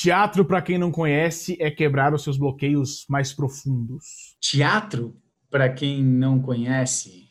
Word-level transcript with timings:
Teatro, 0.00 0.44
para 0.44 0.62
quem 0.62 0.78
não 0.78 0.92
conhece, 0.92 1.56
é 1.58 1.72
quebrar 1.72 2.14
os 2.14 2.22
seus 2.22 2.38
bloqueios 2.38 3.04
mais 3.08 3.32
profundos. 3.32 4.36
Teatro, 4.40 5.16
para 5.50 5.68
quem 5.68 6.04
não 6.04 6.40
conhece, 6.40 7.30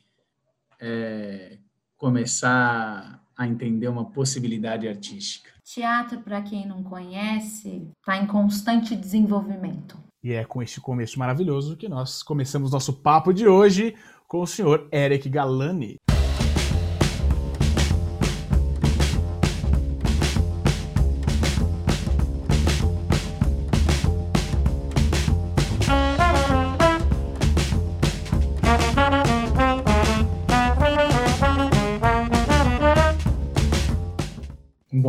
é 0.77 1.59
começar 1.95 3.23
a 3.37 3.47
entender 3.47 3.87
uma 3.87 4.11
possibilidade 4.11 4.85
artística. 4.85 5.49
Teatro, 5.63 6.19
para 6.19 6.41
quem 6.41 6.67
não 6.67 6.83
conhece, 6.83 7.87
está 7.99 8.17
em 8.17 8.27
constante 8.27 8.97
desenvolvimento. 8.97 9.97
E 10.21 10.33
é 10.33 10.43
com 10.43 10.61
este 10.61 10.81
começo 10.81 11.17
maravilhoso 11.17 11.77
que 11.77 11.87
nós 11.87 12.21
começamos 12.21 12.73
nosso 12.73 12.91
papo 13.01 13.31
de 13.31 13.47
hoje 13.47 13.95
com 14.27 14.41
o 14.41 14.47
senhor 14.47 14.89
Eric 14.91 15.29
Galani. 15.29 15.95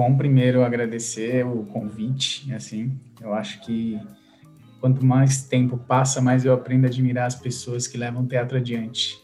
Bom, 0.08 0.16
primeiro 0.16 0.64
agradecer 0.64 1.44
o 1.44 1.66
convite, 1.66 2.50
assim, 2.54 2.98
eu 3.20 3.34
acho 3.34 3.60
que 3.60 4.00
quanto 4.80 5.04
mais 5.04 5.42
tempo 5.42 5.76
passa, 5.76 6.18
mais 6.18 6.46
eu 6.46 6.54
aprendo 6.54 6.86
a 6.86 6.88
admirar 6.88 7.26
as 7.26 7.34
pessoas 7.34 7.86
que 7.86 7.98
levam 7.98 8.22
o 8.22 8.26
teatro 8.26 8.56
adiante. 8.56 9.22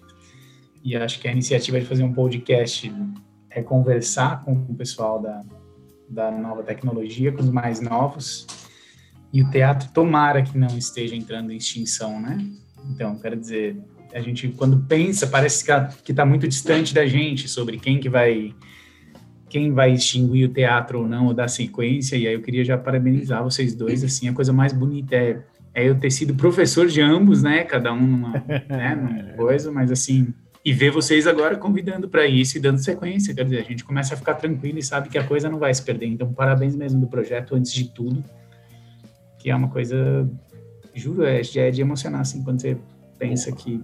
E 0.84 0.94
acho 0.94 1.20
que 1.20 1.26
a 1.26 1.32
iniciativa 1.32 1.80
de 1.80 1.86
fazer 1.86 2.02
um 2.02 2.12
podcast 2.12 2.94
é 3.48 3.62
conversar 3.62 4.44
com 4.44 4.52
o 4.52 4.74
pessoal 4.74 5.22
da, 5.22 5.42
da 6.06 6.30
nova 6.30 6.62
tecnologia, 6.62 7.32
com 7.32 7.40
os 7.40 7.48
mais 7.48 7.80
novos, 7.80 8.46
e 9.32 9.40
o 9.40 9.50
teatro 9.50 9.88
tomara 9.88 10.42
que 10.42 10.58
não 10.58 10.76
esteja 10.76 11.16
entrando 11.16 11.50
em 11.50 11.56
extinção, 11.56 12.20
né? 12.20 12.46
Então, 12.90 13.18
quero 13.18 13.36
dizer, 13.36 13.82
a 14.12 14.20
gente 14.20 14.48
quando 14.48 14.80
pensa, 14.80 15.26
parece 15.26 15.64
que 16.02 16.12
está 16.12 16.26
muito 16.26 16.46
distante 16.46 16.92
da 16.92 17.06
gente 17.06 17.48
sobre 17.48 17.78
quem 17.78 17.98
que 17.98 18.10
vai 18.10 18.54
quem 19.54 19.70
vai 19.70 19.92
extinguir 19.92 20.46
o 20.46 20.52
teatro 20.52 21.02
ou 21.02 21.08
não, 21.08 21.26
ou 21.26 21.32
dar 21.32 21.46
sequência, 21.46 22.16
e 22.16 22.26
aí 22.26 22.34
eu 22.34 22.42
queria 22.42 22.64
já 22.64 22.76
parabenizar 22.76 23.40
vocês 23.40 23.72
dois, 23.72 24.02
assim, 24.02 24.28
a 24.28 24.32
coisa 24.32 24.52
mais 24.52 24.72
bonita 24.72 25.14
é, 25.14 25.38
é 25.72 25.88
eu 25.88 25.94
ter 25.94 26.10
sido 26.10 26.34
professor 26.34 26.88
de 26.88 27.00
ambos, 27.00 27.44
né, 27.44 27.62
cada 27.62 27.92
um 27.92 28.04
numa, 28.04 28.30
né, 28.68 28.96
numa 28.96 29.32
coisa, 29.36 29.70
mas 29.70 29.92
assim, 29.92 30.34
e 30.64 30.72
ver 30.72 30.90
vocês 30.90 31.24
agora 31.28 31.56
convidando 31.56 32.08
para 32.08 32.26
isso 32.26 32.58
e 32.58 32.60
dando 32.60 32.78
sequência, 32.78 33.32
quer 33.32 33.44
dizer, 33.44 33.60
a 33.60 33.62
gente 33.62 33.84
começa 33.84 34.14
a 34.14 34.16
ficar 34.16 34.34
tranquilo 34.34 34.80
e 34.80 34.82
sabe 34.82 35.08
que 35.08 35.16
a 35.16 35.22
coisa 35.22 35.48
não 35.48 35.60
vai 35.60 35.72
se 35.72 35.84
perder, 35.84 36.06
então 36.06 36.32
parabéns 36.32 36.74
mesmo 36.74 37.00
do 37.00 37.06
projeto, 37.06 37.54
antes 37.54 37.72
de 37.72 37.90
tudo, 37.90 38.24
que 39.38 39.50
é 39.50 39.54
uma 39.54 39.68
coisa, 39.68 40.28
juro, 40.92 41.22
é, 41.22 41.44
já 41.44 41.62
é 41.62 41.70
de 41.70 41.80
emocionar, 41.80 42.22
assim, 42.22 42.42
quando 42.42 42.60
você 42.60 42.76
pensa 43.20 43.52
que 43.52 43.80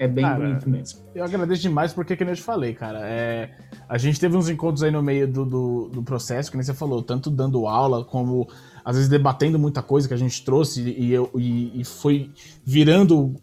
é 0.00 0.08
bem 0.08 0.24
cara, 0.24 0.38
bonito 0.38 0.70
mesmo. 0.70 1.00
Eu 1.14 1.22
agradeço 1.22 1.60
demais 1.60 1.92
porque, 1.92 2.16
que 2.16 2.24
eu 2.24 2.34
te 2.34 2.40
falei, 2.40 2.72
cara, 2.72 3.00
é, 3.02 3.50
a 3.86 3.98
gente 3.98 4.18
teve 4.18 4.34
uns 4.34 4.48
encontros 4.48 4.82
aí 4.82 4.90
no 4.90 5.02
meio 5.02 5.28
do, 5.28 5.44
do, 5.44 5.88
do, 5.90 6.02
processo, 6.02 6.50
que 6.50 6.56
nem 6.56 6.64
você 6.64 6.72
falou, 6.72 7.02
tanto 7.02 7.30
dando 7.30 7.66
aula, 7.66 8.02
como 8.02 8.48
às 8.82 8.96
vezes 8.96 9.10
debatendo 9.10 9.58
muita 9.58 9.82
coisa 9.82 10.08
que 10.08 10.14
a 10.14 10.16
gente 10.16 10.42
trouxe 10.42 10.80
e, 10.80 11.12
eu, 11.12 11.30
e, 11.34 11.82
e 11.82 11.84
foi 11.84 12.30
virando 12.64 13.34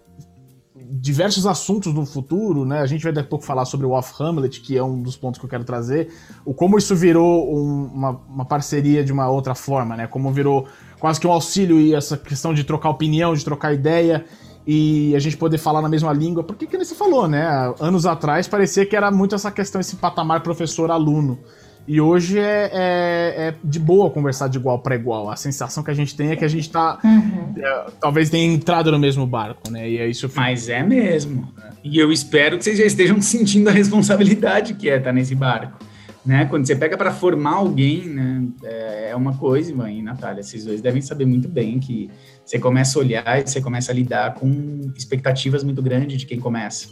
diversos 0.89 1.45
assuntos 1.45 1.93
no 1.93 2.07
futuro, 2.07 2.65
né? 2.65 2.79
A 2.79 2.87
gente 2.87 3.03
vai 3.03 3.13
daqui 3.13 3.27
a 3.27 3.29
pouco 3.29 3.45
falar 3.45 3.65
sobre 3.65 3.85
o 3.85 3.91
Off 3.91 4.11
Hamlet, 4.19 4.59
que 4.61 4.75
é 4.75 4.83
um 4.83 4.99
dos 4.99 5.15
pontos 5.15 5.39
que 5.39 5.45
eu 5.45 5.49
quero 5.49 5.63
trazer. 5.63 6.11
O 6.43 6.55
como 6.55 6.75
isso 6.75 6.95
virou 6.95 7.55
um, 7.55 7.85
uma, 7.85 8.09
uma 8.27 8.45
parceria 8.45 9.03
de 9.03 9.13
uma 9.13 9.29
outra 9.29 9.53
forma, 9.53 9.95
né? 9.95 10.07
Como 10.07 10.31
virou 10.31 10.67
quase 10.99 11.19
que 11.19 11.27
um 11.27 11.31
auxílio 11.31 11.79
e 11.79 11.93
essa 11.93 12.17
questão 12.17 12.51
de 12.51 12.63
trocar 12.63 12.89
opinião, 12.89 13.35
de 13.35 13.45
trocar 13.45 13.75
ideia 13.75 14.25
e 14.67 15.15
a 15.15 15.19
gente 15.19 15.37
poder 15.37 15.57
falar 15.57 15.81
na 15.81 15.87
mesma 15.87 16.11
língua. 16.11 16.43
Porque 16.43 16.67
que 16.67 16.77
você 16.77 16.93
falou, 16.93 17.25
né? 17.25 17.73
Anos 17.79 18.05
atrás 18.05 18.49
parecia 18.49 18.85
que 18.85 18.97
era 18.97 19.09
muito 19.09 19.33
essa 19.33 19.49
questão, 19.49 19.79
esse 19.79 19.95
patamar 19.95 20.41
professor-aluno. 20.41 21.39
E 21.87 22.01
hoje 22.01 22.37
é, 22.37 22.69
é, 22.73 23.47
é, 23.47 23.55
de 23.63 23.79
boa 23.79 24.09
conversar 24.09 24.49
de 24.49 24.57
igual 24.57 24.79
para 24.79 24.93
igual. 24.93 25.29
A 25.29 25.37
sensação 25.37 25.81
que 25.81 25.89
a 25.89 25.93
gente 25.93 26.13
tem 26.17 26.31
é 26.31 26.35
que 26.35 26.43
a 26.43 26.47
gente 26.49 26.69
tá. 26.69 26.99
Uhum. 27.01 27.53
É, 27.57 27.85
talvez 28.01 28.29
tenha 28.29 28.53
entrado 28.53 28.91
no 28.91 28.99
mesmo 28.99 29.25
barco, 29.25 29.71
né? 29.71 29.89
E 29.89 29.97
é 29.97 30.05
isso. 30.05 30.29
Mas 30.35 30.67
é 30.67 30.83
mesmo. 30.83 31.47
E 31.81 31.97
eu 31.97 32.11
espero 32.11 32.57
que 32.57 32.65
vocês 32.65 32.77
já 32.77 32.83
estejam 32.83 33.21
sentindo 33.21 33.69
a 33.69 33.71
responsabilidade 33.71 34.73
que 34.73 34.89
é 34.89 34.97
estar 34.97 35.13
nesse 35.13 35.33
barco. 35.33 35.79
Né? 36.27 36.43
Quando 36.43 36.67
você 36.67 36.75
pega 36.75 36.97
para 36.97 37.09
formar 37.09 37.53
alguém, 37.53 38.05
né? 38.05 38.43
É, 38.61 39.09
é 39.11 39.15
uma 39.15 39.37
coisa, 39.37 39.73
mãe, 39.73 40.03
Natália. 40.03 40.43
Vocês 40.43 40.65
dois 40.65 40.81
devem 40.81 41.01
saber 41.01 41.25
muito 41.25 41.47
bem 41.47 41.79
que 41.79 42.11
você 42.45 42.59
começa 42.59 42.99
a 42.99 43.01
olhar 43.01 43.39
e 43.39 43.47
você 43.47 43.61
começa 43.61 43.93
a 43.93 43.95
lidar 43.95 44.33
com 44.33 44.91
expectativas 44.93 45.63
muito 45.63 45.81
grandes 45.81 46.19
de 46.19 46.25
quem 46.25 46.37
começa. 46.37 46.89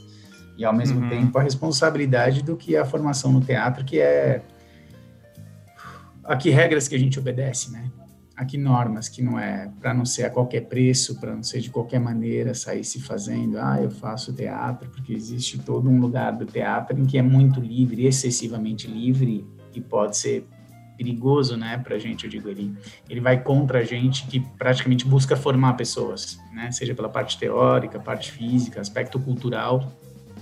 E 0.57 0.63
ao 0.63 0.73
mesmo 0.73 1.01
uhum. 1.01 1.09
tempo 1.09 1.37
a 1.37 1.41
responsabilidade 1.41 2.43
do 2.43 2.55
que 2.55 2.77
é 2.77 2.79
a 2.79 2.85
formação 2.85 3.29
no 3.33 3.41
teatro, 3.41 3.83
que 3.83 3.99
é 3.99 4.41
a 6.23 6.37
que 6.37 6.49
regras 6.49 6.87
que 6.87 6.95
a 6.95 6.99
gente 6.99 7.19
obedece, 7.19 7.73
né? 7.73 7.91
A 8.35 8.43
que 8.43 8.57
normas, 8.57 9.07
que 9.07 9.21
não 9.21 9.39
é 9.39 9.71
para 9.79 9.93
não 9.93 10.05
ser 10.05 10.25
a 10.25 10.29
qualquer 10.29 10.61
preço, 10.61 11.19
para 11.19 11.33
não 11.33 11.43
ser 11.43 11.61
de 11.61 11.69
qualquer 11.69 11.99
maneira 11.99 12.53
sair 12.53 12.83
se 12.83 13.01
fazendo, 13.01 13.57
ah, 13.57 13.79
eu 13.81 13.89
faço 13.89 14.33
teatro, 14.33 14.89
porque 14.89 15.13
existe 15.13 15.57
todo 15.59 15.89
um 15.89 15.99
lugar 15.99 16.31
do 16.31 16.45
teatro 16.45 16.99
em 16.99 17.05
que 17.05 17.17
é 17.17 17.21
muito 17.21 17.61
livre, 17.61 18.05
excessivamente 18.05 18.87
livre, 18.87 19.47
e 19.73 19.79
pode 19.79 20.17
ser 20.17 20.45
perigoso, 20.97 21.57
né, 21.57 21.77
para 21.77 21.95
a 21.95 21.99
gente, 21.99 22.25
eu 22.25 22.29
digo, 22.29 22.49
ele, 22.49 22.73
ele 23.09 23.19
vai 23.19 23.41
contra 23.41 23.79
a 23.79 23.83
gente 23.83 24.25
que 24.27 24.39
praticamente 24.39 25.05
busca 25.05 25.35
formar 25.35 25.73
pessoas, 25.73 26.39
né, 26.53 26.71
seja 26.71 26.95
pela 26.95 27.09
parte 27.09 27.37
teórica, 27.37 27.99
parte 27.99 28.31
física, 28.31 28.81
aspecto 28.81 29.19
cultural. 29.19 29.91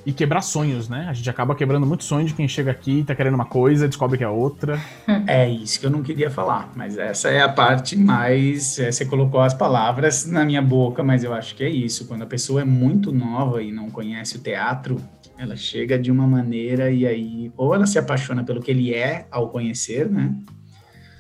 E 0.06 0.12
quebrar 0.12 0.41
sonhos, 0.41 0.90
né? 0.90 1.08
A 1.09 1.14
gente 1.14 1.30
acaba 1.30 1.56
quebrando 1.56 1.86
muito 1.86 2.03
sonho 2.03 2.25
de 2.25 2.34
quem 2.34 2.47
chega 2.47 2.72
aqui, 2.72 3.00
e 3.00 3.03
tá 3.03 3.16
querendo 3.16 3.36
uma 3.36 3.46
coisa, 3.46 3.88
descobre 3.88 4.18
que 4.18 4.24
é 4.24 4.30
outra. 4.30 4.80
É 5.25 5.50
isso 5.50 5.80
que 5.80 5.86
eu 5.86 5.90
não 5.90 6.03
queria 6.03 6.30
falar, 6.30 6.72
mas 6.75 6.97
essa 6.97 7.30
é 7.30 7.41
a 7.41 7.47
parte 7.47 7.96
mais. 7.96 8.78
É, 8.80 8.92
você 8.92 9.06
colocou 9.06 9.40
as 9.40 9.53
palavras 9.53 10.25
na 10.25 10.44
minha 10.44 10.62
boca, 10.62 11.02
mas 11.03 11.24
eu 11.24 11.34
acho 11.34 11.56
que 11.56 11.63
é 11.63 11.69
isso. 11.69 12.06
Quando 12.06 12.24
a 12.24 12.25
pessoa 12.25 12.62
é 12.62 12.66
muito 12.66 13.12
nova 13.12 13.63
e 13.63 13.72
não 13.72 13.90
conhece 13.90 14.36
o 14.36 14.40
teatro, 14.40 15.02
ela 15.38 15.56
chega 15.56 15.97
de 15.97 16.12
uma 16.12 16.28
maneira 16.28 16.92
e 16.92 17.08
aí 17.08 17.52
ou 17.56 17.74
ela 17.74 17.86
se 17.86 17.97
apaixona 17.97 18.44
pelo 18.44 18.62
que 18.62 18.72
ele 18.72 18.94
é 18.94 19.25
ao 19.31 19.50
conhecer, 19.50 20.09
né? 20.09 20.34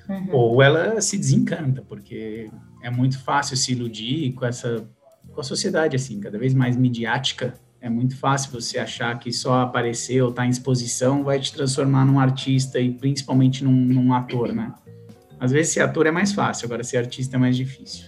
Uhum. 0.09 0.27
Ou 0.31 0.61
ela 0.61 0.99
se 1.01 1.17
desencanta, 1.17 1.81
porque 1.81 2.49
é 2.81 2.89
muito 2.89 3.17
fácil 3.19 3.55
se 3.55 3.71
iludir 3.71 4.33
com 4.33 4.45
essa 4.45 4.85
com 5.33 5.41
a 5.41 5.43
sociedade 5.43 5.95
assim, 5.95 6.19
cada 6.19 6.37
vez 6.37 6.53
mais 6.53 6.77
midiática. 6.77 7.53
É 7.83 7.89
muito 7.89 8.15
fácil 8.15 8.49
você 8.49 8.79
achar 8.79 9.19
que 9.19 9.33
só 9.33 9.59
aparecer 9.59 10.21
ou 10.21 10.29
estar 10.29 10.43
tá 10.43 10.47
em 10.47 10.49
exposição 10.49 11.21
vai 11.21 11.37
te 11.37 11.51
transformar 11.51 12.05
num 12.05 12.17
artista 12.17 12.79
e 12.79 12.89
principalmente 12.89 13.61
num, 13.61 13.73
num 13.73 14.13
ator, 14.13 14.53
né? 14.53 14.73
Às 15.37 15.51
vezes 15.51 15.73
ser 15.73 15.81
ator 15.81 16.07
é 16.07 16.11
mais 16.11 16.31
fácil, 16.31 16.65
agora 16.65 16.81
ser 16.81 16.95
artista 16.95 17.35
é 17.35 17.39
mais 17.39 17.57
difícil. 17.57 18.05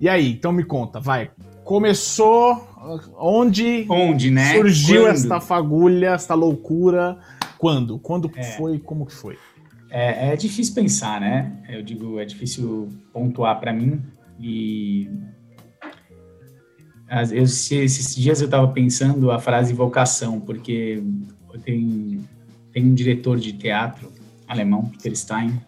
E 0.00 0.08
aí, 0.08 0.32
então 0.32 0.50
me 0.50 0.64
conta, 0.64 0.98
vai. 0.98 1.30
Começou 1.62 2.68
onde, 3.16 3.86
onde 3.88 4.32
né? 4.32 4.52
surgiu 4.56 5.02
Quando? 5.02 5.14
esta 5.14 5.40
fagulha, 5.40 6.08
esta 6.08 6.34
loucura? 6.34 7.20
Quando? 7.56 8.00
Quando 8.00 8.28
é. 8.34 8.42
foi? 8.42 8.80
Como 8.80 9.06
que 9.06 9.14
foi? 9.14 9.38
É, 9.96 10.32
é, 10.32 10.36
difícil 10.36 10.74
pensar, 10.74 11.20
né? 11.20 11.52
Eu 11.68 11.80
digo, 11.80 12.18
é 12.18 12.24
difícil 12.24 12.88
pontuar 13.12 13.60
para 13.60 13.72
mim 13.72 14.02
e 14.40 15.08
eu, 17.30 17.44
esses 17.44 18.16
dias 18.16 18.40
eu 18.40 18.46
estava 18.46 18.66
pensando 18.66 19.30
a 19.30 19.38
frase 19.38 19.72
vocação, 19.72 20.40
porque 20.40 21.00
tem 21.64 22.24
tem 22.72 22.84
um 22.84 22.92
diretor 22.92 23.38
de 23.38 23.52
teatro 23.52 24.10
alemão, 24.48 24.82
Peter 24.86 25.16
Stein, 25.16 25.62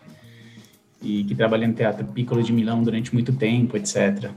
e 1.01 1.23
que 1.23 1.37
trabalhou 1.37 1.69
no 1.69 1.75
Teatro 1.75 2.05
Piccolo 2.07 2.43
de 2.43 2.53
Milão 2.53 2.83
durante 2.83 3.15
muito 3.15 3.33
tempo, 3.33 3.77
etc. 3.77 4.33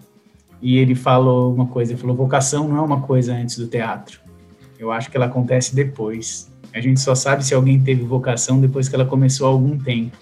E 0.61 0.77
ele 0.77 0.93
falou 0.93 1.51
uma 1.51 1.65
coisa, 1.65 1.93
ele 1.93 1.99
falou, 1.99 2.15
vocação 2.15 2.67
não 2.67 2.77
é 2.77 2.81
uma 2.81 3.01
coisa 3.01 3.33
antes 3.33 3.57
do 3.57 3.65
teatro. 3.65 4.21
Eu 4.77 4.91
acho 4.91 5.09
que 5.09 5.17
ela 5.17 5.25
acontece 5.25 5.73
depois. 5.73 6.48
A 6.73 6.79
gente 6.79 6.99
só 6.99 7.15
sabe 7.15 7.43
se 7.43 7.53
alguém 7.53 7.79
teve 7.79 8.03
vocação 8.03 8.59
depois 8.59 8.87
que 8.87 8.95
ela 8.95 9.05
começou 9.05 9.47
há 9.47 9.49
algum 9.49 9.77
tempo. 9.77 10.17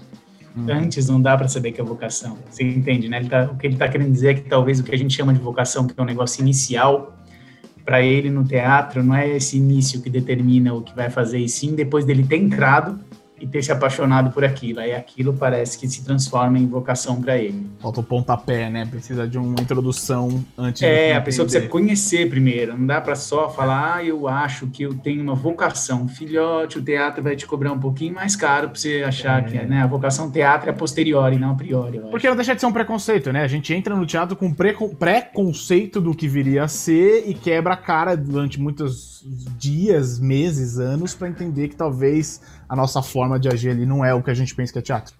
Hum. 0.56 0.66
Antes 0.70 1.08
não 1.08 1.22
dá 1.22 1.38
para 1.38 1.48
saber 1.48 1.72
que 1.72 1.82
é 1.82 1.84
vocação. 1.84 2.38
Você 2.50 2.64
entende, 2.64 3.08
né? 3.08 3.24
Tá, 3.24 3.50
o 3.52 3.58
que 3.58 3.68
ele 3.68 3.76
está 3.76 3.88
querendo 3.88 4.12
dizer 4.12 4.30
é 4.30 4.34
que 4.34 4.42
talvez 4.42 4.80
o 4.80 4.84
que 4.84 4.94
a 4.94 4.98
gente 4.98 5.14
chama 5.14 5.34
de 5.34 5.40
vocação, 5.40 5.86
que 5.86 5.94
é 5.98 6.02
um 6.02 6.06
negócio 6.06 6.42
inicial, 6.42 7.18
para 7.86 8.02
ele 8.02 8.30
no 8.30 8.44
teatro, 8.44 9.02
não 9.02 9.16
é 9.16 9.30
esse 9.30 9.56
início 9.56 10.02
que 10.02 10.10
determina 10.10 10.74
o 10.74 10.82
que 10.82 10.94
vai 10.94 11.10
fazer, 11.10 11.40
e 11.40 11.48
sim 11.48 11.74
depois 11.74 12.04
dele 12.04 12.22
ter 12.22 12.36
entrado, 12.36 13.00
e 13.40 13.48
ter 13.48 13.64
se 13.64 13.72
apaixonado 13.72 14.32
por 14.32 14.44
aquilo. 14.44 14.80
Aí 14.80 14.94
aquilo 14.94 15.34
parece 15.34 15.78
que 15.78 15.88
se 15.88 16.04
transforma 16.04 16.58
em 16.58 16.68
vocação 16.68 17.22
para 17.22 17.38
ele. 17.38 17.68
Falta 17.80 18.00
o 18.00 18.04
pontapé, 18.04 18.70
né? 18.70 18.86
Precisa 18.86 19.28
de 19.28 19.38
uma 19.38 19.60
introdução 19.60 20.44
antes 20.58 20.82
É, 20.82 21.16
a 21.16 21.22
pessoa 21.22 21.46
precisa 21.46 21.68
conhecer 21.68 22.30
primeiro. 22.30 22.78
Não 22.78 22.86
dá 22.86 23.02
para 23.02 23.16
só 23.16 23.50
falar, 23.50 23.96
ah, 23.96 24.04
eu 24.04 24.28
acho 24.28 24.68
que 24.68 24.84
eu 24.84 24.94
tenho 24.94 25.22
uma 25.22 25.36
vocação. 25.36 26.08
Filhote, 26.08 26.80
o 26.80 26.82
teatro 26.82 27.24
vai 27.24 27.36
te 27.36 27.46
cobrar 27.46 27.72
um 27.72 27.80
pouquinho 27.80 28.14
mais 28.14 28.36
caro 28.36 28.70
para 28.70 28.80
você 28.80 29.04
achar 29.06 29.44
é. 29.44 29.50
que 29.50 29.58
né? 29.66 29.82
A 29.82 29.88
vocação 29.88 30.30
teatro 30.32 30.70
é 30.70 30.72
a 30.72 30.76
posteriori, 30.76 31.38
não 31.38 31.52
a 31.52 31.56
priori. 31.56 32.00
Porque 32.12 32.28
não 32.28 32.36
deixa 32.36 32.56
de 32.56 32.62
ser 32.62 32.68
um 32.68 32.74
preconceito, 32.74 33.32
né? 33.32 33.44
A 33.44 33.48
gente 33.48 33.74
entra 33.74 33.96
no 33.96 34.06
teatro 34.06 34.36
com 34.36 34.54
preconceito 34.54 36.00
do 36.00 36.14
que 36.14 36.28
viria 36.28 36.64
a 36.64 36.68
ser 36.68 37.24
e 37.28 37.34
quebra 37.34 37.74
a 37.74 37.78
cara 37.78 38.16
durante 38.16 38.60
muitos 38.60 39.24
dias, 39.58 40.20
meses, 40.20 40.78
anos 40.80 41.14
para 41.14 41.28
entender 41.28 41.68
que 41.68 41.76
talvez 41.76 42.42
a 42.70 42.76
nossa 42.76 43.02
forma 43.02 43.27
de 43.36 43.50
agir 43.50 43.72
ali 43.72 43.86
não 43.86 44.06
é 44.06 44.14
o 44.14 44.24
que 44.24 44.32
a 44.32 44.34
gente 44.34 44.56
pensa 44.56 44.72
que 44.72 44.80
é 44.80 44.82
teatro. 44.82 45.14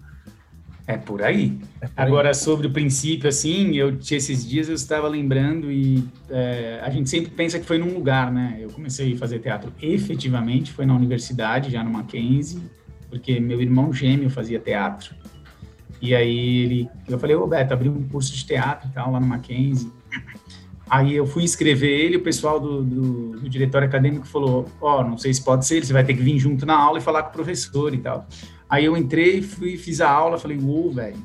É 0.86 0.96
por 0.96 1.22
aí. 1.22 1.58
É 1.82 1.86
por 1.86 1.92
Agora, 2.00 2.28
aí. 2.28 2.34
sobre 2.34 2.66
o 2.66 2.70
princípio, 2.70 3.28
assim, 3.28 3.76
eu 3.76 3.98
esses 4.10 4.48
dias 4.48 4.70
eu 4.70 4.74
estava 4.74 5.06
lembrando 5.06 5.70
e 5.70 6.02
é, 6.30 6.80
a 6.82 6.88
gente 6.88 7.10
sempre 7.10 7.30
pensa 7.30 7.58
que 7.58 7.66
foi 7.66 7.76
num 7.76 7.92
lugar, 7.92 8.32
né? 8.32 8.56
Eu 8.58 8.70
comecei 8.70 9.12
a 9.12 9.16
fazer 9.18 9.38
teatro 9.40 9.70
efetivamente, 9.82 10.72
foi 10.72 10.86
na 10.86 10.94
universidade, 10.94 11.70
já 11.70 11.84
no 11.84 11.90
Mackenzie, 11.90 12.62
porque 13.10 13.38
meu 13.38 13.60
irmão 13.60 13.92
gêmeo 13.92 14.30
fazia 14.30 14.58
teatro. 14.58 15.14
E 16.00 16.14
aí 16.14 16.62
ele, 16.62 16.88
eu 17.06 17.18
falei, 17.18 17.36
ô 17.36 17.46
Beto, 17.46 17.74
abri 17.74 17.90
um 17.90 18.08
curso 18.08 18.34
de 18.34 18.46
teatro 18.46 18.88
e 18.88 18.92
tal 18.92 19.12
lá 19.12 19.20
no 19.20 19.26
Mackenzie. 19.26 19.92
Aí 20.90 21.14
eu 21.14 21.26
fui 21.26 21.42
inscrever 21.42 21.90
ele, 21.90 22.16
o 22.16 22.22
pessoal 22.22 22.58
do, 22.58 22.82
do, 22.82 23.40
do 23.40 23.48
diretório 23.48 23.86
acadêmico 23.86 24.26
falou: 24.26 24.66
Ó, 24.80 25.00
oh, 25.00 25.04
não 25.04 25.18
sei 25.18 25.32
se 25.34 25.42
pode 25.42 25.66
ser, 25.66 25.84
você 25.84 25.92
vai 25.92 26.04
ter 26.04 26.14
que 26.14 26.22
vir 26.22 26.38
junto 26.38 26.64
na 26.64 26.76
aula 26.76 26.98
e 26.98 27.02
falar 27.02 27.24
com 27.24 27.30
o 27.30 27.32
professor 27.32 27.92
e 27.92 27.98
tal. 27.98 28.26
Aí 28.68 28.84
eu 28.84 28.96
entrei, 28.96 29.42
fui, 29.42 29.76
fiz 29.76 30.00
a 30.00 30.10
aula, 30.10 30.38
falei: 30.38 30.58
Uou, 30.58 30.90
velho, 30.92 31.16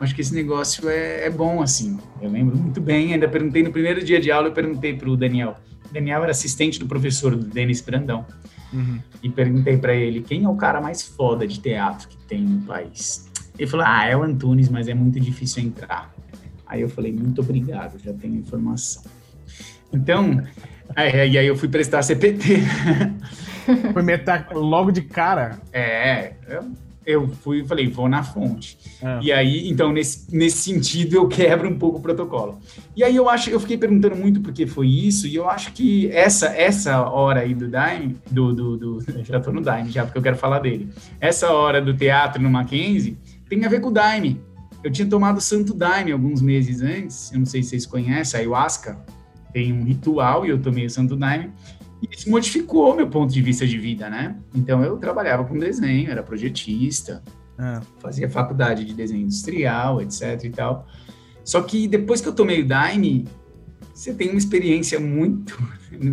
acho 0.00 0.14
que 0.14 0.20
esse 0.20 0.34
negócio 0.34 0.88
é, 0.88 1.26
é, 1.26 1.30
bom 1.30 1.62
assim. 1.62 1.98
Eu 2.20 2.30
lembro 2.30 2.56
muito 2.56 2.80
bem, 2.80 3.12
ainda 3.12 3.28
perguntei 3.28 3.62
no 3.62 3.70
primeiro 3.70 4.02
dia 4.02 4.20
de 4.20 4.30
aula, 4.30 4.48
eu 4.48 4.52
perguntei 4.52 4.94
para 4.94 5.08
o 5.08 5.16
Daniel. 5.16 5.56
O 5.88 5.92
Daniel 5.92 6.22
era 6.22 6.30
assistente 6.30 6.78
do 6.78 6.86
professor, 6.86 7.36
do 7.36 7.44
Denis 7.44 7.80
Brandão. 7.80 8.24
Uhum. 8.72 8.98
E 9.22 9.28
perguntei 9.28 9.76
para 9.76 9.94
ele: 9.94 10.22
quem 10.22 10.44
é 10.44 10.48
o 10.48 10.56
cara 10.56 10.80
mais 10.80 11.02
foda 11.02 11.46
de 11.46 11.60
teatro 11.60 12.08
que 12.08 12.16
tem 12.26 12.40
no 12.40 12.62
país? 12.62 13.30
Ele 13.58 13.68
falou: 13.68 13.86
ah, 13.86 14.06
é 14.06 14.16
o 14.16 14.22
Antunes, 14.22 14.68
mas 14.68 14.88
é 14.88 14.94
muito 14.94 15.20
difícil 15.20 15.62
entrar. 15.62 16.12
Aí 16.66 16.80
eu 16.80 16.88
falei, 16.88 17.12
muito 17.12 17.40
obrigado, 17.40 17.98
já 18.02 18.12
tenho 18.12 18.36
informação. 18.36 19.02
Então, 19.92 20.42
é, 20.96 21.26
e 21.28 21.38
aí 21.38 21.46
eu 21.46 21.56
fui 21.56 21.68
prestar 21.68 22.02
CPT. 22.02 22.58
Foi 23.94 24.02
metar 24.02 24.48
logo 24.52 24.90
de 24.90 25.00
cara? 25.00 25.58
É, 25.72 26.34
eu, 26.46 26.64
eu 27.06 27.28
fui 27.28 27.60
e 27.62 27.64
falei, 27.64 27.88
vou 27.88 28.08
na 28.08 28.22
fonte. 28.22 28.78
É. 29.00 29.20
E 29.22 29.32
aí, 29.32 29.68
então, 29.70 29.90
nesse, 29.90 30.34
nesse 30.36 30.58
sentido, 30.58 31.16
eu 31.16 31.28
quebro 31.28 31.68
um 31.68 31.78
pouco 31.78 31.98
o 31.98 32.02
protocolo. 32.02 32.58
E 32.94 33.02
aí 33.02 33.16
eu 33.16 33.26
acho, 33.26 33.48
eu 33.48 33.58
fiquei 33.58 33.78
perguntando 33.78 34.16
muito 34.16 34.40
por 34.40 34.52
que 34.52 34.66
foi 34.66 34.88
isso, 34.88 35.26
e 35.26 35.34
eu 35.34 35.48
acho 35.48 35.72
que 35.72 36.10
essa, 36.10 36.48
essa 36.48 37.02
hora 37.08 37.40
aí 37.40 37.54
do 37.54 37.68
Daime, 37.68 38.16
do, 38.30 38.52
do, 38.52 38.76
do 38.76 39.04
já 39.24 39.40
tô 39.40 39.50
no 39.50 39.62
Daime 39.62 39.90
já, 39.90 40.04
porque 40.04 40.18
eu 40.18 40.22
quero 40.22 40.36
falar 40.36 40.58
dele. 40.58 40.90
Essa 41.20 41.50
hora 41.50 41.80
do 41.80 41.94
teatro 41.94 42.42
no 42.42 42.50
Mackenzie 42.50 43.16
tem 43.48 43.64
a 43.64 43.68
ver 43.68 43.80
com 43.80 43.88
o 43.88 43.92
Daime 43.92 44.40
eu 44.84 44.90
tinha 44.92 45.08
tomado 45.08 45.40
Santo 45.40 45.72
Daime 45.72 46.12
alguns 46.12 46.42
meses 46.42 46.82
antes, 46.82 47.32
eu 47.32 47.38
não 47.38 47.46
sei 47.46 47.62
se 47.62 47.70
vocês 47.70 47.86
conhecem, 47.86 48.38
a 48.38 48.40
ayahuasca 48.42 49.02
tem 49.50 49.72
um 49.72 49.82
ritual 49.82 50.44
e 50.44 50.50
eu 50.50 50.60
tomei 50.60 50.84
o 50.84 50.90
Santo 50.90 51.16
Daime, 51.16 51.50
e 52.02 52.08
isso 52.14 52.28
modificou 52.30 52.94
meu 52.94 53.08
ponto 53.08 53.32
de 53.32 53.40
vista 53.40 53.66
de 53.66 53.78
vida, 53.78 54.10
né? 54.10 54.36
Então 54.54 54.84
eu 54.84 54.98
trabalhava 54.98 55.42
com 55.44 55.58
desenho, 55.58 56.10
era 56.10 56.22
projetista, 56.22 57.22
é. 57.58 57.80
fazia 57.98 58.28
faculdade 58.28 58.84
de 58.84 58.92
desenho 58.92 59.22
industrial, 59.22 60.02
etc 60.02 60.44
e 60.44 60.50
tal. 60.50 60.86
Só 61.42 61.62
que 61.62 61.88
depois 61.88 62.20
que 62.20 62.28
eu 62.28 62.34
tomei 62.34 62.60
o 62.60 62.68
Daime, 62.68 63.26
você 63.94 64.12
tem 64.12 64.28
uma 64.28 64.38
experiência 64.38 65.00
muito 65.00 65.56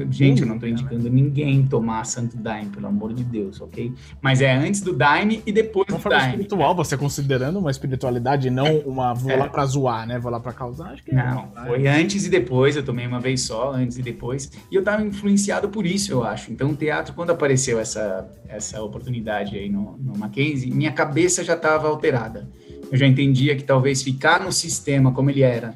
Gente, 0.09 0.41
eu 0.41 0.47
não 0.47 0.55
estou 0.55 0.69
indicando 0.69 1.09
ninguém 1.09 1.65
tomar 1.65 2.05
Santo 2.05 2.37
Daime, 2.37 2.69
pelo 2.69 2.87
amor 2.87 3.13
de 3.13 3.23
Deus, 3.23 3.61
ok? 3.61 3.93
Mas 4.21 4.41
é 4.41 4.53
antes 4.53 4.81
do 4.81 4.93
Daime 4.93 5.41
e 5.45 5.51
depois 5.51 5.87
do 5.87 5.97
Daime. 5.97 6.31
espiritual, 6.31 6.75
você 6.75 6.97
considerando 6.97 7.59
uma 7.59 7.71
espiritualidade, 7.71 8.49
não 8.49 8.67
é. 8.67 8.83
uma 8.85 9.13
vou 9.13 9.31
é. 9.31 9.35
lá 9.35 9.49
pra 9.49 9.65
zoar, 9.65 10.07
né? 10.07 10.19
Vou 10.19 10.31
lá 10.31 10.39
pra 10.39 10.53
causar, 10.53 10.91
acho 10.91 11.03
que 11.03 11.13
Não, 11.13 11.51
é. 11.55 11.67
foi 11.67 11.87
antes 11.87 12.25
e 12.25 12.29
depois, 12.29 12.75
eu 12.75 12.83
tomei 12.83 13.05
uma 13.05 13.19
vez 13.19 13.41
só, 13.41 13.71
antes 13.71 13.97
e 13.97 14.01
depois, 14.01 14.51
e 14.71 14.75
eu 14.75 14.83
tava 14.83 15.03
influenciado 15.03 15.69
por 15.69 15.85
isso, 15.85 16.11
eu 16.11 16.23
acho. 16.23 16.51
Então, 16.51 16.71
o 16.71 16.75
teatro, 16.75 17.13
quando 17.13 17.31
apareceu 17.31 17.79
essa, 17.79 18.29
essa 18.47 18.81
oportunidade 18.81 19.57
aí 19.57 19.69
no, 19.69 19.97
no 19.97 20.17
Mackenzie, 20.17 20.71
minha 20.71 20.91
cabeça 20.91 21.43
já 21.43 21.53
estava 21.53 21.87
alterada. 21.87 22.47
Eu 22.91 22.97
já 22.97 23.07
entendia 23.07 23.55
que 23.55 23.63
talvez 23.63 24.03
ficar 24.03 24.41
no 24.41 24.51
sistema 24.51 25.13
como 25.13 25.29
ele 25.29 25.41
era, 25.41 25.75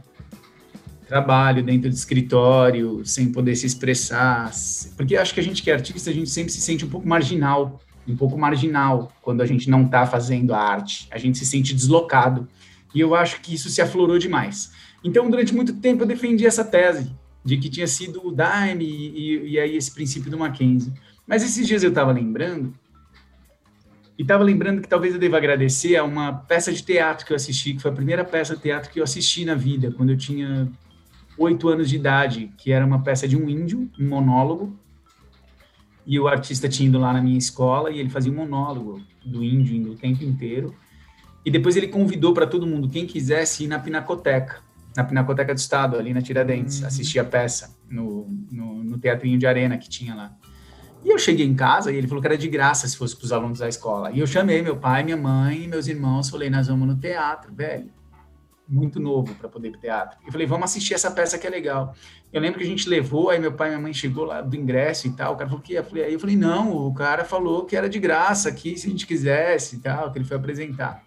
trabalho 1.08 1.64
dentro 1.64 1.90
do 1.90 1.96
escritório, 1.96 3.06
sem 3.06 3.32
poder 3.32 3.56
se 3.56 3.66
expressar. 3.66 4.52
Porque 4.98 5.16
acho 5.16 5.34
que 5.34 5.40
a 5.40 5.44
gente 5.44 5.62
que 5.62 5.70
é 5.70 5.74
artista, 5.74 6.10
a 6.10 6.14
gente 6.14 6.30
sempre 6.30 6.52
se 6.52 6.62
sente 6.62 6.86
um 6.86 6.90
pouco 6.90 7.08
marginal, 7.08 7.80
um 8.08 8.16
pouco 8.16 8.38
marginal 8.38 9.12
quando 9.22 9.42
a 9.42 9.46
gente 9.46 9.70
não 9.70 9.84
está 9.84 10.06
fazendo 10.06 10.54
a 10.54 10.60
arte. 10.60 11.08
A 11.12 11.18
gente 11.18 11.38
se 11.38 11.46
sente 11.46 11.74
deslocado. 11.74 12.48
E 12.94 13.00
eu 13.00 13.14
acho 13.14 13.42
que 13.42 13.54
isso 13.54 13.70
se 13.70 13.82
aflorou 13.82 14.18
demais. 14.18 14.72
Então, 15.04 15.30
durante 15.30 15.54
muito 15.54 15.74
tempo, 15.74 16.04
eu 16.04 16.08
defendi 16.08 16.46
essa 16.46 16.64
tese 16.64 17.12
de 17.44 17.58
que 17.58 17.70
tinha 17.70 17.86
sido 17.86 18.26
o 18.26 18.32
Daime 18.32 18.86
e, 18.86 19.52
e 19.52 19.60
aí 19.60 19.76
esse 19.76 19.94
princípio 19.94 20.32
do 20.32 20.38
Mackenzie. 20.38 20.92
Mas 21.28 21.44
esses 21.44 21.68
dias 21.68 21.84
eu 21.84 21.90
estava 21.90 22.12
lembrando, 22.12 22.74
e 24.18 24.22
estava 24.22 24.44
lembrando 24.44 24.82
que 24.82 24.88
talvez 24.88 25.14
eu 25.14 25.20
deva 25.20 25.38
agradecer 25.38 25.98
a 25.98 26.04
uma 26.04 26.34
peça 26.34 26.72
de 26.72 26.82
teatro 26.82 27.26
que 27.26 27.34
eu 27.34 27.36
assisti, 27.36 27.74
que 27.74 27.82
foi 27.82 27.92
a 27.92 27.94
primeira 27.94 28.24
peça 28.24 28.56
de 28.56 28.62
teatro 28.62 28.90
que 28.90 29.00
eu 29.00 29.04
assisti 29.04 29.44
na 29.44 29.56
vida, 29.56 29.92
quando 29.92 30.12
eu 30.12 30.18
tinha 30.18 30.72
oito 31.38 31.68
anos 31.68 31.90
de 31.90 31.96
idade, 31.96 32.52
que 32.58 32.72
era 32.72 32.86
uma 32.86 33.02
peça 33.02 33.28
de 33.28 33.38
um 33.38 33.50
índio, 33.50 33.90
um 34.00 34.08
monólogo, 34.08 34.78
e 36.06 36.20
o 36.20 36.28
artista 36.28 36.70
tinha 36.70 36.88
ido 36.88 37.00
lá 37.00 37.12
na 37.12 37.22
minha 37.22 37.38
escola 37.38 37.90
e 37.90 38.00
ele 38.00 38.10
fazia 38.10 38.32
um 38.32 38.36
monólogo 38.36 39.02
do 39.26 39.44
índio 39.44 39.92
o 39.92 39.96
tempo 39.96 40.24
inteiro. 40.24 40.76
E 41.44 41.50
depois 41.50 41.76
ele 41.76 41.88
convidou 41.88 42.34
para 42.34 42.46
todo 42.46 42.66
mundo, 42.66 42.88
quem 42.88 43.06
quisesse, 43.06 43.64
ir 43.64 43.68
na 43.68 43.80
Pinacoteca, 43.80 44.62
na 44.96 45.04
Pinacoteca 45.04 45.54
do 45.54 45.58
Estado, 45.58 45.98
ali 45.98 46.14
na 46.14 46.22
Tiradentes, 46.22 46.82
uhum. 46.82 46.88
assistir 46.88 47.20
a 47.20 47.26
peça 47.26 47.76
no, 47.90 48.28
no, 48.52 48.84
no, 48.84 48.98
teatrinho 48.98 49.38
de 49.38 49.46
arena 49.46 49.78
que 49.78 49.90
tinha 49.90 50.16
lá. 50.16 50.36
E 51.04 51.10
eu 51.10 51.20
cheguei 51.20 51.46
em 51.46 51.54
casa 51.54 51.92
e 51.92 51.96
ele 51.96 52.08
falou 52.08 52.22
que 52.22 52.28
era 52.28 52.38
de 52.38 52.48
graça 52.48 52.88
se 52.88 52.98
fosse 52.98 53.16
para 53.16 53.26
os 53.26 53.32
alunos 53.32 53.60
da 53.60 53.68
escola. 53.68 54.12
E 54.12 54.20
eu 54.20 54.28
chamei 54.28 54.62
meu 54.62 54.78
pai, 54.78 55.04
minha 55.04 55.18
mãe 55.18 55.68
meus 55.68 55.88
irmãos, 55.88 56.30
falei, 56.30 56.50
nós 56.50 56.68
vamos 56.68 56.88
no 56.88 56.96
teatro, 56.96 57.54
velho 57.54 57.92
muito 58.68 59.00
novo 59.00 59.34
para 59.36 59.48
poder 59.48 59.70
ir 59.70 59.72
pro 59.72 59.82
teatro. 59.82 60.18
Eu 60.26 60.32
falei, 60.32 60.48
vamos 60.48 60.66
assistir 60.66 60.94
essa 60.94 61.12
peça 61.12 61.38
que 61.38 61.46
é 61.46 61.50
legal. 61.50 61.96
Eu 62.34 62.42
lembro 62.42 62.60
que 62.60 62.66
a 62.66 62.68
gente 62.68 62.90
levou, 62.90 63.30
aí 63.30 63.40
meu 63.40 63.54
pai 63.54 63.68
e 63.68 63.72
minha 63.72 63.82
mãe 63.82 63.94
chegou 63.94 64.26
lá 64.26 64.42
do 64.42 64.56
ingresso 64.56 65.08
e 65.08 65.12
tal, 65.12 65.34
o 65.34 65.38
cara 65.38 65.50
falou 65.50 65.64
que 65.64 65.78
Aí 65.78 66.14
eu 66.14 66.20
falei, 66.20 66.36
não, 66.36 66.88
o 66.88 66.94
cara 66.94 67.24
falou 67.24 67.66
que 67.66 67.76
era 67.76 67.88
de 67.88 68.00
graça 68.00 68.50
aqui, 68.50 68.78
se 68.78 68.88
a 68.88 68.90
gente 68.90 69.06
quisesse 69.06 69.78
e 69.78 69.80
tal, 69.80 70.12
que 70.12 70.18
ele 70.18 70.26
foi 70.26 70.38
apresentar. 70.38 71.04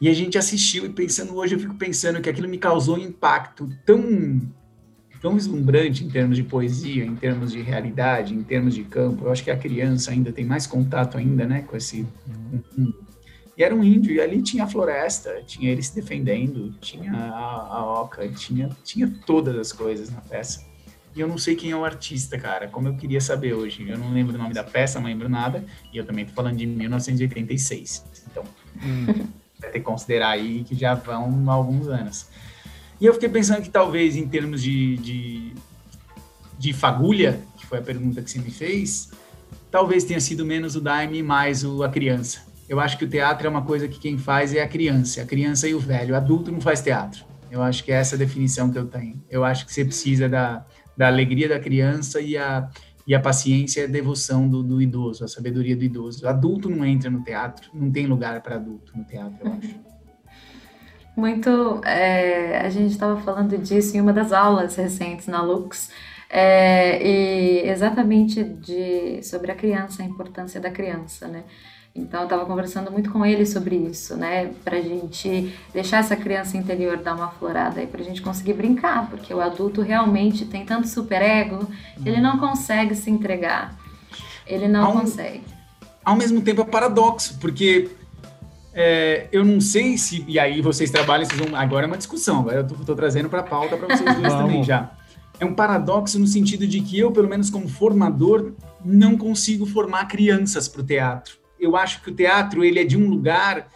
E 0.00 0.08
a 0.08 0.14
gente 0.14 0.38
assistiu 0.38 0.86
e 0.86 0.88
pensando 0.88 1.34
hoje, 1.36 1.54
eu 1.54 1.58
fico 1.58 1.74
pensando 1.74 2.20
que 2.20 2.30
aquilo 2.30 2.48
me 2.48 2.58
causou 2.58 2.96
um 2.96 3.00
impacto 3.00 3.68
tão 3.84 4.40
tão 5.20 5.34
vislumbrante 5.34 6.04
em 6.04 6.08
termos 6.08 6.36
de 6.36 6.44
poesia, 6.44 7.04
em 7.04 7.16
termos 7.16 7.50
de 7.50 7.60
realidade, 7.60 8.34
em 8.34 8.42
termos 8.42 8.74
de 8.74 8.84
campo. 8.84 9.24
Eu 9.24 9.32
acho 9.32 9.42
que 9.42 9.50
a 9.50 9.56
criança 9.56 10.12
ainda 10.12 10.32
tem 10.32 10.44
mais 10.44 10.64
contato 10.66 11.18
ainda, 11.18 11.44
né, 11.44 11.62
com 11.62 11.76
esse 11.76 12.06
e 13.58 13.64
era 13.64 13.74
um 13.74 13.82
índio, 13.82 14.12
e 14.12 14.20
ali 14.20 14.40
tinha 14.40 14.62
a 14.62 14.66
floresta, 14.68 15.42
tinha 15.44 15.72
ele 15.72 15.82
se 15.82 15.92
defendendo, 15.92 16.72
tinha 16.80 17.12
a, 17.12 17.78
a 17.78 18.02
oca, 18.02 18.28
tinha, 18.28 18.68
tinha 18.84 19.12
todas 19.26 19.56
as 19.56 19.72
coisas 19.72 20.10
na 20.10 20.20
peça. 20.20 20.64
E 21.16 21.20
eu 21.20 21.26
não 21.26 21.36
sei 21.36 21.56
quem 21.56 21.72
é 21.72 21.76
o 21.76 21.84
artista, 21.84 22.38
cara, 22.38 22.68
como 22.68 22.86
eu 22.86 22.94
queria 22.94 23.20
saber 23.20 23.54
hoje. 23.54 23.88
Eu 23.88 23.98
não 23.98 24.12
lembro 24.12 24.36
o 24.36 24.38
nome 24.38 24.54
da 24.54 24.62
peça, 24.62 25.00
não 25.00 25.08
lembro 25.08 25.28
nada, 25.28 25.64
e 25.92 25.96
eu 25.96 26.06
também 26.06 26.24
tô 26.24 26.32
falando 26.34 26.56
de 26.56 26.66
1986. 26.66 28.04
Então, 28.30 28.44
hum. 28.76 29.26
vai 29.58 29.70
ter 29.70 29.80
que 29.80 29.84
considerar 29.84 30.28
aí 30.28 30.62
que 30.62 30.76
já 30.76 30.94
vão 30.94 31.50
alguns 31.50 31.88
anos. 31.88 32.28
E 33.00 33.06
eu 33.06 33.14
fiquei 33.14 33.28
pensando 33.28 33.60
que 33.60 33.70
talvez 33.70 34.14
em 34.14 34.28
termos 34.28 34.62
de, 34.62 34.98
de, 34.98 35.54
de 36.56 36.72
fagulha, 36.72 37.40
que 37.56 37.66
foi 37.66 37.78
a 37.78 37.82
pergunta 37.82 38.22
que 38.22 38.30
você 38.30 38.38
me 38.38 38.52
fez, 38.52 39.10
talvez 39.68 40.04
tenha 40.04 40.20
sido 40.20 40.46
menos 40.46 40.76
o 40.76 40.80
Daime 40.80 41.18
e 41.18 41.22
mais 41.24 41.64
o, 41.64 41.82
a 41.82 41.88
criança 41.88 42.46
eu 42.68 42.78
acho 42.78 42.98
que 42.98 43.04
o 43.04 43.08
teatro 43.08 43.46
é 43.46 43.50
uma 43.50 43.62
coisa 43.62 43.88
que 43.88 43.98
quem 43.98 44.18
faz 44.18 44.54
é 44.54 44.60
a 44.60 44.68
criança, 44.68 45.22
a 45.22 45.26
criança 45.26 45.66
e 45.66 45.74
o 45.74 45.80
velho. 45.80 46.14
O 46.14 46.16
adulto 46.16 46.52
não 46.52 46.60
faz 46.60 46.82
teatro. 46.82 47.24
Eu 47.50 47.62
acho 47.62 47.82
que 47.82 47.90
é 47.90 47.94
essa 47.94 48.14
a 48.14 48.18
definição 48.18 48.70
que 48.70 48.78
eu 48.78 48.86
tenho. 48.86 49.22
Eu 49.30 49.42
acho 49.44 49.64
que 49.64 49.72
você 49.72 49.84
precisa 49.84 50.28
da, 50.28 50.66
da 50.96 51.06
alegria 51.06 51.48
da 51.48 51.58
criança 51.58 52.20
e 52.20 52.36
a, 52.36 52.68
e 53.06 53.14
a 53.14 53.20
paciência 53.20 53.80
e 53.80 53.84
a 53.84 53.86
devoção 53.86 54.46
do, 54.46 54.62
do 54.62 54.82
idoso, 54.82 55.24
a 55.24 55.28
sabedoria 55.28 55.74
do 55.74 55.82
idoso. 55.82 56.26
O 56.26 56.28
adulto 56.28 56.68
não 56.68 56.84
entra 56.84 57.08
no 57.08 57.24
teatro, 57.24 57.70
não 57.72 57.90
tem 57.90 58.06
lugar 58.06 58.42
para 58.42 58.56
adulto 58.56 58.92
no 58.96 59.04
teatro, 59.04 59.38
eu 59.40 59.52
acho. 59.52 59.80
Muito. 61.16 61.80
É, 61.84 62.60
a 62.60 62.68
gente 62.68 62.92
estava 62.92 63.20
falando 63.20 63.56
disso 63.58 63.96
em 63.96 64.00
uma 64.00 64.12
das 64.12 64.30
aulas 64.30 64.76
recentes 64.76 65.26
na 65.26 65.42
Lux 65.42 65.90
É, 66.30 67.02
e 67.02 67.68
exatamente 67.70 68.44
de, 68.44 69.22
sobre 69.22 69.50
a 69.50 69.54
criança, 69.54 70.02
a 70.02 70.06
importância 70.06 70.60
da 70.60 70.70
criança, 70.70 71.26
né? 71.26 71.42
Então, 71.98 72.20
eu 72.20 72.24
estava 72.24 72.46
conversando 72.46 72.90
muito 72.92 73.10
com 73.10 73.26
ele 73.26 73.44
sobre 73.44 73.74
isso, 73.74 74.16
né? 74.16 74.52
Para 74.64 74.76
a 74.76 74.80
gente 74.80 75.52
deixar 75.72 75.98
essa 75.98 76.14
criança 76.14 76.56
interior 76.56 76.96
dar 76.98 77.14
uma 77.14 77.28
florada 77.28 77.80
aí, 77.80 77.86
para 77.86 78.00
a 78.00 78.04
gente 78.04 78.22
conseguir 78.22 78.52
brincar, 78.52 79.10
porque 79.10 79.34
o 79.34 79.40
adulto 79.40 79.82
realmente 79.82 80.44
tem 80.44 80.64
tanto 80.64 80.86
superego 80.86 81.66
que 82.00 82.08
ele 82.08 82.20
não 82.20 82.38
consegue 82.38 82.94
se 82.94 83.10
entregar. 83.10 83.76
Ele 84.46 84.68
não 84.68 84.86
ao, 84.86 84.92
consegue. 84.92 85.42
Ao 86.04 86.16
mesmo 86.16 86.40
tempo 86.40 86.62
é 86.62 86.64
paradoxo, 86.64 87.36
porque 87.40 87.90
é, 88.72 89.26
eu 89.32 89.44
não 89.44 89.60
sei 89.60 89.98
se. 89.98 90.24
E 90.28 90.38
aí 90.38 90.62
vocês 90.62 90.90
trabalham, 90.90 91.26
vocês 91.26 91.40
vão, 91.40 91.58
agora 91.58 91.84
é 91.84 91.88
uma 91.88 91.98
discussão, 91.98 92.40
agora 92.40 92.66
eu 92.70 92.80
estou 92.80 92.94
trazendo 92.94 93.28
para 93.28 93.40
a 93.40 93.44
pauta 93.44 93.76
para 93.76 93.96
vocês 93.96 94.16
dois 94.16 94.32
também 94.34 94.62
já. 94.62 94.92
É 95.40 95.44
um 95.44 95.54
paradoxo 95.54 96.18
no 96.18 96.26
sentido 96.26 96.66
de 96.66 96.80
que 96.80 96.98
eu, 96.98 97.12
pelo 97.12 97.28
menos 97.28 97.50
como 97.50 97.68
formador, 97.68 98.52
não 98.84 99.16
consigo 99.16 99.66
formar 99.66 100.06
crianças 100.06 100.66
para 100.68 100.80
o 100.80 100.84
teatro 100.84 101.38
eu 101.60 101.76
acho 101.76 102.02
que 102.02 102.10
o 102.10 102.14
teatro 102.14 102.64
ele 102.64 102.78
é 102.80 102.84
de 102.84 102.96
um 102.96 103.08
lugar 103.08 103.68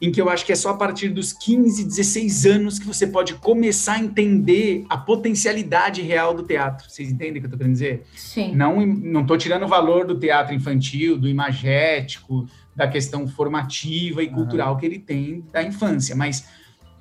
em 0.00 0.12
que 0.12 0.20
eu 0.20 0.28
acho 0.28 0.46
que 0.46 0.52
é 0.52 0.54
só 0.54 0.70
a 0.70 0.76
partir 0.76 1.08
dos 1.08 1.32
15, 1.32 1.84
16 1.84 2.46
anos 2.46 2.78
que 2.78 2.86
você 2.86 3.06
pode 3.06 3.34
começar 3.34 3.94
a 3.94 3.98
entender 3.98 4.84
a 4.88 4.96
potencialidade 4.96 6.02
real 6.02 6.32
do 6.32 6.44
teatro. 6.44 6.88
Vocês 6.88 7.10
entendem 7.10 7.38
o 7.38 7.40
que 7.40 7.40
eu 7.40 7.46
estou 7.46 7.58
querendo 7.58 7.72
dizer? 7.72 8.04
Sim. 8.14 8.54
Não 8.54 8.86
não 8.86 9.22
estou 9.22 9.36
tirando 9.36 9.64
o 9.64 9.68
valor 9.68 10.06
do 10.06 10.18
teatro 10.18 10.54
infantil, 10.54 11.18
do 11.18 11.28
imagético, 11.28 12.46
da 12.76 12.86
questão 12.86 13.26
formativa 13.26 14.22
e 14.22 14.28
cultural 14.28 14.74
uhum. 14.74 14.78
que 14.78 14.86
ele 14.86 14.98
tem 15.00 15.44
da 15.52 15.62
infância, 15.64 16.14
mas 16.14 16.46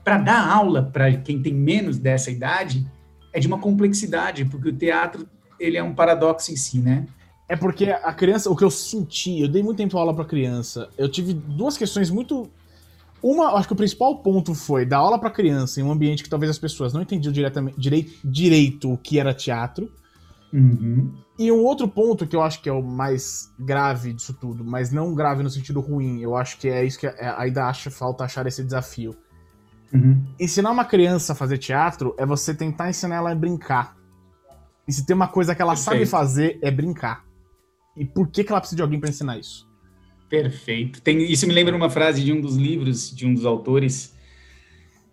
para 0.03 0.17
dar 0.17 0.49
aula 0.49 0.81
para 0.81 1.11
quem 1.17 1.41
tem 1.41 1.53
menos 1.53 1.99
dessa 1.99 2.31
idade 2.31 2.87
é 3.31 3.39
de 3.39 3.47
uma 3.47 3.59
complexidade, 3.59 4.45
porque 4.45 4.69
o 4.69 4.73
teatro 4.73 5.27
ele 5.59 5.77
é 5.77 5.83
um 5.83 5.93
paradoxo 5.93 6.51
em 6.51 6.55
si, 6.55 6.79
né? 6.79 7.05
É 7.49 7.55
porque 7.55 7.85
a 7.85 8.13
criança, 8.13 8.49
o 8.49 8.55
que 8.55 8.63
eu 8.63 8.69
senti, 8.69 9.41
eu 9.41 9.47
dei 9.47 9.63
muito 9.63 9.77
tempo 9.77 9.97
aula 9.97 10.13
para 10.13 10.25
criança. 10.25 10.89
Eu 10.97 11.09
tive 11.09 11.33
duas 11.33 11.77
questões 11.77 12.09
muito. 12.09 12.49
Uma, 13.23 13.53
acho 13.55 13.67
que 13.67 13.73
o 13.73 13.77
principal 13.77 14.17
ponto 14.17 14.53
foi 14.53 14.85
dar 14.85 14.97
aula 14.97 15.17
para 15.17 15.31
criança 15.31 15.79
em 15.79 15.83
um 15.83 15.91
ambiente 15.91 16.23
que 16.23 16.29
talvez 16.29 16.49
as 16.49 16.59
pessoas 16.59 16.93
não 16.93 17.01
entendiam 17.01 17.31
diretamente, 17.31 17.79
direito, 17.79 18.19
direito 18.23 18.91
o 18.91 18.97
que 18.97 19.17
era 19.19 19.33
teatro. 19.33 19.89
Uhum. 20.53 21.13
E 21.37 21.51
um 21.51 21.63
outro 21.63 21.87
ponto 21.87 22.27
que 22.27 22.35
eu 22.35 22.41
acho 22.41 22.61
que 22.61 22.69
é 22.69 22.71
o 22.71 22.81
mais 22.81 23.51
grave 23.59 24.13
disso 24.13 24.33
tudo, 24.33 24.63
mas 24.63 24.91
não 24.91 25.13
grave 25.13 25.43
no 25.43 25.49
sentido 25.49 25.79
ruim, 25.79 26.21
eu 26.21 26.35
acho 26.35 26.57
que 26.57 26.67
é 26.67 26.85
isso 26.85 26.99
que 26.99 27.07
é, 27.07 27.33
ainda 27.37 27.65
acha 27.65 27.91
falta 27.91 28.23
achar 28.23 28.45
esse 28.45 28.63
desafio. 28.63 29.15
Uhum. 29.93 30.25
Ensinar 30.39 30.71
uma 30.71 30.85
criança 30.85 31.33
a 31.33 31.35
fazer 31.35 31.57
teatro 31.57 32.13
é 32.17 32.25
você 32.25 32.53
tentar 32.53 32.89
ensinar 32.89 33.17
ela 33.17 33.31
a 33.31 33.35
brincar. 33.35 33.95
E 34.87 34.93
se 34.93 35.05
tem 35.05 35.15
uma 35.15 35.27
coisa 35.27 35.53
que 35.53 35.61
ela 35.61 35.73
Perfeito. 35.73 35.91
sabe 35.91 36.05
fazer, 36.05 36.59
é 36.61 36.71
brincar. 36.71 37.26
E 37.97 38.05
por 38.05 38.27
que, 38.27 38.43
que 38.43 38.51
ela 38.51 38.61
precisa 38.61 38.77
de 38.77 38.81
alguém 38.81 38.99
para 38.99 39.09
ensinar 39.09 39.37
isso? 39.37 39.67
Perfeito. 40.29 41.01
Tem, 41.01 41.19
isso 41.31 41.47
me 41.47 41.53
lembra 41.53 41.75
uma 41.75 41.89
frase 41.89 42.23
de 42.23 42.31
um 42.31 42.41
dos 42.41 42.57
livros, 42.57 43.15
de 43.15 43.25
um 43.25 43.33
dos 43.33 43.45
autores, 43.45 44.13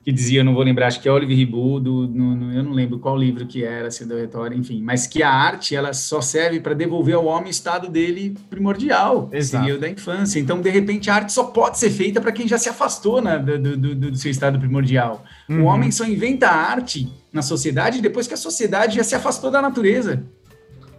que 0.04 0.12
dizia, 0.12 0.40
eu 0.40 0.44
não 0.44 0.52
vou 0.52 0.62
lembrar, 0.62 0.88
acho 0.88 1.00
que 1.00 1.08
é 1.08 1.12
Oliver 1.12 1.34
Ribou, 1.34 1.80
do, 1.80 2.06
no, 2.06 2.36
no, 2.36 2.52
eu 2.52 2.62
não 2.62 2.72
lembro 2.72 2.98
qual 2.98 3.16
livro 3.16 3.46
que 3.46 3.64
era, 3.64 3.90
se 3.90 4.04
deu 4.04 4.18
retória, 4.18 4.54
enfim, 4.54 4.82
mas 4.82 5.06
que 5.06 5.22
a 5.22 5.30
arte, 5.30 5.74
ela 5.74 5.94
só 5.94 6.20
serve 6.20 6.60
para 6.60 6.74
devolver 6.74 7.14
ao 7.14 7.24
homem 7.24 7.46
o 7.46 7.50
estado 7.50 7.88
dele 7.88 8.36
primordial, 8.50 9.30
Exato. 9.32 9.64
seria 9.64 9.78
o 9.78 9.80
da 9.80 9.88
infância. 9.88 10.38
Então, 10.38 10.60
de 10.60 10.68
repente, 10.68 11.08
a 11.08 11.14
arte 11.14 11.32
só 11.32 11.44
pode 11.44 11.78
ser 11.78 11.88
feita 11.88 12.20
para 12.20 12.32
quem 12.32 12.46
já 12.46 12.58
se 12.58 12.68
afastou 12.68 13.22
né, 13.22 13.38
do, 13.38 13.76
do, 13.78 13.94
do, 13.94 14.16
seu 14.16 14.30
estado 14.30 14.58
primordial. 14.58 15.24
Uhum. 15.48 15.62
O 15.62 15.64
homem 15.64 15.90
só 15.90 16.04
inventa 16.04 16.48
a 16.48 16.54
arte 16.54 17.10
na 17.32 17.40
sociedade 17.40 18.02
depois 18.02 18.26
que 18.26 18.34
a 18.34 18.36
sociedade 18.36 18.96
já 18.96 19.04
se 19.04 19.14
afastou 19.14 19.50
da 19.50 19.62
natureza. 19.62 20.22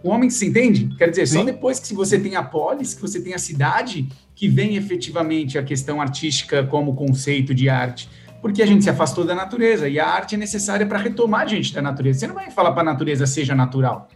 O 0.06 0.10
homem 0.10 0.30
se 0.30 0.46
entende? 0.46 0.94
Quer 0.96 1.10
dizer, 1.10 1.26
Sim. 1.26 1.38
só 1.38 1.44
depois 1.44 1.80
que 1.80 1.92
você 1.92 2.16
tem 2.16 2.36
a 2.36 2.42
polis, 2.44 2.94
que 2.94 3.02
você 3.02 3.20
tem 3.20 3.34
a 3.34 3.38
cidade, 3.38 4.06
que 4.36 4.46
vem 4.46 4.76
efetivamente 4.76 5.58
a 5.58 5.64
questão 5.64 6.00
artística 6.00 6.62
como 6.62 6.94
conceito 6.94 7.52
de 7.52 7.68
arte. 7.68 8.08
Porque 8.40 8.62
a 8.62 8.66
gente 8.66 8.84
se 8.84 8.90
afastou 8.90 9.24
da 9.24 9.34
natureza 9.34 9.88
e 9.88 9.98
a 9.98 10.06
arte 10.06 10.36
é 10.36 10.38
necessária 10.38 10.86
para 10.86 10.96
retomar 10.96 11.40
a 11.40 11.46
gente 11.46 11.74
da 11.74 11.82
natureza. 11.82 12.20
Você 12.20 12.26
não 12.28 12.36
vai 12.36 12.52
falar 12.52 12.70
para 12.70 12.82
a 12.82 12.84
natureza 12.84 13.26
seja 13.26 13.52
natural. 13.52 14.08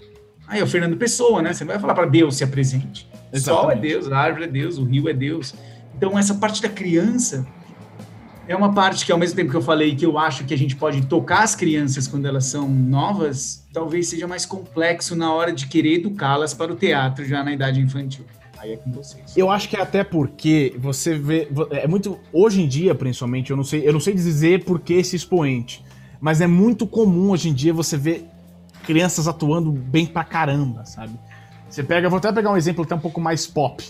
Aí 0.46 0.60
é 0.60 0.62
o 0.62 0.66
Fernando 0.66 0.96
Pessoa, 0.96 1.42
né? 1.42 1.52
Você 1.52 1.64
não 1.64 1.72
vai 1.72 1.80
falar 1.80 1.94
para 1.94 2.06
Deus 2.06 2.36
se 2.36 2.44
apresente. 2.44 3.08
O 3.32 3.40
sol 3.40 3.68
é 3.68 3.74
Deus, 3.74 4.12
a 4.12 4.16
árvore 4.16 4.44
é 4.44 4.48
Deus, 4.48 4.78
o 4.78 4.84
rio 4.84 5.08
é 5.08 5.12
Deus. 5.12 5.56
Então, 5.96 6.16
essa 6.16 6.36
parte 6.36 6.62
da 6.62 6.68
criança 6.68 7.44
é 8.50 8.56
uma 8.56 8.74
parte 8.74 9.06
que, 9.06 9.12
ao 9.12 9.18
mesmo 9.18 9.36
tempo 9.36 9.48
que 9.48 9.56
eu 9.56 9.62
falei 9.62 9.94
que 9.94 10.04
eu 10.04 10.18
acho 10.18 10.44
que 10.44 10.52
a 10.52 10.58
gente 10.58 10.74
pode 10.74 11.06
tocar 11.06 11.44
as 11.44 11.54
crianças 11.54 12.08
quando 12.08 12.26
elas 12.26 12.46
são 12.46 12.68
novas, 12.68 13.64
talvez 13.72 14.08
seja 14.08 14.26
mais 14.26 14.44
complexo 14.44 15.14
na 15.14 15.32
hora 15.32 15.52
de 15.52 15.68
querer 15.68 16.00
educá-las 16.00 16.52
para 16.52 16.72
o 16.72 16.74
teatro 16.74 17.24
já 17.24 17.44
na 17.44 17.52
idade 17.52 17.80
infantil. 17.80 18.24
Aí 18.58 18.72
é 18.72 18.76
com 18.76 18.90
vocês. 18.90 19.36
Eu 19.36 19.52
acho 19.52 19.68
que 19.68 19.76
é 19.76 19.80
até 19.80 20.02
porque 20.02 20.74
você 20.78 21.16
vê. 21.16 21.48
É 21.70 21.86
muito. 21.86 22.18
Hoje 22.32 22.60
em 22.60 22.66
dia, 22.66 22.92
principalmente, 22.92 23.52
eu 23.52 23.56
não 23.56 23.62
sei, 23.62 23.86
eu 23.86 23.92
não 23.92 24.00
sei 24.00 24.14
dizer 24.14 24.64
por 24.64 24.80
que 24.80 24.94
esse 24.94 25.14
expoente. 25.14 25.84
Mas 26.20 26.40
é 26.40 26.46
muito 26.48 26.88
comum 26.88 27.30
hoje 27.30 27.48
em 27.48 27.54
dia 27.54 27.72
você 27.72 27.96
ver 27.96 28.26
crianças 28.82 29.28
atuando 29.28 29.70
bem 29.70 30.06
pra 30.06 30.24
caramba, 30.24 30.84
sabe? 30.84 31.12
Você 31.68 31.84
pega, 31.84 32.08
vou 32.08 32.18
até 32.18 32.32
pegar 32.32 32.50
um 32.50 32.56
exemplo 32.56 32.82
até 32.82 32.96
um 32.96 33.00
pouco 33.00 33.20
mais 33.20 33.46
pop. 33.46 33.82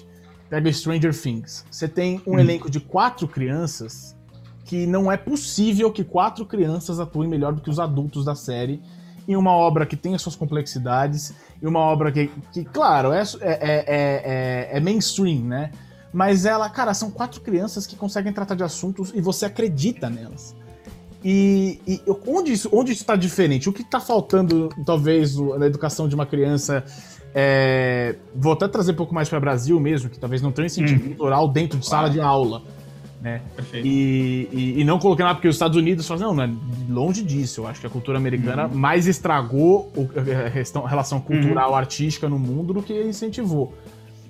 Pega 0.50 0.70
Stranger 0.70 1.18
Things. 1.18 1.64
Você 1.70 1.88
tem 1.88 2.20
um 2.26 2.34
hum. 2.34 2.38
elenco 2.38 2.70
de 2.70 2.78
quatro 2.78 3.26
crianças 3.26 4.14
que 4.70 4.86
não 4.86 5.10
é 5.10 5.16
possível 5.16 5.90
que 5.90 6.04
quatro 6.04 6.46
crianças 6.46 7.00
atuem 7.00 7.28
melhor 7.28 7.52
do 7.52 7.60
que 7.60 7.68
os 7.68 7.80
adultos 7.80 8.24
da 8.24 8.36
série 8.36 8.80
em 9.26 9.34
uma 9.34 9.50
obra 9.50 9.84
que 9.84 9.96
tem 9.96 10.14
as 10.14 10.22
suas 10.22 10.36
complexidades 10.36 11.34
e 11.60 11.66
uma 11.66 11.80
obra 11.80 12.12
que, 12.12 12.30
que 12.52 12.64
claro, 12.64 13.10
é, 13.10 13.20
é, 13.40 13.84
é, 13.88 14.68
é, 14.70 14.80
mainstream, 14.80 15.40
né? 15.40 15.72
Mas 16.12 16.44
ela, 16.44 16.70
cara, 16.70 16.94
são 16.94 17.10
quatro 17.10 17.40
crianças 17.40 17.84
que 17.84 17.96
conseguem 17.96 18.32
tratar 18.32 18.54
de 18.54 18.62
assuntos 18.62 19.10
e 19.12 19.20
você 19.20 19.44
acredita 19.44 20.08
nelas. 20.08 20.54
E, 21.24 21.80
e 21.84 22.00
onde 22.28 22.52
isso 22.52 22.68
onde 22.72 22.92
está 22.92 23.16
diferente? 23.16 23.68
O 23.68 23.72
que 23.72 23.82
está 23.82 23.98
faltando, 23.98 24.68
talvez, 24.86 25.36
na 25.36 25.66
educação 25.66 26.08
de 26.08 26.14
uma 26.14 26.26
criança? 26.26 26.84
É, 27.34 28.14
vou 28.36 28.52
até 28.52 28.68
trazer 28.68 28.92
um 28.92 28.96
pouco 28.96 29.12
mais 29.12 29.28
para 29.28 29.38
o 29.38 29.40
Brasil 29.40 29.80
mesmo, 29.80 30.08
que 30.08 30.18
talvez 30.18 30.40
não 30.40 30.52
tenha 30.52 30.66
incentivo 30.66 31.02
uhum. 31.02 31.08
cultural 31.08 31.48
dentro 31.48 31.76
de 31.76 31.86
sala 31.86 32.08
de 32.08 32.20
aula 32.20 32.62
né? 33.20 33.42
E, 33.74 34.48
e, 34.50 34.80
e, 34.80 34.84
não 34.84 34.98
colocando 34.98 35.26
lá 35.26 35.34
porque 35.34 35.48
os 35.48 35.56
Estados 35.56 35.76
Unidos 35.76 36.06
falam, 36.08 36.32
não, 36.32 36.34
não 36.34 36.44
é 36.44 36.50
longe 36.88 37.22
disso. 37.22 37.60
Eu 37.60 37.66
acho 37.66 37.80
que 37.80 37.86
a 37.86 37.90
cultura 37.90 38.16
americana 38.16 38.66
uhum. 38.66 38.74
mais 38.74 39.06
estragou 39.06 39.92
a 40.82 40.88
relação 40.88 41.20
cultural, 41.20 41.70
uhum. 41.70 41.76
artística 41.76 42.28
no 42.28 42.38
mundo 42.38 42.72
do 42.72 42.82
que 42.82 42.94
incentivou. 43.02 43.74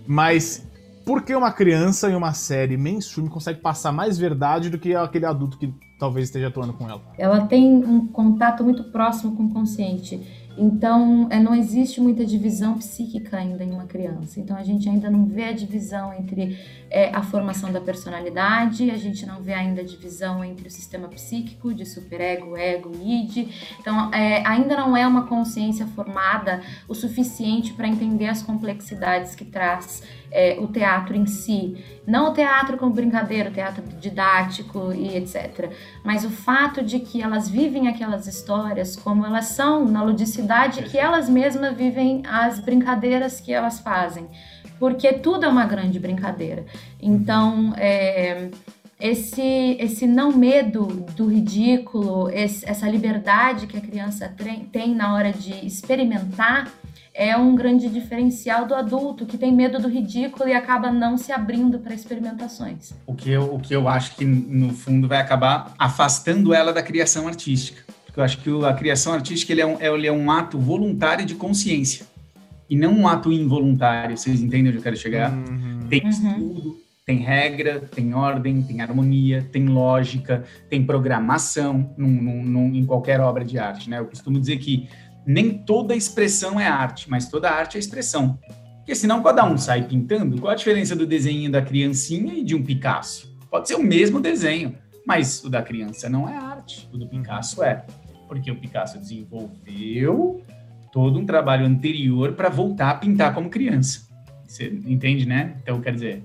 Mas 0.07 0.67
por 1.05 1.23
que 1.23 1.35
uma 1.35 1.53
criança 1.53 2.11
em 2.11 2.15
uma 2.15 2.33
série 2.33 2.77
mainstream 2.77 3.29
consegue 3.29 3.61
passar 3.61 3.93
mais 3.93 4.19
verdade 4.19 4.71
do 4.71 4.79
que 4.79 4.95
aquele 4.95 5.27
adulto 5.27 5.59
que 5.59 5.73
talvez 5.99 6.27
esteja 6.27 6.49
atuando 6.49 6.73
com 6.73 6.89
ela? 6.89 7.01
Ela 7.17 7.47
tem 7.47 7.65
um 7.65 8.07
contato 8.07 8.65
muito 8.65 8.85
próximo 8.85 9.37
com 9.37 9.45
o 9.45 9.51
consciente. 9.53 10.21
Então, 10.59 11.27
é, 11.31 11.41
não 11.41 11.55
existe 11.55 12.01
muita 12.01 12.25
divisão 12.25 12.77
psíquica 12.77 13.39
ainda 13.39 13.65
em 13.65 13.71
uma 13.71 13.87
criança. 13.87 14.41
Então, 14.41 14.57
a 14.57 14.63
gente 14.63 14.89
ainda 14.89 15.09
não 15.11 15.25
vê 15.25 15.45
a 15.45 15.53
divisão 15.53 16.13
entre 16.13 16.59
é, 16.91 17.15
a 17.15 17.23
formação 17.23 17.71
da 17.73 17.81
personalidade, 17.81 18.91
a 18.91 18.97
gente 18.97 19.25
não 19.25 19.41
vê 19.41 19.55
ainda 19.55 19.81
a 19.81 19.85
divisão 19.85 20.45
entre 20.45 20.67
o 20.67 20.71
sistema 20.71 21.09
psíquico, 21.09 21.73
de 21.73 21.87
superego, 21.87 22.57
ego 22.57 22.91
e 23.01 23.23
id. 23.23 23.49
Então, 23.79 24.13
é, 24.13 24.45
ainda 24.47 24.77
não 24.77 24.97
é 24.97 25.07
uma 25.07 25.27
consciência 25.27 25.87
formada 25.87 26.61
o 26.89 26.95
suficiente 26.95 27.73
para 27.73 27.87
entender 27.87 28.27
as 28.27 28.43
complexidades 28.43 29.35
que 29.37 29.45
traz 29.45 30.03
é, 30.33 30.57
o 30.61 30.67
teatro 30.67 31.17
em 31.17 31.27
si. 31.27 31.83
Não 32.07 32.31
o 32.31 32.35
teatro 32.35 32.77
como 32.77 32.93
brincadeira, 32.93 33.51
o 33.51 33.53
teatro 33.53 33.85
didático 34.01 34.93
e 34.93 35.17
etc. 35.17 35.71
Mas 36.05 36.25
o 36.25 36.31
fato 36.31 36.83
de 36.83 36.99
que 36.99 37.23
elas 37.23 37.49
vivem 37.49 37.87
aquelas 37.87 38.27
histórias 38.27 38.97
como 38.97 39.25
elas 39.25 39.47
são, 39.47 39.85
na 39.85 40.03
ludicidade 40.03 40.83
que 40.83 40.99
elas 40.99 41.29
mesmas 41.29 41.77
vivem 41.77 42.23
as 42.27 42.59
brincadeiras 42.59 43.41
que 43.41 43.53
elas 43.53 43.79
fazem 43.79 44.29
porque 44.81 45.13
tudo 45.13 45.45
é 45.45 45.49
uma 45.49 45.67
grande 45.67 46.01
brincadeira. 46.01 46.65
Então, 47.01 47.75
é, 47.77 48.49
esse, 48.99 49.77
esse 49.79 50.07
não 50.07 50.33
medo 50.33 50.87
do 51.15 51.27
ridículo, 51.27 52.31
esse, 52.31 52.67
essa 52.67 52.89
liberdade 52.89 53.67
que 53.67 53.77
a 53.77 53.81
criança 53.81 54.35
tem 54.73 54.95
na 54.95 55.15
hora 55.15 55.33
de 55.33 55.67
experimentar, 55.67 56.73
é 57.13 57.37
um 57.37 57.55
grande 57.55 57.89
diferencial 57.91 58.67
do 58.67 58.75
adulto 58.75 59.27
que 59.27 59.37
tem 59.37 59.53
medo 59.53 59.79
do 59.79 59.89
ridículo 59.89 60.49
e 60.49 60.55
acaba 60.55 60.91
não 60.91 61.19
se 61.19 61.31
abrindo 61.31 61.79
para 61.79 61.93
experimentações. 61.93 62.95
O 63.07 63.15
que, 63.15 63.31
eu, 63.31 63.55
o 63.55 63.61
que 63.61 63.77
eu 63.77 63.87
acho 63.87 64.17
que, 64.17 64.25
no 64.25 64.73
fundo, 64.73 65.07
vai 65.07 65.19
acabar 65.19 65.75
afastando 65.79 66.55
ela 66.55 66.73
da 66.73 66.83
criação 66.83 67.29
artística. 67.29 67.85
Porque 68.07 68.19
eu 68.19 68.25
acho 68.25 68.39
que 68.39 68.65
a 68.65 68.73
criação 68.73 69.13
artística 69.13 69.53
ele 69.53 69.61
é, 69.61 69.67
um, 69.67 69.81
ele 69.81 70.07
é 70.07 70.13
um 70.13 70.31
ato 70.31 70.59
voluntário 70.59 71.27
de 71.27 71.35
consciência 71.35 72.10
e 72.71 72.77
não 72.77 72.93
um 72.93 73.09
ato 73.09 73.33
involuntário. 73.33 74.17
Vocês 74.17 74.41
entendem 74.41 74.69
onde 74.69 74.79
eu 74.79 74.83
quero 74.83 74.97
chegar? 74.97 75.33
Uhum. 75.33 75.81
Tem 75.89 76.03
uhum. 76.05 76.09
estudo, 76.09 76.77
tem 77.05 77.19
regra, 77.19 77.81
tem 77.81 78.15
ordem, 78.15 78.63
tem 78.63 78.81
harmonia, 78.81 79.45
tem 79.51 79.67
lógica, 79.67 80.45
tem 80.69 80.87
programação 80.87 81.93
num, 81.99 82.09
num, 82.09 82.45
num, 82.45 82.75
em 82.75 82.87
qualquer 82.87 83.19
obra 83.19 83.45
de 83.45 83.59
arte. 83.59 83.91
Né? 83.91 83.99
Eu 83.99 84.07
costumo 84.07 84.39
dizer 84.39 84.59
que 84.59 84.89
nem 85.27 85.53
toda 85.53 85.97
expressão 85.97 86.61
é 86.61 86.69
arte, 86.69 87.11
mas 87.11 87.29
toda 87.29 87.51
arte 87.51 87.77
é 87.77 87.81
expressão. 87.81 88.39
Porque 88.77 88.95
senão 88.95 89.21
cada 89.21 89.45
um 89.45 89.59
sai 89.59 89.83
pintando. 89.89 90.41
Qual 90.41 90.53
a 90.53 90.55
diferença 90.55 90.95
do 90.95 91.07
desenho 91.07 91.51
da 91.51 91.61
criancinha 91.61 92.35
e 92.35 92.45
de 92.45 92.55
um 92.55 92.63
Picasso? 92.63 93.37
Pode 93.51 93.67
ser 93.67 93.75
o 93.75 93.83
mesmo 93.83 94.21
desenho, 94.21 94.77
mas 95.05 95.43
o 95.43 95.51
da 95.51 95.61
criança 95.61 96.09
não 96.09 96.29
é 96.29 96.37
arte, 96.37 96.89
o 96.93 96.97
do 96.97 97.09
Picasso 97.09 97.65
é. 97.65 97.85
Porque 98.29 98.49
o 98.49 98.57
Picasso 98.57 98.97
desenvolveu 98.97 100.41
todo 100.93 101.19
um 101.19 101.27
trabalho 101.27 101.67
anterior 101.67 102.33
para 102.33 102.49
voltar 102.49 102.91
a 102.91 102.95
pintar 102.95 103.35
como 103.35 103.49
criança. 103.49 104.09
Você 104.47 104.67
entende, 104.87 105.27
né? 105.27 105.55
Então, 105.63 105.81
quer 105.81 105.95
dizer, 105.95 106.25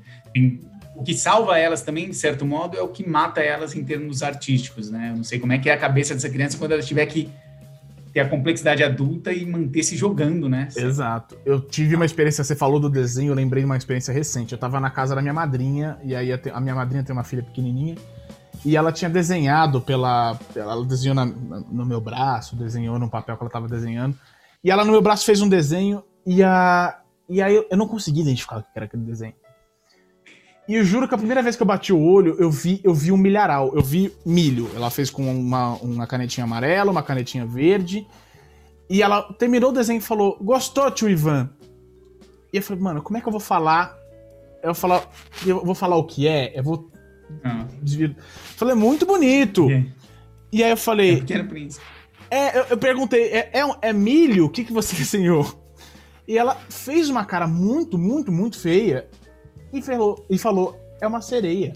o 0.96 1.04
que 1.04 1.14
salva 1.14 1.60
elas 1.60 1.82
também, 1.82 2.10
de 2.10 2.16
certo 2.16 2.46
modo, 2.46 2.78
é 2.78 2.82
o 2.82 2.88
que 2.88 3.08
mata 3.08 3.42
elas 3.42 3.76
em 3.76 3.84
termos 3.84 4.24
artísticos, 4.24 4.90
né? 4.90 5.10
Eu 5.12 5.18
não 5.18 5.24
sei 5.24 5.40
como 5.40 5.54
é 5.54 5.58
que 5.60 5.70
é 5.70 5.74
a 5.74 5.78
cabeça 5.78 6.14
dessa 6.14 6.30
criança 6.30 6.58
quando 6.58 6.72
ela 6.72 6.82
tiver 6.82 7.06
que 7.06 7.30
ter 8.16 8.22
a 8.22 8.30
complexidade 8.30 8.82
adulta 8.82 9.34
e 9.34 9.46
manter 9.46 9.84
se 9.84 9.98
jogando, 9.98 10.48
né? 10.48 10.70
Exato. 10.76 11.38
Eu 11.46 11.60
tive 11.60 11.96
uma 11.96 12.06
experiência, 12.06 12.46
você 12.46 12.56
falou 12.56 12.80
do 12.80 12.90
desenho, 12.90 13.32
eu 13.32 13.36
lembrei 13.36 13.62
de 13.62 13.66
uma 13.66 13.76
experiência 13.76 14.14
recente. 14.14 14.54
Eu 14.54 14.58
tava 14.58 14.80
na 14.80 14.90
casa 14.90 15.14
da 15.14 15.22
minha 15.22 15.34
madrinha, 15.34 15.98
e 16.02 16.16
aí 16.16 16.30
a 16.32 16.62
minha 16.62 16.74
madrinha 16.74 17.04
tem 17.04 17.14
uma 17.14 17.26
filha 17.26 17.44
pequenininha, 17.44 17.96
e 18.64 18.78
ela 18.78 18.92
tinha 18.92 19.10
desenhado 19.10 19.82
pela. 19.82 20.40
Ela 20.56 20.84
desenhou 20.86 21.14
na, 21.14 21.26
no 21.26 21.86
meu 21.86 22.00
braço, 22.00 22.56
desenhou 22.56 22.98
no 22.98 23.10
papel 23.10 23.36
que 23.36 23.44
ela 23.44 23.52
tava 23.52 23.68
desenhando, 23.68 24.18
e 24.66 24.72
ela 24.72 24.84
no 24.84 24.92
meu 24.92 25.02
braço 25.02 25.24
fez 25.24 25.44
um 25.44 25.48
desenho, 25.48 26.04
e, 26.26 26.42
a, 26.42 27.00
e 27.30 27.40
aí 27.40 27.56
eu, 27.56 27.68
eu 27.70 27.78
não 27.78 27.88
consegui 27.88 28.22
identificar 28.22 28.58
o 28.58 28.64
que 28.64 28.70
era 28.76 28.86
aquele 28.86 29.04
desenho. 29.04 29.36
E 30.68 30.74
eu 30.74 30.84
juro 30.84 31.08
que 31.08 31.14
a 31.14 31.18
primeira 31.20 31.44
vez 31.44 31.56
que 31.56 31.62
eu 31.62 31.68
bati 31.68 31.94
o 31.94 32.02
olho, 32.02 32.36
eu 32.40 32.50
vi, 32.50 32.82
eu 32.84 32.92
vi 32.92 33.12
um 33.12 33.18
milharal, 33.18 33.72
eu 33.76 33.84
vi 33.84 34.12
milho. 34.26 34.68
Ela 34.76 34.90
fez 34.90 35.12
com 35.12 35.24
uma, 35.30 35.76
uma 35.76 36.08
canetinha 36.08 36.46
amarela, 36.46 36.90
uma 36.90 37.04
canetinha 37.04 37.46
verde. 37.46 38.08
E 38.90 39.04
ela 39.04 39.22
terminou 39.34 39.70
o 39.70 39.74
desenho 39.74 40.00
e 40.00 40.02
falou: 40.02 40.36
Gostou, 40.42 40.90
tio 40.90 41.08
Ivan? 41.08 41.52
E 42.52 42.58
eu 42.58 42.64
falei, 42.64 42.82
mano, 42.82 43.04
como 43.04 43.20
é 43.20 43.22
que 43.22 43.28
eu 43.28 43.32
vou 43.32 43.40
falar? 43.40 43.96
Eu 44.64 44.74
vou 44.74 44.76
falar, 44.76 45.12
eu 45.46 45.64
vou 45.64 45.76
falar 45.76 45.98
o 45.98 46.06
que 46.06 46.28
é? 46.28 46.58
Eu 46.58 46.64
vou. 46.64 46.90
Ah. 47.44 47.68
Falei, 48.56 48.74
muito 48.74 49.06
bonito. 49.06 49.70
E 50.52 50.64
aí 50.64 50.72
eu 50.72 50.78
falei. 50.78 51.18
É 51.18 51.18
pequeno 51.18 51.48
príncipe. 51.48 51.86
É, 52.30 52.60
eu, 52.60 52.66
eu 52.72 52.78
perguntei, 52.78 53.26
é, 53.26 53.50
é, 53.54 53.90
é 53.90 53.94
milho? 53.94 54.46
O 54.46 54.50
que, 54.50 54.64
que 54.64 54.74
você 54.74 54.96
desenhou? 54.98 55.64
E 56.28 56.38
ela 56.38 56.56
fez 56.70 57.10
uma 57.10 57.24
cara 57.24 57.48
muito, 57.48 57.98
muito, 57.98 58.32
muito 58.32 58.60
feia 58.60 59.08
e 59.72 59.82
falou, 59.82 60.26
e 60.30 60.38
falou 60.38 60.80
é 61.00 61.08
uma 61.08 61.22
sereia. 61.22 61.74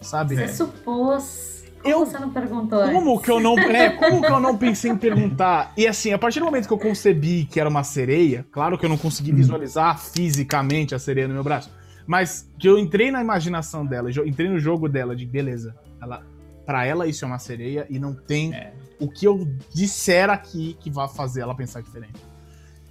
Sabe? 0.00 0.36
Você 0.36 0.48
supôs. 0.48 1.64
Como 1.82 1.94
eu, 1.94 2.06
você 2.06 2.18
não 2.18 2.30
perguntou 2.30 2.82
Como 2.82 3.12
antes? 3.12 3.24
que 3.24 3.30
eu 3.30 3.40
não. 3.40 3.58
É, 3.58 3.90
como 3.90 4.22
que 4.22 4.32
eu 4.32 4.40
não 4.40 4.56
pensei 4.56 4.90
em 4.90 4.96
perguntar? 4.96 5.72
E 5.76 5.86
assim, 5.86 6.12
a 6.14 6.18
partir 6.18 6.38
do 6.38 6.46
momento 6.46 6.66
que 6.66 6.72
eu 6.72 6.78
concebi 6.78 7.44
que 7.44 7.60
era 7.60 7.68
uma 7.68 7.84
sereia, 7.84 8.46
claro 8.50 8.78
que 8.78 8.86
eu 8.86 8.88
não 8.88 8.96
consegui 8.96 9.32
hum. 9.32 9.36
visualizar 9.36 9.98
fisicamente 9.98 10.94
a 10.94 10.98
sereia 10.98 11.28
no 11.28 11.34
meu 11.34 11.44
braço. 11.44 11.70
Mas 12.06 12.50
que 12.58 12.68
eu 12.68 12.78
entrei 12.78 13.10
na 13.10 13.20
imaginação 13.20 13.84
dela, 13.84 14.10
entrei 14.10 14.48
no 14.48 14.58
jogo 14.58 14.88
dela 14.88 15.14
de 15.14 15.26
beleza. 15.26 15.74
Ela, 16.00 16.22
para 16.64 16.84
ela 16.84 17.06
isso 17.06 17.24
é 17.24 17.28
uma 17.28 17.38
sereia 17.38 17.86
e 17.90 17.98
não 17.98 18.14
tem 18.14 18.54
é. 18.54 18.72
o 19.00 19.08
que 19.08 19.26
eu 19.26 19.46
disser 19.74 20.30
aqui 20.30 20.76
que 20.80 20.90
vá 20.90 21.08
fazer 21.08 21.42
ela 21.42 21.54
pensar 21.54 21.82
diferente. 21.82 22.20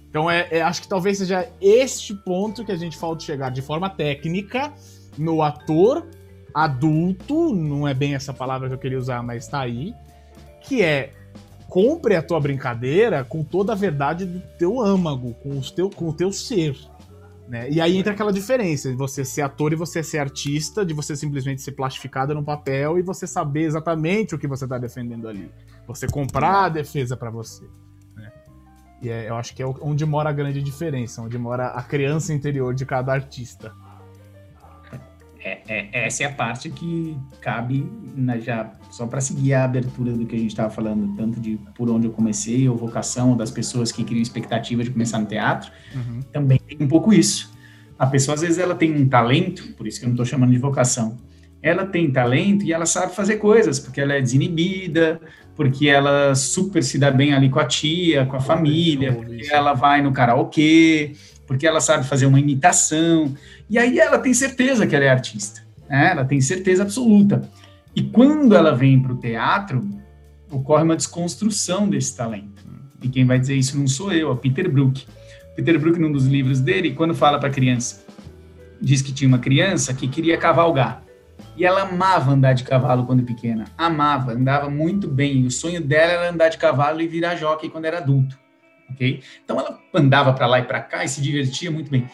Então 0.08 0.30
é, 0.30 0.46
é, 0.50 0.62
acho 0.62 0.82
que 0.82 0.88
talvez 0.88 1.18
seja 1.18 1.48
este 1.60 2.14
ponto 2.14 2.64
que 2.64 2.72
a 2.72 2.76
gente 2.76 2.96
falta 2.96 3.24
chegar 3.24 3.50
de 3.50 3.60
forma 3.60 3.90
técnica 3.90 4.72
no 5.18 5.42
ator 5.42 6.06
adulto, 6.54 7.52
não 7.52 7.86
é 7.86 7.92
bem 7.92 8.14
essa 8.14 8.32
palavra 8.32 8.68
que 8.68 8.74
eu 8.74 8.78
queria 8.78 8.98
usar, 8.98 9.22
mas 9.24 9.48
tá 9.48 9.60
aí, 9.60 9.92
que 10.62 10.82
é 10.82 11.12
compre 11.68 12.14
a 12.14 12.22
tua 12.22 12.38
brincadeira 12.38 13.24
com 13.24 13.42
toda 13.42 13.72
a 13.72 13.74
verdade 13.74 14.24
do 14.24 14.40
teu 14.56 14.80
âmago, 14.80 15.34
com, 15.42 15.58
os 15.58 15.72
teu, 15.72 15.90
com 15.90 16.08
o 16.08 16.12
teu 16.12 16.30
ser. 16.30 16.76
Né? 17.48 17.70
E 17.70 17.80
aí 17.80 17.96
entra 17.96 18.12
aquela 18.12 18.32
diferença 18.32 18.90
de 18.90 18.96
você 18.96 19.24
ser 19.24 19.42
ator 19.42 19.72
e 19.72 19.76
você 19.76 20.02
ser 20.02 20.18
artista, 20.18 20.84
de 20.84 20.94
você 20.94 21.14
simplesmente 21.14 21.60
ser 21.60 21.72
plastificado 21.72 22.34
no 22.34 22.42
papel 22.42 22.98
e 22.98 23.02
você 23.02 23.26
saber 23.26 23.64
exatamente 23.64 24.34
o 24.34 24.38
que 24.38 24.46
você 24.46 24.64
está 24.64 24.78
defendendo 24.78 25.28
ali. 25.28 25.50
Você 25.86 26.06
comprar 26.06 26.64
a 26.64 26.68
defesa 26.70 27.16
para 27.16 27.30
você. 27.30 27.64
E 29.04 29.10
é, 29.10 29.28
eu 29.28 29.36
acho 29.36 29.54
que 29.54 29.62
é 29.62 29.66
onde 29.66 30.06
mora 30.06 30.30
a 30.30 30.32
grande 30.32 30.62
diferença, 30.62 31.20
onde 31.20 31.36
mora 31.36 31.66
a 31.66 31.82
criança 31.82 32.32
interior 32.32 32.74
de 32.74 32.86
cada 32.86 33.12
artista. 33.12 33.74
É, 35.44 35.60
é, 35.68 36.06
essa 36.06 36.22
é 36.22 36.26
a 36.26 36.30
parte 36.30 36.70
que 36.70 37.14
cabe 37.42 37.86
na, 38.16 38.38
já 38.38 38.72
só 38.90 39.06
para 39.06 39.20
seguir 39.20 39.52
a 39.52 39.64
abertura 39.64 40.12
do 40.12 40.24
que 40.24 40.34
a 40.34 40.38
gente 40.38 40.50
estava 40.50 40.70
falando, 40.70 41.14
tanto 41.16 41.38
de 41.38 41.58
por 41.74 41.90
onde 41.90 42.06
eu 42.06 42.12
comecei, 42.12 42.66
ou 42.66 42.74
vocação 42.74 43.36
das 43.36 43.50
pessoas 43.50 43.92
que 43.92 44.02
criam 44.02 44.22
expectativa 44.22 44.82
de 44.82 44.90
começar 44.90 45.18
no 45.18 45.26
teatro, 45.26 45.70
uhum. 45.94 46.20
também 46.32 46.58
tem 46.66 46.78
um 46.80 46.88
pouco 46.88 47.12
isso. 47.12 47.52
A 47.98 48.06
pessoa 48.06 48.34
às 48.34 48.40
vezes 48.40 48.56
ela 48.56 48.74
tem 48.74 48.96
um 48.96 49.06
talento, 49.06 49.74
por 49.74 49.86
isso 49.86 49.98
que 49.98 50.06
eu 50.06 50.08
não 50.08 50.14
estou 50.14 50.24
chamando 50.24 50.50
de 50.50 50.58
vocação. 50.58 51.18
Ela 51.62 51.84
tem 51.84 52.10
talento 52.10 52.64
e 52.64 52.72
ela 52.72 52.86
sabe 52.86 53.14
fazer 53.14 53.36
coisas, 53.36 53.78
porque 53.78 54.00
ela 54.00 54.14
é 54.14 54.22
desinibida, 54.22 55.20
porque 55.54 55.88
ela 55.88 56.34
super 56.34 56.82
se 56.82 56.98
dá 56.98 57.10
bem 57.10 57.34
ali 57.34 57.50
com 57.50 57.58
a 57.58 57.66
tia, 57.66 58.24
com 58.24 58.36
a 58.36 58.40
família, 58.40 59.12
porque 59.12 59.46
ela 59.50 59.74
vai 59.74 60.00
no 60.00 60.12
karaokê, 60.12 61.12
porque 61.46 61.66
ela 61.66 61.80
sabe 61.80 62.06
fazer 62.06 62.26
uma 62.26 62.40
imitação. 62.40 63.34
E 63.68 63.78
aí 63.78 63.98
ela 63.98 64.18
tem 64.18 64.34
certeza 64.34 64.86
que 64.86 64.94
ela 64.94 65.04
é 65.04 65.08
artista, 65.08 65.62
né? 65.88 66.10
ela 66.12 66.24
tem 66.24 66.40
certeza 66.40 66.82
absoluta. 66.82 67.48
E 67.94 68.02
quando 68.02 68.56
ela 68.56 68.74
vem 68.74 69.00
para 69.00 69.12
o 69.12 69.16
teatro, 69.16 69.88
ocorre 70.50 70.82
uma 70.82 70.96
desconstrução 70.96 71.88
desse 71.88 72.16
talento. 72.16 72.64
E 73.02 73.08
quem 73.08 73.24
vai 73.24 73.38
dizer 73.38 73.54
isso 73.54 73.78
não 73.78 73.86
sou 73.86 74.12
eu, 74.12 74.32
é 74.32 74.36
Peter 74.36 74.70
Brook. 74.70 75.06
Peter 75.54 75.78
Brook, 75.78 75.98
num 75.98 76.10
dos 76.10 76.26
livros 76.26 76.58
dele, 76.60 76.92
quando 76.94 77.14
fala 77.14 77.38
para 77.38 77.50
criança, 77.50 78.04
diz 78.80 79.02
que 79.02 79.12
tinha 79.12 79.28
uma 79.28 79.38
criança 79.38 79.94
que 79.94 80.08
queria 80.08 80.36
cavalgar. 80.36 81.02
E 81.56 81.64
ela 81.64 81.82
amava 81.82 82.32
andar 82.32 82.52
de 82.52 82.64
cavalo 82.64 83.04
quando 83.06 83.22
pequena. 83.22 83.64
Amava, 83.78 84.32
andava 84.32 84.68
muito 84.68 85.06
bem. 85.06 85.46
O 85.46 85.50
sonho 85.50 85.80
dela 85.80 86.12
era 86.12 86.30
andar 86.30 86.48
de 86.48 86.58
cavalo 86.58 87.00
e 87.00 87.06
virar 87.06 87.36
jockey 87.36 87.68
quando 87.68 87.84
era 87.84 87.98
adulto. 87.98 88.36
Ok? 88.90 89.22
Então 89.44 89.58
ela 89.58 89.80
andava 89.92 90.32
para 90.32 90.46
lá 90.46 90.58
e 90.60 90.64
para 90.64 90.80
cá 90.80 91.04
e 91.04 91.08
se 91.08 91.20
divertia 91.20 91.70
muito 91.70 91.90
bem. 91.90 92.08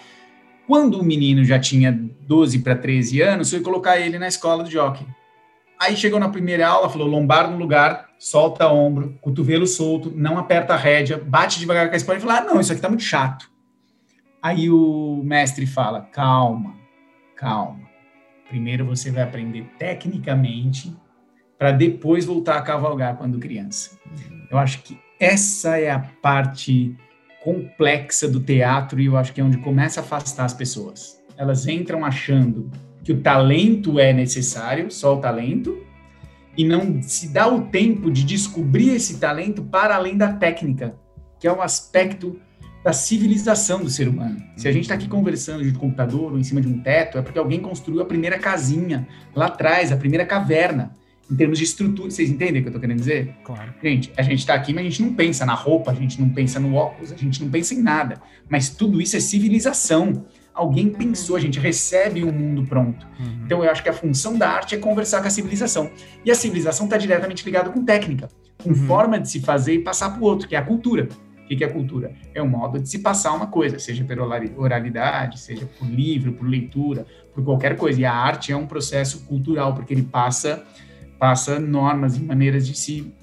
Quando 0.66 1.00
o 1.00 1.04
menino 1.04 1.44
já 1.44 1.58
tinha 1.58 1.92
12 1.92 2.60
para 2.60 2.76
13 2.76 3.20
anos, 3.20 3.50
foi 3.50 3.60
colocar 3.60 3.98
ele 3.98 4.18
na 4.18 4.28
escola 4.28 4.62
de 4.62 4.70
jockey. 4.70 5.06
Aí 5.78 5.96
chegou 5.96 6.20
na 6.20 6.28
primeira 6.28 6.68
aula, 6.68 6.90
falou 6.90 7.08
lombar 7.08 7.50
no 7.50 7.56
lugar, 7.56 8.10
solta 8.18 8.68
ombro, 8.68 9.18
cotovelo 9.20 9.66
solto, 9.66 10.12
não 10.14 10.38
aperta 10.38 10.74
a 10.74 10.76
rédea, 10.76 11.18
bate 11.18 11.58
devagar 11.58 11.88
com 11.88 11.94
a 11.94 11.96
espada 11.96 12.18
e 12.18 12.22
fala: 12.22 12.38
ah, 12.38 12.44
não, 12.44 12.60
isso 12.60 12.72
aqui 12.72 12.80
tá 12.80 12.88
muito 12.88 13.02
chato. 13.02 13.50
Aí 14.42 14.70
o 14.70 15.22
mestre 15.24 15.66
fala: 15.66 16.02
calma, 16.02 16.74
calma 17.34 17.90
Primeiro 18.50 18.84
você 18.84 19.12
vai 19.12 19.22
aprender 19.22 19.64
tecnicamente 19.78 20.92
para 21.56 21.70
depois 21.70 22.24
voltar 22.24 22.56
a 22.56 22.62
cavalgar 22.62 23.16
quando 23.16 23.38
criança. 23.38 23.96
Eu 24.50 24.58
acho 24.58 24.82
que 24.82 24.98
essa 25.20 25.76
é 25.76 25.90
a 25.90 25.98
parte 25.98 26.96
complexa 27.44 28.26
do 28.26 28.40
teatro 28.40 28.98
e 28.98 29.06
eu 29.06 29.16
acho 29.18 29.34
que 29.34 29.40
é 29.40 29.44
onde 29.44 29.58
começa 29.58 30.00
a 30.00 30.02
afastar 30.02 30.46
as 30.46 30.54
pessoas. 30.54 31.20
Elas 31.36 31.68
entram 31.68 32.04
achando 32.04 32.70
que 33.04 33.12
o 33.12 33.20
talento 33.20 34.00
é 34.00 34.12
necessário, 34.14 34.90
só 34.90 35.16
o 35.16 35.20
talento, 35.20 35.78
e 36.56 36.64
não 36.64 37.02
se 37.02 37.28
dá 37.28 37.46
o 37.46 37.66
tempo 37.66 38.10
de 38.10 38.24
descobrir 38.24 38.90
esse 38.90 39.18
talento 39.18 39.62
para 39.62 39.94
além 39.94 40.16
da 40.16 40.32
técnica, 40.32 40.96
que 41.38 41.46
é 41.46 41.52
um 41.52 41.60
aspecto 41.60 42.40
da 42.82 42.92
civilização 42.92 43.82
do 43.82 43.90
ser 43.90 44.08
humano. 44.08 44.42
Se 44.56 44.66
a 44.68 44.72
gente 44.72 44.82
está 44.82 44.94
aqui 44.94 45.06
conversando 45.06 45.62
de 45.62 45.72
computador 45.72 46.32
ou 46.32 46.38
em 46.38 46.42
cima 46.42 46.62
de 46.62 46.68
um 46.68 46.80
teto, 46.80 47.18
é 47.18 47.22
porque 47.22 47.38
alguém 47.38 47.60
construiu 47.60 48.00
a 48.00 48.06
primeira 48.06 48.38
casinha 48.38 49.06
lá 49.34 49.46
atrás, 49.46 49.92
a 49.92 49.96
primeira 49.96 50.24
caverna, 50.24 50.96
em 51.30 51.36
termos 51.36 51.58
de 51.58 51.64
estrutura. 51.64 52.10
Vocês 52.10 52.28
entendem 52.28 52.60
o 52.60 52.64
que 52.64 52.68
eu 52.68 52.70
estou 52.70 52.80
querendo 52.80 52.98
dizer? 52.98 53.34
Claro. 53.44 53.72
Gente, 53.82 54.12
a 54.16 54.22
gente 54.22 54.40
está 54.40 54.54
aqui, 54.54 54.74
mas 54.74 54.84
a 54.84 54.88
gente 54.88 55.02
não 55.02 55.14
pensa 55.14 55.46
na 55.46 55.54
roupa, 55.54 55.90
a 55.90 55.94
gente 55.94 56.20
não 56.20 56.28
pensa 56.28 56.58
no 56.58 56.74
óculos, 56.74 57.12
a 57.12 57.16
gente 57.16 57.42
não 57.42 57.50
pensa 57.50 57.74
em 57.74 57.82
nada. 57.82 58.20
Mas 58.48 58.70
tudo 58.70 59.00
isso 59.00 59.16
é 59.16 59.20
civilização. 59.20 60.24
Alguém 60.52 60.90
pensou, 60.90 61.36
a 61.36 61.40
gente 61.40 61.60
recebe 61.60 62.24
um 62.24 62.32
mundo 62.32 62.64
pronto. 62.64 63.06
Uhum. 63.18 63.42
Então 63.44 63.64
eu 63.64 63.70
acho 63.70 63.82
que 63.82 63.88
a 63.88 63.92
função 63.92 64.36
da 64.36 64.50
arte 64.50 64.74
é 64.74 64.78
conversar 64.78 65.20
com 65.20 65.28
a 65.28 65.30
civilização. 65.30 65.90
E 66.24 66.30
a 66.30 66.34
civilização 66.34 66.86
está 66.86 66.96
diretamente 66.96 67.44
ligada 67.44 67.70
com 67.70 67.84
técnica, 67.84 68.28
com 68.62 68.70
uhum. 68.70 68.74
forma 68.74 69.18
de 69.18 69.30
se 69.30 69.40
fazer 69.40 69.74
e 69.74 69.78
passar 69.78 70.10
para 70.10 70.20
o 70.20 70.24
outro, 70.24 70.48
que 70.48 70.56
é 70.56 70.58
a 70.58 70.62
cultura. 70.62 71.08
O 71.44 71.56
que 71.56 71.64
é 71.64 71.68
cultura? 71.68 72.12
É 72.32 72.40
um 72.40 72.48
modo 72.48 72.78
de 72.78 72.88
se 72.88 73.00
passar 73.00 73.32
uma 73.32 73.48
coisa, 73.48 73.76
seja 73.76 74.04
por 74.04 74.16
oralidade, 74.56 75.40
seja 75.40 75.66
por 75.66 75.88
livro, 75.88 76.32
por 76.32 76.46
leitura, 76.46 77.04
por 77.34 77.42
qualquer 77.44 77.76
coisa. 77.76 78.00
E 78.00 78.04
a 78.04 78.12
arte 78.12 78.52
é 78.52 78.56
um 78.56 78.66
processo 78.66 79.24
cultural, 79.26 79.74
porque 79.74 79.92
ele 79.92 80.04
passa, 80.04 80.64
passa 81.20 81.60
normas 81.60 82.16
e 82.16 82.20
maneiras 82.20 82.66
de 82.66 82.74
se 82.74 83.14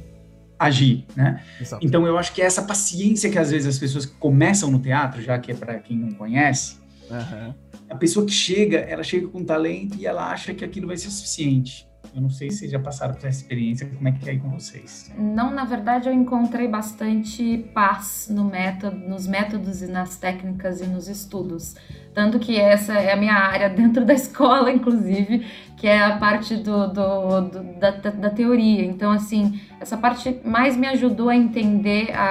agir, 0.60 1.06
né? 1.16 1.44
Exato. 1.60 1.86
Então 1.86 2.06
eu 2.06 2.18
acho 2.18 2.32
que 2.34 2.42
é 2.42 2.46
essa 2.46 2.62
paciência 2.62 3.30
que 3.30 3.40
às 3.40 3.52
vezes 3.52 3.68
as 3.68 3.80
pessoas 3.80 4.06
começam 4.06 4.70
no 4.70 4.80
teatro, 4.80 5.22
já 5.22 5.38
que 5.40 5.52
é 5.52 5.56
para 5.56 5.80
quem 5.80 5.98
não 5.98 6.12
conhece, 6.12 6.78
uhum. 7.10 7.54
a 7.90 7.96
pessoa 7.96 8.26
que 8.26 8.32
chega, 8.32 8.78
ela 8.78 9.04
chega 9.04 9.28
com 9.28 9.44
talento 9.44 9.98
e 9.98 10.06
ela 10.06 10.32
acha 10.32 10.54
que 10.54 10.64
aquilo 10.64 10.88
vai 10.88 10.98
ser 10.98 11.10
suficiente. 11.10 11.87
Eu 12.18 12.24
não 12.24 12.32
sei 12.32 12.50
se 12.50 12.68
já 12.68 12.80
passaram 12.80 13.14
por 13.14 13.28
essa 13.28 13.42
experiência, 13.42 13.88
como 13.96 14.08
é 14.08 14.12
que 14.12 14.28
é 14.28 14.32
aí 14.32 14.40
com 14.40 14.50
vocês? 14.50 15.14
Não, 15.16 15.52
na 15.54 15.66
verdade 15.66 16.10
eu 16.10 16.14
encontrei 16.14 16.68
bastante 16.68 17.70
paz 17.76 18.28
no 18.28 18.44
método, 18.44 18.98
nos 19.08 19.28
métodos 19.28 19.84
e 19.84 19.88
nas 19.88 20.18
técnicas 20.18 20.82
e 20.82 20.88
nos 20.88 21.08
estudos. 21.08 21.76
Tanto 22.16 22.40
que 22.40 22.60
essa 22.60 22.94
é 22.94 23.14
a 23.14 23.16
minha 23.16 23.36
área 23.36 23.70
dentro 23.70 24.04
da 24.04 24.16
escola, 24.16 24.72
inclusive, 24.72 25.46
que 25.78 25.86
é 25.86 26.04
a 26.04 26.18
parte 26.18 26.56
do, 26.56 26.88
do, 26.88 27.42
do 27.42 27.80
da, 27.80 27.92
da, 27.92 28.30
teoria. 28.32 28.84
Então, 28.84 29.12
assim, 29.12 29.62
essa 29.80 29.96
parte 29.96 30.40
mais 30.44 30.76
me 30.76 30.88
ajudou 30.88 31.30
a 31.30 31.36
entender 31.36 32.16
a, 32.16 32.24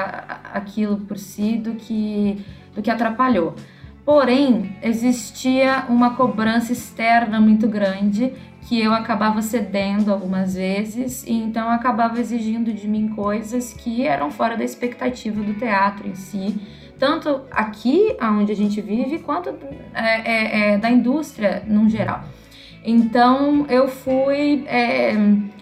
a, 0.53 0.59
aquilo 0.59 0.97
por 1.03 1.17
si 1.17 1.59
do 1.59 1.77
que, 1.77 2.45
do 2.75 2.83
que 2.83 2.91
atrapalhou. 2.91 3.55
Porém, 4.07 4.71
existia 4.81 5.85
uma 5.89 6.15
cobrança 6.15 6.73
externa 6.73 7.41
muito 7.41 7.67
grande 7.67 8.33
que 8.69 8.81
eu 8.81 8.95
acabava 8.95 9.43
cedendo 9.43 10.13
algumas 10.13 10.55
vezes 10.55 11.25
e 11.27 11.33
então 11.33 11.69
acabava 11.69 12.21
exigindo 12.21 12.73
de 12.73 12.87
mim 12.87 13.09
coisas 13.09 13.73
que 13.73 14.07
eram 14.07 14.31
fora 14.31 14.57
da 14.57 14.63
expectativa 14.63 15.43
do 15.43 15.55
teatro 15.55 16.07
em 16.07 16.15
si, 16.15 16.57
tanto 17.01 17.41
aqui 17.51 18.17
onde 18.23 18.53
a 18.53 18.57
gente 18.57 18.81
vive 18.81 19.19
quanto 19.19 19.53
é, 19.93 20.21
é, 20.21 20.75
é, 20.75 20.79
da 20.79 20.89
indústria 20.89 21.65
no 21.67 21.89
geral. 21.89 22.23
Então 22.85 23.67
eu 23.69 23.89
fui 23.89 24.65
é, 24.69 25.15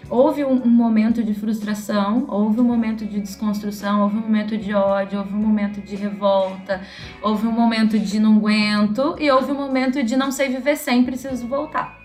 houve 0.09 0.43
um, 0.45 0.63
um, 0.63 0.69
momento 0.69 1.23
de 1.23 1.33
frustração, 1.33 2.25
houve 2.27 2.59
um 2.59 2.63
momento 2.63 3.05
de 3.05 3.19
desconstrução, 3.19 4.01
houve 4.01 4.17
um 4.17 4.21
momento 4.21 4.57
de 4.57 4.73
ódio, 4.73 5.19
houve 5.19 5.33
um 5.33 5.37
momento 5.37 5.81
de 5.81 5.95
revolta, 5.95 6.81
houve 7.21 7.47
um 7.47 7.51
momento 7.51 7.97
de 7.97 8.19
não 8.19 8.37
aguento 8.37 9.15
e 9.19 9.29
houve 9.31 9.51
um 9.51 9.55
momento 9.55 10.03
de 10.03 10.15
não 10.15 10.31
sei 10.31 10.49
viver 10.49 10.75
sem, 10.75 11.03
preciso 11.03 11.47
voltar. 11.47 11.99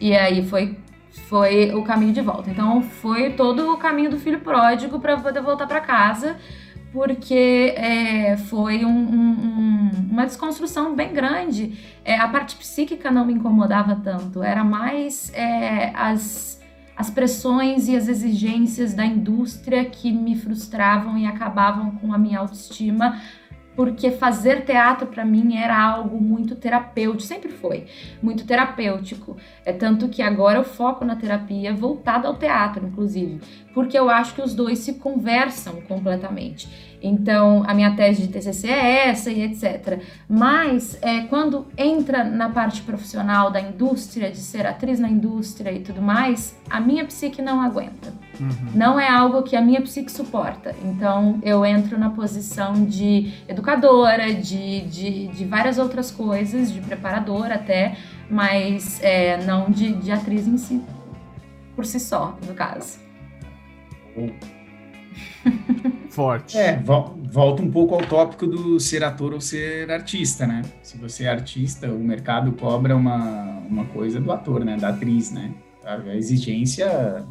E 0.00 0.14
aí 0.14 0.46
foi 0.46 0.76
foi 1.28 1.72
o 1.74 1.82
caminho 1.82 2.12
de 2.12 2.20
volta. 2.20 2.50
Então 2.50 2.82
foi 2.82 3.30
todo 3.30 3.72
o 3.72 3.76
caminho 3.76 4.10
do 4.10 4.18
filho 4.18 4.40
pródigo 4.40 4.98
para 5.00 5.16
poder 5.16 5.40
voltar 5.40 5.66
para 5.66 5.80
casa, 5.80 6.36
porque 6.92 7.74
é, 7.76 8.36
foi 8.36 8.84
um, 8.84 8.90
um, 8.90 9.90
uma 10.10 10.26
desconstrução 10.26 10.94
bem 10.94 11.12
grande. 11.12 11.78
É, 12.04 12.18
a 12.18 12.28
parte 12.28 12.56
psíquica 12.56 13.10
não 13.10 13.24
me 13.24 13.32
incomodava 13.32 13.96
tanto, 13.96 14.42
era 14.42 14.62
mais 14.64 15.32
é, 15.34 15.92
as 15.94 16.60
as 16.96 17.10
pressões 17.10 17.88
e 17.88 17.96
as 17.96 18.08
exigências 18.08 18.94
da 18.94 19.04
indústria 19.04 19.84
que 19.84 20.12
me 20.12 20.36
frustravam 20.36 21.18
e 21.18 21.26
acabavam 21.26 21.92
com 21.92 22.12
a 22.12 22.18
minha 22.18 22.38
autoestima, 22.38 23.20
porque 23.74 24.12
fazer 24.12 24.64
teatro 24.64 25.08
para 25.08 25.24
mim 25.24 25.56
era 25.56 25.76
algo 25.76 26.20
muito 26.20 26.54
terapêutico, 26.54 27.22
sempre 27.22 27.50
foi 27.50 27.86
muito 28.22 28.46
terapêutico. 28.46 29.36
É 29.64 29.72
tanto 29.72 30.08
que 30.08 30.22
agora 30.22 30.58
eu 30.58 30.64
foco 30.64 31.04
na 31.04 31.16
terapia 31.16 31.74
voltada 31.74 32.28
ao 32.28 32.36
teatro, 32.36 32.86
inclusive, 32.86 33.40
porque 33.72 33.98
eu 33.98 34.08
acho 34.08 34.34
que 34.34 34.42
os 34.42 34.54
dois 34.54 34.78
se 34.78 34.94
conversam 34.94 35.80
completamente. 35.82 36.93
Então, 37.06 37.62
a 37.66 37.74
minha 37.74 37.94
tese 37.94 38.22
de 38.22 38.28
TCC 38.28 38.66
é 38.66 39.08
essa 39.08 39.30
e 39.30 39.42
etc. 39.42 40.00
Mas, 40.26 40.96
é, 41.02 41.20
quando 41.24 41.66
entra 41.76 42.24
na 42.24 42.48
parte 42.48 42.80
profissional 42.80 43.50
da 43.50 43.60
indústria, 43.60 44.30
de 44.30 44.38
ser 44.38 44.66
atriz 44.66 44.98
na 44.98 45.08
indústria 45.08 45.70
e 45.70 45.80
tudo 45.80 46.00
mais, 46.00 46.58
a 46.70 46.80
minha 46.80 47.04
psique 47.04 47.42
não 47.42 47.60
aguenta. 47.60 48.10
Uhum. 48.40 48.70
Não 48.74 48.98
é 48.98 49.06
algo 49.06 49.42
que 49.42 49.54
a 49.54 49.60
minha 49.60 49.82
psique 49.82 50.10
suporta. 50.10 50.74
Então, 50.82 51.38
eu 51.42 51.64
entro 51.64 51.98
na 51.98 52.08
posição 52.08 52.72
de 52.86 53.34
educadora, 53.46 54.32
de, 54.32 54.80
de, 54.82 55.28
de 55.28 55.44
várias 55.44 55.76
outras 55.76 56.10
coisas, 56.10 56.72
de 56.72 56.80
preparadora 56.80 57.56
até, 57.56 57.98
mas 58.30 58.98
é, 59.02 59.44
não 59.44 59.70
de, 59.70 59.92
de 59.92 60.10
atriz 60.10 60.48
em 60.48 60.56
si, 60.56 60.82
por 61.76 61.84
si 61.84 62.00
só, 62.00 62.38
no 62.46 62.54
caso. 62.54 62.98
Forte. 66.10 66.56
É, 66.56 66.80
volta 66.80 67.62
um 67.62 67.70
pouco 67.70 67.94
ao 67.94 68.02
tópico 68.02 68.46
do 68.46 68.78
ser 68.78 69.02
ator 69.02 69.34
ou 69.34 69.40
ser 69.40 69.90
artista, 69.90 70.46
né? 70.46 70.62
Se 70.82 70.96
você 70.96 71.24
é 71.24 71.28
artista, 71.28 71.88
o 71.88 71.98
mercado 71.98 72.52
cobra 72.52 72.94
uma, 72.94 73.58
uma 73.68 73.84
coisa 73.86 74.20
do 74.20 74.30
ator, 74.30 74.64
né? 74.64 74.76
Da 74.76 74.90
atriz, 74.90 75.32
né? 75.32 75.52
A 75.84 76.14
exigência 76.14 77.24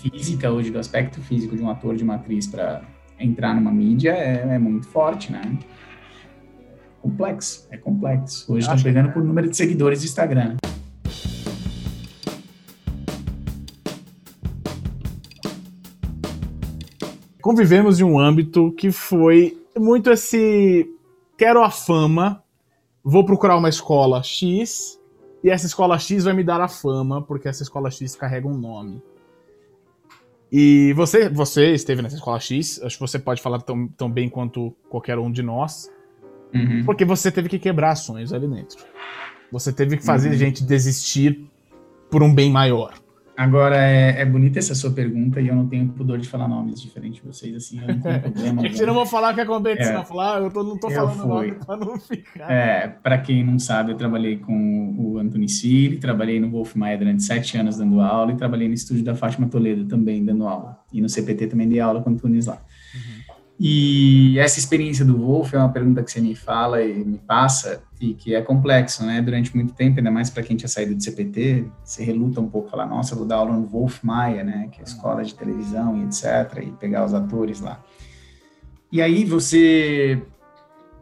física 0.00 0.50
hoje, 0.50 0.70
do 0.70 0.78
aspecto 0.78 1.20
físico 1.20 1.54
de 1.54 1.62
um 1.62 1.70
ator, 1.70 1.94
de 1.94 2.02
uma 2.02 2.14
atriz 2.14 2.46
para 2.46 2.82
entrar 3.20 3.54
numa 3.54 3.70
mídia 3.70 4.12
é, 4.12 4.54
é, 4.54 4.58
muito 4.58 4.88
forte, 4.88 5.30
né? 5.30 5.42
Complexo, 7.00 7.68
é 7.70 7.76
complexo. 7.76 8.52
Hoje 8.52 8.66
estão 8.66 8.82
pegando 8.82 9.12
por 9.12 9.22
número 9.22 9.48
de 9.50 9.56
seguidores 9.56 10.00
do 10.00 10.06
Instagram. 10.06 10.56
Convivemos 17.42 18.00
em 18.00 18.04
um 18.04 18.18
âmbito 18.18 18.72
que 18.72 18.90
foi 18.90 19.60
muito 19.76 20.10
esse 20.10 20.88
quero 21.36 21.62
a 21.62 21.70
fama, 21.70 22.42
vou 23.04 23.26
procurar 23.26 23.56
uma 23.56 23.68
escola 23.68 24.22
X 24.22 24.98
e 25.42 25.50
essa 25.50 25.66
escola 25.66 25.98
X 25.98 26.24
vai 26.24 26.32
me 26.32 26.44
dar 26.44 26.60
a 26.60 26.68
fama 26.68 27.20
porque 27.20 27.48
essa 27.48 27.62
escola 27.62 27.90
X 27.90 28.14
carrega 28.14 28.46
um 28.46 28.56
nome. 28.56 29.02
E 30.50 30.92
você, 30.92 31.28
você 31.28 31.72
esteve 31.72 32.00
nessa 32.00 32.16
escola 32.16 32.38
X, 32.38 32.80
acho 32.82 32.96
que 32.96 33.00
você 33.00 33.18
pode 33.18 33.42
falar 33.42 33.60
tão, 33.60 33.88
tão 33.88 34.10
bem 34.10 34.28
quanto 34.28 34.70
qualquer 34.88 35.18
um 35.18 35.32
de 35.32 35.42
nós, 35.42 35.90
uhum. 36.54 36.84
porque 36.84 37.04
você 37.04 37.32
teve 37.32 37.48
que 37.48 37.58
quebrar 37.58 37.96
sonhos 37.96 38.32
ali 38.32 38.46
dentro. 38.46 38.84
Você 39.50 39.72
teve 39.72 39.96
que 39.96 40.04
fazer 40.04 40.28
uhum. 40.30 40.36
gente 40.36 40.62
desistir 40.62 41.50
por 42.10 42.22
um 42.22 42.32
bem 42.32 42.50
maior. 42.50 42.94
Agora, 43.42 43.76
é, 43.76 44.20
é 44.20 44.24
bonita 44.24 44.60
essa 44.60 44.72
sua 44.72 44.92
pergunta 44.92 45.40
e 45.40 45.48
eu 45.48 45.56
não 45.56 45.66
tenho 45.66 45.88
pudor 45.88 46.16
de 46.16 46.28
falar 46.28 46.46
nomes 46.46 46.80
diferentes 46.80 47.20
de 47.20 47.26
vocês, 47.26 47.56
assim, 47.56 47.80
eu 47.80 47.88
não 47.88 48.00
tenho 48.00 48.20
problema. 48.22 48.62
você 48.62 48.86
não 48.86 48.94
vou 48.94 49.04
falar 49.04 49.34
que 49.34 49.40
é 49.40 49.44
competição, 49.44 50.00
é, 50.00 50.04
falar, 50.04 50.40
eu 50.40 50.50
tô, 50.50 50.62
não 50.62 50.78
tô 50.78 50.88
falando 50.88 51.26
nome 51.26 51.52
pra 51.52 51.76
não 51.76 51.98
ficar. 51.98 52.48
É, 52.48 52.86
pra 52.86 53.18
quem 53.18 53.44
não 53.44 53.58
sabe, 53.58 53.90
eu 53.90 53.96
trabalhei 53.96 54.36
com 54.36 54.94
o 54.96 55.18
Anthony 55.18 55.48
Siri, 55.48 55.96
trabalhei 55.96 56.38
no 56.38 56.50
Wolf 56.50 56.76
Maia 56.76 56.96
durante 56.96 57.24
sete 57.24 57.58
anos 57.58 57.76
dando 57.76 58.00
aula 58.00 58.30
e 58.30 58.36
trabalhei 58.36 58.68
no 58.68 58.74
estúdio 58.74 59.02
da 59.02 59.16
Fátima 59.16 59.48
Toledo 59.48 59.86
também 59.86 60.24
dando 60.24 60.46
aula. 60.46 60.78
E 60.92 61.00
no 61.00 61.08
CPT 61.08 61.48
também 61.48 61.68
dei 61.68 61.80
aula 61.80 62.00
com 62.00 62.10
o 62.10 62.12
Antunes 62.12 62.46
lá. 62.46 62.62
E 63.58 64.38
essa 64.38 64.58
experiência 64.58 65.04
do 65.04 65.16
Wolf 65.16 65.54
é 65.54 65.58
uma 65.58 65.68
pergunta 65.68 66.02
que 66.02 66.10
você 66.10 66.20
me 66.20 66.34
fala 66.34 66.82
e 66.82 67.04
me 67.04 67.18
passa 67.18 67.82
e 68.00 68.14
que 68.14 68.34
é 68.34 68.42
complexo, 68.42 69.04
né? 69.04 69.20
Durante 69.22 69.54
muito 69.54 69.72
tempo, 69.72 69.98
ainda 69.98 70.10
mais 70.10 70.30
para 70.30 70.42
quem 70.42 70.56
tinha 70.56 70.68
saído 70.68 70.94
de 70.94 71.04
CPT, 71.04 71.66
você 71.84 72.02
reluta 72.02 72.40
um 72.40 72.48
pouco, 72.48 72.68
falar, 72.68 72.86
nossa, 72.86 73.14
vou 73.14 73.24
dar 73.24 73.36
aula 73.36 73.52
no 73.52 73.66
Wolf 73.66 74.02
Maia, 74.02 74.42
né? 74.42 74.68
Que 74.72 74.78
é 74.78 74.80
a 74.80 74.84
escola 74.84 75.22
de 75.22 75.34
televisão 75.34 75.96
e 75.98 76.04
etc. 76.04 76.64
E 76.66 76.72
pegar 76.72 77.04
os 77.04 77.14
atores 77.14 77.60
lá. 77.60 77.80
E 78.90 79.00
aí 79.00 79.24
você 79.24 80.20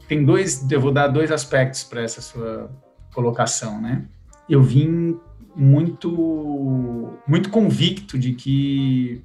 tem 0.07 0.25
dois, 0.25 0.71
eu 0.71 0.81
vou 0.81 0.93
dar 0.93 1.09
dois 1.09 1.33
aspectos 1.33 1.85
para 1.85 2.03
essa 2.03 2.21
sua 2.21 2.71
colocação, 3.15 3.81
né? 3.81 4.05
Eu 4.49 4.63
vim 4.63 5.19
muito, 5.57 7.11
muito 7.27 7.49
convicto 7.49 8.19
de 8.19 8.35
que 8.35 9.23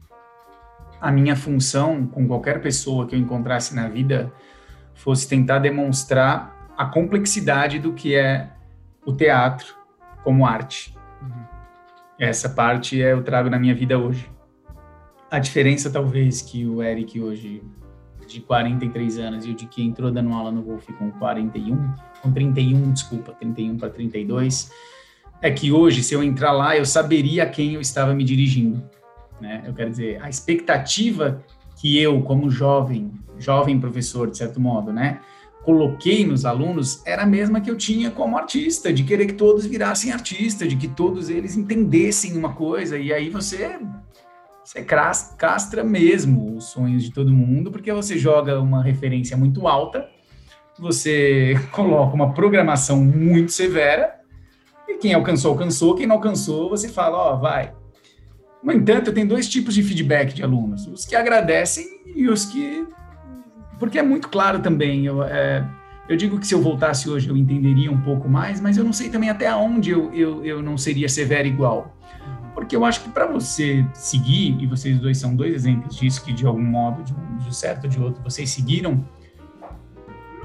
a 1.05 1.11
minha 1.11 1.35
função 1.35 2.07
com 2.07 2.27
qualquer 2.27 2.59
pessoa 2.63 3.05
que 3.05 3.13
eu 3.13 3.19
encontrasse 3.19 3.75
na 3.75 3.87
vida 3.87 4.33
fosse 4.95 5.29
tentar 5.29 5.59
demonstrar 5.59 6.67
a 6.75 6.83
complexidade 6.87 7.77
do 7.77 7.93
que 7.93 8.15
é 8.15 8.49
o 9.05 9.13
teatro 9.13 9.75
como 10.23 10.47
arte. 10.47 10.97
Uhum. 11.21 11.45
Essa 12.17 12.49
parte 12.49 12.97
eu 12.97 13.21
trago 13.21 13.51
na 13.51 13.59
minha 13.59 13.75
vida 13.75 13.99
hoje. 13.99 14.27
A 15.29 15.37
diferença, 15.37 15.91
talvez, 15.91 16.41
que 16.41 16.65
o 16.65 16.81
Eric 16.81 17.21
hoje, 17.21 17.61
de 18.27 18.41
43 18.41 19.19
anos, 19.19 19.45
e 19.45 19.51
o 19.51 19.53
de 19.53 19.67
que 19.67 19.83
entrou 19.83 20.11
dando 20.11 20.33
aula 20.33 20.51
no 20.51 20.63
Wolf 20.63 20.89
com 20.97 21.11
41, 21.11 21.93
com 22.23 22.31
31, 22.31 22.91
desculpa, 22.91 23.31
31 23.33 23.77
para 23.77 23.91
32, 23.91 24.71
é 25.39 25.51
que 25.51 25.71
hoje, 25.71 26.01
se 26.01 26.15
eu 26.15 26.23
entrar 26.23 26.51
lá, 26.51 26.75
eu 26.75 26.83
saberia 26.83 27.43
a 27.43 27.45
quem 27.45 27.75
eu 27.75 27.81
estava 27.81 28.11
me 28.15 28.23
dirigindo 28.23 28.94
né? 29.39 29.63
Eu 29.65 29.73
quero 29.73 29.89
dizer, 29.89 30.21
a 30.21 30.29
expectativa 30.29 31.43
que 31.77 31.97
eu, 31.99 32.21
como 32.21 32.49
jovem, 32.49 33.11
jovem 33.37 33.79
professor, 33.79 34.29
de 34.29 34.37
certo 34.37 34.59
modo, 34.59 34.93
né, 34.93 35.19
coloquei 35.63 36.25
nos 36.25 36.45
alunos 36.45 37.01
era 37.05 37.23
a 37.23 37.25
mesma 37.25 37.59
que 37.59 37.69
eu 37.69 37.75
tinha 37.75 38.11
como 38.11 38.37
artista, 38.37 38.93
de 38.93 39.03
querer 39.03 39.25
que 39.25 39.33
todos 39.33 39.65
virassem 39.65 40.11
artista, 40.11 40.67
de 40.67 40.75
que 40.75 40.87
todos 40.87 41.29
eles 41.29 41.57
entendessem 41.57 42.37
uma 42.37 42.53
coisa, 42.53 42.97
e 42.97 43.11
aí 43.11 43.29
você 43.29 43.79
você 44.63 44.83
castra 44.83 45.83
mesmo 45.83 46.55
os 46.55 46.65
sonhos 46.65 47.03
de 47.03 47.11
todo 47.11 47.31
mundo, 47.31 47.69
porque 47.69 47.93
você 47.93 48.17
joga 48.17 48.59
uma 48.59 48.81
referência 48.81 49.37
muito 49.37 49.67
alta, 49.67 50.09
você 50.79 51.53
coloca 51.71 52.15
uma 52.15 52.33
programação 52.33 53.03
muito 53.03 53.51
severa, 53.51 54.15
e 54.87 54.97
quem 54.97 55.13
alcançou, 55.13 55.51
alcançou, 55.51 55.95
quem 55.95 56.07
não 56.07 56.15
alcançou, 56.15 56.69
você 56.69 56.89
fala, 56.89 57.17
ó, 57.17 57.35
oh, 57.35 57.39
vai, 57.39 57.73
no 58.65 58.73
entanto, 58.73 59.13
tenho 59.13 59.27
dois 59.27 59.47
tipos 59.47 59.75
de 59.75 59.83
feedback 59.83 60.33
de 60.33 60.41
alunos: 60.41 60.87
os 60.87 61.05
que 61.05 61.15
agradecem 61.15 61.85
e 62.15 62.27
os 62.27 62.45
que. 62.45 62.87
Porque 63.77 63.99
é 63.99 64.03
muito 64.03 64.27
claro 64.27 64.59
também. 64.59 65.05
Eu, 65.05 65.21
é, 65.23 65.63
eu 66.09 66.17
digo 66.17 66.39
que 66.39 66.47
se 66.47 66.55
eu 66.55 66.61
voltasse 66.61 67.07
hoje 67.07 67.29
eu 67.29 67.37
entenderia 67.37 67.91
um 67.91 68.01
pouco 68.01 68.27
mais, 68.27 68.59
mas 68.59 68.75
eu 68.75 68.83
não 68.83 68.91
sei 68.91 69.09
também 69.09 69.29
até 69.29 69.53
onde 69.53 69.91
eu, 69.91 70.11
eu, 70.13 70.43
eu 70.43 70.63
não 70.63 70.77
seria 70.77 71.07
severo 71.07 71.47
igual. 71.47 71.95
porque 72.55 72.75
eu 72.75 72.83
acho 72.83 73.01
que 73.01 73.09
para 73.09 73.27
você 73.27 73.85
seguir, 73.93 74.57
e 74.59 74.65
vocês 74.65 74.97
dois 74.97 75.19
são 75.19 75.35
dois 75.35 75.53
exemplos 75.53 75.95
disso, 75.95 76.23
que 76.23 76.33
de 76.33 76.45
algum 76.45 76.63
modo, 76.63 77.03
de 77.03 77.13
um 77.47 77.51
certo 77.51 77.83
ou 77.83 77.89
de 77.89 77.99
outro, 77.99 78.23
vocês 78.23 78.49
seguiram, 78.49 79.05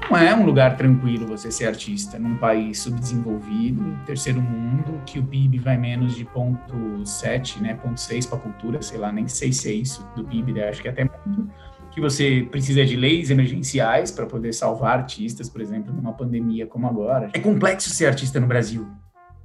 não 0.09 0.17
é 0.17 0.35
um 0.35 0.45
lugar 0.45 0.75
tranquilo 0.77 1.27
você 1.27 1.51
ser 1.51 1.67
artista 1.67 2.19
num 2.19 2.37
país 2.37 2.79
subdesenvolvido, 2.79 3.97
terceiro 4.05 4.41
mundo, 4.41 5.01
que 5.05 5.19
o 5.19 5.23
PIB 5.23 5.59
vai 5.59 5.77
menos 5.77 6.15
de 6.15 6.25
ponto 6.25 7.05
7, 7.05 7.61
né, 7.61 7.75
ponto 7.75 7.99
6 7.99 8.25
para 8.25 8.37
a 8.37 8.41
cultura, 8.41 8.81
sei 8.81 8.97
lá, 8.97 9.11
nem 9.11 9.27
sei 9.27 9.53
se 9.53 9.69
é 9.69 9.73
isso 9.73 10.05
do 10.15 10.23
PIB, 10.23 10.53
né, 10.53 10.69
acho 10.69 10.81
que 10.81 10.87
é 10.87 10.91
até 10.91 11.03
muito, 11.03 11.49
que 11.91 11.99
você 11.99 12.47
precisa 12.49 12.85
de 12.85 12.95
leis 12.95 13.29
emergenciais 13.29 14.11
para 14.11 14.25
poder 14.25 14.53
salvar 14.53 14.99
artistas, 14.99 15.49
por 15.49 15.61
exemplo, 15.61 15.93
numa 15.93 16.13
pandemia 16.13 16.65
como 16.65 16.87
agora. 16.87 17.29
É 17.33 17.39
complexo 17.39 17.89
ser 17.89 18.07
artista 18.07 18.39
no 18.39 18.47
Brasil. 18.47 18.87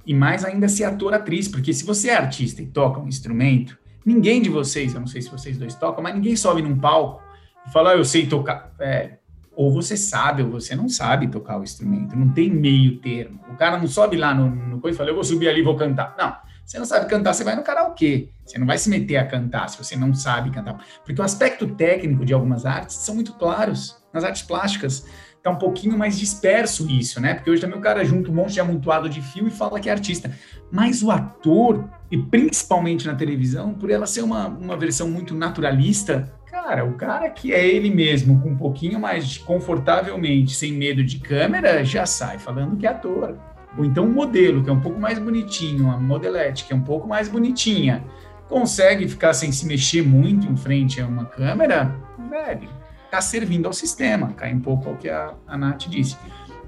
E 0.05 0.13
mais 0.13 0.45
ainda 0.45 0.69
ser 0.69 0.85
ator 0.85 1.13
atriz, 1.13 1.49
porque 1.49 1.73
se 1.73 1.83
você 1.85 2.09
é 2.09 2.15
artista 2.15 2.61
e 2.61 2.65
toca 2.65 3.01
um 3.01 3.07
instrumento, 3.07 3.77
ninguém 4.05 4.41
de 4.41 4.49
vocês, 4.49 4.93
eu 4.93 5.01
não 5.01 5.07
sei 5.07 5.21
se 5.21 5.29
vocês 5.29 5.57
dois 5.57 5.75
tocam, 5.75 6.01
mas 6.01 6.15
ninguém 6.15 6.37
sobe 6.37 6.61
num 6.61 6.77
palco 6.77 7.21
e 7.67 7.71
fala, 7.71 7.91
ah, 7.91 7.97
eu 7.97 8.05
sei 8.05 8.25
tocar. 8.25 8.73
É, 8.79 9.17
ou 9.57 9.73
você 9.73 9.97
sabe 9.97 10.43
ou 10.43 10.51
você 10.51 10.75
não 10.75 10.87
sabe 10.87 11.27
tocar 11.27 11.59
o 11.59 11.63
instrumento, 11.63 12.15
não 12.15 12.29
tem 12.29 12.47
meio 12.47 13.01
termo. 13.01 13.39
O 13.51 13.57
cara 13.57 13.79
não 13.79 13.87
sobe 13.87 14.15
lá 14.15 14.31
no, 14.31 14.51
no 14.51 14.79
coisa 14.79 14.95
e 14.95 14.97
fala, 14.97 15.09
eu 15.09 15.15
vou 15.15 15.23
subir 15.23 15.49
ali 15.49 15.61
e 15.61 15.63
vou 15.63 15.75
cantar. 15.75 16.15
Não, 16.15 16.37
você 16.63 16.77
não 16.77 16.85
sabe 16.85 17.09
cantar, 17.09 17.33
você 17.33 17.43
vai 17.43 17.55
no 17.55 17.63
karaokê. 17.63 18.29
Você 18.45 18.59
não 18.59 18.67
vai 18.67 18.77
se 18.77 18.87
meter 18.87 19.17
a 19.17 19.25
cantar 19.25 19.67
se 19.67 19.77
você 19.83 19.95
não 19.95 20.13
sabe 20.13 20.51
cantar. 20.51 20.77
Porque 21.03 21.19
o 21.19 21.23
aspecto 21.23 21.65
técnico 21.65 22.23
de 22.23 22.35
algumas 22.35 22.67
artes 22.67 22.97
são 22.97 23.15
muito 23.15 23.33
claros. 23.33 23.97
Nas 24.13 24.23
artes 24.23 24.43
plásticas, 24.43 25.07
tá 25.41 25.49
um 25.49 25.57
pouquinho 25.57 25.97
mais 25.97 26.19
disperso 26.19 26.87
isso, 26.87 27.19
né? 27.19 27.33
Porque 27.33 27.49
hoje 27.49 27.61
também 27.61 27.79
o 27.79 27.81
cara 27.81 28.05
junta 28.05 28.29
um 28.29 28.35
monte 28.35 28.53
de 28.53 28.59
amontoado 28.59 29.09
de 29.09 29.23
fio 29.23 29.47
e 29.47 29.51
fala 29.51 29.79
que 29.79 29.89
é 29.89 29.91
artista. 29.91 30.31
Mas 30.71 31.01
o 31.01 31.09
ator, 31.09 31.89
e 32.11 32.17
principalmente 32.17 33.07
na 33.07 33.15
televisão, 33.15 33.73
por 33.73 33.89
ela 33.89 34.05
ser 34.05 34.21
uma, 34.21 34.47
uma 34.47 34.77
versão 34.77 35.09
muito 35.09 35.33
naturalista, 35.33 36.31
Cara, 36.63 36.83
o 36.83 36.93
cara 36.93 37.29
que 37.29 37.53
é 37.53 37.65
ele 37.65 37.91
mesmo, 37.91 38.41
com 38.41 38.49
um 38.49 38.57
pouquinho 38.57 38.99
mais 38.99 39.37
confortavelmente, 39.37 40.55
sem 40.55 40.73
medo 40.73 41.03
de 41.03 41.19
câmera, 41.19 41.85
já 41.85 42.05
sai 42.07 42.39
falando 42.39 42.75
que 42.75 42.87
é 42.87 42.89
ator. 42.89 43.37
Ou 43.77 43.85
então 43.85 44.05
um 44.05 44.11
modelo, 44.11 44.63
que 44.63 44.69
é 44.69 44.73
um 44.73 44.79
pouco 44.81 44.99
mais 44.99 45.19
bonitinho, 45.19 45.83
uma 45.85 45.99
modelete, 45.99 46.65
que 46.65 46.73
é 46.73 46.75
um 46.75 46.81
pouco 46.81 47.07
mais 47.07 47.29
bonitinha, 47.29 48.03
consegue 48.49 49.07
ficar 49.07 49.33
sem 49.33 49.51
se 49.51 49.67
mexer 49.67 50.01
muito 50.01 50.51
em 50.51 50.57
frente 50.57 50.99
a 50.99 51.05
uma 51.05 51.25
câmera, 51.25 51.95
velho, 52.27 52.67
tá 53.11 53.21
servindo 53.21 53.67
ao 53.67 53.73
sistema. 53.73 54.33
Cai 54.33 54.51
um 54.51 54.59
pouco 54.59 54.89
ao 54.89 54.95
que 54.95 55.09
a, 55.09 55.35
a 55.45 55.57
Nath 55.57 55.87
disse. 55.87 56.17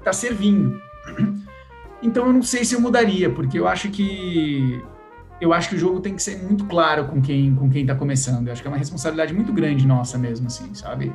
Tá 0.04 0.12
servindo. 0.12 0.80
Então 2.02 2.28
eu 2.28 2.32
não 2.32 2.42
sei 2.42 2.64
se 2.64 2.74
eu 2.74 2.80
mudaria, 2.80 3.28
porque 3.28 3.58
eu 3.58 3.68
acho 3.68 3.90
que 3.90 4.82
eu 5.40 5.52
acho 5.52 5.70
que 5.70 5.74
o 5.74 5.78
jogo 5.78 6.00
tem 6.00 6.14
que 6.14 6.22
ser 6.22 6.42
muito 6.42 6.66
claro 6.66 7.06
com 7.06 7.20
quem 7.22 7.54
com 7.54 7.70
quem 7.70 7.82
está 7.82 7.94
começando. 7.94 8.46
Eu 8.46 8.52
acho 8.52 8.60
que 8.60 8.68
é 8.68 8.70
uma 8.70 8.76
responsabilidade 8.76 9.32
muito 9.32 9.52
grande 9.52 9.86
nossa 9.86 10.18
mesmo, 10.18 10.48
assim, 10.48 10.74
sabe? 10.74 11.12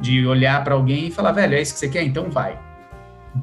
De 0.00 0.26
olhar 0.26 0.64
para 0.64 0.74
alguém 0.74 1.08
e 1.08 1.10
falar, 1.10 1.32
velho, 1.32 1.54
é 1.54 1.60
isso 1.60 1.74
que 1.74 1.80
você 1.80 1.88
quer, 1.88 2.02
então 2.02 2.30
vai. 2.30 2.58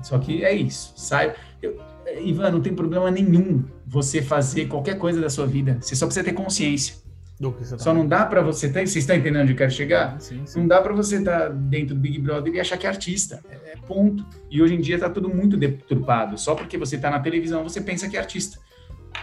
Só 0.02 0.18
que 0.18 0.44
é 0.44 0.54
isso. 0.54 0.94
Sai. 0.96 1.34
Eu, 1.62 1.80
Ivan, 2.24 2.52
não 2.52 2.62
tem 2.62 2.74
problema 2.74 3.10
nenhum 3.12 3.64
você 3.86 4.22
fazer 4.22 4.68
qualquer 4.68 4.98
coisa 4.98 5.22
da 5.22 5.30
sua 5.30 5.46
vida. 5.46 5.78
Você 5.80 5.96
só 5.96 6.06
precisa 6.06 6.24
ter 6.26 6.34
consciência. 6.34 6.96
Tá 7.42 7.78
só 7.78 7.94
não 7.94 8.08
dá 8.08 8.26
para 8.26 8.42
você 8.42 8.70
ter. 8.70 8.88
Você 8.88 9.00
está 9.00 9.16
entendendo 9.16 9.44
onde 9.44 9.54
eu 9.54 9.58
quero 9.58 9.72
chegar? 9.72 10.20
Sim, 10.20 10.42
sim. 10.46 10.60
Não 10.60 10.68
dá 10.68 10.82
para 10.82 10.94
você 10.94 11.18
estar 11.18 11.42
tá 11.42 11.50
dentro 11.50 11.94
do 11.94 12.02
Big 12.02 12.20
Brother 12.20 12.54
e 12.54 12.60
achar 12.60 12.78
que 12.78 12.88
é 12.88 12.90
artista. 12.90 13.44
É, 13.50 13.74
é 13.74 13.76
ponto. 13.88 14.26
E 14.50 14.62
hoje 14.62 14.76
em 14.76 14.82
dia 14.82 14.96
está 14.96 15.10
tudo 15.10 15.30
muito 15.30 15.58
deturpado. 15.58 16.38
Só 16.40 16.56
porque 16.56 16.78
você 16.78 16.96
está 16.96 17.10
na 17.10 17.20
televisão 17.20 17.64
você 17.64 17.82
pensa 17.82 18.08
que 18.08 18.16
é 18.16 18.20
artista 18.20 18.60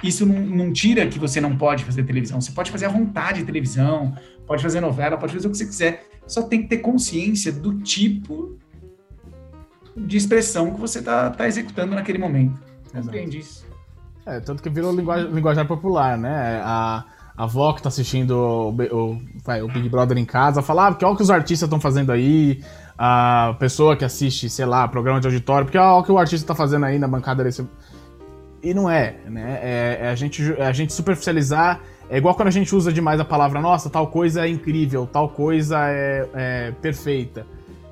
isso 0.02 0.24
não, 0.26 0.40
não, 0.40 0.72
tira 0.72 1.06
que 1.06 1.18
você 1.18 1.40
não 1.40 1.56
pode 1.56 1.84
fazer 1.84 2.04
televisão. 2.04 2.40
Você 2.40 2.52
pode 2.52 2.70
fazer 2.70 2.86
à 2.86 2.88
vontade 2.88 3.44
televisão, 3.44 4.14
pode 4.46 4.62
fazer 4.62 4.80
novela, 4.80 5.16
pode 5.16 5.32
fazer 5.32 5.46
o 5.46 5.50
que 5.50 5.56
você 5.56 5.66
quiser. 5.66 6.06
Só 6.26 6.42
tem 6.42 6.62
que 6.62 6.68
ter 6.68 6.78
consciência 6.78 7.52
do 7.52 7.78
tipo 7.80 8.56
de 9.96 10.16
expressão 10.16 10.72
que 10.72 10.80
você 10.80 11.00
está 11.00 11.30
tá 11.30 11.46
executando 11.46 11.94
naquele 11.94 12.18
momento. 12.18 12.60
Compreende 12.92 13.38
isso. 13.38 13.66
É, 14.26 14.40
tanto 14.40 14.62
que 14.62 14.70
virou 14.70 14.92
linguagem, 14.92 15.66
popular, 15.66 16.16
né? 16.16 16.60
A, 16.62 17.04
a 17.36 17.44
avó 17.44 17.72
que 17.72 17.82
tá 17.82 17.88
assistindo 17.88 18.32
o, 18.32 18.68
o, 18.70 19.22
vai, 19.44 19.62
o 19.62 19.68
Big 19.68 19.88
Brother 19.88 20.16
em 20.18 20.24
casa 20.24 20.62
fala, 20.62 20.86
ah, 20.86 20.90
porque 20.90 21.04
olha 21.04 21.14
o 21.14 21.16
que 21.16 21.22
os 21.22 21.30
artistas 21.30 21.66
estão 21.66 21.80
fazendo 21.80 22.12
aí. 22.12 22.62
A 22.98 23.56
pessoa 23.58 23.96
que 23.96 24.04
assiste, 24.04 24.50
sei 24.50 24.66
lá, 24.66 24.86
programa 24.86 25.20
de 25.20 25.26
auditório, 25.26 25.64
porque 25.64 25.78
olha 25.78 26.00
o 26.00 26.04
que 26.04 26.12
o 26.12 26.18
artista 26.18 26.46
tá 26.46 26.54
fazendo 26.54 26.84
aí 26.84 26.98
na 26.98 27.08
bancada 27.08 27.42
desse 27.42 27.66
e 28.62 28.74
não 28.74 28.90
é, 28.90 29.16
né? 29.26 29.58
É, 29.62 29.98
é, 30.02 30.08
a, 30.08 30.14
gente, 30.14 30.54
é 30.58 30.66
a 30.66 30.72
gente 30.72 30.92
superficializar. 30.92 31.80
É 32.08 32.18
igual 32.18 32.34
quando 32.34 32.48
a 32.48 32.52
gente 32.52 32.74
usa 32.74 32.92
demais 32.92 33.20
a 33.20 33.24
palavra, 33.24 33.60
nossa, 33.60 33.88
tal 33.88 34.08
coisa 34.08 34.44
é 34.44 34.48
incrível, 34.48 35.06
tal 35.06 35.28
coisa 35.28 35.78
é, 35.88 36.28
é 36.34 36.72
perfeita. 36.82 37.46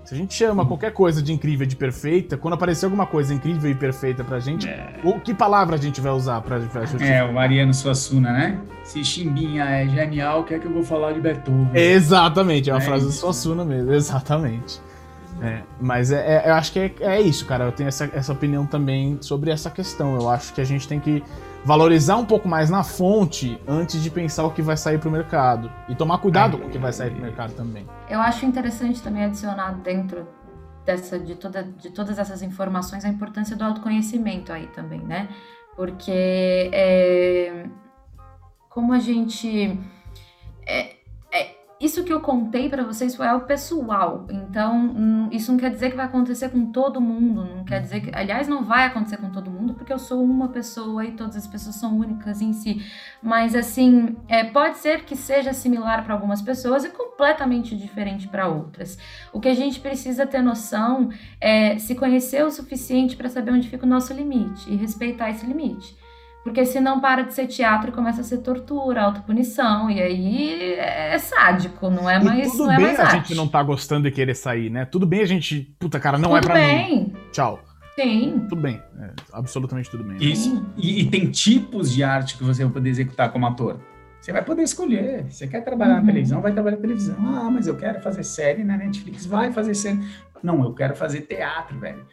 Se 0.08 0.14
a 0.14 0.16
gente 0.16 0.32
chama 0.32 0.64
qualquer 0.64 0.90
coisa 0.92 1.22
de 1.22 1.34
incrível 1.34 1.64
e 1.64 1.68
de 1.68 1.76
perfeita, 1.76 2.38
quando 2.38 2.54
aparecer 2.54 2.86
alguma 2.86 3.04
coisa 3.04 3.34
incrível 3.34 3.70
e 3.70 3.74
perfeita 3.74 4.24
pra 4.24 4.40
gente, 4.40 4.66
é. 4.66 4.94
o, 5.04 5.20
que 5.20 5.34
palavra 5.34 5.76
a 5.76 5.78
gente 5.78 6.00
vai 6.00 6.12
usar 6.12 6.40
pra, 6.40 6.58
pra 6.60 6.80
justificar? 6.80 7.12
É, 7.14 7.22
o 7.22 7.34
Mariano 7.34 7.74
Suassuna, 7.74 8.32
né? 8.32 8.58
Se 8.82 9.04
Chimbinha 9.04 9.64
é 9.64 9.86
genial, 9.86 10.40
o 10.40 10.44
que 10.44 10.54
é 10.54 10.58
que 10.58 10.66
eu 10.66 10.72
vou 10.72 10.82
falar 10.82 11.12
de 11.12 11.20
Beethoven? 11.20 11.68
Exatamente, 11.74 12.70
é 12.70 12.72
uma 12.72 12.80
é 12.80 12.84
frase 12.84 13.04
do 13.04 13.12
Suassuna 13.12 13.66
mesmo, 13.66 13.92
exatamente. 13.94 14.80
É, 15.40 15.62
mas 15.80 16.10
é, 16.10 16.44
é, 16.44 16.50
eu 16.50 16.54
acho 16.54 16.72
que 16.72 16.78
é, 16.78 16.94
é, 17.00 17.20
isso, 17.20 17.46
cara. 17.46 17.64
Eu 17.64 17.72
tenho 17.72 17.88
essa, 17.88 18.10
essa 18.12 18.32
opinião 18.32 18.66
também 18.66 19.18
sobre 19.20 19.50
essa 19.50 19.70
questão. 19.70 20.16
Eu 20.16 20.28
acho 20.28 20.52
que 20.52 20.60
a 20.60 20.64
gente 20.64 20.86
tem 20.88 20.98
que 20.98 21.22
valorizar 21.64 22.16
um 22.16 22.24
pouco 22.24 22.48
mais 22.48 22.70
na 22.70 22.82
fonte 22.82 23.60
antes 23.66 24.02
de 24.02 24.10
pensar 24.10 24.44
o 24.44 24.50
que 24.50 24.62
vai 24.62 24.76
sair 24.76 24.98
para 24.98 25.08
o 25.08 25.12
mercado. 25.12 25.70
E 25.88 25.94
tomar 25.94 26.18
cuidado 26.18 26.58
com 26.58 26.66
o 26.66 26.70
que 26.70 26.78
vai 26.78 26.92
sair 26.92 27.10
para 27.10 27.18
o 27.18 27.22
mercado 27.22 27.52
também. 27.54 27.86
Eu 28.08 28.20
acho 28.20 28.44
interessante 28.46 29.02
também 29.02 29.24
adicionar 29.24 29.72
dentro 29.72 30.26
dessa, 30.84 31.18
de, 31.18 31.34
toda, 31.34 31.62
de 31.62 31.90
todas 31.90 32.18
essas 32.18 32.42
informações 32.42 33.04
a 33.04 33.08
importância 33.08 33.54
do 33.54 33.64
autoconhecimento 33.64 34.52
aí 34.52 34.66
também, 34.68 35.00
né? 35.00 35.28
Porque 35.76 36.70
é, 36.72 37.66
como 38.68 38.92
a 38.92 38.98
gente. 38.98 39.78
É, 40.66 40.97
isso 41.80 42.02
que 42.02 42.12
eu 42.12 42.20
contei 42.20 42.68
para 42.68 42.82
vocês 42.82 43.14
foi 43.14 43.26
algo 43.26 43.46
pessoal. 43.46 44.26
Então, 44.28 45.28
isso 45.30 45.52
não 45.52 45.58
quer 45.58 45.70
dizer 45.70 45.90
que 45.90 45.96
vai 45.96 46.06
acontecer 46.06 46.48
com 46.48 46.72
todo 46.72 47.00
mundo. 47.00 47.44
Não 47.44 47.64
quer 47.64 47.80
dizer 47.80 48.00
que. 48.00 48.10
Aliás, 48.12 48.48
não 48.48 48.64
vai 48.64 48.86
acontecer 48.86 49.16
com 49.18 49.30
todo 49.30 49.50
mundo, 49.50 49.74
porque 49.74 49.92
eu 49.92 49.98
sou 49.98 50.22
uma 50.22 50.48
pessoa 50.48 51.04
e 51.04 51.12
todas 51.12 51.36
as 51.36 51.46
pessoas 51.46 51.76
são 51.76 51.96
únicas 51.96 52.40
em 52.40 52.52
si. 52.52 52.84
Mas, 53.22 53.54
assim, 53.54 54.16
é, 54.26 54.44
pode 54.44 54.78
ser 54.78 55.04
que 55.04 55.14
seja 55.14 55.52
similar 55.52 56.04
para 56.04 56.14
algumas 56.14 56.40
pessoas 56.40 56.84
e 56.84 56.90
completamente 56.90 57.76
diferente 57.76 58.26
para 58.28 58.48
outras. 58.48 58.98
O 59.32 59.40
que 59.40 59.48
a 59.48 59.54
gente 59.54 59.80
precisa 59.80 60.26
ter 60.26 60.42
noção 60.42 61.10
é 61.40 61.78
se 61.78 61.94
conhecer 61.94 62.44
o 62.44 62.50
suficiente 62.50 63.16
para 63.16 63.28
saber 63.28 63.52
onde 63.52 63.68
fica 63.68 63.84
o 63.84 63.88
nosso 63.88 64.12
limite 64.12 64.70
e 64.70 64.76
respeitar 64.76 65.30
esse 65.30 65.44
limite. 65.44 65.97
Porque 66.44 66.64
senão 66.64 67.00
para 67.00 67.22
de 67.22 67.34
ser 67.34 67.46
teatro 67.46 67.90
e 67.90 67.92
começa 67.92 68.20
a 68.20 68.24
ser 68.24 68.38
tortura, 68.38 69.02
autopunição, 69.02 69.90
e 69.90 70.00
aí 70.00 70.74
é 70.74 71.18
sádico, 71.18 71.90
não 71.90 72.08
é 72.08 72.22
mais. 72.22 72.48
E 72.48 72.50
tudo 72.50 72.66
não 72.66 72.76
bem 72.76 72.84
é 72.84 72.88
mais 72.88 73.00
a 73.00 73.02
arte. 73.04 73.28
gente 73.28 73.34
não 73.34 73.46
tá 73.46 73.62
gostando 73.62 74.08
e 74.08 74.10
querer 74.10 74.34
sair, 74.34 74.70
né? 74.70 74.84
Tudo 74.84 75.04
bem 75.04 75.20
a 75.20 75.26
gente. 75.26 75.74
Puta, 75.78 76.00
cara, 76.00 76.16
não 76.16 76.36
é 76.36 76.40
tudo 76.40 76.50
é 76.50 76.54
pra 76.54 76.66
bem. 76.66 76.90
mim. 76.90 77.12
Tchau. 77.32 77.60
Sim. 77.94 78.46
Tudo 78.48 78.62
bem. 78.62 78.80
É, 79.00 79.10
absolutamente 79.32 79.90
tudo 79.90 80.04
bem. 80.04 80.16
Isso. 80.20 80.64
E, 80.76 81.00
e, 81.00 81.10
tem 81.10 81.30
tipos 81.30 81.92
de 81.92 82.04
arte 82.04 82.38
que 82.38 82.44
você 82.44 82.62
vai 82.64 82.72
poder 82.72 82.90
executar 82.90 83.30
como 83.32 83.46
ator. 83.46 83.80
Você 84.20 84.32
vai 84.32 84.42
poder 84.42 84.62
escolher. 84.62 85.26
Você 85.28 85.46
quer 85.48 85.62
trabalhar 85.62 85.94
uhum. 85.94 86.00
na 86.00 86.06
televisão, 86.06 86.40
vai 86.40 86.52
trabalhar 86.52 86.76
na 86.76 86.82
televisão. 86.82 87.16
Ah, 87.18 87.50
mas 87.50 87.66
eu 87.66 87.76
quero 87.76 88.00
fazer 88.00 88.22
série 88.22 88.62
na 88.62 88.76
Netflix. 88.76 89.26
Vai 89.26 89.52
fazer 89.52 89.74
série. 89.74 90.00
Não, 90.42 90.62
eu 90.62 90.72
quero 90.72 90.94
fazer 90.94 91.22
teatro, 91.22 91.78
velho 91.80 92.06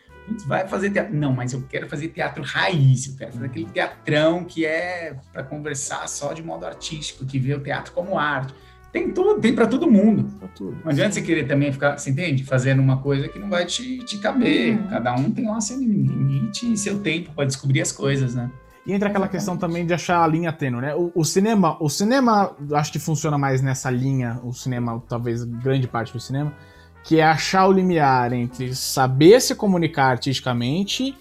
vai 0.46 0.68
fazer 0.68 0.90
teatro. 0.90 1.16
Não, 1.16 1.34
mas 1.34 1.54
eu 1.54 1.64
quero 1.70 1.88
fazer 1.88 2.10
teatro 2.10 2.44
raiz, 2.44 3.08
eu 3.08 3.16
quero 3.16 3.34
fazer 3.34 3.46
aquele 3.46 3.66
teatrão 3.66 4.44
que 4.44 4.66
é 4.66 5.16
para 5.32 5.44
conversar 5.44 6.08
só 6.08 6.34
de 6.34 6.44
modo 6.44 6.66
artístico, 6.66 7.26
que 7.26 7.40
vê 7.40 7.54
o 7.54 7.60
teatro 7.60 7.92
como 7.94 8.18
arte. 8.18 8.54
Tem 8.92 9.12
tudo, 9.12 9.42
tem 9.42 9.54
para 9.54 9.68
todo 9.68 9.92
mundo. 9.92 10.24
Pra 10.40 10.48
tudo. 10.48 10.78
Não 10.84 10.90
adianta 10.90 11.16
você 11.16 11.22
querer 11.22 11.46
também 11.46 11.70
ficar, 11.72 11.98
você 11.98 12.10
entende? 12.10 12.46
Fazendo 12.46 12.82
uma 12.82 13.02
coisa 13.02 13.28
que 13.28 13.38
não 13.38 13.50
vai 13.50 13.66
te, 13.66 13.98
te 14.00 14.20
caber. 14.20 14.78
Uhum. 14.78 14.88
Cada 14.88 15.14
um 15.16 15.32
tem 15.32 15.46
lá 15.46 15.60
seu 15.60 15.78
limite 15.78 16.72
e 16.72 16.78
seu 16.78 17.00
tempo 17.00 17.34
para 17.34 17.46
descobrir 17.46 17.82
as 17.82 17.92
coisas, 17.92 18.34
né? 18.34 18.50
E 18.86 18.94
entra 18.94 19.10
aquela 19.10 19.28
questão 19.28 19.58
também 19.58 19.86
de 19.86 19.94
achar 19.94 20.24
a 20.24 20.28
linha 20.28 20.54
tênue, 20.54 20.80
né? 20.80 20.96
O, 20.96 21.12
o, 21.14 21.26
cinema, 21.26 21.76
o 21.82 21.90
cinema 21.90 22.56
acho 22.72 22.92
que 22.92 23.00
funciona 23.00 23.38
mais 23.38 23.62
nessa 23.62 23.90
linha, 23.90 24.40
o 24.44 24.54
cinema, 24.54 25.04
talvez 25.10 25.44
grande 25.44 25.88
parte 25.88 26.14
do 26.14 26.20
cinema, 26.20 26.54
que 27.06 27.20
é 27.20 27.24
achar 27.24 27.68
o 27.68 27.72
limiar 27.72 28.34
entre 28.34 28.76
saber 28.76 29.40
se 29.40 29.54
comunicar 29.56 30.08
artisticamente 30.08 31.16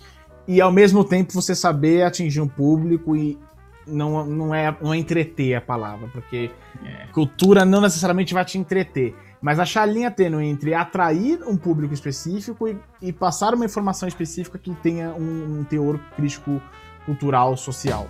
e 0.48 0.60
ao 0.60 0.72
mesmo 0.72 1.04
tempo 1.04 1.32
você 1.32 1.54
saber 1.54 2.02
atingir 2.02 2.40
um 2.40 2.48
público 2.48 3.14
e 3.14 3.38
não, 3.86 4.24
não, 4.24 4.54
é, 4.54 4.74
não 4.80 4.94
é 4.94 4.96
entreter 4.96 5.54
a 5.54 5.60
palavra, 5.60 6.08
porque 6.08 6.50
é. 6.82 7.06
cultura 7.12 7.66
não 7.66 7.82
necessariamente 7.82 8.32
vai 8.32 8.44
te 8.46 8.56
entreter, 8.56 9.14
mas 9.42 9.58
achar 9.58 9.82
a 9.82 9.86
linha 9.86 10.10
tênue 10.10 10.46
entre 10.46 10.72
atrair 10.72 11.40
um 11.46 11.56
público 11.56 11.92
específico 11.92 12.66
e, 12.66 12.78
e 13.02 13.12
passar 13.12 13.52
uma 13.52 13.66
informação 13.66 14.08
específica 14.08 14.58
que 14.58 14.74
tenha 14.76 15.12
um, 15.12 15.60
um 15.60 15.64
teor 15.64 16.00
crítico 16.16 16.62
cultural 17.04 17.54
social. 17.58 18.08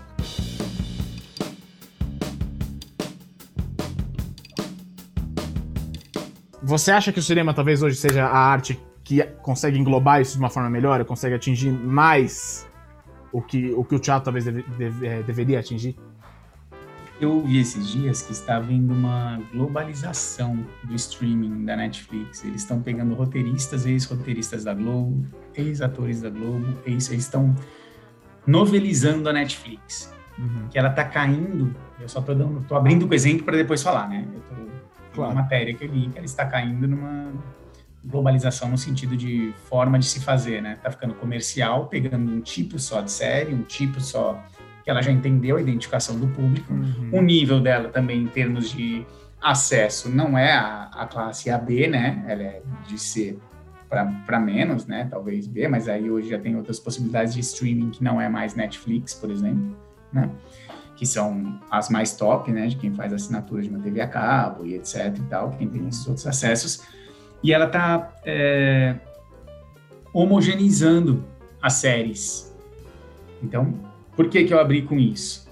Você 6.64 6.90
acha 6.90 7.12
que 7.12 7.18
o 7.18 7.22
cinema 7.22 7.52
talvez 7.52 7.82
hoje 7.82 7.94
seja 7.96 8.24
a 8.24 8.38
arte 8.38 8.80
que 9.02 9.22
consegue 9.42 9.78
englobar 9.78 10.22
isso 10.22 10.32
de 10.32 10.38
uma 10.38 10.48
forma 10.48 10.70
melhor, 10.70 11.04
consegue 11.04 11.34
atingir 11.34 11.70
mais 11.70 12.66
o 13.30 13.42
que 13.42 13.70
o, 13.72 13.84
que 13.84 13.94
o 13.94 13.98
teatro 13.98 14.24
talvez 14.24 14.46
deve, 14.46 14.62
deve, 14.78 15.06
é, 15.06 15.22
deveria 15.22 15.60
atingir? 15.60 15.94
Eu 17.20 17.42
vi 17.42 17.60
esses 17.60 17.88
dias 17.88 18.22
que 18.22 18.32
está 18.32 18.56
havendo 18.56 18.94
uma 18.94 19.40
globalização 19.52 20.64
do 20.84 20.94
streaming 20.94 21.66
da 21.66 21.76
Netflix. 21.76 22.42
Eles 22.44 22.62
estão 22.62 22.80
pegando 22.80 23.14
roteiristas, 23.14 23.84
ex-roteiristas 23.84 24.64
da 24.64 24.72
Globo, 24.72 25.26
ex-atores 25.54 26.22
da 26.22 26.30
Globo, 26.30 26.66
ex, 26.86 27.10
eles 27.10 27.24
estão 27.24 27.54
novelizando 28.46 29.28
a 29.28 29.34
Netflix. 29.34 30.12
Uhum. 30.38 30.68
Que 30.70 30.78
ela 30.78 30.88
está 30.88 31.04
caindo. 31.04 31.76
Eu 32.00 32.08
só 32.08 32.20
estou 32.20 32.76
abrindo 32.76 33.06
o 33.06 33.14
exemplo 33.14 33.44
para 33.44 33.56
depois 33.56 33.82
falar, 33.82 34.08
né? 34.08 34.26
Eu 34.34 34.40
tô, 34.40 34.73
claro. 35.14 35.32
uma 35.32 35.42
matéria 35.42 35.74
que 35.74 35.84
eu 35.84 35.88
li 35.88 36.08
que 36.08 36.18
ela 36.18 36.26
está 36.26 36.46
caindo 36.46 36.86
numa 36.86 37.32
globalização 38.04 38.68
no 38.68 38.76
sentido 38.76 39.16
de 39.16 39.54
forma 39.68 39.98
de 39.98 40.04
se 40.04 40.20
fazer, 40.20 40.60
né? 40.60 40.76
Tá 40.82 40.90
ficando 40.90 41.14
comercial, 41.14 41.86
pegando 41.86 42.30
um 42.30 42.40
tipo 42.40 42.78
só 42.78 43.00
de 43.00 43.10
série, 43.10 43.54
um 43.54 43.62
tipo 43.62 44.00
só 44.00 44.42
que 44.82 44.90
ela 44.90 45.00
já 45.00 45.10
entendeu 45.10 45.56
a 45.56 45.60
identificação 45.60 46.18
do 46.18 46.28
público. 46.28 46.72
Uhum. 46.72 47.10
O 47.12 47.22
nível 47.22 47.60
dela 47.60 47.88
também 47.88 48.22
em 48.22 48.26
termos 48.26 48.70
de 48.70 49.06
acesso 49.40 50.10
não 50.10 50.36
é 50.36 50.52
a, 50.52 50.90
a 50.92 51.06
classe 51.06 51.50
AB, 51.50 51.88
né? 51.88 52.22
Ela 52.28 52.42
é 52.42 52.62
de 52.86 52.98
C 52.98 53.38
para 54.26 54.40
menos, 54.40 54.86
né? 54.86 55.06
Talvez 55.10 55.46
B, 55.46 55.68
mas 55.68 55.88
aí 55.88 56.10
hoje 56.10 56.28
já 56.28 56.38
tem 56.38 56.56
outras 56.56 56.80
possibilidades 56.80 57.32
de 57.32 57.40
streaming 57.40 57.90
que 57.90 58.02
não 58.02 58.20
é 58.20 58.28
mais 58.28 58.54
Netflix, 58.54 59.14
por 59.14 59.30
exemplo, 59.30 59.76
né? 60.12 60.28
Que 60.96 61.04
são 61.04 61.60
as 61.70 61.88
mais 61.88 62.14
top, 62.16 62.52
né? 62.52 62.66
De 62.66 62.76
quem 62.76 62.92
faz 62.94 63.12
assinatura 63.12 63.62
de 63.62 63.68
uma 63.68 63.80
TV 63.80 64.00
a 64.00 64.08
cabo 64.08 64.64
e 64.64 64.74
etc 64.74 65.16
e 65.16 65.22
tal, 65.22 65.50
quem 65.50 65.68
tem 65.68 65.86
esses 65.88 66.06
outros 66.06 66.26
acessos. 66.26 66.82
E 67.42 67.52
ela 67.52 67.66
está 67.66 68.12
é, 68.24 68.94
homogeneizando 70.12 71.24
as 71.60 71.74
séries. 71.74 72.54
Então, 73.42 73.74
por 74.16 74.28
que, 74.28 74.44
que 74.44 74.54
eu 74.54 74.60
abri 74.60 74.82
com 74.82 74.98
isso? 74.98 75.44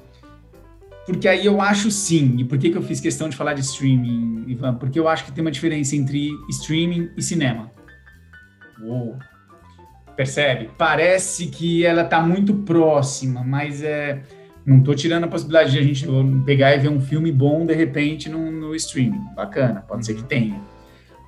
Porque 1.04 1.26
aí 1.26 1.44
eu 1.44 1.60
acho 1.60 1.90
sim, 1.90 2.36
e 2.38 2.44
por 2.44 2.56
que, 2.58 2.70
que 2.70 2.78
eu 2.78 2.82
fiz 2.82 3.00
questão 3.00 3.28
de 3.28 3.36
falar 3.36 3.54
de 3.54 3.60
streaming, 3.60 4.44
Ivan? 4.46 4.76
Porque 4.76 4.98
eu 4.98 5.08
acho 5.08 5.24
que 5.24 5.32
tem 5.32 5.42
uma 5.42 5.50
diferença 5.50 5.96
entre 5.96 6.30
streaming 6.48 7.10
e 7.16 7.22
cinema. 7.22 7.70
Uou. 8.80 9.18
Percebe? 10.16 10.70
Parece 10.78 11.46
que 11.48 11.84
ela 11.84 12.02
está 12.02 12.20
muito 12.20 12.54
próxima, 12.54 13.42
mas 13.42 13.82
é. 13.82 14.22
Não 14.64 14.78
estou 14.78 14.94
tirando 14.94 15.24
a 15.24 15.28
possibilidade 15.28 15.72
de 15.72 15.78
a 15.78 15.82
gente 15.82 16.06
pegar 16.44 16.74
e 16.74 16.78
ver 16.78 16.88
um 16.88 17.00
filme 17.00 17.32
bom 17.32 17.66
de 17.66 17.74
repente 17.74 18.28
no, 18.28 18.50
no 18.50 18.74
streaming. 18.74 19.20
Bacana, 19.34 19.80
pode 19.80 20.06
ser 20.06 20.14
que 20.14 20.22
tenha. 20.22 20.60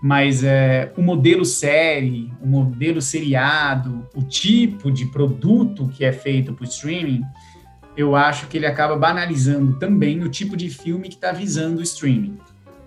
Mas 0.02 0.44
é, 0.44 0.92
o 0.96 1.02
modelo 1.02 1.44
série, 1.44 2.30
o 2.40 2.46
modelo 2.46 3.00
seriado, 3.00 4.06
o 4.14 4.22
tipo 4.22 4.90
de 4.90 5.06
produto 5.06 5.88
que 5.88 6.04
é 6.04 6.12
feito 6.12 6.52
para 6.52 6.62
o 6.62 6.68
streaming, 6.68 7.22
eu 7.96 8.14
acho 8.14 8.46
que 8.48 8.56
ele 8.56 8.66
acaba 8.66 8.96
banalizando 8.96 9.78
também 9.78 10.22
o 10.22 10.28
tipo 10.28 10.56
de 10.56 10.68
filme 10.68 11.08
que 11.08 11.14
está 11.14 11.32
visando 11.32 11.78
o 11.78 11.82
streaming. 11.82 12.36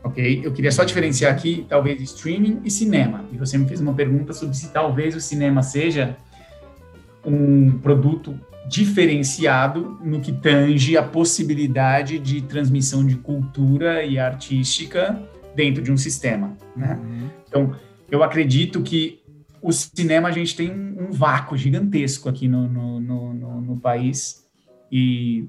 Ok? 0.03 0.41
Eu 0.43 0.53
queria 0.53 0.71
só 0.71 0.83
diferenciar 0.83 1.33
aqui, 1.33 1.65
talvez, 1.67 2.01
streaming 2.01 2.61
e 2.63 2.69
cinema. 2.69 3.25
E 3.31 3.37
você 3.37 3.57
me 3.57 3.67
fez 3.67 3.81
uma 3.81 3.93
pergunta 3.93 4.31
sobre 4.31 4.55
se 4.55 4.71
talvez 4.71 5.15
o 5.15 5.19
cinema 5.19 5.63
seja 5.63 6.15
um 7.25 7.71
produto 7.79 8.39
diferenciado 8.67 9.99
no 10.03 10.19
que 10.19 10.31
tange 10.31 10.97
a 10.97 11.03
possibilidade 11.03 12.19
de 12.19 12.41
transmissão 12.41 13.05
de 13.05 13.15
cultura 13.15 14.03
e 14.03 14.19
artística 14.19 15.21
dentro 15.55 15.81
de 15.81 15.91
um 15.91 15.97
sistema, 15.97 16.55
né? 16.75 16.99
Uhum. 17.01 17.29
Então, 17.47 17.75
eu 18.11 18.23
acredito 18.23 18.81
que 18.81 19.21
o 19.61 19.71
cinema 19.71 20.29
a 20.29 20.31
gente 20.31 20.55
tem 20.55 20.71
um 20.71 21.11
vácuo 21.11 21.57
gigantesco 21.57 22.29
aqui 22.29 22.47
no, 22.47 22.67
no, 22.67 22.99
no, 22.99 23.33
no, 23.33 23.61
no 23.61 23.77
país 23.77 24.47
e 24.91 25.47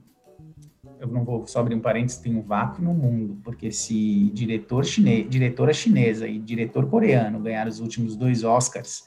eu 1.01 1.09
não 1.09 1.25
vou 1.25 1.47
só 1.47 1.61
abrir 1.61 1.75
um 1.75 1.81
parênteses, 1.81 2.19
tem 2.19 2.35
um 2.35 2.43
vácuo 2.43 2.83
no 2.83 2.93
mundo, 2.93 3.39
porque 3.45 3.71
se 3.71 4.31
diretor 4.33 4.85
chinês, 4.85 5.29
diretora 5.29 5.73
chinesa 5.73 6.27
e 6.27 6.39
diretor 6.39 6.89
coreano 6.89 7.39
ganharam 7.39 7.71
os 7.71 7.81
últimos 7.81 8.17
dois 8.17 8.43
Oscars, 8.43 9.05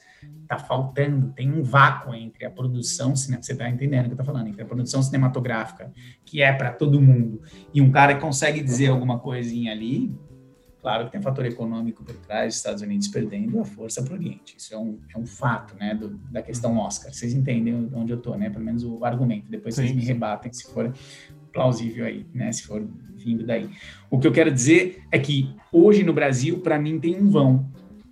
tá 0.48 0.58
faltando, 0.58 1.28
tem 1.32 1.50
um 1.50 1.62
vácuo 1.62 2.14
entre 2.14 2.44
a 2.44 2.50
produção, 2.50 3.16
você 3.16 3.34
está 3.34 3.68
entendendo 3.70 4.04
o 4.04 4.08
que 4.08 4.12
eu 4.14 4.18
tô 4.18 4.24
falando, 4.24 4.48
entre 4.48 4.62
a 4.62 4.66
produção 4.66 5.02
cinematográfica, 5.02 5.90
que 6.24 6.42
é 6.42 6.52
para 6.52 6.70
todo 6.70 7.00
mundo, 7.00 7.40
e 7.72 7.80
um 7.80 7.90
cara 7.90 8.14
que 8.14 8.20
consegue 8.20 8.62
dizer 8.62 8.88
alguma 8.88 9.18
coisinha 9.18 9.72
ali, 9.72 10.14
Claro 10.82 11.04
que 11.04 11.12
tem 11.12 11.20
um 11.20 11.22
fator 11.22 11.46
econômico 11.46 12.02
por 12.02 12.16
trás, 12.16 12.56
Estados 12.56 12.82
Unidos 12.82 13.06
perdendo 13.06 13.60
a 13.60 13.64
força 13.64 14.02
para 14.02 14.14
o 14.14 14.16
Oriente. 14.16 14.56
Isso 14.58 14.74
é 14.74 14.76
um, 14.76 14.98
é 15.14 15.16
um 15.16 15.24
fato, 15.24 15.76
né, 15.76 15.94
do, 15.94 16.08
da 16.28 16.42
questão 16.42 16.76
Oscar. 16.76 17.14
Vocês 17.14 17.32
entendem 17.32 17.88
onde 17.94 18.12
eu 18.12 18.18
estou, 18.18 18.36
né? 18.36 18.50
Pelo 18.50 18.64
menos 18.64 18.82
o 18.82 19.04
argumento. 19.04 19.48
Depois 19.48 19.76
sim, 19.76 19.82
vocês 19.82 19.94
me 19.94 20.04
rebatem 20.04 20.52
se 20.52 20.64
for 20.72 20.92
plausível 21.52 22.04
aí, 22.04 22.26
né? 22.34 22.50
Se 22.50 22.64
for 22.64 22.84
vindo 23.14 23.46
daí. 23.46 23.70
O 24.10 24.18
que 24.18 24.26
eu 24.26 24.32
quero 24.32 24.50
dizer 24.50 25.04
é 25.12 25.20
que 25.20 25.54
hoje 25.70 26.02
no 26.02 26.12
Brasil, 26.12 26.58
para 26.58 26.76
mim, 26.80 26.98
tem 26.98 27.16
um 27.16 27.30
vão. 27.30 27.70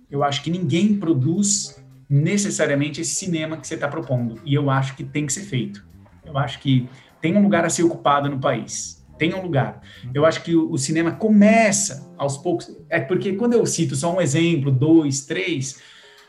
Eu 0.09 0.23
acho 0.23 0.41
que 0.41 0.49
ninguém 0.49 0.97
produz 0.97 1.83
necessariamente 2.11 2.99
esse 2.99 3.15
cinema 3.15 3.55
que 3.55 3.65
você 3.65 3.75
está 3.75 3.87
propondo. 3.87 4.41
E 4.43 4.53
eu 4.53 4.69
acho 4.69 4.95
que 4.97 5.03
tem 5.03 5.25
que 5.25 5.31
ser 5.31 5.43
feito. 5.43 5.85
Eu 6.25 6.37
acho 6.37 6.59
que 6.59 6.89
tem 7.21 7.37
um 7.37 7.41
lugar 7.41 7.63
a 7.63 7.69
ser 7.69 7.83
ocupado 7.83 8.29
no 8.29 8.39
país 8.39 9.01
tem 9.21 9.35
um 9.35 9.41
lugar. 9.43 9.83
Eu 10.15 10.25
acho 10.25 10.43
que 10.43 10.55
o, 10.55 10.71
o, 10.71 10.79
cinema 10.79 11.11
começa 11.11 12.11
aos 12.17 12.39
poucos. 12.39 12.75
É 12.89 12.99
porque 12.99 13.33
quando 13.33 13.53
eu 13.53 13.63
cito 13.67 13.95
só 13.95 14.11
um 14.15 14.19
exemplo, 14.19 14.71
dois, 14.71 15.27
três, 15.27 15.79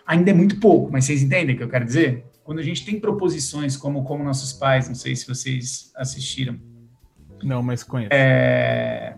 ainda 0.06 0.30
é 0.30 0.34
muito 0.34 0.60
pouco, 0.60 0.92
mas 0.92 1.06
vocês 1.06 1.22
entendem 1.22 1.54
o 1.54 1.58
que 1.58 1.64
eu 1.64 1.70
quero 1.70 1.86
dizer? 1.86 2.26
Quando 2.44 2.58
a 2.58 2.62
gente 2.62 2.84
tem 2.84 3.00
proposições 3.00 3.78
como 3.78 4.04
Como 4.04 4.22
Nossos 4.22 4.52
Pais, 4.52 4.88
não 4.88 4.94
sei 4.94 5.16
se 5.16 5.26
vocês 5.26 5.90
assistiram. 5.96 6.60
Não, 7.42 7.62
mas 7.62 7.82
conheço. 7.82 8.12
É, 8.12 9.16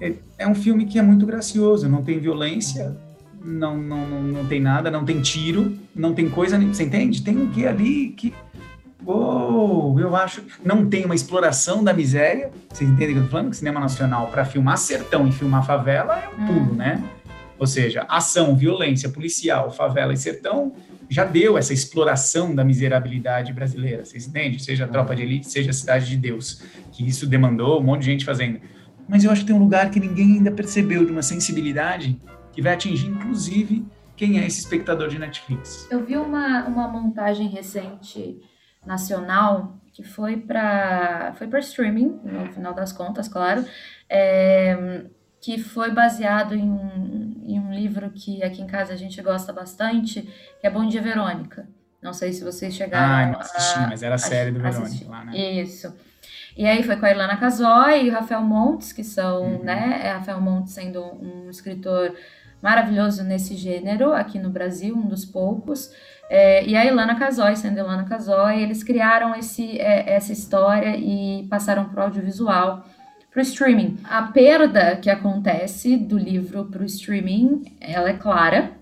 é, 0.00 0.14
é 0.38 0.48
um 0.48 0.54
filme 0.54 0.84
que 0.84 0.98
é 0.98 1.02
muito 1.02 1.24
gracioso, 1.26 1.88
não 1.88 2.02
tem 2.02 2.18
violência, 2.18 2.98
não, 3.42 3.76
não, 3.76 4.06
não, 4.06 4.22
não 4.22 4.46
tem 4.46 4.60
nada, 4.60 4.90
não 4.90 5.04
tem 5.04 5.20
tiro, 5.20 5.76
não 5.94 6.14
tem 6.14 6.28
coisa. 6.28 6.58
Você 6.58 6.84
entende? 6.84 7.22
Tem 7.22 7.36
um 7.36 7.50
que 7.50 7.66
ali 7.66 8.10
que 8.10 8.34
Uou, 9.06 9.98
eu 9.98 10.14
acho. 10.14 10.42
Não 10.62 10.86
tem 10.86 11.04
uma 11.04 11.14
exploração 11.14 11.82
da 11.82 11.94
miséria. 11.94 12.50
Vocês 12.68 12.90
entendem 12.90 13.10
o 13.10 13.12
que 13.14 13.20
eu 13.20 13.24
tô 13.24 13.30
falando? 13.30 13.50
Que 13.50 13.56
cinema 13.56 13.80
nacional, 13.80 14.26
para 14.26 14.44
filmar 14.44 14.76
sertão 14.76 15.26
e 15.26 15.32
filmar 15.32 15.64
favela, 15.64 16.18
é 16.18 16.28
um 16.28 16.46
pulo, 16.46 16.72
hum. 16.72 16.76
né? 16.76 17.02
Ou 17.58 17.66
seja, 17.66 18.04
ação, 18.08 18.54
violência, 18.54 19.08
policial, 19.08 19.70
favela 19.70 20.12
e 20.12 20.16
sertão 20.16 20.74
já 21.10 21.24
deu 21.24 21.56
essa 21.56 21.72
exploração 21.72 22.54
da 22.54 22.62
miserabilidade 22.62 23.52
brasileira. 23.52 24.04
Vocês 24.04 24.26
entendem? 24.26 24.58
Seja 24.58 24.84
a 24.84 24.88
tropa 24.88 25.16
de 25.16 25.22
elite, 25.22 25.50
seja 25.50 25.70
a 25.70 25.72
cidade 25.72 26.06
de 26.06 26.16
Deus. 26.16 26.62
Que 26.92 27.06
isso 27.06 27.26
demandou 27.26 27.80
um 27.80 27.82
monte 27.82 28.00
de 28.00 28.06
gente 28.06 28.24
fazendo. 28.26 28.60
Mas 29.08 29.24
eu 29.24 29.30
acho 29.30 29.40
que 29.40 29.46
tem 29.46 29.56
um 29.56 29.60
lugar 29.60 29.90
que 29.90 29.98
ninguém 29.98 30.34
ainda 30.34 30.50
percebeu 30.50 31.04
de 31.06 31.10
uma 31.10 31.22
sensibilidade 31.22 32.20
que 32.58 32.62
vai 32.62 32.74
atingir, 32.74 33.06
inclusive, 33.06 33.86
quem 34.16 34.40
é 34.40 34.44
esse 34.44 34.58
espectador 34.58 35.06
de 35.06 35.16
Netflix. 35.16 35.86
Eu 35.92 36.04
vi 36.04 36.16
uma, 36.16 36.66
uma 36.66 36.88
montagem 36.88 37.46
recente 37.46 38.42
nacional 38.84 39.78
que 39.92 40.02
foi 40.02 40.36
para 40.36 41.34
foi 41.36 41.46
para 41.46 41.60
streaming 41.60 42.18
no 42.24 42.52
final 42.52 42.74
das 42.74 42.92
contas 42.92 43.28
claro 43.28 43.64
é, 44.08 45.04
que 45.40 45.58
foi 45.58 45.92
baseado 45.92 46.54
em 46.54 46.68
um, 46.68 47.44
em 47.46 47.60
um 47.60 47.72
livro 47.72 48.10
que 48.10 48.42
aqui 48.42 48.62
em 48.62 48.66
casa 48.66 48.92
a 48.92 48.96
gente 48.96 49.20
gosta 49.20 49.52
bastante 49.52 50.22
que 50.60 50.66
é 50.66 50.70
Bom 50.70 50.86
Dia 50.86 51.02
Verônica 51.02 51.68
não 52.00 52.12
sei 52.12 52.32
se 52.32 52.42
vocês 52.44 52.74
chegaram 52.74 53.30
ah, 53.30 53.32
não 53.32 53.40
assisti, 53.40 53.78
a, 53.78 53.88
mas 53.88 54.02
era 54.02 54.14
a 54.14 54.18
série 54.18 54.52
do 54.52 54.60
Verônica 54.60 55.08
lá, 55.08 55.24
né? 55.24 55.36
isso 55.36 55.92
e 56.56 56.64
aí 56.64 56.82
foi 56.82 56.96
com 56.96 57.06
a 57.06 57.10
Ilana 57.10 57.36
Casoy 57.36 58.06
e 58.06 58.10
o 58.10 58.12
Rafael 58.12 58.42
Montes 58.42 58.92
que 58.92 59.04
são 59.04 59.42
uhum. 59.42 59.64
né 59.64 60.00
é 60.04 60.12
Rafael 60.12 60.40
Montes 60.40 60.72
sendo 60.72 61.02
um 61.02 61.50
escritor 61.50 62.14
maravilhoso 62.62 63.22
nesse 63.22 63.54
gênero 63.54 64.12
aqui 64.12 64.38
no 64.38 64.50
Brasil 64.50 64.96
um 64.96 65.06
dos 65.06 65.24
poucos 65.24 65.90
é, 66.28 66.64
e 66.66 66.76
a 66.76 66.84
Ilana 66.84 67.18
Casoy, 67.18 67.56
sendo 67.56 67.78
Ilana 67.78 68.04
Casoy, 68.04 68.60
eles 68.60 68.82
criaram 68.82 69.34
esse, 69.34 69.80
é, 69.80 70.12
essa 70.12 70.32
história 70.32 70.94
e 70.96 71.46
passaram 71.48 71.86
para 71.88 72.02
o 72.02 72.04
audiovisual, 72.04 72.84
para 73.30 73.38
o 73.38 73.42
streaming. 73.42 73.98
A 74.04 74.22
perda 74.22 74.96
que 74.96 75.08
acontece 75.08 75.96
do 75.96 76.18
livro 76.18 76.66
para 76.66 76.82
o 76.82 76.84
streaming, 76.84 77.76
ela 77.80 78.10
é 78.10 78.12
clara 78.12 78.72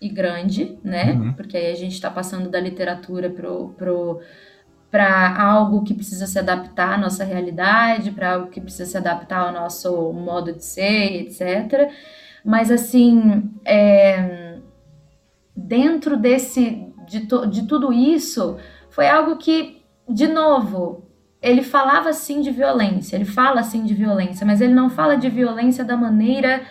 e 0.00 0.08
grande, 0.08 0.78
né? 0.82 1.12
Uhum. 1.12 1.32
Porque 1.34 1.56
aí 1.56 1.72
a 1.72 1.76
gente 1.76 1.92
está 1.92 2.10
passando 2.10 2.48
da 2.48 2.58
literatura 2.58 3.28
pro, 3.28 3.74
pro, 3.76 4.20
para 4.90 5.38
algo 5.38 5.84
que 5.84 5.92
precisa 5.92 6.26
se 6.26 6.38
adaptar 6.38 6.94
à 6.94 6.98
nossa 6.98 7.22
realidade, 7.22 8.12
para 8.12 8.34
algo 8.34 8.48
que 8.48 8.62
precisa 8.62 8.86
se 8.86 8.96
adaptar 8.96 9.40
ao 9.40 9.52
nosso 9.52 10.10
modo 10.12 10.54
de 10.54 10.64
ser, 10.64 11.26
etc. 11.26 11.90
Mas 12.48 12.70
assim, 12.70 13.50
é, 13.62 14.56
dentro 15.54 16.16
desse 16.16 16.90
de, 17.06 17.26
to, 17.26 17.46
de 17.46 17.66
tudo 17.66 17.92
isso 17.92 18.56
foi 18.88 19.06
algo 19.06 19.36
que, 19.36 19.82
de 20.08 20.26
novo, 20.26 21.06
ele 21.42 21.62
falava 21.62 22.10
sim 22.14 22.40
de 22.40 22.50
violência, 22.50 23.16
ele 23.16 23.26
fala 23.26 23.62
sim 23.62 23.84
de 23.84 23.92
violência, 23.92 24.46
mas 24.46 24.62
ele 24.62 24.72
não 24.72 24.88
fala 24.88 25.14
de 25.18 25.28
violência 25.28 25.84
da 25.84 25.94
maneira 25.94 26.62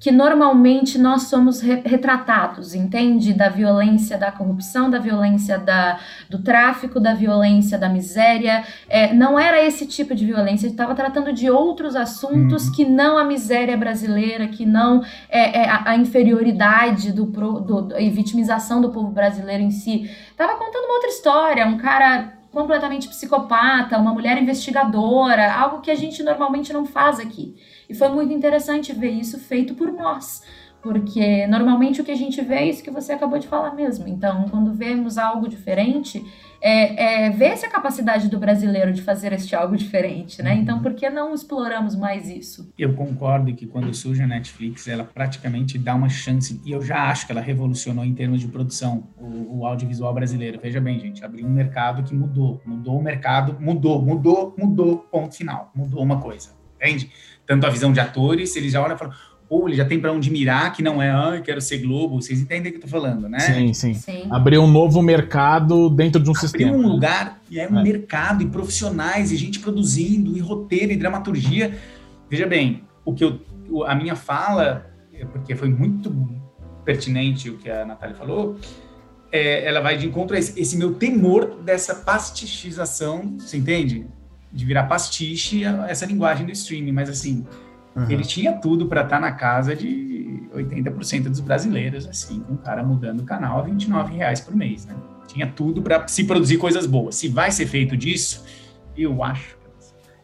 que 0.00 0.12
normalmente 0.12 0.98
nós 0.98 1.22
somos 1.22 1.60
re 1.60 1.82
retratados, 1.84 2.74
entende? 2.74 3.32
Da 3.32 3.48
violência, 3.48 4.16
da 4.16 4.30
corrupção, 4.30 4.88
da 4.88 4.98
violência 4.98 5.58
da, 5.58 5.98
do 6.28 6.38
tráfico, 6.38 7.00
da 7.00 7.14
violência 7.14 7.76
da 7.78 7.88
miséria. 7.88 8.64
É, 8.88 9.12
não 9.12 9.38
era 9.38 9.62
esse 9.64 9.86
tipo 9.86 10.14
de 10.14 10.24
violência, 10.24 10.66
ele 10.66 10.74
estava 10.74 10.94
tratando 10.94 11.32
de 11.32 11.50
outros 11.50 11.96
assuntos 11.96 12.68
uhum. 12.68 12.72
que 12.72 12.84
não 12.84 13.18
a 13.18 13.24
miséria 13.24 13.76
brasileira, 13.76 14.46
que 14.48 14.64
não 14.64 15.02
é, 15.28 15.62
é 15.62 15.68
a, 15.68 15.90
a, 15.90 15.96
inferioridade 15.96 17.12
do, 17.12 17.26
pro, 17.26 17.60
do, 17.60 17.98
e 17.98 18.08
vitimização 18.10 18.80
do 18.80 18.90
povo 18.90 19.10
brasileiro 19.10 19.62
em 19.62 19.70
si. 19.70 20.08
Estava 20.30 20.56
contando 20.56 20.84
uma 20.84 20.94
outra 20.94 21.08
história, 21.10 21.66
um 21.66 21.76
cara 21.76 22.37
completamente 22.50 23.08
psicopata, 23.08 23.98
uma 23.98 24.12
mulher 24.12 24.40
investigadora, 24.40 25.52
algo 25.52 25.80
que 25.80 25.90
a 25.90 25.94
gente 25.94 26.22
normalmente 26.22 26.72
não 26.72 26.84
faz 26.84 27.20
aqui. 27.20 27.54
E 27.88 27.94
foi 27.94 28.08
muito 28.08 28.32
interessante 28.32 28.92
ver 28.92 29.10
isso 29.10 29.38
feito 29.38 29.74
por 29.74 29.92
nós, 29.92 30.42
porque 30.82 31.46
normalmente 31.46 32.00
o 32.00 32.04
que 32.04 32.10
a 32.10 32.16
gente 32.16 32.40
vê 32.40 32.56
é 32.56 32.68
isso 32.68 32.82
que 32.82 32.90
você 32.90 33.12
acabou 33.12 33.38
de 33.38 33.46
falar 33.46 33.74
mesmo. 33.74 34.08
Então, 34.08 34.46
quando 34.48 34.72
vemos 34.72 35.18
algo 35.18 35.48
diferente, 35.48 36.24
é, 36.60 37.26
é 37.26 37.30
ver 37.30 37.46
essa 37.46 37.68
capacidade 37.68 38.28
do 38.28 38.38
brasileiro 38.38 38.92
de 38.92 39.02
fazer 39.02 39.32
este 39.32 39.54
algo 39.54 39.76
diferente, 39.76 40.42
né? 40.42 40.54
Então, 40.54 40.80
por 40.80 40.94
que 40.94 41.08
não 41.08 41.34
exploramos 41.34 41.94
mais 41.94 42.28
isso? 42.28 42.72
Eu 42.78 42.94
concordo 42.94 43.54
que 43.54 43.66
quando 43.66 43.92
surge 43.94 44.22
a 44.22 44.26
Netflix, 44.26 44.88
ela 44.88 45.04
praticamente 45.04 45.78
dá 45.78 45.94
uma 45.94 46.08
chance, 46.08 46.60
e 46.64 46.72
eu 46.72 46.82
já 46.82 47.08
acho 47.10 47.26
que 47.26 47.32
ela 47.32 47.40
revolucionou 47.40 48.04
em 48.04 48.14
termos 48.14 48.40
de 48.40 48.48
produção 48.48 49.08
o, 49.16 49.60
o 49.60 49.66
audiovisual 49.66 50.12
brasileiro. 50.12 50.58
Veja 50.60 50.80
bem, 50.80 50.98
gente, 50.98 51.24
abriu 51.24 51.46
um 51.46 51.50
mercado 51.50 52.02
que 52.02 52.14
mudou, 52.14 52.60
mudou 52.64 52.98
o 52.98 53.02
mercado, 53.02 53.56
mudou, 53.60 54.02
mudou, 54.02 54.54
mudou, 54.58 54.98
ponto 54.98 55.34
final, 55.34 55.70
mudou 55.74 56.02
uma 56.02 56.20
coisa, 56.20 56.50
entende? 56.76 57.10
tanto 57.48 57.66
a 57.66 57.70
visão 57.70 57.90
de 57.90 57.98
atores, 57.98 58.54
eles 58.56 58.70
já 58.70 58.82
olham 58.82 58.94
e 58.94 58.98
falam, 58.98 59.14
ou 59.48 59.66
ele 59.66 59.76
já 59.76 59.84
tem 59.84 59.98
para 59.98 60.12
onde 60.12 60.30
mirar, 60.30 60.72
que 60.72 60.82
não 60.82 61.00
é, 61.00 61.10
ah, 61.10 61.40
quero 61.42 61.60
ser 61.60 61.78
Globo. 61.78 62.20
Vocês 62.20 62.40
entendem 62.40 62.70
o 62.70 62.72
que 62.72 62.78
eu 62.78 62.82
tô 62.82 62.88
falando, 62.88 63.28
né? 63.28 63.40
Sim, 63.40 63.72
sim. 63.72 63.94
sim. 63.94 64.26
Abrir 64.30 64.58
um 64.58 64.66
novo 64.66 65.00
mercado 65.00 65.88
dentro 65.88 66.22
de 66.22 66.28
um 66.28 66.32
Abrir 66.32 66.40
sistema. 66.40 66.72
um 66.72 66.86
lugar, 66.86 67.40
e 67.50 67.58
é 67.58 67.68
um 67.68 67.78
é. 67.78 67.82
mercado, 67.82 68.42
e 68.42 68.46
profissionais, 68.46 69.32
e 69.32 69.36
gente 69.36 69.58
produzindo, 69.60 70.36
e 70.36 70.40
roteiro, 70.40 70.92
e 70.92 70.96
dramaturgia. 70.96 71.78
Veja 72.28 72.46
bem, 72.46 72.82
o 73.04 73.14
que 73.14 73.24
eu, 73.24 73.40
a 73.86 73.94
minha 73.94 74.14
fala, 74.14 74.90
é 75.12 75.24
porque 75.24 75.56
foi 75.56 75.68
muito 75.68 76.12
pertinente 76.84 77.48
o 77.48 77.56
que 77.56 77.70
a 77.70 77.86
Natália 77.86 78.14
falou, 78.14 78.58
é, 79.32 79.64
ela 79.64 79.80
vai 79.80 79.96
de 79.96 80.06
encontro 80.06 80.36
a 80.36 80.38
esse, 80.38 80.58
esse 80.60 80.76
meu 80.76 80.94
temor 80.94 81.56
dessa 81.62 81.94
pastichização, 81.94 83.36
você 83.38 83.56
entende? 83.56 84.06
de 84.52 84.64
virar 84.64 84.84
pastiche 84.84 85.62
essa 85.88 86.06
linguagem 86.06 86.46
do 86.46 86.52
streaming, 86.52 86.92
mas 86.92 87.08
assim, 87.08 87.46
uhum. 87.94 88.10
ele 88.10 88.22
tinha 88.22 88.52
tudo 88.52 88.86
para 88.86 89.02
estar 89.02 89.16
tá 89.16 89.20
na 89.20 89.32
casa 89.32 89.74
de 89.74 90.48
80% 90.54 91.24
dos 91.24 91.40
brasileiros, 91.40 92.06
assim, 92.06 92.40
com 92.40 92.54
o 92.54 92.58
cara 92.58 92.82
mudando 92.82 93.20
o 93.20 93.24
canal 93.24 93.58
a 93.58 93.62
29 93.62 94.14
reais 94.14 94.40
por 94.40 94.54
mês, 94.54 94.86
né? 94.86 94.94
Tinha 95.26 95.46
tudo 95.46 95.82
para 95.82 96.08
se 96.08 96.24
produzir 96.24 96.56
coisas 96.56 96.86
boas. 96.86 97.14
Se 97.14 97.28
vai 97.28 97.50
ser 97.50 97.66
feito 97.66 97.96
disso, 97.96 98.44
eu 98.96 99.22
acho. 99.22 99.58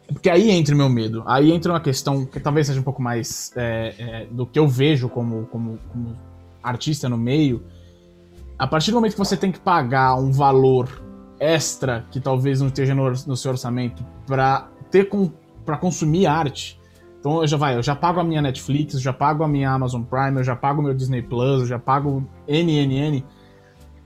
É 0.07 0.13
porque 0.13 0.29
aí 0.29 0.49
entra 0.51 0.73
o 0.73 0.77
meu 0.77 0.89
medo. 0.89 1.23
Aí 1.25 1.51
entra 1.51 1.71
uma 1.71 1.79
questão 1.79 2.25
que 2.25 2.39
talvez 2.39 2.67
seja 2.67 2.79
um 2.79 2.83
pouco 2.83 3.01
mais 3.01 3.51
é, 3.55 3.93
é, 3.97 4.27
do 4.29 4.45
que 4.45 4.57
eu 4.57 4.67
vejo 4.67 5.07
como, 5.09 5.45
como, 5.47 5.79
como 5.91 6.17
artista 6.61 7.07
no 7.07 7.17
meio. 7.17 7.63
A 8.57 8.67
partir 8.67 8.91
do 8.91 8.95
momento 8.95 9.13
que 9.13 9.19
você 9.19 9.37
tem 9.37 9.51
que 9.51 9.59
pagar 9.59 10.15
um 10.15 10.31
valor 10.31 11.03
extra 11.39 12.05
que 12.11 12.19
talvez 12.19 12.61
não 12.61 12.67
esteja 12.67 12.95
no, 12.95 13.09
no 13.09 13.35
seu 13.35 13.51
orçamento 13.51 14.05
para 14.25 14.69
ter 14.89 15.09
com, 15.09 15.31
para 15.65 15.77
consumir 15.77 16.25
arte. 16.25 16.79
Então 17.25 17.41
eu 17.41 17.47
já 17.47 17.57
vai, 17.57 17.75
eu 17.75 17.81
já 17.81 17.95
pago 17.95 18.19
a 18.19 18.23
minha 18.23 18.39
Netflix, 18.39 19.01
já 19.01 19.11
pago 19.11 19.43
a 19.43 19.47
minha 19.47 19.71
Amazon 19.71 20.03
Prime, 20.03 20.37
eu 20.37 20.43
já 20.43 20.55
pago 20.55 20.79
o 20.79 20.83
meu 20.83 20.93
Disney 20.93 21.23
Plus, 21.23 21.61
eu 21.61 21.65
já 21.65 21.79
pago 21.79 22.23
NNN. 22.47 23.23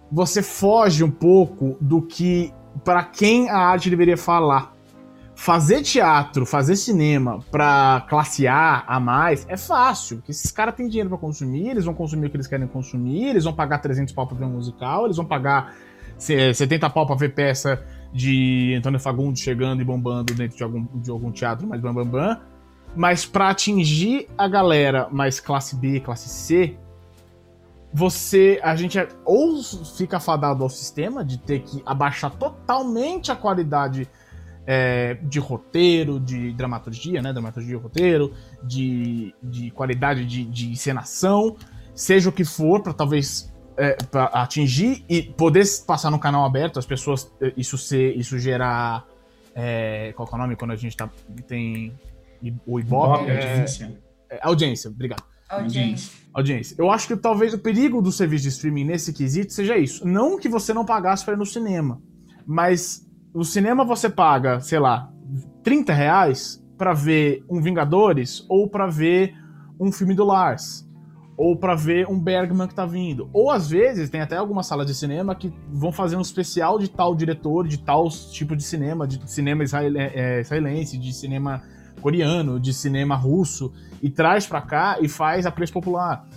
Você 0.09 0.41
foge 0.41 1.03
um 1.03 1.11
pouco 1.11 1.75
do 1.81 2.01
que 2.01 2.53
para 2.81 3.03
quem 3.03 3.49
a 3.49 3.57
arte 3.57 3.89
deveria 3.89 4.15
falar. 4.15 4.73
Fazer 5.35 5.81
teatro, 5.81 6.45
fazer 6.45 6.77
cinema 6.77 7.39
para 7.51 8.05
classe 8.07 8.47
A 8.47 8.85
a 8.87 9.01
mais 9.01 9.45
é 9.49 9.57
fácil, 9.57 10.19
porque 10.19 10.31
esses 10.31 10.49
caras 10.49 10.73
têm 10.75 10.87
dinheiro 10.87 11.09
para 11.09 11.17
consumir, 11.17 11.71
eles 11.71 11.83
vão 11.83 11.93
consumir 11.93 12.27
o 12.27 12.29
que 12.29 12.37
eles 12.37 12.47
querem 12.47 12.67
consumir, 12.67 13.31
eles 13.31 13.43
vão 13.43 13.51
pagar 13.51 13.79
300 13.79 14.13
pau 14.13 14.27
pra 14.27 14.37
ver 14.37 14.45
um 14.45 14.51
musical, 14.51 15.03
eles 15.03 15.17
vão 15.17 15.25
pagar 15.25 15.75
70 16.17 16.89
pau 16.89 17.05
pra 17.05 17.17
ver 17.17 17.35
peça 17.35 17.83
de 18.13 18.75
Antônio 18.77 18.97
Fagundes 18.97 19.41
chegando 19.41 19.81
e 19.81 19.83
bombando 19.83 20.33
dentro 20.33 20.55
de 20.55 20.63
algum, 20.63 20.85
de 21.01 21.11
algum 21.11 21.31
teatro 21.31 21.67
mais 21.67 21.81
bam, 21.81 21.93
bam, 21.93 22.05
bam. 22.05 22.39
Mas 22.95 23.25
para 23.25 23.49
atingir 23.49 24.27
a 24.37 24.47
galera 24.47 25.07
mais 25.11 25.39
classe 25.39 25.75
B, 25.75 25.99
classe 25.99 26.27
C, 26.27 26.77
você. 27.93 28.59
A 28.63 28.75
gente 28.75 28.97
é, 28.97 29.07
ou 29.25 29.61
fica 29.97 30.19
fadado 30.19 30.63
ao 30.63 30.69
sistema 30.69 31.23
de 31.23 31.37
ter 31.37 31.59
que 31.61 31.81
abaixar 31.85 32.31
totalmente 32.31 33.31
a 33.31 33.35
qualidade 33.35 34.07
é, 34.65 35.15
de 35.23 35.39
roteiro, 35.39 36.19
de 36.19 36.51
dramaturgia, 36.53 37.21
né? 37.21 37.33
Dramaturgia 37.33 37.73
e 37.73 37.79
roteiro, 37.79 38.33
de, 38.63 39.33
de 39.41 39.71
qualidade 39.71 40.25
de, 40.25 40.45
de 40.45 40.69
encenação, 40.69 41.55
seja 41.95 42.29
o 42.29 42.31
que 42.31 42.45
for, 42.45 42.81
para 42.81 42.93
talvez 42.93 43.51
é, 43.75 43.95
para 44.11 44.25
atingir 44.25 45.03
e 45.07 45.23
poder 45.23 45.65
passar 45.87 46.11
no 46.11 46.19
canal 46.19 46.45
aberto, 46.45 46.77
as 46.77 46.85
pessoas, 46.85 47.31
é, 47.41 47.53
isso 47.55 47.77
ser, 47.77 48.15
isso 48.17 48.37
gerar, 48.37 49.07
é, 49.55 50.13
qual 50.15 50.27
é 50.31 50.35
o 50.35 50.37
nome 50.37 50.55
quando 50.55 50.71
a 50.71 50.75
gente 50.75 50.95
tá, 50.95 51.09
tem 51.47 51.97
o 52.65 52.79
Ibope? 52.79 53.23
Ibope 53.23 53.31
é, 53.31 53.51
audiência. 53.51 54.01
É, 54.29 54.39
audiência, 54.41 54.89
obrigado. 54.89 55.23
Audiência. 55.49 56.19
Audiência. 56.33 56.75
Eu 56.77 56.91
acho 56.91 57.07
que 57.07 57.15
talvez 57.17 57.53
o 57.53 57.59
perigo 57.59 58.01
do 58.01 58.11
serviço 58.11 58.43
de 58.43 58.49
streaming 58.49 58.85
nesse 58.85 59.11
quesito 59.11 59.51
seja 59.51 59.77
isso. 59.77 60.07
Não 60.07 60.37
que 60.37 60.47
você 60.47 60.73
não 60.73 60.85
pagasse 60.85 61.25
para 61.25 61.33
ir 61.33 61.37
no 61.37 61.45
cinema, 61.45 62.01
mas 62.45 63.07
no 63.33 63.43
cinema 63.43 63.83
você 63.83 64.09
paga, 64.09 64.59
sei 64.59 64.79
lá, 64.79 65.11
30 65.63 65.91
reais 65.93 66.63
pra 66.77 66.93
ver 66.93 67.43
um 67.49 67.61
Vingadores 67.61 68.45
ou 68.47 68.69
para 68.69 68.87
ver 68.87 69.33
um 69.79 69.91
filme 69.91 70.13
do 70.13 70.23
Lars 70.23 70.87
ou 71.39 71.55
para 71.55 71.73
ver 71.73 72.05
um 72.09 72.19
Bergman 72.19 72.67
que 72.67 72.75
tá 72.75 72.85
vindo. 72.85 73.29
Ou 73.31 73.49
às 73.49 73.69
vezes 73.69 74.09
tem 74.09 74.19
até 74.19 74.35
algumas 74.35 74.67
salas 74.67 74.85
de 74.85 74.93
cinema 74.93 75.33
que 75.33 75.53
vão 75.71 75.89
fazer 75.89 76.17
um 76.17 76.21
especial 76.21 76.77
de 76.77 76.89
tal 76.89 77.15
diretor, 77.15 77.65
de 77.65 77.79
tal 77.79 78.09
tipo 78.09 78.57
de 78.57 78.63
cinema, 78.63 79.07
de 79.07 79.21
cinema 79.31 79.63
é, 79.63 80.41
israelense, 80.41 80.97
de 80.97 81.13
cinema 81.13 81.63
coreano, 81.99 82.59
de 82.59 82.73
cinema 82.73 83.15
russo, 83.15 83.71
e 84.01 84.09
traz 84.09 84.47
para 84.47 84.61
cá 84.61 84.97
e 85.01 85.07
faz 85.07 85.45
a 85.45 85.51
preço 85.51 85.73
popular. 85.73 86.27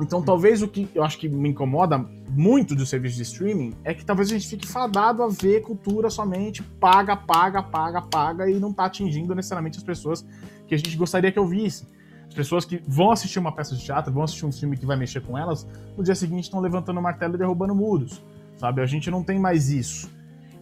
Então 0.00 0.22
talvez 0.22 0.62
o 0.62 0.68
que 0.68 0.88
eu 0.94 1.02
acho 1.02 1.18
que 1.18 1.28
me 1.28 1.48
incomoda 1.48 1.98
muito 2.30 2.74
do 2.74 2.86
serviço 2.86 3.16
de 3.16 3.22
streaming 3.22 3.74
é 3.82 3.92
que 3.92 4.04
talvez 4.04 4.28
a 4.30 4.34
gente 4.34 4.46
fique 4.46 4.66
fadado 4.66 5.22
a 5.22 5.28
ver 5.28 5.62
cultura 5.62 6.08
somente 6.08 6.62
paga, 6.62 7.16
paga, 7.16 7.62
paga, 7.62 8.02
paga 8.02 8.50
e 8.50 8.60
não 8.60 8.72
tá 8.72 8.84
atingindo 8.84 9.34
necessariamente 9.34 9.78
as 9.78 9.84
pessoas 9.84 10.24
que 10.66 10.74
a 10.74 10.78
gente 10.78 10.96
gostaria 10.96 11.32
que 11.32 11.38
eu 11.38 11.46
visse. 11.46 11.86
As 12.28 12.34
pessoas 12.34 12.64
que 12.64 12.80
vão 12.86 13.10
assistir 13.10 13.38
uma 13.38 13.52
peça 13.52 13.74
de 13.74 13.82
teatro, 13.82 14.12
vão 14.12 14.22
assistir 14.22 14.44
um 14.44 14.52
filme 14.52 14.76
que 14.76 14.86
vai 14.86 14.96
mexer 14.96 15.20
com 15.20 15.36
elas, 15.36 15.66
no 15.96 16.04
dia 16.04 16.14
seguinte 16.14 16.44
estão 16.44 16.60
levantando 16.60 17.00
o 17.00 17.02
martelo 17.02 17.34
e 17.34 17.38
derrubando 17.38 17.74
muros, 17.74 18.22
sabe? 18.56 18.82
A 18.82 18.86
gente 18.86 19.10
não 19.10 19.24
tem 19.24 19.40
mais 19.40 19.70
isso. 19.70 20.10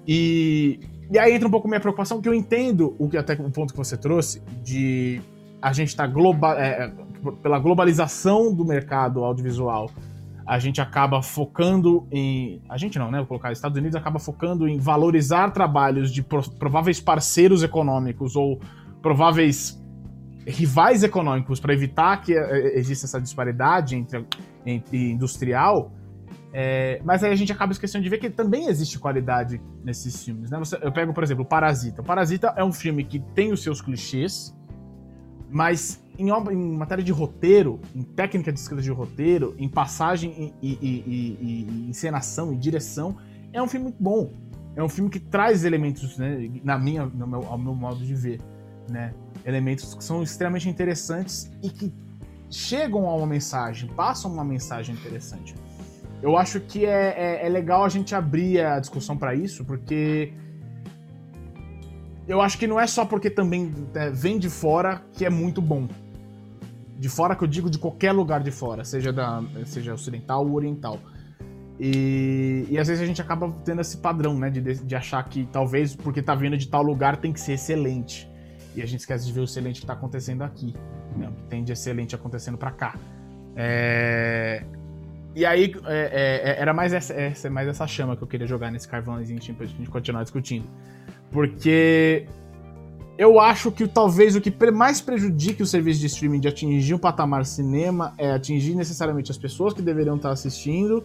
E, 0.07 0.81
e 1.11 1.19
aí 1.19 1.35
entra 1.35 1.47
um 1.47 1.51
pouco 1.51 1.69
minha 1.69 1.81
preocupação, 1.81 2.21
que 2.21 2.29
eu 2.29 2.35
entendo 2.35 2.95
o 2.99 3.09
que 3.09 3.17
até 3.17 3.35
o 3.35 3.51
ponto 3.51 3.73
que 3.73 3.79
você 3.79 3.97
trouxe, 3.97 4.43
de 4.63 5.21
a 5.63 5.73
gente 5.73 5.89
estar 5.89 6.07
tá 6.07 6.13
global, 6.13 6.53
é, 6.59 6.93
pela 7.43 7.59
globalização 7.59 8.55
do 8.55 8.65
mercado 8.65 9.25
audiovisual, 9.25 9.91
a 10.47 10.59
gente 10.59 10.81
acaba 10.81 11.21
focando 11.23 12.07
em. 12.11 12.63
A 12.69 12.79
gente 12.79 12.99
não, 12.99 13.11
né? 13.11 13.19
Vou 13.19 13.27
colocar 13.27 13.51
Estados 13.51 13.77
Unidos 13.77 13.97
acaba 13.97 14.21
focando 14.21 14.69
em 14.69 14.79
valorizar 14.79 15.51
trabalhos 15.51 16.13
de 16.13 16.23
prováveis 16.23 17.01
parceiros 17.01 17.65
econômicos 17.65 18.37
ou 18.37 18.61
prováveis 19.03 19.83
rivais 20.47 21.03
econômicos 21.03 21.59
para 21.59 21.75
evitar 21.75 22.21
que 22.23 22.33
eh, 22.33 22.79
exista 22.79 23.07
essa 23.07 23.21
disparidade 23.21 23.97
entre, 23.97 24.25
entre 24.65 25.11
industrial, 25.11 25.91
é, 26.59 27.03
mas 27.05 27.23
aí 27.23 27.31
a 27.31 27.37
gente 27.37 27.53
acaba 27.53 27.71
esquecendo 27.71 28.03
de 28.03 28.09
ver 28.09 28.17
que 28.17 28.31
também 28.31 28.67
existe 28.69 28.99
qualidade 28.99 29.61
nesses 29.85 30.25
filmes. 30.25 30.51
Né? 30.51 30.59
eu 30.81 30.91
pego, 30.91 31.13
por 31.13 31.23
exemplo, 31.23 31.45
Parasita. 31.45 32.01
O 32.01 32.05
Parasita 32.05 32.55
é 32.57 32.65
um 32.65 32.73
filme 32.73 33.05
que 33.05 33.21
tem 33.21 33.53
os 33.53 33.63
seus 33.63 33.83
clichês, 33.83 34.57
mas 35.51 36.03
em, 36.19 36.31
em 36.31 36.77
matéria 36.79 37.05
de 37.05 37.13
roteiro, 37.13 37.79
em 37.95 38.03
técnica 38.03 38.51
de 38.51 38.59
escrita 38.59 38.81
de 38.81 38.91
roteiro, 38.91 39.55
em 39.59 39.69
passagem 39.69 40.55
e, 40.63 40.73
e, 40.73 40.79
e, 40.81 41.39
e, 41.43 41.91
encenação 41.91 42.55
e 42.55 42.57
direção, 42.57 43.19
é 43.53 43.61
um 43.61 43.69
filme 43.69 43.85
muito 43.85 44.03
bom. 44.03 44.33
É 44.75 44.83
um 44.83 44.89
filme 44.89 45.11
que 45.11 45.21
traz 45.21 45.63
elementos, 45.63 46.17
né, 46.17 46.51
na 46.65 46.79
minha, 46.79 47.05
no 47.05 47.27
meu, 47.27 47.47
ao 47.47 47.59
meu 47.59 47.75
modo 47.75 48.03
de 48.03 48.15
ver, 48.15 48.41
né? 48.89 49.13
elementos 49.45 49.95
que 49.95 50.03
são 50.03 50.23
extremamente 50.23 50.71
interessantes 50.71 51.51
e 51.63 51.69
que 51.69 51.93
chegam 52.49 53.07
a 53.07 53.15
uma 53.15 53.27
mensagem, 53.27 53.91
passam 53.91 54.33
uma 54.33 54.45
mensagem 54.45 54.95
interessante. 54.95 55.55
Eu 56.23 56.37
acho 56.37 56.61
que 56.61 56.85
é, 56.85 57.41
é, 57.43 57.47
é 57.47 57.49
legal 57.49 57.85
a 57.85 57.89
gente 57.89 58.15
abrir 58.15 58.61
a 58.61 58.81
discussão 58.81 59.17
para 59.17 59.35
isso, 59.35 59.65
porque 59.65 60.33
eu 62.27 62.41
acho 62.41 62.59
que 62.59 62.67
não 62.67 62.81
é 62.81 62.87
só 62.87 63.05
porque 63.05 63.31
também 63.31 63.73
é, 63.95 64.11
vem 64.11 64.39
de 64.39 64.51
fora 64.51 65.03
que 65.13 65.25
é 65.25 65.31
muito 65.31 65.63
bom. 65.63 65.89
De 66.99 67.09
fora 67.09 67.37
que 67.37 67.45
eu 67.45 67.49
digo 67.49 67.69
de 67.69 67.79
qualquer 67.79 68.13
lugar 68.13 68.43
de 68.43 68.51
fora, 68.51 68.83
seja, 68.85 69.13
da, 69.13 69.43
seja 69.67 69.95
ocidental 69.95 70.47
ou 70.47 70.55
oriental. 70.55 70.99
E, 71.79 72.67
e 72.71 72.79
às 72.79 72.89
vezes 72.89 73.03
a 73.03 73.07
gente 73.07 73.21
acaba 73.21 73.53
tendo 73.65 73.81
esse 73.83 73.99
padrão, 73.99 74.39
né? 74.39 74.49
De, 74.49 74.61
de 74.61 74.97
achar 74.97 75.23
que 75.25 75.47
talvez 75.53 75.95
porque 75.95 76.23
tá 76.23 76.35
vindo 76.35 76.57
de 76.57 76.69
tal 76.69 76.83
lugar 76.83 77.19
tem 77.19 77.33
que 77.33 77.41
ser 77.41 77.53
excelente. 77.53 78.29
E 78.75 78.83
a 78.83 78.87
gente 78.87 79.01
esquece 79.01 79.27
de 79.27 79.33
ver 79.33 79.41
o 79.41 79.45
excelente 79.45 79.81
que 79.81 79.87
tá 79.87 79.93
acontecendo 79.93 80.43
aqui. 80.43 80.75
Né? 81.17 81.31
Que 81.37 81.43
tem 81.45 81.63
de 81.63 81.73
excelente 81.73 82.15
acontecendo 82.15 82.59
para 82.59 82.71
cá. 82.71 82.95
É... 83.55 84.65
E 85.37 85.45
aí, 85.45 85.75
é, 85.85 85.95
é, 85.95 86.51
é, 86.51 86.61
era 86.63 86.73
mais 86.73 86.95
essa, 86.95 87.13
essa, 87.13 87.51
mais 87.51 87.69
essa 87.69 87.87
chama 87.87 88.17
que 88.17 88.23
eu 88.23 88.27
queria 88.27 88.47
jogar 88.47 88.71
nesse 88.71 88.89
carvãozinho 88.89 89.39
pra 89.55 89.67
gente 89.67 89.91
continuar 89.91 90.23
discutindo. 90.23 90.65
Porque 91.31 92.27
eu 93.19 93.39
acho 93.39 93.71
que 93.71 93.87
talvez 93.87 94.35
o 94.35 94.41
que 94.41 94.51
mais 94.71 95.03
prejudique 95.03 95.63
o 95.63 95.67
serviço 95.67 96.01
de 96.01 96.07
streaming 96.07 96.41
de 96.41 96.49
atingir 96.49 96.95
um 96.95 96.99
patamar 96.99 97.45
cinema 97.45 98.15
é 98.17 98.33
atingir 98.33 98.75
necessariamente 98.75 99.31
as 99.31 99.37
pessoas 99.37 99.75
que 99.75 99.83
deveriam 99.83 100.17
estar 100.17 100.31
assistindo 100.31 101.05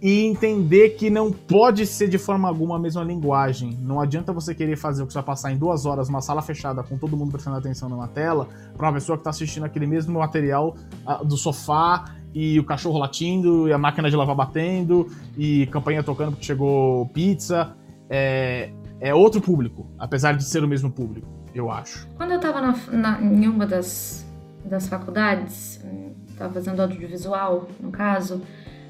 e 0.00 0.24
entender 0.24 0.90
que 0.90 1.10
não 1.10 1.32
pode 1.32 1.84
ser 1.84 2.08
de 2.08 2.18
forma 2.18 2.46
alguma 2.48 2.76
a 2.76 2.78
mesma 2.78 3.02
linguagem. 3.02 3.76
Não 3.82 4.00
adianta 4.00 4.32
você 4.32 4.54
querer 4.54 4.76
fazer 4.76 5.02
o 5.02 5.06
que 5.08 5.12
você 5.12 5.18
vai 5.18 5.26
passar 5.26 5.50
em 5.50 5.58
duas 5.58 5.84
horas 5.84 6.08
numa 6.08 6.20
sala 6.20 6.42
fechada 6.42 6.84
com 6.84 6.96
todo 6.96 7.16
mundo 7.16 7.32
prestando 7.32 7.56
atenção 7.56 7.88
numa 7.88 8.06
tela 8.06 8.48
para 8.76 8.86
uma 8.86 8.92
pessoa 8.92 9.16
que 9.16 9.22
está 9.22 9.30
assistindo 9.30 9.64
aquele 9.64 9.88
mesmo 9.88 10.16
material 10.16 10.76
uh, 11.04 11.24
do 11.24 11.36
sofá 11.36 12.04
e 12.34 12.58
o 12.58 12.64
cachorro 12.64 12.98
latindo 12.98 13.68
e 13.68 13.72
a 13.72 13.78
máquina 13.78 14.10
de 14.10 14.16
lavar 14.16 14.36
batendo 14.36 15.06
e 15.36 15.66
campanha 15.66 16.02
tocando 16.02 16.32
porque 16.32 16.44
chegou 16.44 17.06
pizza. 17.06 17.76
É, 18.10 18.70
é 19.00 19.14
outro 19.14 19.40
público, 19.40 19.86
apesar 19.98 20.36
de 20.36 20.44
ser 20.44 20.64
o 20.64 20.68
mesmo 20.68 20.90
público, 20.90 21.28
eu 21.54 21.70
acho. 21.70 22.08
Quando 22.16 22.32
eu 22.32 22.36
estava 22.36 22.74
em 23.20 23.46
uma 23.46 23.66
das, 23.66 24.26
das 24.64 24.88
faculdades, 24.88 25.80
estava 26.28 26.52
fazendo 26.52 26.80
audiovisual, 26.80 27.68
no 27.80 27.90
caso, 27.90 28.42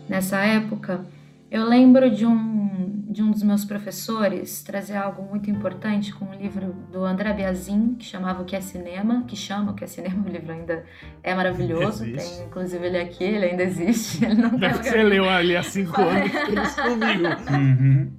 nessa 0.08 0.38
época, 0.38 1.04
eu 1.50 1.64
lembro 1.64 2.10
de 2.10 2.26
um, 2.26 2.97
de 3.08 3.22
um 3.22 3.30
dos 3.30 3.42
meus 3.42 3.64
professores 3.64 4.62
trazer 4.62 4.96
algo 4.96 5.22
muito 5.22 5.50
importante 5.50 6.12
com 6.12 6.26
um 6.26 6.34
livro 6.34 6.74
do 6.92 7.04
André 7.04 7.32
Biazin, 7.32 7.94
que 7.94 8.04
chamava 8.04 8.42
O 8.42 8.44
que 8.44 8.54
é 8.54 8.60
Cinema, 8.60 9.24
que 9.26 9.34
chama 9.34 9.72
O 9.72 9.74
que 9.74 9.82
é 9.82 9.86
Cinema, 9.86 10.22
o 10.28 10.28
livro 10.28 10.52
ainda 10.52 10.84
é 11.22 11.34
maravilhoso, 11.34 12.04
tem 12.04 12.44
inclusive 12.44 12.86
ele 12.86 12.98
aqui, 12.98 13.24
ele 13.24 13.46
ainda 13.46 13.62
existe. 13.62 14.24
Ele 14.28 14.34
não 14.34 14.50
Deve 14.58 14.82
você 14.82 15.02
leu 15.02 15.28
ali 15.28 15.56
há 15.56 15.62
cinco 15.62 16.00
anos 16.02 16.74
comigo. 16.74 17.28
Uhum. 17.50 18.12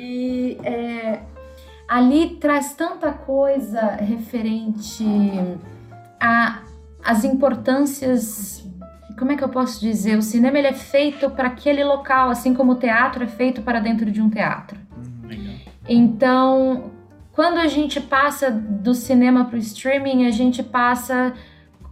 E 0.00 0.56
é, 0.62 1.22
ali 1.88 2.36
traz 2.36 2.72
tanta 2.74 3.10
coisa 3.10 3.96
referente 3.96 5.04
a 6.20 6.62
as 7.02 7.24
importâncias 7.24 8.67
como 9.18 9.32
é 9.32 9.36
que 9.36 9.44
eu 9.44 9.48
posso 9.48 9.80
dizer? 9.80 10.16
O 10.16 10.22
cinema 10.22 10.58
ele 10.58 10.68
é 10.68 10.72
feito 10.72 11.28
para 11.30 11.48
aquele 11.48 11.84
local, 11.84 12.30
assim 12.30 12.54
como 12.54 12.72
o 12.72 12.76
teatro 12.76 13.24
é 13.24 13.26
feito 13.26 13.60
para 13.62 13.80
dentro 13.80 14.10
de 14.10 14.22
um 14.22 14.30
teatro. 14.30 14.78
Então, 15.88 16.90
quando 17.32 17.58
a 17.58 17.66
gente 17.66 18.00
passa 18.00 18.50
do 18.50 18.94
cinema 18.94 19.44
para 19.44 19.56
o 19.56 19.58
streaming, 19.58 20.26
a 20.26 20.30
gente 20.30 20.62
passa 20.62 21.34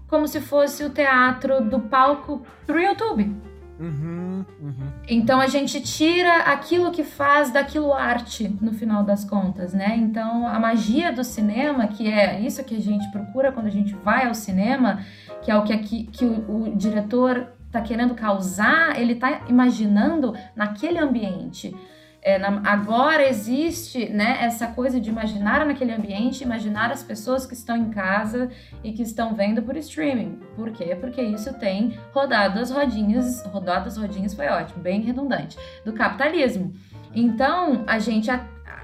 como 0.09 0.27
se 0.29 0.41
fosse 0.41 0.85
o 0.85 0.91
teatro 0.91 1.63
do 1.63 1.81
palco 1.81 2.43
para 2.67 2.77
o 2.77 2.81
YouTube. 2.81 3.35
Uhum, 3.79 4.45
uhum. 4.61 4.89
Então 5.07 5.39
a 5.39 5.47
gente 5.47 5.81
tira 5.83 6.39
aquilo 6.45 6.91
que 6.91 7.05
faz 7.05 7.51
daquilo 7.51 7.93
arte 7.93 8.49
no 8.61 8.73
final 8.73 9.05
das 9.05 9.25
contas, 9.25 9.75
né? 9.75 9.95
Então 9.97 10.49
a 10.49 10.59
magia 10.59 11.13
do 11.13 11.23
cinema, 11.23 11.87
que 11.87 12.11
é 12.11 12.41
isso 12.41 12.65
que 12.65 12.75
a 12.75 12.81
gente 12.81 13.11
procura 13.11 13.53
quando 13.53 13.67
a 13.67 13.71
gente 13.71 13.95
vai 13.95 14.27
ao 14.27 14.35
cinema, 14.35 15.05
que 15.47 15.51
é 15.53 15.57
o 15.57 15.63
que, 15.63 15.73
aqui, 15.73 16.03
que 16.11 16.25
o, 16.25 16.73
o 16.73 16.77
diretor 16.77 17.53
está 17.69 17.81
querendo 17.81 18.17
causar, 18.17 19.01
ele 19.01 19.13
está 19.13 19.43
imaginando 19.49 20.35
naquele 20.57 20.99
ambiente. 20.99 21.73
É, 22.21 22.37
na, 22.37 22.61
agora 22.69 23.25
existe 23.29 24.09
né, 24.09 24.39
essa 24.41 24.67
coisa 24.67 25.01
de 25.01 25.09
imaginar 25.09 25.65
naquele 25.65 25.93
ambiente, 25.93 26.43
imaginar 26.43 26.91
as 26.91 27.05
pessoas 27.05 27.47
que 27.47 27.55
estão 27.55 27.77
em 27.77 27.91
casa 27.91 28.51
e 28.83 28.93
que 28.93 29.03
estão 29.03 29.37
vendo 29.37 29.63
por 29.63 29.77
streaming. 29.77 30.41
Por 30.57 30.73
quê? 30.73 30.97
Porque 30.97 31.23
isso 31.23 31.55
tem 31.55 31.97
rodado 32.13 32.59
as 32.59 32.73
rodinhas, 32.73 33.45
rodado 33.45 33.87
as 33.87 33.97
rodinhas 33.97 34.35
foi 34.35 34.49
ótimo, 34.49 34.83
bem 34.83 35.01
redundante, 35.01 35.57
do 35.85 35.93
capitalismo. 35.93 36.75
Então, 37.15 37.85
a 37.87 38.01
gente 38.01 38.29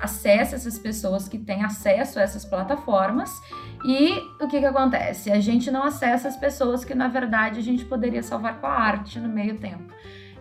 acessa 0.01 0.55
essas 0.55 0.79
pessoas 0.79 1.27
que 1.27 1.39
têm 1.39 1.65
acesso 1.65 2.21
a 2.21 2.23
essas 2.23 2.45
plataformas 2.45 3.41
e 3.85 4.19
o 4.41 4.49
que, 4.49 4.61
que 4.61 4.67
acontece? 4.67 5.31
A 5.31 5.41
gente 5.41 5.71
não 5.71 5.83
acessa 5.83 6.29
as 6.29 6.37
pessoas 6.37 6.85
que, 6.85 6.95
na 6.95 7.09
verdade, 7.09 7.59
a 7.59 7.63
gente 7.63 7.85
poderia 7.85 8.23
salvar 8.23 8.61
com 8.61 8.67
a 8.67 8.73
arte 8.73 9.19
no 9.19 9.29
meio 9.29 9.59
tempo. 9.59 9.93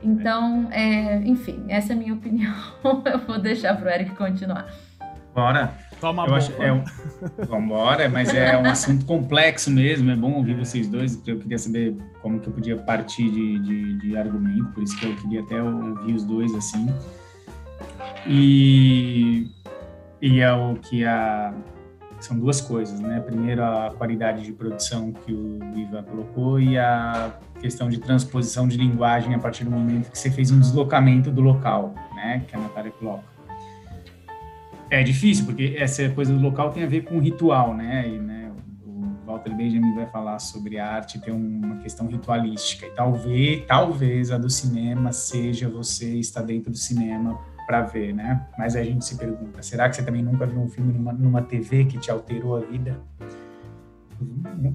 Então, 0.03 0.67
é, 0.71 1.17
enfim, 1.25 1.65
essa 1.67 1.93
é 1.93 1.95
a 1.95 1.99
minha 1.99 2.13
opinião. 2.15 2.53
Eu 3.05 3.19
vou 3.19 3.39
deixar 3.39 3.75
para 3.75 3.85
o 3.85 3.89
Eric 3.89 4.15
continuar. 4.15 4.67
Bora. 5.33 5.73
Toma 6.01 6.25
eu 6.25 6.33
acho, 6.33 6.51
é 6.59 6.73
um, 6.73 6.83
Vambora, 7.47 8.09
mas 8.09 8.33
é 8.33 8.57
um 8.57 8.65
assunto 8.65 9.05
complexo 9.05 9.69
mesmo. 9.69 10.09
É 10.09 10.15
bom 10.15 10.33
ouvir 10.33 10.55
vocês 10.55 10.87
dois. 10.87 11.21
Eu 11.27 11.37
queria 11.37 11.59
saber 11.59 11.95
como 12.23 12.39
que 12.39 12.47
eu 12.49 12.53
podia 12.53 12.75
partir 12.75 13.29
de, 13.29 13.59
de, 13.59 13.93
de 13.99 14.17
argumento, 14.17 14.65
por 14.73 14.81
isso 14.81 14.99
que 14.99 15.05
eu 15.05 15.15
queria 15.17 15.41
até 15.41 15.61
ouvir 15.61 16.15
os 16.15 16.25
dois 16.25 16.51
assim. 16.55 16.91
E, 18.25 19.47
e 20.19 20.39
é 20.39 20.51
o 20.51 20.73
que 20.73 21.05
a 21.05 21.53
são 22.25 22.37
duas 22.37 22.61
coisas, 22.61 22.99
né? 22.99 23.19
Primeiro 23.19 23.63
a 23.63 23.93
qualidade 23.97 24.43
de 24.43 24.51
produção 24.51 25.11
que 25.11 25.33
o 25.33 25.59
Ivan 25.75 26.03
colocou 26.03 26.59
e 26.59 26.77
a 26.77 27.33
questão 27.59 27.89
de 27.89 27.99
transposição 27.99 28.67
de 28.67 28.77
linguagem 28.77 29.33
a 29.33 29.39
partir 29.39 29.63
do 29.63 29.71
momento 29.71 30.11
que 30.11 30.17
você 30.17 30.29
fez 30.29 30.51
um 30.51 30.59
deslocamento 30.59 31.31
do 31.31 31.41
local, 31.41 31.93
né? 32.15 32.43
Que 32.47 32.55
a 32.55 32.59
Natália 32.59 32.91
coloca. 32.91 33.23
É 34.89 35.01
difícil 35.03 35.45
porque 35.45 35.75
essa 35.77 36.09
coisa 36.09 36.33
do 36.33 36.39
local 36.39 36.69
tem 36.71 36.83
a 36.83 36.87
ver 36.87 37.05
com 37.05 37.19
ritual, 37.19 37.73
né? 37.73 38.07
E, 38.07 38.19
né? 38.19 38.51
O 38.85 39.25
Walter 39.25 39.55
Benjamin 39.55 39.95
vai 39.95 40.05
falar 40.07 40.37
sobre 40.39 40.77
a 40.77 40.95
arte 40.95 41.19
ter 41.19 41.31
uma 41.31 41.77
questão 41.77 42.07
ritualística 42.07 42.85
e 42.85 42.89
talvez, 42.91 43.65
talvez 43.65 44.31
a 44.31 44.37
do 44.37 44.49
cinema 44.49 45.13
seja 45.13 45.69
você 45.69 46.15
estar 46.15 46.41
dentro 46.41 46.71
do 46.71 46.77
cinema 46.77 47.39
para 47.71 47.83
ver, 47.83 48.13
né? 48.13 48.45
Mas 48.57 48.75
a 48.75 48.83
gente 48.83 49.05
se 49.05 49.15
pergunta, 49.15 49.63
será 49.63 49.87
que 49.87 49.95
você 49.95 50.03
também 50.03 50.21
nunca 50.21 50.45
viu 50.45 50.59
um 50.59 50.67
filme 50.67 50.91
numa, 50.91 51.13
numa 51.13 51.41
TV 51.41 51.85
que 51.85 51.97
te 51.97 52.11
alterou 52.11 52.57
a 52.57 52.59
vida? 52.59 52.99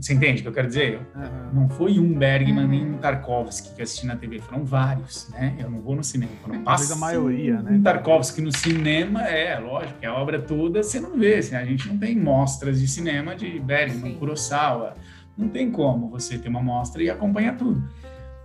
Você 0.01 0.15
entende 0.15 0.41
o 0.41 0.43
que 0.43 0.49
eu 0.49 0.53
quero 0.53 0.67
dizer? 0.67 0.99
Uhum. 1.15 1.61
Não 1.61 1.69
foi 1.69 2.01
um 2.01 2.15
Bergman 2.15 2.65
uhum. 2.65 2.71
nem 2.71 2.91
um 2.95 2.97
Tarkovsky 2.97 3.75
que 3.77 3.83
assisti 3.83 4.07
na 4.07 4.17
TV, 4.17 4.41
foram 4.41 4.65
vários, 4.65 5.29
né? 5.29 5.55
Eu 5.59 5.71
não 5.71 5.83
vou 5.83 5.95
no 5.95 6.03
cinema, 6.03 6.33
foram 6.43 6.65
passos. 6.65 6.91
a 6.91 6.97
maioria, 6.97 7.61
né? 7.61 7.73
Um 7.73 7.83
Tarkovsky 7.83 8.41
no 8.41 8.51
cinema, 8.51 9.23
é, 9.25 9.59
lógico, 9.59 9.99
é 10.01 10.07
a 10.07 10.15
obra 10.15 10.41
toda 10.41 10.83
você 10.83 10.99
não 10.99 11.19
vê, 11.19 11.37
assim, 11.37 11.55
a 11.55 11.65
gente 11.67 11.87
não 11.87 11.99
tem 11.99 12.19
mostras 12.19 12.81
de 12.81 12.89
cinema 12.89 13.37
de 13.37 13.61
Bergman, 13.61 14.13
Sim. 14.13 14.19
Kurosawa, 14.19 14.95
não 15.37 15.51
tem 15.51 15.71
como 15.71 16.09
você 16.09 16.39
ter 16.39 16.49
uma 16.49 16.63
mostra 16.63 17.03
e 17.03 17.11
acompanhar 17.11 17.59
tudo. 17.59 17.87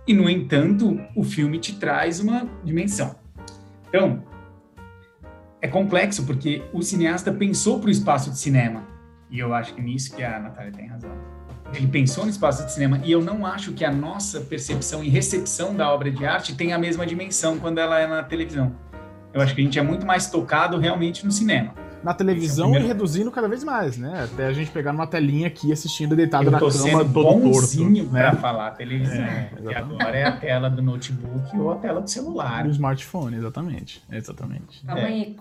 E, 0.06 0.12
no 0.12 0.28
entanto, 0.28 1.00
o 1.16 1.24
filme 1.24 1.58
te 1.58 1.76
traz 1.76 2.20
uma 2.20 2.46
dimensão. 2.62 3.16
Então, 3.88 4.22
é 5.62 5.68
complexo 5.68 6.24
porque 6.26 6.60
o 6.72 6.82
cineasta 6.82 7.32
pensou 7.32 7.78
para 7.78 7.86
o 7.86 7.90
espaço 7.90 8.30
de 8.30 8.38
cinema. 8.38 8.82
E 9.30 9.38
eu 9.38 9.54
acho 9.54 9.72
que 9.72 9.80
nisso 9.80 10.14
que 10.14 10.22
a 10.22 10.40
Natália 10.40 10.72
tem 10.72 10.88
razão. 10.88 11.12
Ele 11.72 11.86
pensou 11.86 12.24
no 12.24 12.30
espaço 12.30 12.66
de 12.66 12.72
cinema 12.72 13.00
e 13.04 13.12
eu 13.12 13.22
não 13.22 13.46
acho 13.46 13.72
que 13.72 13.84
a 13.84 13.92
nossa 13.92 14.40
percepção 14.40 15.02
e 15.04 15.08
recepção 15.08 15.74
da 15.74 15.90
obra 15.90 16.10
de 16.10 16.26
arte 16.26 16.54
tem 16.54 16.72
a 16.72 16.78
mesma 16.78 17.06
dimensão 17.06 17.58
quando 17.58 17.78
ela 17.78 17.98
é 18.00 18.06
na 18.08 18.24
televisão. 18.24 18.74
Eu 19.32 19.40
acho 19.40 19.54
que 19.54 19.62
a 19.62 19.64
gente 19.64 19.78
é 19.78 19.82
muito 19.82 20.04
mais 20.04 20.28
tocado 20.28 20.76
realmente 20.78 21.24
no 21.24 21.30
cinema. 21.30 21.72
Na 22.02 22.12
televisão 22.12 22.74
é 22.74 22.80
e 22.80 22.86
reduzindo 22.86 23.30
cada 23.30 23.48
vez 23.48 23.62
mais, 23.62 23.96
né? 23.96 24.24
Até 24.24 24.46
a 24.46 24.52
gente 24.52 24.72
pegar 24.72 24.92
numa 24.92 25.06
telinha 25.06 25.46
aqui 25.46 25.72
assistindo 25.72 26.16
deitado 26.16 26.50
na 26.50 26.58
cama 26.58 27.04
todo 27.04 27.04
bonzinho 27.08 28.04
torto. 28.04 28.12
Né? 28.12 28.32
falar 28.32 28.72
televisão. 28.72 29.22
É, 29.22 29.52
e 29.62 29.74
agora 29.74 30.16
é 30.16 30.24
a 30.24 30.32
tela 30.32 30.68
do 30.68 30.82
notebook 30.82 31.56
ou 31.56 31.70
a 31.70 31.76
tela 31.76 32.00
do 32.00 32.10
celular. 32.10 32.64
Do 32.64 32.70
smartphone, 32.70 33.36
exatamente. 33.36 34.02
Exatamente. 34.10 34.84
Tá 34.84 34.98
é. 34.98 35.36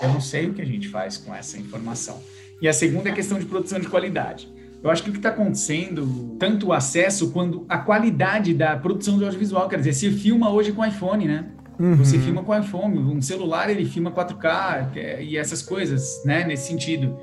Eu 0.00 0.08
não 0.08 0.20
sei 0.20 0.48
o 0.48 0.54
que 0.54 0.62
a 0.62 0.64
gente 0.64 0.88
faz 0.88 1.16
com 1.16 1.34
essa 1.34 1.58
informação. 1.58 2.20
E 2.60 2.68
a 2.68 2.72
segunda 2.72 3.08
é 3.08 3.12
a 3.12 3.14
questão 3.14 3.38
de 3.38 3.46
produção 3.46 3.78
de 3.78 3.88
qualidade. 3.88 4.52
Eu 4.82 4.90
acho 4.90 5.02
que 5.02 5.10
o 5.10 5.12
que 5.12 5.18
está 5.18 5.30
acontecendo, 5.30 6.36
tanto 6.38 6.68
o 6.68 6.72
acesso 6.72 7.30
quanto 7.30 7.64
a 7.68 7.78
qualidade 7.78 8.54
da 8.54 8.76
produção 8.76 9.18
de 9.18 9.24
audiovisual, 9.24 9.68
quer 9.68 9.78
dizer, 9.78 9.92
se 9.92 10.10
filma 10.10 10.50
hoje 10.50 10.72
com 10.72 10.84
iPhone, 10.84 11.26
né? 11.26 11.46
Uhum. 11.78 11.96
Você 11.96 12.18
filma 12.18 12.42
com 12.42 12.56
iPhone, 12.56 12.98
um 12.98 13.20
celular 13.22 13.70
ele 13.70 13.84
filma 13.84 14.10
4K 14.10 14.96
é, 14.96 15.22
e 15.22 15.36
essas 15.36 15.62
coisas, 15.62 16.22
né? 16.24 16.44
Nesse 16.44 16.68
sentido. 16.68 17.16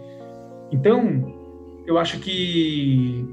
Então, 0.72 1.34
eu 1.86 1.98
acho 1.98 2.20
que 2.20 3.26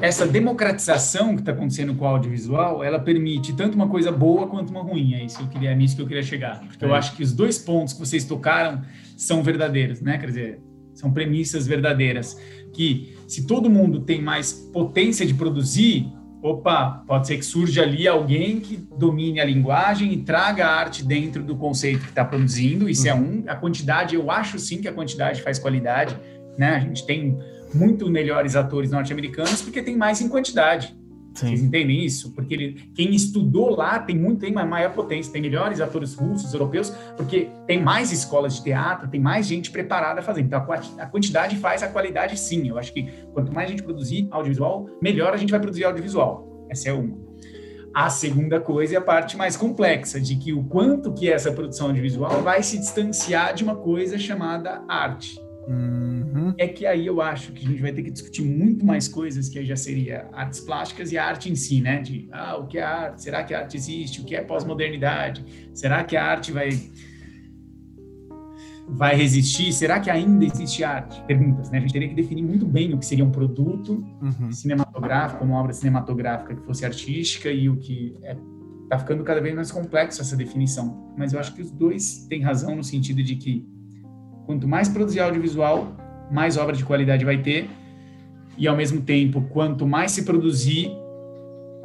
essa 0.00 0.26
democratização 0.26 1.34
que 1.34 1.42
está 1.42 1.52
acontecendo 1.52 1.94
com 1.94 2.04
o 2.04 2.08
audiovisual, 2.08 2.82
ela 2.82 2.98
permite 2.98 3.52
tanto 3.52 3.74
uma 3.74 3.88
coisa 3.88 4.10
boa 4.10 4.46
quanto 4.46 4.70
uma 4.70 4.82
ruim. 4.82 5.14
É 5.14 5.24
isso 5.24 5.38
que 5.38 5.44
eu 5.44 5.48
queria, 5.48 5.70
é 5.70 5.74
nisso 5.74 5.96
que 5.96 6.02
eu 6.02 6.06
queria 6.06 6.22
chegar. 6.22 6.60
Porque 6.60 6.84
é. 6.84 6.88
eu 6.88 6.94
acho 6.94 7.16
que 7.16 7.22
os 7.22 7.32
dois 7.32 7.58
pontos 7.58 7.92
que 7.92 8.00
vocês 8.00 8.24
tocaram 8.24 8.82
são 9.16 9.42
verdadeiros, 9.42 10.00
né? 10.00 10.18
Quer 10.18 10.26
dizer, 10.26 10.60
São 10.94 11.10
premissas 11.12 11.66
verdadeiras. 11.66 12.38
Que 12.72 13.14
se 13.26 13.46
todo 13.46 13.68
mundo 13.68 14.00
tem 14.00 14.20
mais 14.20 14.52
potência 14.52 15.26
de 15.26 15.34
produzir, 15.34 16.06
opa, 16.42 17.02
pode 17.06 17.26
ser 17.26 17.36
que 17.36 17.44
surja 17.44 17.82
ali 17.82 18.08
alguém 18.08 18.60
que 18.60 18.76
domine 18.98 19.40
a 19.40 19.44
linguagem 19.44 20.12
e 20.12 20.18
traga 20.18 20.66
a 20.66 20.70
arte 20.70 21.04
dentro 21.04 21.42
do 21.42 21.56
conceito 21.56 22.00
que 22.00 22.08
está 22.08 22.24
produzindo. 22.24 22.88
Isso 22.88 23.08
é 23.08 23.14
uhum. 23.14 23.44
é 23.46 23.50
um. 23.50 23.50
A 23.50 23.56
quantidade, 23.56 24.14
eu 24.14 24.30
acho 24.30 24.58
sim 24.58 24.80
que 24.80 24.88
a 24.88 24.92
quantidade 24.92 25.40
faz 25.42 25.58
qualidade. 25.58 26.18
Né? 26.58 26.76
A 26.76 26.80
gente 26.80 27.06
tem 27.06 27.38
muito 27.74 28.08
melhores 28.10 28.56
atores 28.56 28.90
norte-americanos 28.90 29.62
porque 29.62 29.82
tem 29.82 29.96
mais 29.96 30.20
em 30.20 30.28
quantidade. 30.28 30.96
Sim. 31.34 31.48
Vocês 31.48 31.62
entendem 31.62 32.04
isso? 32.04 32.32
Porque 32.32 32.54
ele, 32.54 32.90
quem 32.94 33.14
estudou 33.14 33.74
lá 33.74 33.98
tem 33.98 34.16
muito, 34.16 34.40
tem 34.40 34.52
maior 34.52 34.92
potência, 34.92 35.32
tem 35.32 35.40
melhores 35.40 35.80
atores 35.80 36.14
russos, 36.14 36.52
europeus, 36.52 36.90
porque 37.16 37.48
tem 37.66 37.82
mais 37.82 38.12
escolas 38.12 38.56
de 38.56 38.64
teatro, 38.64 39.08
tem 39.08 39.20
mais 39.20 39.46
gente 39.46 39.70
preparada 39.70 40.20
a 40.20 40.22
fazer. 40.22 40.42
Então 40.42 40.58
a, 40.58 41.02
a 41.02 41.06
quantidade 41.06 41.56
faz 41.56 41.82
a 41.82 41.88
qualidade 41.88 42.38
sim. 42.38 42.68
Eu 42.68 42.78
acho 42.78 42.92
que 42.92 43.10
quanto 43.32 43.52
mais 43.52 43.68
a 43.68 43.70
gente 43.70 43.82
produzir 43.82 44.28
audiovisual, 44.30 44.86
melhor 45.00 45.32
a 45.32 45.36
gente 45.36 45.50
vai 45.50 45.60
produzir 45.60 45.84
audiovisual. 45.84 46.66
Essa 46.68 46.90
é 46.90 46.92
uma. 46.92 47.16
A 47.94 48.08
segunda 48.08 48.58
coisa 48.58 48.94
é 48.94 48.98
a 48.98 49.02
parte 49.02 49.36
mais 49.36 49.54
complexa, 49.54 50.18
de 50.18 50.36
que 50.36 50.52
o 50.52 50.64
quanto 50.64 51.12
que 51.12 51.30
essa 51.30 51.52
produção 51.52 51.88
audiovisual 51.88 52.42
vai 52.42 52.62
se 52.62 52.78
distanciar 52.78 53.54
de 53.54 53.62
uma 53.62 53.76
coisa 53.76 54.18
chamada 54.18 54.82
arte. 54.88 55.38
Uhum. 55.68 56.54
É 56.58 56.66
que 56.66 56.84
aí 56.86 57.06
eu 57.06 57.20
acho 57.20 57.52
que 57.52 57.64
a 57.64 57.68
gente 57.70 57.80
vai 57.80 57.92
ter 57.92 58.02
que 58.02 58.10
discutir 58.10 58.42
muito 58.42 58.84
mais 58.84 59.06
coisas 59.06 59.48
que 59.48 59.58
aí 59.58 59.64
já 59.64 59.76
seria 59.76 60.28
artes 60.32 60.60
plásticas 60.60 61.12
e 61.12 61.18
a 61.18 61.24
arte 61.24 61.50
em 61.50 61.54
si, 61.54 61.80
né? 61.80 62.00
De 62.00 62.28
ah, 62.32 62.56
o 62.56 62.66
que 62.66 62.78
é 62.78 62.82
arte? 62.82 63.22
Será 63.22 63.44
que 63.44 63.54
a 63.54 63.60
arte 63.60 63.76
existe? 63.76 64.20
O 64.20 64.24
que 64.24 64.34
é 64.34 64.42
pós-modernidade? 64.42 65.44
Será 65.72 66.02
que 66.02 66.16
a 66.16 66.24
arte 66.24 66.52
vai 66.52 66.70
vai 68.88 69.14
resistir? 69.14 69.72
Será 69.72 70.00
que 70.00 70.10
ainda 70.10 70.44
existe 70.44 70.82
arte? 70.82 71.22
Perguntas, 71.26 71.70
né? 71.70 71.78
A 71.78 71.80
gente 71.80 71.92
teria 71.92 72.08
que 72.08 72.14
definir 72.14 72.42
muito 72.42 72.66
bem 72.66 72.92
o 72.92 72.98
que 72.98 73.06
seria 73.06 73.24
um 73.24 73.30
produto 73.30 74.04
uhum. 74.20 74.50
cinematográfico, 74.50 75.44
uma 75.44 75.58
obra 75.60 75.72
cinematográfica 75.72 76.54
que 76.54 76.62
fosse 76.62 76.84
artística 76.84 77.50
e 77.50 77.68
o 77.68 77.76
que 77.76 78.16
é 78.22 78.36
tá 78.88 78.98
ficando 78.98 79.24
cada 79.24 79.40
vez 79.40 79.54
mais 79.54 79.72
complexo 79.72 80.20
essa 80.20 80.36
definição. 80.36 81.14
Mas 81.16 81.32
eu 81.32 81.40
acho 81.40 81.54
que 81.54 81.62
os 81.62 81.70
dois 81.70 82.26
têm 82.28 82.42
razão 82.42 82.76
no 82.76 82.84
sentido 82.84 83.22
de 83.22 83.36
que 83.36 83.66
Quanto 84.52 84.68
mais 84.68 84.86
produzir 84.86 85.20
audiovisual, 85.20 85.96
mais 86.30 86.58
obra 86.58 86.76
de 86.76 86.84
qualidade 86.84 87.24
vai 87.24 87.38
ter. 87.38 87.70
E 88.58 88.68
ao 88.68 88.76
mesmo 88.76 89.00
tempo, 89.00 89.40
quanto 89.48 89.86
mais 89.86 90.12
se 90.12 90.24
produzir, 90.24 90.90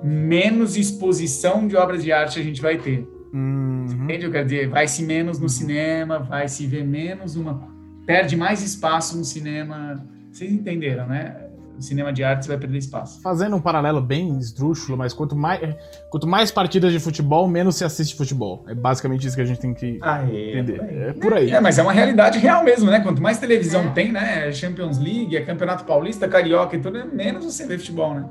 menos 0.03 0.75
exposição 0.75 1.65
de 1.65 1.77
obras 1.77 2.03
de 2.03 2.11
arte 2.11 2.37
a 2.41 2.43
gente 2.43 2.61
vai 2.61 2.77
ter. 2.77 3.07
Uhum. 3.33 3.85
Entende? 4.03 4.25
Eu 4.25 4.31
quero 4.31 4.43
dizer, 4.43 4.67
vai 4.67 4.85
se 4.85 5.01
menos 5.03 5.39
no 5.39 5.47
cinema, 5.47 6.19
vai 6.19 6.49
se 6.49 6.67
ver 6.67 6.85
menos 6.85 7.37
uma. 7.37 7.69
Perde 8.05 8.35
mais 8.35 8.61
espaço 8.61 9.17
no 9.17 9.23
cinema. 9.23 10.05
Vocês 10.29 10.51
entenderam, 10.51 11.07
né? 11.07 11.46
O 11.77 11.81
cinema 11.81 12.11
de 12.11 12.23
arte 12.23 12.47
vai 12.47 12.57
perder 12.57 12.79
espaço. 12.79 13.21
Fazendo 13.21 13.55
um 13.55 13.61
paralelo 13.61 14.01
bem 14.01 14.37
esdrúxulo, 14.37 14.97
mas 14.97 15.13
quanto 15.13 15.35
mais, 15.35 15.61
quanto 16.09 16.27
mais 16.27 16.51
partidas 16.51 16.91
de 16.91 16.99
futebol, 16.99 17.47
menos 17.47 17.75
se 17.75 17.83
assiste 17.83 18.15
futebol. 18.15 18.65
É 18.67 18.73
basicamente 18.73 19.27
isso 19.27 19.35
que 19.35 19.41
a 19.41 19.45
gente 19.45 19.59
tem 19.59 19.73
que 19.73 19.99
ah, 20.01 20.23
é, 20.23 20.51
entender. 20.51 20.81
É, 20.81 21.09
é 21.09 21.13
por 21.13 21.33
aí. 21.33 21.51
É, 21.51 21.59
mas 21.61 21.77
é 21.77 21.83
uma 21.83 21.93
realidade 21.93 22.39
real 22.39 22.63
mesmo, 22.63 22.89
né? 22.89 22.99
Quanto 22.99 23.21
mais 23.21 23.37
televisão 23.37 23.91
tem, 23.93 24.11
né? 24.11 24.51
Champions 24.51 24.97
League, 24.97 25.35
é 25.35 25.41
Campeonato 25.41 25.83
Paulista, 25.83 26.27
Carioca 26.27 26.75
e 26.75 26.79
tudo, 26.79 27.05
menos 27.13 27.45
você 27.45 27.65
vê 27.65 27.77
futebol, 27.77 28.15
né? 28.15 28.25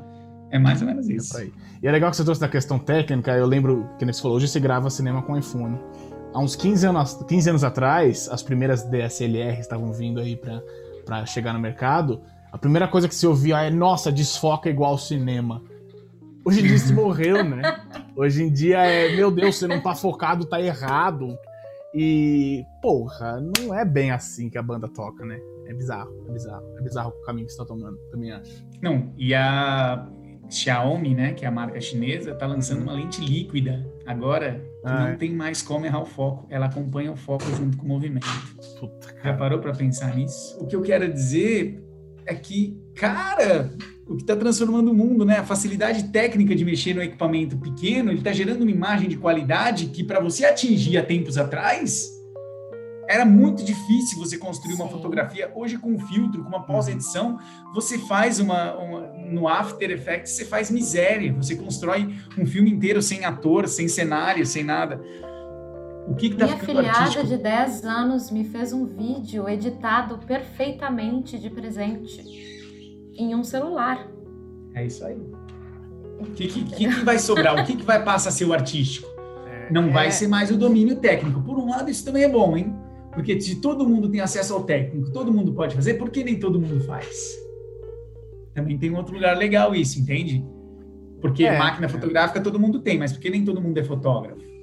É 0.51 0.59
mais 0.59 0.81
ou 0.81 0.87
menos 0.87 1.09
isso. 1.09 1.39
É 1.39 1.49
e 1.83 1.87
é 1.87 1.91
legal 1.91 2.11
que 2.11 2.17
você 2.17 2.25
trouxe 2.25 2.41
da 2.41 2.49
questão 2.49 2.79
técnica. 2.79 3.33
Eu 3.33 3.47
lembro 3.47 3.89
que 3.99 4.05
você 4.05 4.23
falou, 4.23 4.37
hoje 4.37 4.49
se 4.49 4.59
grava 4.59 4.89
cinema 4.91 5.23
com 5.23 5.37
iPhone. 5.37 5.79
Há 6.33 6.41
uns 6.41 6.55
15 6.57 6.87
anos, 6.87 7.15
15 7.27 7.51
anos 7.51 7.65
atrás, 7.65 8.29
as 8.31 8.43
primeiras 8.43 8.83
DSLR 8.85 9.61
estavam 9.61 9.93
vindo 9.93 10.21
aí 10.21 10.37
para 10.37 11.25
chegar 11.27 11.53
no 11.53 11.61
mercado 11.61 12.23
a 12.53 12.59
primeira 12.59 12.89
coisa 12.89 13.09
que 13.09 13.15
se 13.15 13.27
ouvia 13.27 13.63
é, 13.63 13.71
nossa, 13.71 14.11
desfoca 14.11 14.69
igual 14.69 14.97
cinema. 14.99 15.63
Hoje 16.45 16.61
em 16.61 16.63
dia 16.65 16.77
isso 16.77 16.95
morreu, 16.95 17.45
né? 17.45 17.63
Hoje 18.15 18.43
em 18.43 18.53
dia 18.53 18.79
é, 18.85 19.15
meu 19.15 19.31
Deus, 19.31 19.57
você 19.57 19.67
não 19.67 19.81
tá 19.81 19.95
focado, 19.95 20.47
tá 20.47 20.61
errado. 20.61 21.37
E, 21.95 22.65
porra, 22.83 23.41
não 23.59 23.75
é 23.75 23.85
bem 23.85 24.11
assim 24.11 24.49
que 24.49 24.59
a 24.59 24.63
banda 24.63 24.87
toca, 24.87 25.25
né? 25.25 25.41
É 25.67 25.73
bizarro, 25.73 26.13
é 26.29 26.33
bizarro. 26.33 26.65
É 26.79 26.83
bizarro 26.83 27.11
o 27.11 27.23
caminho 27.25 27.47
que 27.47 27.53
você 27.53 27.59
tá 27.59 27.65
tomando, 27.65 27.97
também 28.11 28.33
acho. 28.33 28.65
Não, 28.81 29.13
e 29.17 29.35
a 29.35 30.07
Xiaomi, 30.49 31.15
né, 31.15 31.33
que 31.33 31.45
é 31.45 31.49
a 31.49 31.51
marca 31.51 31.81
chinesa, 31.81 32.35
tá 32.35 32.47
lançando 32.47 32.83
uma 32.83 32.93
lente 32.93 33.21
líquida 33.21 33.85
agora 34.07 34.65
ah, 34.85 35.01
não 35.01 35.07
é. 35.09 35.17
tem 35.17 35.35
mais 35.35 35.63
como 35.63 35.85
errar 35.85 36.01
o 36.01 36.07
foco. 36.07 36.47
Ela 36.49 36.67
acompanha 36.67 37.11
o 37.11 37.17
foco 37.17 37.45
junto 37.57 37.77
com 37.77 37.85
o 37.85 37.89
movimento. 37.89 38.27
Puta, 38.79 39.15
Já 39.23 39.35
parou 39.35 39.59
para 39.59 39.73
pensar 39.73 40.15
nisso? 40.15 40.57
O 40.61 40.67
que 40.67 40.77
eu 40.77 40.83
quero 40.83 41.13
dizer 41.13 41.83
é 42.27 42.35
que, 42.35 42.77
cara, 42.95 43.73
o 44.07 44.17
que 44.17 44.23
está 44.23 44.37
transformando 44.37 44.91
o 44.91 44.95
mundo, 44.95 45.25
né? 45.25 45.39
A 45.39 45.45
facilidade 45.45 46.05
técnica 46.05 46.55
de 46.55 46.65
mexer 46.65 46.95
no 46.95 47.03
equipamento 47.03 47.57
pequeno, 47.57 48.11
ele 48.11 48.19
está 48.19 48.33
gerando 48.33 48.63
uma 48.63 48.71
imagem 48.71 49.09
de 49.09 49.17
qualidade 49.17 49.87
que, 49.87 50.05
para 50.05 50.21
você 50.21 50.45
atingir 50.45 50.97
há 50.97 51.03
tempos 51.03 51.39
atrás, 51.39 52.17
era 53.09 53.25
muito 53.25 53.65
difícil 53.65 54.19
você 54.19 54.37
construir 54.37 54.75
uma 54.75 54.89
fotografia. 54.89 55.51
Hoje, 55.55 55.79
com 55.79 55.99
filtro, 55.99 56.43
com 56.43 56.49
uma 56.49 56.65
pós-edição, 56.65 57.39
você 57.73 57.99
faz 57.99 58.41
uma, 58.41 58.75
uma, 58.77 59.01
No 59.31 59.49
After 59.49 59.91
Effects, 59.91 60.33
você 60.33 60.45
faz 60.45 60.71
miséria. 60.71 61.33
Você 61.35 61.55
constrói 61.55 62.13
um 62.37 62.45
filme 62.45 62.71
inteiro 62.71 63.01
sem 63.01 63.25
ator, 63.25 63.69
sem 63.69 63.87
cenário, 63.87 64.45
sem 64.45 64.65
nada. 64.65 65.01
O 66.07 66.15
que 66.15 66.27
está 66.27 66.47
ficando 66.47 66.81
Minha 66.81 66.95
filhada 66.95 67.25
de 67.25 67.37
10 67.37 67.85
anos 67.85 68.31
me 68.31 68.45
fez 68.45 68.73
um 68.73 68.87
vídeo 68.87 69.49
editado 69.49 70.19
perfeitamente 70.19 71.39
de 71.39 71.51
presente 71.51 73.13
em 73.17 73.35
um 73.35 73.43
celular. 73.43 74.09
É 74.75 74.87
isso 74.87 75.05
aí. 75.05 75.19
O 76.21 76.25
que, 76.35 76.47
que, 76.47 76.65
que, 76.65 76.89
vai 77.05 77.19
sobrar? 77.19 77.61
O 77.61 77.65
que, 77.65 77.77
que 77.77 77.85
vai 77.85 78.03
passar 78.03 78.29
a 78.29 78.33
ser 78.33 78.45
o 78.45 78.53
artístico? 78.53 79.09
É, 79.47 79.73
Não 79.73 79.91
vai 79.91 80.09
é. 80.09 80.11
ser 80.11 80.29
mais 80.29 80.51
o 80.51 80.57
domínio 80.57 80.97
técnico. 80.97 81.43
Por 81.43 81.59
um 81.59 81.69
lado, 81.69 81.91
isso 81.91 82.05
também 82.05 82.23
é 82.23 82.29
bom, 82.29 82.57
hein? 82.57 82.75
Porque 83.13 83.41
se 83.41 83.57
todo 83.57 83.89
mundo 83.89 84.09
tem 84.09 84.21
acesso 84.21 84.55
ao 84.55 84.63
técnico, 84.63 85.11
todo 85.11 85.33
mundo 85.33 85.53
pode 85.53 85.75
fazer, 85.75 85.95
por 85.95 86.11
que 86.11 86.23
nem 86.23 86.39
todo 86.39 86.61
mundo 86.61 86.81
faz? 86.85 87.37
Também 88.55 88.79
tem 88.79 88.91
um 88.91 88.97
outro 88.97 89.15
lugar 89.15 89.37
legal 89.37 89.75
isso, 89.75 89.99
entende? 89.99 90.45
Porque 91.21 91.45
é, 91.45 91.59
máquina 91.59 91.89
fotográfica 91.89 92.41
todo 92.41 92.61
mundo 92.61 92.81
tem, 92.81 92.99
mas 92.99 93.13
por 93.13 93.21
que 93.21 93.31
nem 93.31 93.45
todo 93.45 93.61
mundo 93.61 93.77
é 93.79 93.85
fotógrafo? 93.85 94.56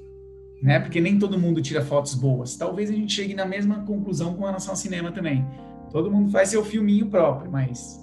Né? 0.63 0.79
Porque 0.79 1.01
nem 1.01 1.19
todo 1.19 1.37
mundo 1.37 1.61
tira 1.61 1.81
fotos 1.81 2.15
boas. 2.15 2.55
Talvez 2.55 2.89
a 2.89 2.93
gente 2.93 3.13
chegue 3.13 3.33
na 3.33 3.45
mesma 3.45 3.81
conclusão 3.81 4.33
com 4.33 4.45
relação 4.45 4.71
ao 4.71 4.77
cinema 4.77 5.11
também. 5.11 5.45
Todo 5.91 6.09
mundo 6.09 6.31
faz 6.31 6.49
seu 6.49 6.63
filminho 6.63 7.07
próprio, 7.07 7.51
mas 7.51 8.01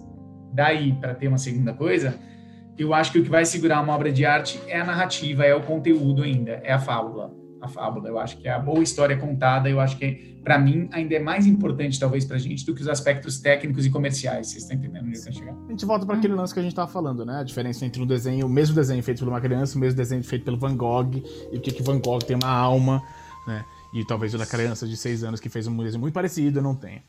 daí 0.52 0.92
para 0.92 1.14
ter 1.14 1.26
uma 1.26 1.38
segunda 1.38 1.72
coisa, 1.72 2.18
eu 2.76 2.92
acho 2.92 3.12
que 3.12 3.18
o 3.18 3.24
que 3.24 3.30
vai 3.30 3.46
segurar 3.46 3.80
uma 3.82 3.94
obra 3.94 4.12
de 4.12 4.26
arte 4.26 4.60
é 4.68 4.78
a 4.78 4.84
narrativa, 4.84 5.42
é 5.42 5.54
o 5.54 5.62
conteúdo 5.62 6.22
ainda, 6.22 6.60
é 6.62 6.72
a 6.72 6.78
fábula 6.78 7.39
a 7.60 7.68
fábula. 7.68 8.08
Eu 8.08 8.18
acho 8.18 8.38
que 8.38 8.48
é 8.48 8.52
a 8.52 8.58
boa 8.58 8.82
história 8.82 9.16
contada, 9.16 9.68
eu 9.68 9.80
acho 9.80 9.96
que, 9.96 10.38
para 10.42 10.58
mim, 10.58 10.88
ainda 10.92 11.14
é 11.14 11.18
mais 11.18 11.46
importante, 11.46 11.98
talvez, 12.00 12.24
para 12.24 12.36
a 12.36 12.38
gente, 12.38 12.64
do 12.64 12.74
que 12.74 12.80
os 12.80 12.88
aspectos 12.88 13.38
técnicos 13.38 13.84
e 13.84 13.90
comerciais. 13.90 14.48
Vocês 14.48 14.62
estão 14.62 14.76
entendendo 14.76 15.06
onde 15.06 15.18
eu 15.18 15.22
quero 15.22 15.36
chegar? 15.36 15.54
A 15.54 15.70
gente 15.70 15.84
volta 15.84 16.06
para 16.06 16.16
aquele 16.16 16.34
lance 16.34 16.54
que 16.54 16.60
a 16.60 16.62
gente 16.62 16.72
estava 16.72 16.90
falando, 16.90 17.24
né? 17.24 17.40
A 17.40 17.42
diferença 17.42 17.84
entre 17.84 18.02
um 18.02 18.06
desenho, 18.06 18.46
o 18.46 18.48
mesmo 18.48 18.74
desenho 18.74 19.02
feito 19.02 19.18
por 19.18 19.28
uma 19.28 19.40
criança, 19.40 19.76
o 19.76 19.80
mesmo 19.80 19.96
desenho 19.96 20.24
feito 20.24 20.44
pelo 20.44 20.58
Van 20.58 20.76
Gogh, 20.76 21.22
e 21.52 21.56
o 21.56 21.60
que, 21.60 21.82
Van 21.82 22.00
Gogh 22.00 22.20
tem 22.20 22.36
uma 22.36 22.50
alma, 22.50 23.02
né? 23.46 23.64
E 23.94 24.04
talvez 24.06 24.32
da 24.32 24.46
criança 24.46 24.86
de 24.86 24.96
seis 24.96 25.24
anos 25.24 25.40
que 25.40 25.48
fez 25.48 25.66
um 25.66 25.76
desenho 25.76 26.00
muito 26.00 26.14
parecido 26.14 26.62
não 26.62 26.74
tenha. 26.74 27.02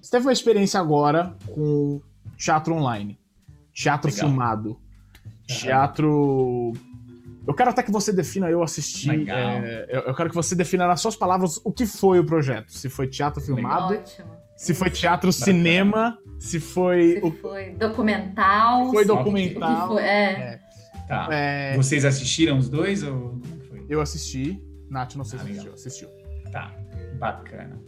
Você 0.00 0.16
teve 0.16 0.26
uma 0.26 0.32
experiência 0.32 0.80
agora 0.80 1.36
com 1.54 2.00
teatro 2.36 2.74
online. 2.74 3.19
Teatro 3.72 4.10
Legal. 4.10 4.28
filmado. 4.28 4.80
Teatro. 5.46 6.72
Eu 7.46 7.54
quero 7.54 7.70
até 7.70 7.82
que 7.82 7.90
você 7.90 8.12
defina, 8.12 8.48
eu 8.50 8.62
assisti. 8.62 9.28
É, 9.30 9.86
eu, 9.88 10.14
quero 10.14 10.28
que 10.28 10.34
você 10.34 10.54
defina 10.54 10.86
nas 10.86 11.00
suas 11.00 11.16
palavras 11.16 11.60
o 11.64 11.72
que 11.72 11.86
foi 11.86 12.20
o 12.20 12.24
projeto. 12.24 12.72
Se 12.72 12.88
foi 12.88 13.08
teatro 13.08 13.40
filmado. 13.42 13.94
Ótimo. 13.94 14.28
Se 14.56 14.74
foi 14.74 14.90
teatro 14.90 15.32
cinema, 15.32 16.18
se 16.38 16.60
foi. 16.60 17.18
Se 17.18 17.26
o... 17.26 17.32
foi 17.32 17.70
documental. 17.70 18.86
Se 18.86 18.92
foi 18.92 19.04
documental. 19.04 19.88
Foi, 19.88 20.02
é. 20.02 20.06
é. 20.06 20.60
Tá. 21.08 21.28
É... 21.32 21.76
Vocês 21.76 22.04
assistiram 22.04 22.58
os 22.58 22.68
dois? 22.68 23.02
Ou... 23.02 23.40
Eu 23.88 24.00
assisti. 24.00 24.62
Nath, 24.90 25.14
não 25.16 25.24
sei 25.24 25.38
ah, 25.38 25.42
se 25.42 25.50
assistiu. 25.50 25.72
assistiu. 25.72 26.08
Tá, 26.52 26.74
bacana. 27.18 27.80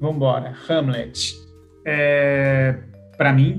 Vambora. 0.00 0.54
Hamlet. 0.68 1.36
É, 1.84 2.78
para 3.16 3.32
mim, 3.32 3.58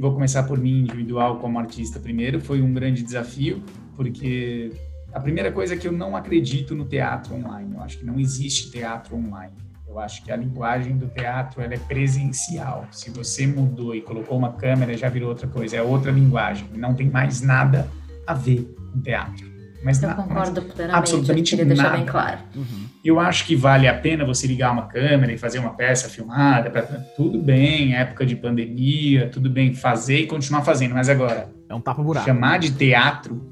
vou 0.00 0.12
começar 0.12 0.42
por 0.44 0.58
mim 0.58 0.80
individual 0.80 1.38
como 1.38 1.58
artista 1.58 1.98
primeiro, 1.98 2.40
foi 2.40 2.60
um 2.62 2.72
grande 2.72 3.02
desafio, 3.02 3.62
porque 3.96 4.70
a 5.12 5.20
primeira 5.20 5.52
coisa 5.52 5.74
é 5.74 5.76
que 5.76 5.86
eu 5.86 5.92
não 5.92 6.16
acredito 6.16 6.74
no 6.74 6.84
teatro 6.84 7.34
online. 7.34 7.74
Eu 7.74 7.80
acho 7.82 7.98
que 7.98 8.06
não 8.06 8.18
existe 8.18 8.70
teatro 8.70 9.16
online. 9.16 9.52
Eu 9.86 9.98
acho 9.98 10.24
que 10.24 10.32
a 10.32 10.36
linguagem 10.36 10.96
do 10.96 11.06
teatro 11.06 11.60
é 11.60 11.76
presencial. 11.76 12.86
Se 12.90 13.10
você 13.10 13.46
mudou 13.46 13.94
e 13.94 14.00
colocou 14.00 14.38
uma 14.38 14.54
câmera, 14.54 14.96
já 14.96 15.10
virou 15.10 15.28
outra 15.28 15.46
coisa, 15.46 15.76
é 15.76 15.82
outra 15.82 16.10
linguagem. 16.10 16.66
Não 16.74 16.94
tem 16.94 17.10
mais 17.10 17.42
nada 17.42 17.86
a 18.26 18.32
ver 18.32 18.74
com 18.90 19.00
teatro. 19.02 19.51
Mas 19.84 20.02
Eu 20.02 20.08
na- 20.08 20.14
concordo 20.14 20.62
mas 20.62 20.72
plenamente. 20.74 20.98
absolutamente 20.98 21.52
eu 21.52 21.58
queria 21.58 21.74
deixar 21.74 21.82
nada. 21.90 21.96
bem 21.96 22.06
claro. 22.06 22.38
Eu 23.04 23.18
acho 23.18 23.44
que 23.46 23.56
vale 23.56 23.88
a 23.88 23.94
pena 23.94 24.24
você 24.24 24.46
ligar 24.46 24.70
uma 24.72 24.86
câmera 24.86 25.32
e 25.32 25.38
fazer 25.38 25.58
uma 25.58 25.70
peça 25.74 26.08
filmada. 26.08 26.70
pra- 26.70 26.82
tudo 27.16 27.38
bem, 27.40 27.94
época 27.96 28.24
de 28.24 28.36
pandemia, 28.36 29.28
tudo 29.28 29.50
bem 29.50 29.74
fazer 29.74 30.20
e 30.20 30.26
continuar 30.26 30.62
fazendo. 30.62 30.94
Mas 30.94 31.08
agora, 31.08 31.48
É 31.68 31.74
um 31.74 31.80
tapa-buraco. 31.80 32.24
chamar 32.26 32.58
de 32.58 32.70
teatro, 32.72 33.42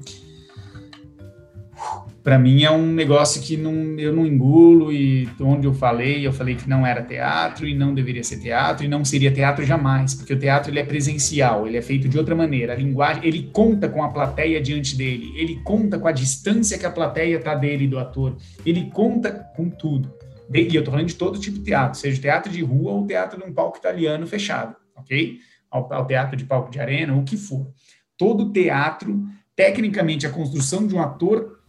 para 2.23 2.37
mim 2.37 2.63
é 2.63 2.71
um 2.71 2.85
negócio 2.85 3.41
que 3.41 3.57
não, 3.57 3.73
eu 3.97 4.13
não 4.13 4.25
engulo. 4.25 4.91
E 4.91 5.27
onde 5.39 5.65
eu 5.65 5.73
falei, 5.73 6.25
eu 6.25 6.31
falei 6.31 6.55
que 6.55 6.69
não 6.69 6.85
era 6.85 7.01
teatro 7.01 7.67
e 7.67 7.73
não 7.73 7.93
deveria 7.93 8.23
ser 8.23 8.39
teatro 8.39 8.85
e 8.85 8.87
não 8.87 9.03
seria 9.03 9.31
teatro 9.31 9.65
jamais, 9.65 10.13
porque 10.13 10.33
o 10.33 10.39
teatro 10.39 10.71
ele 10.71 10.79
é 10.79 10.83
presencial, 10.83 11.67
ele 11.67 11.77
é 11.77 11.81
feito 11.81 12.07
de 12.07 12.17
outra 12.17 12.35
maneira. 12.35 12.73
A 12.73 12.75
linguagem, 12.75 13.25
ele 13.25 13.49
conta 13.51 13.89
com 13.89 14.03
a 14.03 14.09
plateia 14.09 14.61
diante 14.61 14.95
dele, 14.95 15.33
ele 15.35 15.61
conta 15.63 15.97
com 15.97 16.07
a 16.07 16.11
distância 16.11 16.77
que 16.77 16.85
a 16.85 16.91
plateia 16.91 17.39
tá 17.39 17.55
dele 17.55 17.87
do 17.87 17.97
ator, 17.97 18.37
ele 18.65 18.89
conta 18.91 19.31
com 19.55 19.69
tudo. 19.69 20.13
E 20.53 20.75
eu 20.75 20.83
tô 20.83 20.91
falando 20.91 21.07
de 21.07 21.15
todo 21.15 21.39
tipo 21.39 21.57
de 21.59 21.63
teatro, 21.63 21.97
seja 21.97 22.21
teatro 22.21 22.51
de 22.51 22.61
rua 22.61 22.91
ou 22.91 23.07
teatro 23.07 23.41
de 23.41 23.49
um 23.49 23.53
palco 23.53 23.77
italiano 23.77 24.27
fechado, 24.27 24.75
ok? 24.95 25.39
Ao, 25.69 25.91
ao 25.93 26.05
teatro 26.05 26.35
de 26.35 26.43
palco 26.43 26.69
de 26.69 26.79
arena, 26.79 27.15
o 27.15 27.23
que 27.23 27.37
for. 27.37 27.71
Todo 28.17 28.51
teatro, 28.51 29.23
tecnicamente, 29.55 30.27
a 30.27 30.29
construção 30.29 30.85
de 30.85 30.93
um 30.93 31.01
ator 31.01 31.60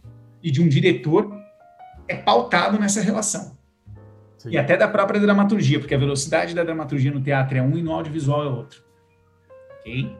e 0.43 0.51
de 0.51 0.61
um 0.61 0.67
diretor 0.67 1.33
é 2.07 2.15
pautado 2.15 2.77
nessa 2.77 3.01
relação. 3.01 3.57
Sim. 4.37 4.51
E 4.51 4.57
até 4.57 4.75
da 4.75 4.87
própria 4.89 5.19
dramaturgia, 5.21 5.79
porque 5.79 5.95
a 5.95 5.97
velocidade 5.97 6.53
da 6.53 6.63
dramaturgia 6.63 7.11
no 7.11 7.21
teatro 7.21 7.57
é 7.57 7.61
um 7.61 7.77
e 7.77 7.81
no 7.81 7.93
audiovisual 7.93 8.43
é 8.43 8.49
outro. 8.49 8.83
Ok? 9.79 10.13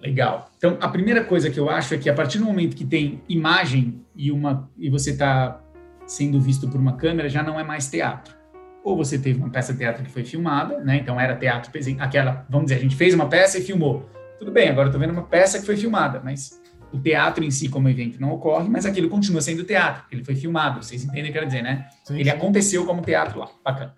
Legal. 0.00 0.50
Então, 0.58 0.76
a 0.82 0.88
primeira 0.88 1.24
coisa 1.24 1.48
que 1.48 1.58
eu 1.58 1.70
acho 1.70 1.94
é 1.94 1.98
que 1.98 2.10
a 2.10 2.14
partir 2.14 2.38
do 2.38 2.44
momento 2.44 2.76
que 2.76 2.84
tem 2.84 3.22
imagem 3.26 4.04
e, 4.14 4.30
uma, 4.30 4.70
e 4.76 4.90
você 4.90 5.12
está 5.12 5.62
sendo 6.06 6.38
visto 6.38 6.68
por 6.68 6.78
uma 6.78 6.96
câmera, 6.96 7.26
já 7.26 7.42
não 7.42 7.58
é 7.58 7.64
mais 7.64 7.88
teatro. 7.88 8.36
Ou 8.82 8.98
você 8.98 9.18
teve 9.18 9.38
uma 9.38 9.48
peça 9.48 9.72
de 9.72 9.78
teatro 9.78 10.04
que 10.04 10.10
foi 10.10 10.22
filmada, 10.24 10.78
né? 10.80 10.98
Então 10.98 11.18
era 11.18 11.34
teatro, 11.34 11.72
aquela, 11.98 12.44
vamos 12.50 12.66
dizer, 12.66 12.78
a 12.78 12.82
gente 12.82 12.96
fez 12.96 13.14
uma 13.14 13.30
peça 13.30 13.58
e 13.58 13.62
filmou. 13.62 14.06
Tudo 14.38 14.52
bem, 14.52 14.68
agora 14.68 14.88
eu 14.88 14.92
tô 14.92 14.98
vendo 14.98 15.12
uma 15.12 15.22
peça 15.22 15.58
que 15.58 15.64
foi 15.64 15.78
filmada, 15.78 16.20
mas 16.22 16.60
o 16.92 16.98
teatro 16.98 17.44
em 17.44 17.50
si 17.50 17.68
como 17.68 17.88
evento 17.88 18.20
não 18.20 18.32
ocorre, 18.32 18.68
mas 18.68 18.86
aquilo 18.86 19.08
continua 19.08 19.40
sendo 19.40 19.64
teatro, 19.64 20.04
ele 20.12 20.24
foi 20.24 20.34
filmado, 20.36 20.82
vocês 20.82 21.04
entendem 21.04 21.22
o 21.22 21.26
que 21.26 21.30
eu 21.30 21.42
quero 21.42 21.46
dizer, 21.46 21.62
né? 21.62 21.88
Sim, 22.04 22.18
Ele 22.18 22.30
aconteceu 22.30 22.84
como 22.86 23.02
teatro 23.02 23.40
lá, 23.40 23.48
bacana. 23.64 23.94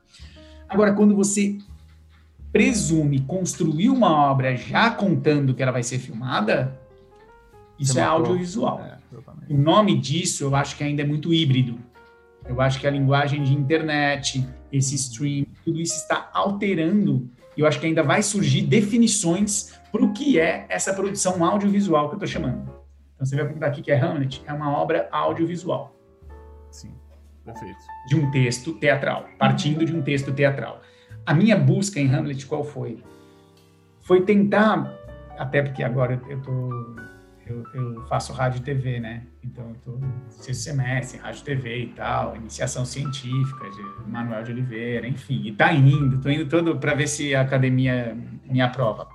Agora, 0.68 0.93
quando 0.95 1.14
você 1.14 1.59
presume 2.53 3.20
construir 3.20 3.91
uma 3.91 4.30
obra 4.30 4.57
já 4.57 4.91
contando 4.91 5.55
que 5.55 5.62
ela 5.62 5.72
vai 5.72 5.82
ser 5.82 5.99
filmada, 5.99 6.78
isso 7.78 7.93
Você 7.93 8.01
é 8.01 8.05
matou. 8.05 8.20
audiovisual. 8.20 8.80
É. 8.80 8.97
O 9.49 9.57
nome 9.57 9.99
disso 9.99 10.45
eu 10.45 10.57
acho 10.57 10.76
que 10.76 10.82
ainda 10.82 11.03
é 11.03 11.05
muito 11.05 11.32
híbrido. 11.32 11.78
Eu 12.49 12.61
acho 12.61 12.80
que 12.80 12.87
a 12.87 12.91
linguagem 12.91 13.43
de 13.43 13.53
internet, 13.53 14.47
esse 14.72 14.95
stream, 14.95 15.47
tudo 15.64 15.80
isso 15.80 15.97
está 15.97 16.30
alterando. 16.32 17.28
E 17.57 17.61
eu 17.61 17.66
acho 17.66 17.80
que 17.80 17.87
ainda 17.87 18.03
vai 18.03 18.22
surgir 18.22 18.62
definições 18.62 19.74
para 19.91 20.05
o 20.05 20.12
que 20.12 20.39
é 20.39 20.66
essa 20.68 20.93
produção 20.93 21.45
audiovisual 21.45 22.09
que 22.09 22.14
eu 22.14 22.24
estou 22.24 22.28
chamando. 22.28 22.76
Então 23.16 23.26
você 23.26 23.34
vai 23.34 23.46
perguntar 23.46 23.66
aqui 23.66 23.82
que 23.82 23.90
é 23.90 23.98
Hamlet, 23.98 24.44
é 24.46 24.52
uma 24.52 24.70
obra 24.70 25.08
audiovisual 25.10 25.96
Sim. 26.70 26.94
Perfeito. 27.44 27.78
de 28.06 28.16
um 28.16 28.30
texto 28.30 28.74
teatral, 28.74 29.26
partindo 29.38 29.84
de 29.84 29.94
um 29.94 30.02
texto 30.02 30.32
teatral. 30.32 30.82
A 31.24 31.34
minha 31.34 31.56
busca 31.56 31.98
em 31.98 32.14
Hamlet 32.14 32.46
qual 32.46 32.62
foi? 32.62 33.02
Foi 34.02 34.22
tentar, 34.22 34.94
até 35.38 35.62
porque 35.62 35.82
agora 35.82 36.20
eu 36.28 36.40
tô 36.42 36.96
eu, 37.47 37.64
eu 37.74 38.07
faço 38.09 38.32
rádio 38.32 38.59
e 38.59 38.62
TV, 38.62 38.99
né? 38.99 39.22
Então 39.44 39.64
eu 39.68 39.76
tô 39.84 39.99
sexto 40.28 40.62
semestre, 40.62 41.18
rádio 41.18 41.40
e 41.40 41.44
TV 41.44 41.78
e 41.78 41.86
tal, 41.88 42.36
iniciação 42.36 42.84
científica 42.84 43.70
de 43.70 44.11
Manuel 44.11 44.42
de 44.42 44.53
Oliveira, 44.53 45.07
enfim, 45.07 45.42
e 45.44 45.53
tá 45.53 45.72
indo, 45.72 46.20
tô 46.20 46.28
indo 46.28 46.47
todo 46.47 46.76
para 46.78 46.94
ver 46.94 47.07
se 47.07 47.34
a 47.34 47.42
academia 47.42 48.16
me 48.44 48.61
aprova. 48.61 49.07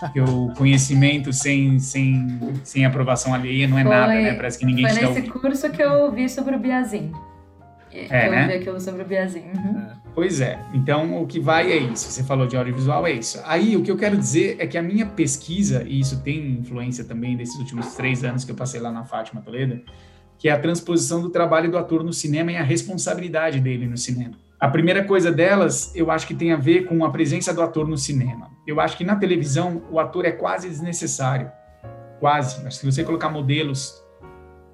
Porque 0.00 0.20
o 0.20 0.52
conhecimento 0.58 1.32
sem, 1.32 1.78
sem, 1.78 2.38
sem 2.64 2.84
aprovação 2.84 3.32
alheia 3.32 3.68
não 3.68 3.78
é 3.78 3.82
Foi- 3.82 3.94
nada, 3.94 4.14
né? 4.14 4.34
Parece 4.34 4.58
que 4.58 4.66
ninguém 4.66 4.88
Foi 4.88 5.00
nesse 5.00 5.22
curso 5.22 5.70
que 5.70 5.82
eu 5.82 6.10
vi 6.10 6.28
sobre 6.28 6.56
o 6.56 6.58
Biazin. 6.58 7.12
Que 8.04 8.14
É, 8.14 8.26
eu 8.26 8.30
né? 8.30 8.46
vi 8.46 8.52
aquilo 8.54 8.80
sobre 8.80 9.02
o 9.02 9.06
Biazin. 9.06 9.40
Uhum. 9.54 9.86
Pois 10.14 10.40
é. 10.40 10.58
Então, 10.72 11.22
o 11.22 11.26
que 11.26 11.38
vai 11.40 11.70
é 11.70 11.76
isso. 11.76 12.10
Você 12.10 12.22
falou 12.22 12.46
de 12.46 12.56
audiovisual, 12.56 13.06
é 13.06 13.12
isso. 13.12 13.40
Aí, 13.44 13.76
o 13.76 13.82
que 13.82 13.90
eu 13.90 13.96
quero 13.96 14.16
dizer 14.16 14.56
é 14.58 14.66
que 14.66 14.78
a 14.78 14.82
minha 14.82 15.06
pesquisa, 15.06 15.84
e 15.86 16.00
isso 16.00 16.22
tem 16.22 16.52
influência 16.52 17.04
também 17.04 17.36
desses 17.36 17.58
últimos 17.58 17.94
três 17.94 18.24
anos 18.24 18.44
que 18.44 18.50
eu 18.50 18.56
passei 18.56 18.80
lá 18.80 18.90
na 18.90 19.04
Fátima 19.04 19.40
Toledo, 19.42 19.80
que 20.38 20.48
é 20.48 20.52
a 20.52 20.58
transposição 20.58 21.20
do 21.20 21.30
trabalho 21.30 21.70
do 21.70 21.78
ator 21.78 22.02
no 22.04 22.12
cinema 22.12 22.52
e 22.52 22.56
a 22.56 22.62
responsabilidade 22.62 23.60
dele 23.60 23.86
no 23.86 23.96
cinema. 23.96 24.34
A 24.58 24.68
primeira 24.68 25.04
coisa 25.04 25.30
delas, 25.30 25.94
eu 25.94 26.10
acho 26.10 26.26
que 26.26 26.34
tem 26.34 26.50
a 26.50 26.56
ver 26.56 26.86
com 26.86 27.04
a 27.04 27.10
presença 27.10 27.52
do 27.52 27.60
ator 27.60 27.86
no 27.86 27.98
cinema. 27.98 28.50
Eu 28.66 28.80
acho 28.80 28.96
que 28.96 29.04
na 29.04 29.16
televisão, 29.16 29.82
o 29.90 30.00
ator 30.00 30.24
é 30.24 30.32
quase 30.32 30.68
desnecessário. 30.68 31.50
Quase. 32.20 32.62
Que 32.64 32.74
se 32.74 32.86
você 32.86 33.04
colocar 33.04 33.28
modelos 33.28 34.02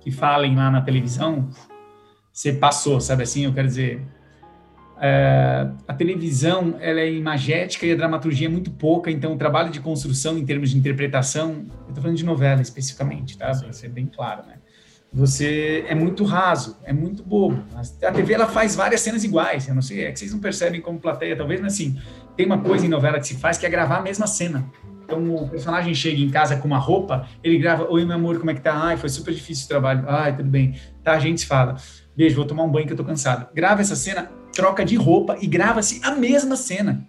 que 0.00 0.12
falem 0.12 0.54
lá 0.54 0.70
na 0.70 0.80
televisão, 0.80 1.48
você 2.32 2.52
passou, 2.52 3.00
sabe 3.00 3.24
assim? 3.24 3.44
Eu 3.44 3.52
quero 3.52 3.68
dizer, 3.68 4.02
é, 5.00 5.68
a 5.86 5.92
televisão 5.92 6.76
ela 6.80 7.00
é 7.00 7.12
imagética 7.12 7.84
e 7.84 7.92
a 7.92 7.96
dramaturgia 7.96 8.46
é 8.46 8.50
muito 8.50 8.70
pouca, 8.70 9.10
então 9.10 9.34
o 9.34 9.36
trabalho 9.36 9.70
de 9.70 9.80
construção 9.80 10.38
em 10.38 10.44
termos 10.44 10.70
de 10.70 10.78
interpretação, 10.78 11.66
eu 11.82 11.88
estou 11.88 12.02
falando 12.02 12.16
de 12.16 12.24
novela 12.24 12.62
especificamente, 12.62 13.36
tá? 13.36 13.50
Para 13.50 13.72
ser 13.72 13.88
bem 13.88 14.06
claro, 14.06 14.46
né? 14.46 14.54
Você 15.12 15.84
é 15.86 15.94
muito 15.94 16.24
raso, 16.24 16.78
é 16.84 16.92
muito 16.92 17.22
bobo. 17.22 17.62
A 18.02 18.12
TV 18.12 18.32
ela 18.32 18.46
faz 18.46 18.74
várias 18.74 19.02
cenas 19.02 19.24
iguais, 19.24 19.68
eu 19.68 19.74
não 19.74 19.82
sei, 19.82 20.04
é 20.04 20.12
que 20.12 20.18
vocês 20.18 20.32
não 20.32 20.38
percebem 20.38 20.80
como 20.80 20.98
plateia, 20.98 21.36
talvez, 21.36 21.60
mas 21.60 21.74
assim, 21.74 22.00
tem 22.34 22.46
uma 22.46 22.58
coisa 22.58 22.86
em 22.86 22.88
novela 22.88 23.18
que 23.20 23.26
se 23.26 23.36
faz 23.36 23.58
que 23.58 23.66
é 23.66 23.68
gravar 23.68 23.98
a 23.98 24.02
mesma 24.02 24.26
cena. 24.26 24.64
Então 25.04 25.34
o 25.34 25.48
personagem 25.48 25.92
chega 25.94 26.18
em 26.18 26.30
casa 26.30 26.56
com 26.56 26.66
uma 26.66 26.78
roupa, 26.78 27.28
ele 27.42 27.58
grava, 27.58 27.90
oi 27.90 28.04
meu 28.04 28.14
amor, 28.14 28.38
como 28.38 28.50
é 28.50 28.54
que 28.54 28.60
tá? 28.60 28.72
Ai, 28.72 28.96
foi 28.96 29.08
super 29.08 29.34
difícil 29.34 29.66
o 29.66 29.68
trabalho. 29.68 30.04
Ai, 30.08 30.34
tudo 30.34 30.48
bem. 30.48 30.74
Tá, 31.02 31.12
a 31.12 31.18
gente 31.18 31.40
se 31.40 31.46
fala. 31.46 31.76
Beijo, 32.16 32.36
vou 32.36 32.44
tomar 32.44 32.64
um 32.64 32.70
banho 32.70 32.86
que 32.86 32.92
eu 32.92 32.96
tô 32.96 33.04
cansado. 33.04 33.48
Grava 33.54 33.80
essa 33.80 33.96
cena, 33.96 34.30
troca 34.52 34.84
de 34.84 34.96
roupa 34.96 35.36
e 35.40 35.46
grava-se 35.46 36.00
a 36.02 36.12
mesma 36.12 36.56
cena. 36.56 37.06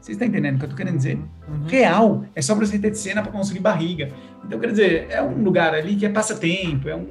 Vocês 0.00 0.16
estão 0.16 0.26
entendendo 0.26 0.56
o 0.56 0.58
que 0.58 0.64
eu 0.64 0.70
tô 0.70 0.76
querendo 0.76 0.96
dizer? 0.96 1.16
Uhum. 1.16 1.66
Real. 1.66 2.24
É 2.34 2.40
só 2.40 2.54
pra 2.56 2.66
você 2.66 2.78
ter 2.78 2.90
de 2.90 2.98
cena 2.98 3.22
para 3.22 3.30
construir 3.30 3.60
barriga. 3.60 4.10
Então, 4.44 4.58
quer 4.58 4.70
dizer, 4.70 5.06
é 5.10 5.22
um 5.22 5.42
lugar 5.42 5.74
ali 5.74 5.94
que 5.94 6.06
é 6.06 6.08
passatempo, 6.08 6.88
é 6.88 6.96
um. 6.96 7.06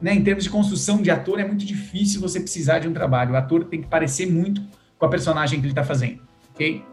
Né, 0.00 0.14
em 0.14 0.22
termos 0.22 0.44
de 0.44 0.50
construção 0.50 1.00
de 1.00 1.10
ator, 1.10 1.40
é 1.40 1.44
muito 1.44 1.64
difícil 1.64 2.20
você 2.20 2.38
precisar 2.38 2.78
de 2.78 2.86
um 2.86 2.92
trabalho. 2.92 3.32
O 3.32 3.36
ator 3.36 3.64
tem 3.64 3.80
que 3.80 3.88
parecer 3.88 4.30
muito 4.30 4.62
com 4.98 5.06
a 5.06 5.08
personagem 5.08 5.58
que 5.58 5.66
ele 5.66 5.72
está 5.72 5.82
fazendo. 5.82 6.20
Ok? 6.54 6.84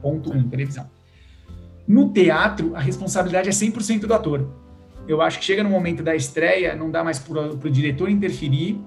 Ponto 0.00 0.32
um, 0.32 0.48
televisão. 0.48 0.88
No 1.86 2.12
teatro, 2.12 2.74
a 2.74 2.80
responsabilidade 2.80 3.48
é 3.48 3.52
100% 3.52 4.00
do 4.00 4.14
ator. 4.14 4.48
Eu 5.06 5.20
acho 5.20 5.38
que 5.38 5.44
chega 5.44 5.62
no 5.62 5.70
momento 5.70 6.02
da 6.02 6.16
estreia, 6.16 6.74
não 6.74 6.90
dá 6.90 7.04
mais 7.04 7.18
para 7.18 7.40
o 7.40 7.70
diretor 7.70 8.08
interferir. 8.08 8.80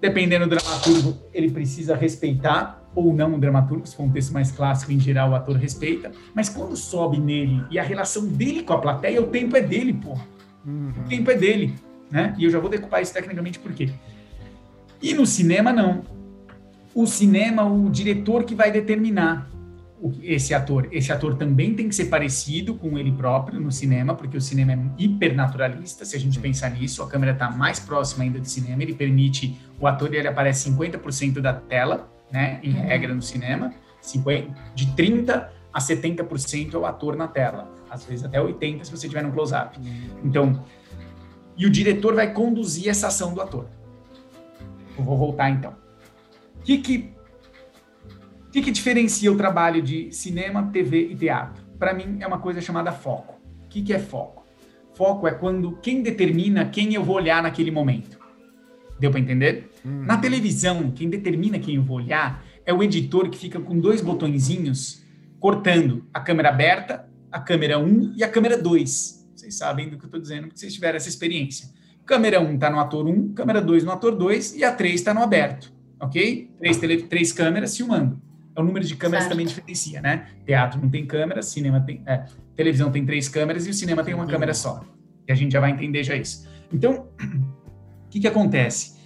Dependendo 0.00 0.46
do 0.46 0.56
dramaturgo, 0.56 1.18
ele 1.32 1.50
precisa 1.50 1.94
respeitar 1.94 2.80
ou 2.94 3.12
não 3.12 3.34
o 3.34 3.38
dramaturgo, 3.38 3.86
se 3.86 3.94
for 3.94 4.04
um 4.04 4.10
texto 4.10 4.32
mais 4.32 4.50
clássico, 4.50 4.92
em 4.92 4.98
geral 4.98 5.30
o 5.30 5.34
ator 5.34 5.56
respeita. 5.56 6.10
Mas 6.34 6.48
quando 6.48 6.76
sobe 6.76 7.18
nele 7.18 7.62
e 7.70 7.78
a 7.78 7.82
relação 7.82 8.26
dele 8.26 8.62
com 8.62 8.72
a 8.72 8.78
plateia, 8.78 9.20
o 9.20 9.26
tempo 9.26 9.56
é 9.56 9.60
dele, 9.60 9.92
porra. 9.92 10.26
Uhum. 10.66 10.92
O 11.04 11.08
tempo 11.08 11.30
é 11.30 11.34
dele, 11.34 11.74
né? 12.10 12.34
E 12.38 12.44
eu 12.44 12.50
já 12.50 12.58
vou 12.58 12.70
decupar 12.70 13.02
isso 13.02 13.12
tecnicamente 13.12 13.58
por 13.58 13.72
quê. 13.72 13.90
E 15.02 15.14
no 15.14 15.26
cinema, 15.26 15.72
não. 15.72 16.02
O 16.94 17.06
cinema, 17.06 17.64
o 17.64 17.88
diretor 17.88 18.44
que 18.44 18.54
vai 18.54 18.72
determinar 18.72 19.49
esse 20.22 20.54
ator. 20.54 20.88
Esse 20.90 21.12
ator 21.12 21.36
também 21.36 21.74
tem 21.74 21.88
que 21.88 21.94
ser 21.94 22.06
parecido 22.06 22.74
com 22.74 22.98
ele 22.98 23.12
próprio 23.12 23.60
no 23.60 23.70
cinema, 23.70 24.14
porque 24.14 24.36
o 24.36 24.40
cinema 24.40 24.72
é 24.72 24.78
hipernaturalista, 24.98 26.04
se 26.04 26.16
a 26.16 26.20
gente 26.20 26.38
pensar 26.38 26.70
nisso, 26.70 27.02
a 27.02 27.08
câmera 27.08 27.32
está 27.32 27.50
mais 27.50 27.78
próxima 27.78 28.24
ainda 28.24 28.38
do 28.38 28.48
cinema, 28.48 28.82
ele 28.82 28.94
permite, 28.94 29.58
o 29.78 29.86
ator 29.86 30.12
ele 30.14 30.28
aparece 30.28 30.70
50% 30.70 31.40
da 31.40 31.52
tela, 31.52 32.10
né, 32.32 32.60
em 32.62 32.70
regra 32.70 33.14
no 33.14 33.22
cinema, 33.22 33.74
50, 34.00 34.54
de 34.74 34.94
30 34.94 35.52
a 35.72 35.78
70% 35.78 36.74
é 36.74 36.76
o 36.76 36.84
ator 36.84 37.16
na 37.16 37.28
tela, 37.28 37.70
às 37.88 38.04
vezes 38.04 38.24
até 38.24 38.38
80% 38.38 38.84
se 38.84 38.90
você 38.90 39.08
tiver 39.08 39.22
no 39.22 39.32
close-up. 39.32 39.78
Então, 40.24 40.64
e 41.56 41.66
o 41.66 41.70
diretor 41.70 42.14
vai 42.14 42.32
conduzir 42.32 42.88
essa 42.88 43.08
ação 43.08 43.34
do 43.34 43.40
ator. 43.40 43.66
Eu 44.98 45.04
vou 45.04 45.16
voltar 45.16 45.50
então. 45.50 45.74
O 46.58 46.62
que 46.62 46.78
que, 46.78 47.12
o 48.50 48.52
que 48.52 48.62
que 48.62 48.72
diferencia 48.72 49.30
o 49.30 49.36
trabalho 49.36 49.80
de 49.80 50.10
cinema, 50.10 50.68
TV 50.72 51.12
e 51.12 51.14
teatro? 51.14 51.62
Para 51.78 51.94
mim 51.94 52.16
é 52.18 52.26
uma 52.26 52.40
coisa 52.40 52.60
chamada 52.60 52.90
foco. 52.90 53.40
O 53.64 53.68
que 53.68 53.80
que 53.80 53.92
é 53.92 53.98
foco? 54.00 54.44
Foco 54.92 55.28
é 55.28 55.30
quando 55.30 55.76
quem 55.76 56.02
determina 56.02 56.64
quem 56.64 56.92
eu 56.92 57.04
vou 57.04 57.14
olhar 57.14 57.40
naquele 57.44 57.70
momento. 57.70 58.18
Deu 58.98 59.08
para 59.08 59.20
entender? 59.20 59.70
Uhum. 59.84 60.02
Na 60.02 60.16
televisão, 60.16 60.90
quem 60.90 61.08
determina 61.08 61.60
quem 61.60 61.76
eu 61.76 61.82
vou 61.84 61.98
olhar 61.98 62.44
é 62.66 62.74
o 62.74 62.82
editor 62.82 63.30
que 63.30 63.38
fica 63.38 63.60
com 63.60 63.78
dois 63.78 64.00
botõezinhos 64.00 65.04
cortando 65.38 66.04
a 66.12 66.18
câmera 66.18 66.48
aberta, 66.48 67.08
a 67.30 67.38
câmera 67.38 67.78
1 67.78 68.14
e 68.16 68.24
a 68.24 68.28
câmera 68.28 68.60
2. 68.60 69.28
Vocês 69.36 69.54
sabem 69.54 69.88
do 69.88 69.96
que 69.96 70.06
eu 70.06 70.08
estou 70.08 70.20
dizendo, 70.20 70.48
porque 70.48 70.58
vocês 70.58 70.74
tiveram 70.74 70.96
essa 70.96 71.08
experiência. 71.08 71.68
câmera 72.04 72.40
1 72.40 72.54
está 72.56 72.68
no 72.68 72.80
ator 72.80 73.06
1, 73.06 73.32
câmera 73.32 73.60
2 73.60 73.84
no 73.84 73.92
ator 73.92 74.16
2 74.16 74.56
e 74.56 74.64
a 74.64 74.72
3 74.72 74.96
está 74.96 75.14
no 75.14 75.22
aberto, 75.22 75.72
ok? 76.00 76.50
Três, 76.58 76.76
tele, 76.78 77.02
três 77.04 77.32
câmeras 77.32 77.76
filmando. 77.76 78.29
É 78.60 78.62
o 78.62 78.66
número 78.66 78.84
de 78.84 78.94
câmeras 78.94 79.24
certo. 79.24 79.32
também 79.32 79.46
diferencia, 79.46 80.02
né? 80.02 80.26
Teatro 80.44 80.78
não 80.80 80.90
tem 80.90 81.06
câmera, 81.06 81.40
cinema 81.40 81.80
tem, 81.80 82.02
é, 82.04 82.24
televisão 82.54 82.90
tem 82.90 83.06
três 83.06 83.26
câmeras 83.26 83.66
e 83.66 83.70
o 83.70 83.74
cinema 83.74 84.04
tem 84.04 84.12
uma 84.12 84.26
câmera 84.26 84.52
só. 84.52 84.84
E 85.26 85.32
a 85.32 85.34
gente 85.34 85.52
já 85.52 85.60
vai 85.60 85.70
entender 85.70 86.04
já 86.04 86.14
isso. 86.14 86.46
Então, 86.70 87.06
o 88.04 88.08
que, 88.10 88.20
que 88.20 88.28
acontece? 88.28 88.98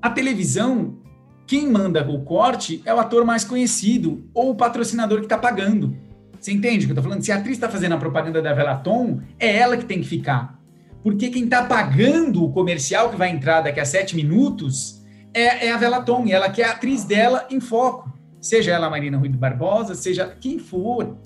A 0.00 0.08
televisão, 0.08 0.96
quem 1.44 1.68
manda 1.68 2.08
o 2.08 2.22
corte 2.22 2.80
é 2.84 2.94
o 2.94 3.00
ator 3.00 3.24
mais 3.24 3.42
conhecido 3.42 4.30
ou 4.32 4.50
o 4.50 4.54
patrocinador 4.54 5.18
que 5.18 5.26
está 5.26 5.38
pagando. 5.38 5.96
Você 6.38 6.52
entende 6.52 6.84
o 6.84 6.88
que 6.88 6.92
eu 6.92 6.94
estou 6.94 7.02
falando? 7.02 7.24
Se 7.24 7.32
a 7.32 7.36
atriz 7.38 7.56
está 7.56 7.68
fazendo 7.68 7.94
a 7.94 7.98
propaganda 7.98 8.40
da 8.40 8.52
Velaton, 8.52 9.22
é 9.40 9.56
ela 9.56 9.76
que 9.76 9.84
tem 9.84 10.00
que 10.00 10.06
ficar. 10.06 10.60
Porque 11.02 11.30
quem 11.30 11.44
está 11.44 11.64
pagando 11.64 12.44
o 12.44 12.52
comercial 12.52 13.10
que 13.10 13.16
vai 13.16 13.30
entrar 13.30 13.60
daqui 13.60 13.80
a 13.80 13.84
sete 13.84 14.14
minutos 14.14 15.02
é, 15.34 15.66
é 15.66 15.72
a 15.72 15.76
Velaton, 15.76 16.26
e 16.26 16.32
ela 16.32 16.48
quer 16.48 16.64
a 16.64 16.72
atriz 16.72 17.02
dela 17.02 17.46
em 17.50 17.58
foco. 17.58 18.11
Seja 18.42 18.72
ela 18.72 18.90
Marina 18.90 19.16
Rui 19.16 19.28
Barbosa, 19.28 19.94
seja 19.94 20.26
quem 20.26 20.58
for. 20.58 21.16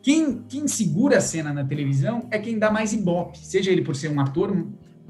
Quem, 0.00 0.44
quem 0.48 0.68
segura 0.68 1.18
a 1.18 1.20
cena 1.20 1.52
na 1.52 1.64
televisão 1.64 2.28
é 2.30 2.38
quem 2.38 2.58
dá 2.58 2.70
mais 2.70 2.92
ibope, 2.92 3.38
seja 3.38 3.72
ele 3.72 3.82
por 3.82 3.96
ser 3.96 4.10
um 4.10 4.20
ator 4.20 4.54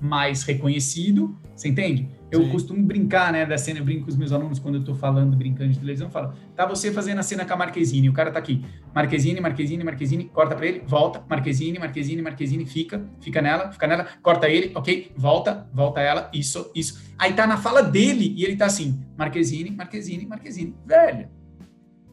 mais 0.01 0.43
reconhecido, 0.45 1.37
você 1.55 1.69
entende? 1.69 2.09
Eu 2.35 2.43
Sim. 2.43 2.51
costumo 2.51 2.83
brincar, 2.83 3.33
né, 3.33 3.47
da 3.47 3.57
cena, 3.57 3.79
eu 3.79 3.85
brinco 3.85 4.07
com 4.07 4.11
os 4.11 4.17
meus 4.17 4.33
alunos 4.33 4.59
quando 4.59 4.75
eu 4.75 4.85
tô 4.85 4.93
falando, 4.93 5.37
brincando 5.37 5.71
de 5.71 5.79
televisão, 5.79 6.09
eu 6.09 6.11
falo, 6.11 6.35
tá 6.57 6.67
você 6.67 6.91
fazendo 6.93 7.19
a 7.19 7.23
cena 7.23 7.45
com 7.45 7.55
a 7.55 7.57
Marquezine, 7.57 8.09
o 8.09 8.13
cara 8.13 8.33
tá 8.33 8.41
aqui, 8.41 8.65
Marquezine, 8.93 9.41
Marquezine, 9.41 9.85
Marquezine, 9.85 10.25
corta 10.25 10.57
pra 10.57 10.67
ele, 10.67 10.83
volta, 10.85 11.23
Marquezine, 11.29 11.79
Marquezine, 11.79 12.21
Marquezine, 12.21 12.67
fica, 12.67 13.05
fica 13.21 13.41
nela, 13.41 13.71
fica 13.71 13.87
nela, 13.87 14.09
corta 14.21 14.49
ele, 14.49 14.73
ok, 14.75 15.13
volta, 15.17 15.69
volta 15.73 16.01
ela, 16.01 16.29
isso, 16.35 16.73
isso. 16.75 17.01
Aí 17.17 17.33
tá 17.35 17.47
na 17.47 17.57
fala 17.57 17.83
dele 17.83 18.35
e 18.37 18.45
ele 18.45 18.57
tá 18.57 18.67
assim, 18.67 19.01
Marquezine, 19.17 19.71
Marquezine, 19.71 20.27
Marquezine, 20.27 20.75
velho. 20.85 21.29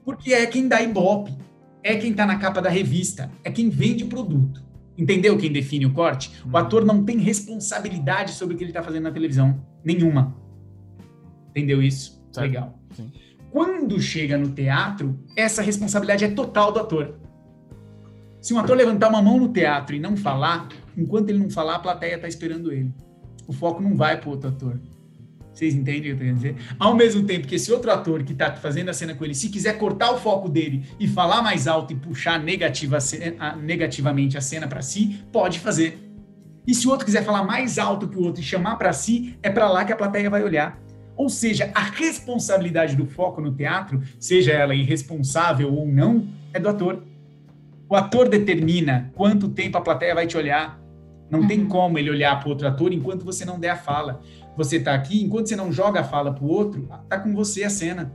Porque 0.06 0.34
é 0.34 0.46
quem 0.46 0.68
dá 0.68 0.84
ibope, 0.84 1.36
é 1.82 1.96
quem 1.96 2.14
tá 2.14 2.28
na 2.28 2.38
capa 2.38 2.62
da 2.62 2.70
revista, 2.70 3.32
é 3.44 3.50
quem 3.50 3.70
vende 3.70 4.04
o 4.04 4.08
produto. 4.08 4.71
Entendeu 5.02 5.36
quem 5.36 5.52
define 5.52 5.88
o 5.88 5.94
corte? 5.94 6.32
O 6.46 6.50
uhum. 6.50 6.58
ator 6.58 6.86
não 6.86 7.04
tem 7.04 7.18
responsabilidade 7.18 8.34
sobre 8.34 8.54
o 8.54 8.58
que 8.58 8.64
ele 8.64 8.70
está 8.70 8.84
fazendo 8.84 9.04
na 9.04 9.12
televisão. 9.12 9.60
Nenhuma. 9.84 10.38
Entendeu 11.50 11.82
isso? 11.82 12.24
Certo. 12.32 12.46
Legal. 12.46 12.80
Sim. 12.94 13.12
Quando 13.50 14.00
chega 14.00 14.38
no 14.38 14.52
teatro, 14.52 15.20
essa 15.36 15.64
responsabilidade 15.64 16.24
é 16.24 16.30
total 16.30 16.72
do 16.72 16.80
ator. 16.80 17.16
Se 18.40 18.54
um 18.54 18.60
ator 18.60 18.78
levantar 18.78 19.10
uma 19.10 19.24
mão 19.24 19.40
no 19.40 19.52
teatro 19.52 19.96
e 19.96 20.00
não 20.00 20.16
falar, 20.16 20.70
enquanto 20.96 21.30
ele 21.30 21.40
não 21.40 21.50
falar, 21.50 21.78
a 21.78 21.80
plateia 21.80 22.16
está 22.16 22.28
esperando 22.28 22.72
ele. 22.72 22.94
O 23.48 23.52
foco 23.52 23.82
não 23.82 23.96
vai 23.96 24.20
para 24.20 24.30
o 24.30 24.34
outro 24.34 24.50
ator. 24.50 24.80
Vocês 25.54 25.76
entendem 25.76 26.00
o 26.00 26.04
que 26.04 26.10
eu 26.12 26.18
querendo 26.18 26.36
dizer? 26.36 26.56
Ao 26.80 26.96
mesmo 26.96 27.24
tempo 27.24 27.46
que 27.46 27.56
esse 27.56 27.72
outro 27.72 27.92
ator 27.92 28.24
que 28.24 28.34
tá 28.34 28.54
fazendo 28.54 28.90
a 28.90 28.94
cena 28.94 29.14
com 29.14 29.26
ele, 29.26 29.36
se 29.36 29.50
quiser 29.50 29.78
cortar 29.78 30.12
o 30.12 30.18
foco 30.18 30.48
dele 30.48 30.84
e 31.00 31.08
falar 31.08 31.42
mais 31.42 31.68
alto 31.68 31.94
e 31.94 31.96
puxar 31.96 32.40
negativa, 32.40 32.98
a, 33.38 33.56
negativamente 33.56 34.38
a 34.38 34.42
cena 34.42 34.68
para 34.68 34.82
si, 34.82 35.24
pode 35.32 35.60
fazer. 35.60 36.12
E 36.66 36.74
se 36.74 36.88
o 36.88 36.92
outro 36.92 37.06
quiser 37.06 37.24
falar 37.24 37.44
mais 37.44 37.78
alto 37.78 38.08
que 38.08 38.18
o 38.18 38.24
outro 38.24 38.42
e 38.42 38.46
chamar 38.46 38.78
para 38.78 38.94
si, 38.94 39.38
é 39.44 39.50
para 39.50 39.70
lá 39.70 39.84
que 39.84 39.92
a 39.92 39.96
plateia 39.96 40.30
vai 40.30 40.44
olhar. 40.44 40.80
Ou 41.18 41.30
seja, 41.30 41.70
a 41.76 41.82
responsabilidade 41.82 42.96
do 42.96 43.06
foco 43.06 43.42
no 43.42 43.54
teatro, 43.54 44.02
seja 44.20 44.54
ela 44.54 44.74
irresponsável 44.74 45.74
ou 45.74 45.86
não, 45.88 46.28
é 46.54 46.60
do 46.60 46.70
ator. 46.70 47.04
O 47.90 47.96
ator 47.96 48.30
determina 48.30 49.12
quanto 49.16 49.50
tempo 49.50 49.78
a 49.78 49.82
plateia 49.82 50.16
vai 50.16 50.26
te 50.26 50.38
olhar. 50.38 50.80
Não 51.30 51.42
uhum. 51.42 51.48
tem 51.48 51.66
como 51.66 51.98
ele 51.98 52.10
olhar 52.10 52.40
para 52.40 52.50
outro 52.50 52.68
ator 52.68 52.94
enquanto 52.94 53.26
você 53.26 53.44
não 53.44 53.60
der 53.60 53.72
a 53.72 53.76
fala 53.76 54.22
você 54.56 54.78
está 54.78 54.94
aqui, 54.94 55.24
enquanto 55.24 55.48
você 55.48 55.56
não 55.56 55.72
joga 55.72 56.02
a 56.02 56.04
fala 56.04 56.34
para 56.34 56.44
o 56.44 56.48
outro, 56.48 56.88
tá 57.08 57.20
com 57.20 57.34
você 57.34 57.64
a 57.64 57.70
cena. 57.70 58.14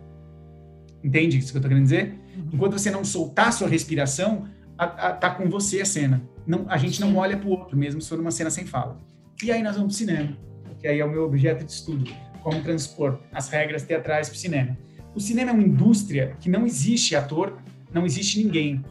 Entende 1.03 1.39
isso 1.39 1.53
que 1.53 1.57
eu 1.57 1.61
estou 1.61 1.69
querendo 1.69 1.85
dizer? 1.85 2.19
Uhum. 2.37 2.51
Enquanto 2.53 2.73
você 2.73 2.91
não 2.91 3.05
soltar 3.05 3.49
a 3.49 3.53
sua 3.53 3.69
respiração, 3.69 4.47
a, 4.77 4.85
a, 4.85 5.13
tá 5.13 5.31
com 5.31 5.49
você 5.49 5.81
a 5.81 5.87
cena. 5.87 6.23
Não, 6.47 6.67
a 6.69 6.77
gente 6.77 7.01
não 7.01 7.17
olha 7.17 7.37
para 7.37 7.49
o 7.49 7.51
outro, 7.51 7.77
mesmo 7.77 8.01
se 8.01 8.09
for 8.09 8.21
uma 8.21 8.31
cena 8.31 8.51
sem 8.51 8.67
fala. 8.67 9.01
E 9.43 9.51
aí 9.51 9.63
nós 9.63 9.77
vamos 9.77 9.97
para 9.97 10.05
o 10.05 10.09
cinema, 10.09 10.37
que 10.79 10.87
aí 10.87 11.01
é 11.01 11.05
o 11.05 11.11
meu 11.11 11.25
objeto 11.25 11.65
de 11.65 11.73
estudo, 11.73 12.11
como 12.43 12.63
transpor 12.63 13.19
as 13.33 13.49
regras 13.49 13.83
teatrais 13.83 14.29
para 14.29 14.37
o 14.37 14.39
cinema. 14.39 14.79
O 15.15 15.21
cinema 15.21 15.51
é 15.51 15.55
uma 15.55 15.63
indústria 15.63 16.37
que 16.41 16.49
não 16.49 16.67
existe 16.67 17.17
ator, 17.17 17.59
não 17.93 18.05
existe 18.05 18.43
ninguém. 18.43 18.85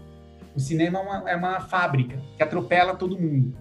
O 0.56 0.60
cinema 0.60 1.00
é 1.00 1.02
uma, 1.02 1.30
é 1.32 1.36
uma 1.36 1.60
fábrica 1.62 2.20
que 2.36 2.44
atropela 2.44 2.96
todo 2.96 3.20
mundo. 3.20 3.56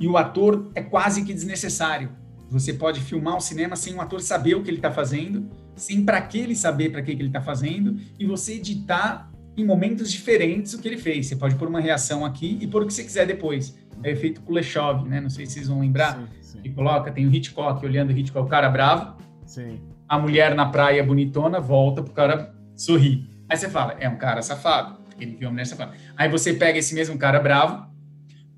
E 0.00 0.06
o 0.06 0.16
ator 0.16 0.70
é 0.74 0.82
quase 0.82 1.24
que 1.24 1.34
desnecessário 1.34 2.10
você 2.50 2.72
pode 2.72 3.00
filmar 3.00 3.36
o 3.36 3.40
cinema 3.40 3.76
sem 3.76 3.94
o 3.94 4.00
ator 4.00 4.20
saber 4.20 4.54
o 4.54 4.62
que 4.62 4.70
ele 4.70 4.78
está 4.78 4.90
fazendo, 4.90 5.48
sem 5.76 6.04
para 6.04 6.20
que 6.20 6.38
ele 6.38 6.56
saber 6.56 6.90
para 6.90 7.02
que, 7.02 7.14
que 7.14 7.20
ele 7.20 7.28
está 7.28 7.40
fazendo, 7.40 7.96
e 8.18 8.26
você 8.26 8.54
editar 8.54 9.30
em 9.56 9.64
momentos 9.64 10.10
diferentes 10.10 10.72
o 10.72 10.80
que 10.80 10.88
ele 10.88 10.96
fez. 10.96 11.26
Você 11.26 11.36
pode 11.36 11.56
pôr 11.56 11.68
uma 11.68 11.80
reação 11.80 12.24
aqui 12.24 12.58
e 12.60 12.66
pôr 12.66 12.82
o 12.82 12.86
que 12.86 12.94
você 12.94 13.04
quiser 13.04 13.26
depois. 13.26 13.76
É 14.02 14.14
feito 14.14 14.40
Kuleshov, 14.42 15.06
né? 15.08 15.20
Não 15.20 15.28
sei 15.28 15.44
se 15.46 15.54
vocês 15.54 15.68
vão 15.68 15.80
lembrar. 15.80 16.16
Sim, 16.16 16.26
sim. 16.40 16.60
Que 16.62 16.70
coloca, 16.70 17.10
tem 17.10 17.26
o 17.26 17.34
Hitchcock 17.34 17.84
olhando 17.84 18.10
o 18.10 18.16
Hitchcock, 18.16 18.46
o 18.46 18.48
cara 18.48 18.68
bravo. 18.68 19.16
Sim. 19.44 19.80
A 20.08 20.18
mulher 20.18 20.54
na 20.54 20.66
praia 20.66 21.02
bonitona 21.02 21.60
volta 21.60 22.02
pro 22.02 22.12
cara 22.12 22.54
sorrir. 22.76 23.28
Aí 23.48 23.56
você 23.56 23.68
fala, 23.68 23.96
é 23.98 24.08
um 24.08 24.16
cara 24.16 24.40
safado, 24.42 25.00
porque 25.06 25.24
ele 25.24 25.36
viu 25.36 25.48
uma 25.48 25.52
mulher 25.52 25.66
safada. 25.66 25.92
Aí 26.16 26.28
você 26.28 26.54
pega 26.54 26.78
esse 26.78 26.94
mesmo 26.94 27.18
cara 27.18 27.40
bravo, 27.40 27.86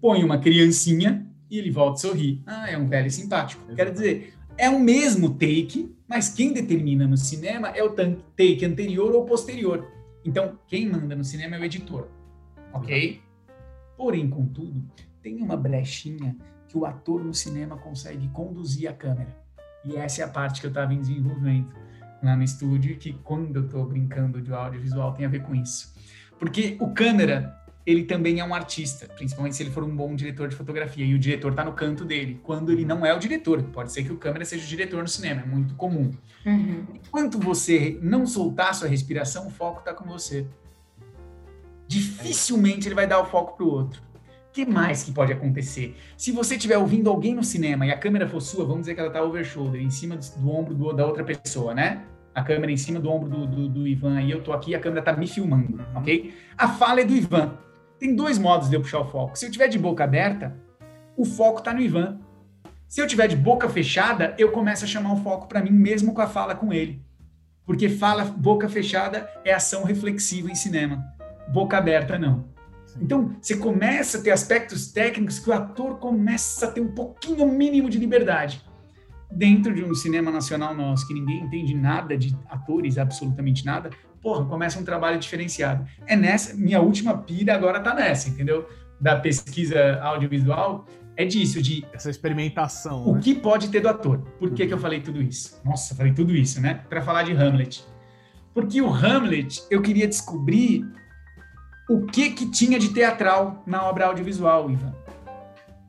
põe 0.01 0.23
uma 0.23 0.39
criancinha 0.39 1.27
e 1.51 1.59
ele 1.59 1.71
volta 1.71 1.95
a 1.95 2.11
sorrir. 2.11 2.43
Ah, 2.47 2.71
é 2.71 2.79
um 2.79 2.89
velho 2.89 3.11
simpático. 3.11 3.63
Exato. 3.63 3.77
Quero 3.77 3.93
dizer, 3.93 4.35
é 4.57 4.71
o 4.71 4.79
mesmo 4.79 5.31
take, 5.35 5.95
mas 6.07 6.29
quem 6.29 6.53
determina 6.53 7.07
no 7.07 7.17
cinema 7.17 7.69
é 7.69 7.83
o 7.83 7.91
take 7.91 8.65
anterior 8.65 9.13
ou 9.15 9.25
posterior. 9.25 9.91
Então, 10.25 10.59
quem 10.67 10.89
manda 10.89 11.17
no 11.17 11.25
cinema 11.25 11.57
é 11.57 11.61
o 11.61 11.65
editor. 11.65 12.09
Ok? 12.73 13.21
Porém, 13.97 14.29
contudo, 14.29 14.83
tem 15.23 15.43
uma 15.43 15.57
brechinha 15.57 16.37
que 16.69 16.79
o 16.79 16.85
ator 16.85 17.25
no 17.25 17.35
cinema 17.35 17.77
consegue 17.77 18.29
conduzir 18.29 18.89
a 18.89 18.93
câmera. 18.93 19.37
E 19.85 19.97
essa 19.97 20.23
é 20.23 20.25
a 20.25 20.29
parte 20.29 20.61
que 20.61 20.67
eu 20.67 20.71
estava 20.71 20.95
em 20.95 21.01
desenvolvimento 21.01 21.75
lá 22.23 22.37
no 22.37 22.43
estúdio, 22.43 22.99
que 22.99 23.15
quando 23.25 23.57
eu 23.57 23.65
estou 23.65 23.85
brincando 23.87 24.41
de 24.41 24.53
audiovisual 24.53 25.15
tem 25.15 25.25
a 25.25 25.29
ver 25.29 25.43
com 25.43 25.55
isso. 25.55 25.95
Porque 26.39 26.77
o 26.81 26.93
câmera, 26.93 27.60
ele 27.87 28.05
também 28.05 28.41
é 28.41 28.45
um 28.45 28.55
artista, 28.55 29.07
principalmente 29.17 29.57
se 29.57 29.63
ele 29.63 29.71
for 29.71 29.83
um 29.83 29.95
bom 29.95 30.15
diretor 30.15 30.49
de 30.49 30.55
fotografia 30.55 31.05
e 31.05 31.15
o 31.15 31.19
diretor 31.19 31.51
está 31.53 31.65
no 31.65 31.73
canto 31.73 32.05
dele, 32.05 32.39
quando 32.43 32.71
ele 32.71 32.85
não 32.85 33.05
é 33.07 33.15
o 33.15 33.19
diretor. 33.19 33.63
Pode 33.63 33.93
ser 33.93 34.05
que 34.05 34.13
o 34.13 34.17
câmera 34.17 34.45
seja 34.45 34.65
o 34.65 34.69
diretor 34.69 35.03
no 35.03 35.09
cinema, 35.09 35.41
é 35.41 35.47
muito 35.47 35.75
comum. 35.75 36.11
Uhum. 36.45 36.85
Enquanto 36.95 37.39
você 37.39 37.99
não 38.03 38.27
soltar 38.27 38.75
sua 38.75 38.89
respiração, 38.89 39.47
o 39.47 39.51
foco 39.51 39.81
está 39.81 39.95
com 39.95 40.05
você. 40.05 40.47
Dificilmente 41.89 42.87
ele 42.87 42.95
vai 42.95 43.07
dar 43.07 43.21
o 43.21 43.25
foco 43.25 43.57
para 43.57 43.65
o 43.65 43.71
outro. 43.71 44.03
O 44.51 44.53
que 44.53 44.67
mais 44.67 45.03
que 45.03 45.13
pode 45.13 45.33
acontecer? 45.33 45.97
Se 46.17 46.33
você 46.33 46.57
estiver 46.57 46.77
ouvindo 46.77 47.09
alguém 47.09 47.35
no 47.35 47.43
cinema 47.43 47.87
e 47.87 47.91
a 47.91 47.97
câmera 47.97 48.29
for 48.29 48.41
sua, 48.41 48.65
vamos 48.65 48.81
dizer 48.81 48.95
que 48.95 49.01
ela 49.01 49.09
está 49.09 49.23
over 49.23 49.45
shoulder, 49.45 49.81
em 49.81 49.91
cima 49.91 50.17
do, 50.17 50.27
do 50.39 50.51
ombro 50.51 50.75
do, 50.75 50.93
da 50.93 51.07
outra 51.07 51.25
pessoa, 51.25 51.73
né? 51.73 52.05
A 52.35 52.43
câmera 52.43 52.71
em 52.71 52.77
cima 52.77 53.01
do 53.01 53.11
ombro 53.11 53.29
do, 53.29 53.47
do, 53.47 53.69
do 53.69 53.89
Ivan 53.89 54.21
e 54.23 54.31
eu 54.31 54.43
tô 54.43 54.53
aqui, 54.53 54.75
a 54.75 54.81
câmera 54.81 55.01
está 55.01 55.13
me 55.13 55.27
filmando, 55.27 55.79
uhum. 55.79 56.01
ok? 56.01 56.35
A 56.59 56.69
fala 56.69 57.01
é 57.01 57.05
do 57.05 57.15
Ivan 57.15 57.57
tem 58.01 58.17
dois 58.17 58.39
modos 58.39 58.71
de 58.71 58.75
eu 58.75 58.81
puxar 58.81 59.01
o 59.01 59.05
foco. 59.05 59.39
Se 59.39 59.45
eu 59.45 59.51
tiver 59.51 59.69
de 59.69 59.79
boca 59.79 60.03
aberta, 60.03 60.57
o 61.15 61.25
foco 61.27 61.59
está 61.59 61.75
no 61.75 61.83
Ivan. 61.83 62.19
Se 62.89 62.99
eu 63.01 63.07
tiver 63.07 63.29
de 63.29 63.37
boca 63.37 63.69
fechada, 63.69 64.35
eu 64.39 64.51
começo 64.51 64.87
a 64.87 64.89
chamar 64.89 65.13
o 65.13 65.19
foco 65.19 65.47
para 65.47 65.63
mim 65.63 65.71
mesmo 65.71 66.15
com 66.15 66.23
a 66.23 66.27
fala 66.27 66.55
com 66.55 66.73
ele. 66.73 67.05
Porque 67.67 67.91
fala 67.91 68.25
boca 68.25 68.71
fechada 68.71 69.29
é 69.45 69.53
ação 69.53 69.85
reflexiva 69.85 70.51
em 70.51 70.55
cinema. 70.55 71.05
Boca 71.53 71.77
aberta 71.77 72.19
não. 72.19 72.49
Então, 72.99 73.37
você 73.41 73.57
começa 73.57 74.19
a 74.19 74.23
ter 74.23 74.31
aspectos 74.31 74.91
técnicos 74.91 75.39
que 75.39 75.51
o 75.51 75.53
ator 75.53 75.99
começa 75.99 76.67
a 76.67 76.71
ter 76.71 76.81
um 76.81 76.93
pouquinho 76.93 77.47
mínimo 77.47 77.91
de 77.91 77.99
liberdade. 77.99 78.65
Dentro 79.31 79.75
de 79.75 79.85
um 79.85 79.95
cinema 79.95 80.31
nacional 80.31 80.75
nosso, 80.75 81.07
que 81.07 81.15
ninguém 81.15 81.43
entende 81.43 81.75
nada 81.75 82.17
de 82.17 82.37
atores, 82.49 82.97
absolutamente 82.99 83.65
nada, 83.65 83.91
porra, 84.23 84.45
começa 84.45 84.79
um 84.79 84.85
trabalho 84.85 85.19
diferenciado. 85.19 85.87
É 86.07 86.17
nessa, 86.17 86.55
minha 86.55 86.81
última 86.81 87.17
pira 87.19 87.55
agora 87.55 87.81
tá 87.81 87.95
nessa, 87.95 88.29
entendeu? 88.29 88.69
Da 89.01 89.17
pesquisa 89.17 89.99
audiovisual, 90.03 90.87
é 91.17 91.25
disso, 91.25 91.61
de... 91.61 91.85
Essa 91.93 92.11
experimentação, 92.11 93.07
O 93.07 93.15
né? 93.15 93.21
que 93.23 93.35
pode 93.35 93.69
ter 93.69 93.81
do 93.81 93.89
ator. 93.89 94.19
Por 94.39 94.53
que, 94.53 94.63
uhum. 94.63 94.69
que 94.69 94.75
eu 94.75 94.79
falei 94.79 95.01
tudo 95.01 95.23
isso? 95.23 95.61
Nossa, 95.65 95.95
falei 95.95 96.13
tudo 96.13 96.35
isso, 96.35 96.61
né? 96.61 96.83
Para 96.89 97.03
falar 97.03 97.23
de 97.23 97.33
Hamlet. 97.33 97.85
Porque 98.55 98.81
o 98.81 98.93
Hamlet, 98.93 99.63
eu 99.71 99.81
queria 99.81 100.07
descobrir 100.07 100.85
o 101.89 102.07
que 102.07 102.31
que 102.31 102.51
tinha 102.51 102.79
de 102.79 102.91
teatral 102.91 103.63
na 103.67 103.85
obra 103.85 104.07
audiovisual, 104.07 104.71
Ivan. 104.71 104.95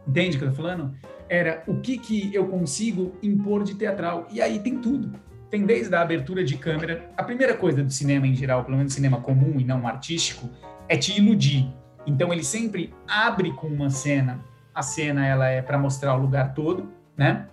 Entende 0.07 0.35
o 0.35 0.39
que 0.39 0.45
eu 0.45 0.49
tô 0.49 0.55
falando? 0.55 0.95
Era 1.29 1.63
o 1.67 1.79
que 1.79 1.97
que 1.97 2.33
eu 2.33 2.47
consigo 2.47 3.15
impor 3.21 3.63
de 3.63 3.75
teatral. 3.75 4.27
E 4.31 4.41
aí 4.41 4.59
tem 4.59 4.77
tudo 4.77 5.13
tem 5.51 5.65
desde 5.65 5.93
a 5.93 6.01
abertura 6.01 6.43
de 6.43 6.57
câmera. 6.57 7.11
A 7.15 7.23
primeira 7.23 7.53
coisa 7.53 7.83
do 7.83 7.91
cinema 7.91 8.25
em 8.25 8.33
geral, 8.33 8.63
pelo 8.63 8.77
menos 8.77 8.93
cinema 8.93 9.21
comum 9.21 9.59
e 9.59 9.63
não 9.63 9.85
artístico, 9.85 10.49
é 10.87 10.97
te 10.97 11.15
iludir. 11.15 11.71
Então 12.07 12.33
ele 12.33 12.43
sempre 12.43 12.91
abre 13.07 13.51
com 13.51 13.67
uma 13.67 13.91
cena 13.91 14.43
a 14.73 14.81
cena 14.81 15.25
ela 15.25 15.47
é 15.47 15.61
para 15.61 15.77
mostrar 15.77 16.15
o 16.15 16.21
lugar 16.21 16.53
todo, 16.53 16.91
né? 17.15 17.47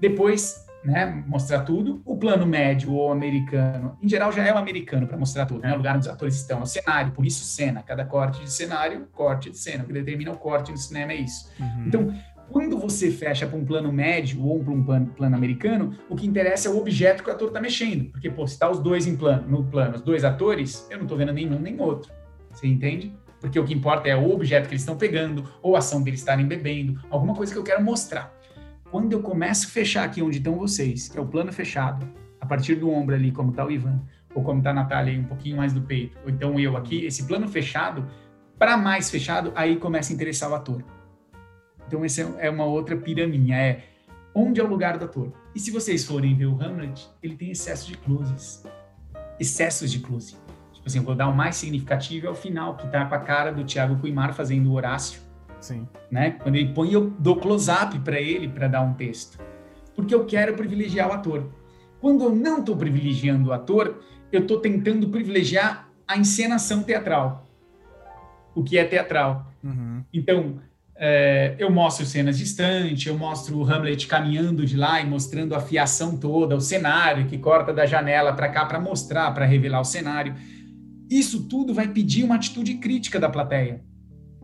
Depois, 0.00 0.66
né, 0.84 1.22
mostrar 1.26 1.60
tudo. 1.60 2.00
O 2.04 2.16
plano 2.16 2.46
médio 2.46 2.92
ou 2.92 3.12
americano, 3.12 3.98
em 4.02 4.08
geral 4.08 4.32
já 4.32 4.44
é 4.44 4.54
o 4.54 4.56
americano 4.56 5.06
para 5.06 5.16
mostrar 5.16 5.46
tudo, 5.46 5.60
né? 5.60 5.74
O 5.74 5.76
lugar 5.76 5.96
onde 5.96 6.06
os 6.06 6.12
atores 6.12 6.36
estão, 6.36 6.62
o 6.62 6.66
cenário, 6.66 7.12
por 7.12 7.26
isso 7.26 7.44
cena. 7.44 7.82
Cada 7.82 8.04
corte 8.04 8.42
de 8.42 8.50
cenário, 8.50 9.06
corte 9.12 9.50
de 9.50 9.58
cena. 9.58 9.82
O 9.82 9.86
que 9.86 9.92
determina 9.92 10.30
o 10.30 10.38
corte 10.38 10.70
no 10.70 10.78
cinema 10.78 11.12
é 11.12 11.16
isso. 11.16 11.50
Uhum. 11.58 11.84
Então, 11.86 12.14
quando 12.50 12.78
você 12.78 13.10
fecha 13.10 13.46
para 13.46 13.56
um 13.56 13.64
plano 13.64 13.92
médio 13.92 14.44
ou 14.44 14.62
para 14.62 14.72
um 14.72 14.82
plano, 14.82 15.06
plano, 15.06 15.36
americano, 15.36 15.96
o 16.08 16.16
que 16.16 16.26
interessa 16.26 16.68
é 16.68 16.70
o 16.70 16.78
objeto 16.78 17.22
que 17.22 17.30
o 17.30 17.32
ator 17.32 17.48
está 17.48 17.60
mexendo. 17.60 18.10
Porque, 18.10 18.28
pô, 18.28 18.46
se 18.46 18.58
tá 18.58 18.68
os 18.68 18.80
dois 18.80 19.06
em 19.06 19.16
plano, 19.16 19.48
no 19.48 19.64
plano, 19.64 19.94
os 19.94 20.02
dois 20.02 20.24
atores, 20.24 20.86
eu 20.90 20.96
não 20.96 21.04
estou 21.04 21.16
vendo 21.16 21.32
nenhum 21.32 21.58
nem 21.58 21.80
outro. 21.80 22.12
Você 22.50 22.66
entende? 22.66 23.14
Porque 23.40 23.58
o 23.58 23.64
que 23.64 23.72
importa 23.72 24.08
é 24.08 24.16
o 24.16 24.30
objeto 24.30 24.66
que 24.66 24.72
eles 24.72 24.82
estão 24.82 24.96
pegando, 24.96 25.44
ou 25.62 25.76
a 25.76 25.78
ação 25.78 26.02
deles 26.02 26.20
estarem 26.20 26.46
bebendo, 26.46 27.00
alguma 27.08 27.34
coisa 27.34 27.52
que 27.52 27.58
eu 27.58 27.64
quero 27.64 27.82
mostrar. 27.82 28.34
Quando 28.90 29.12
eu 29.12 29.22
começo 29.22 29.66
a 29.66 29.70
fechar 29.70 30.04
aqui 30.04 30.20
onde 30.20 30.38
estão 30.38 30.56
vocês, 30.56 31.08
que 31.08 31.16
é 31.16 31.20
o 31.20 31.26
plano 31.26 31.52
fechado, 31.52 32.06
a 32.40 32.46
partir 32.46 32.74
do 32.74 32.90
ombro 32.90 33.14
ali, 33.14 33.30
como 33.30 33.50
está 33.50 33.64
o 33.64 33.70
Ivan, 33.70 34.02
ou 34.34 34.42
como 34.42 34.58
está 34.58 34.70
a 34.70 34.74
Natália 34.74 35.18
um 35.18 35.24
pouquinho 35.24 35.56
mais 35.56 35.72
do 35.72 35.80
peito, 35.80 36.18
ou 36.24 36.30
então 36.30 36.58
eu 36.58 36.76
aqui, 36.76 37.04
esse 37.06 37.26
plano 37.26 37.46
fechado, 37.48 38.04
para 38.58 38.76
mais 38.76 39.08
fechado, 39.08 39.52
aí 39.54 39.76
começa 39.76 40.12
a 40.12 40.14
interessar 40.14 40.50
o 40.50 40.54
ator. 40.54 40.82
Então, 41.90 42.04
essa 42.04 42.20
é 42.38 42.48
uma 42.48 42.64
outra 42.64 42.96
piraminha, 42.96 43.56
é 43.56 43.82
onde 44.32 44.60
é 44.60 44.62
o 44.62 44.66
lugar 44.68 44.96
do 44.96 45.06
ator. 45.06 45.32
E 45.52 45.58
se 45.58 45.72
vocês 45.72 46.04
forem 46.04 46.36
ver 46.36 46.46
o 46.46 46.54
Hamlet, 46.62 47.08
ele 47.20 47.34
tem 47.34 47.50
excesso 47.50 47.88
de 47.88 47.98
closes. 47.98 48.62
Excessos 49.40 49.90
de 49.90 49.98
close. 49.98 50.36
Tipo 50.72 50.86
assim, 50.86 50.98
eu 50.98 51.04
vou 51.04 51.16
dar 51.16 51.26
o 51.26 51.34
mais 51.34 51.56
significativo 51.56 52.28
é 52.28 52.30
o 52.30 52.34
final, 52.34 52.76
que 52.76 52.86
tá 52.86 53.04
com 53.06 53.14
a 53.16 53.18
cara 53.18 53.50
do 53.50 53.64
Thiago 53.64 53.98
Cuimar 53.98 54.32
fazendo 54.34 54.70
o 54.70 54.74
Horácio. 54.74 55.20
Sim. 55.60 55.88
Né? 56.12 56.30
Quando 56.40 56.54
ele 56.54 56.72
põe, 56.72 56.92
eu 56.92 57.10
dou 57.18 57.34
close-up 57.34 57.98
para 57.98 58.20
ele 58.20 58.46
para 58.46 58.68
dar 58.68 58.82
um 58.82 58.94
texto. 58.94 59.40
Porque 59.96 60.14
eu 60.14 60.24
quero 60.24 60.54
privilegiar 60.54 61.08
o 61.08 61.12
ator. 61.12 61.50
Quando 62.00 62.22
eu 62.22 62.32
não 62.32 62.60
estou 62.60 62.76
privilegiando 62.76 63.48
o 63.50 63.52
ator, 63.52 64.00
eu 64.30 64.42
estou 64.42 64.60
tentando 64.60 65.08
privilegiar 65.08 65.88
a 66.06 66.16
encenação 66.16 66.84
teatral. 66.84 67.48
O 68.54 68.62
que 68.62 68.78
é 68.78 68.84
teatral. 68.84 69.52
Uhum. 69.64 70.04
Então, 70.12 70.60
é, 71.02 71.54
eu 71.58 71.70
mostro 71.70 72.04
cenas 72.04 72.36
distantes, 72.36 73.06
eu 73.06 73.16
mostro 73.16 73.56
o 73.56 73.64
Hamlet 73.64 74.06
caminhando 74.06 74.66
de 74.66 74.76
lá 74.76 75.00
e 75.00 75.06
mostrando 75.06 75.54
a 75.54 75.60
fiação 75.60 76.14
toda, 76.14 76.54
o 76.54 76.60
cenário 76.60 77.26
que 77.26 77.38
corta 77.38 77.72
da 77.72 77.86
janela 77.86 78.34
para 78.34 78.50
cá 78.50 78.66
para 78.66 78.78
mostrar, 78.78 79.32
para 79.32 79.46
revelar 79.46 79.80
o 79.80 79.84
cenário. 79.84 80.34
Isso 81.10 81.48
tudo 81.48 81.72
vai 81.72 81.88
pedir 81.88 82.22
uma 82.22 82.34
atitude 82.34 82.74
crítica 82.74 83.18
da 83.18 83.30
plateia. 83.30 83.82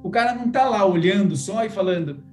O 0.03 0.09
cara 0.09 0.35
não 0.35 0.51
tá 0.51 0.67
lá 0.67 0.87
olhando 0.87 1.37
só 1.37 1.63
e 1.63 1.69
falando: 1.69 2.25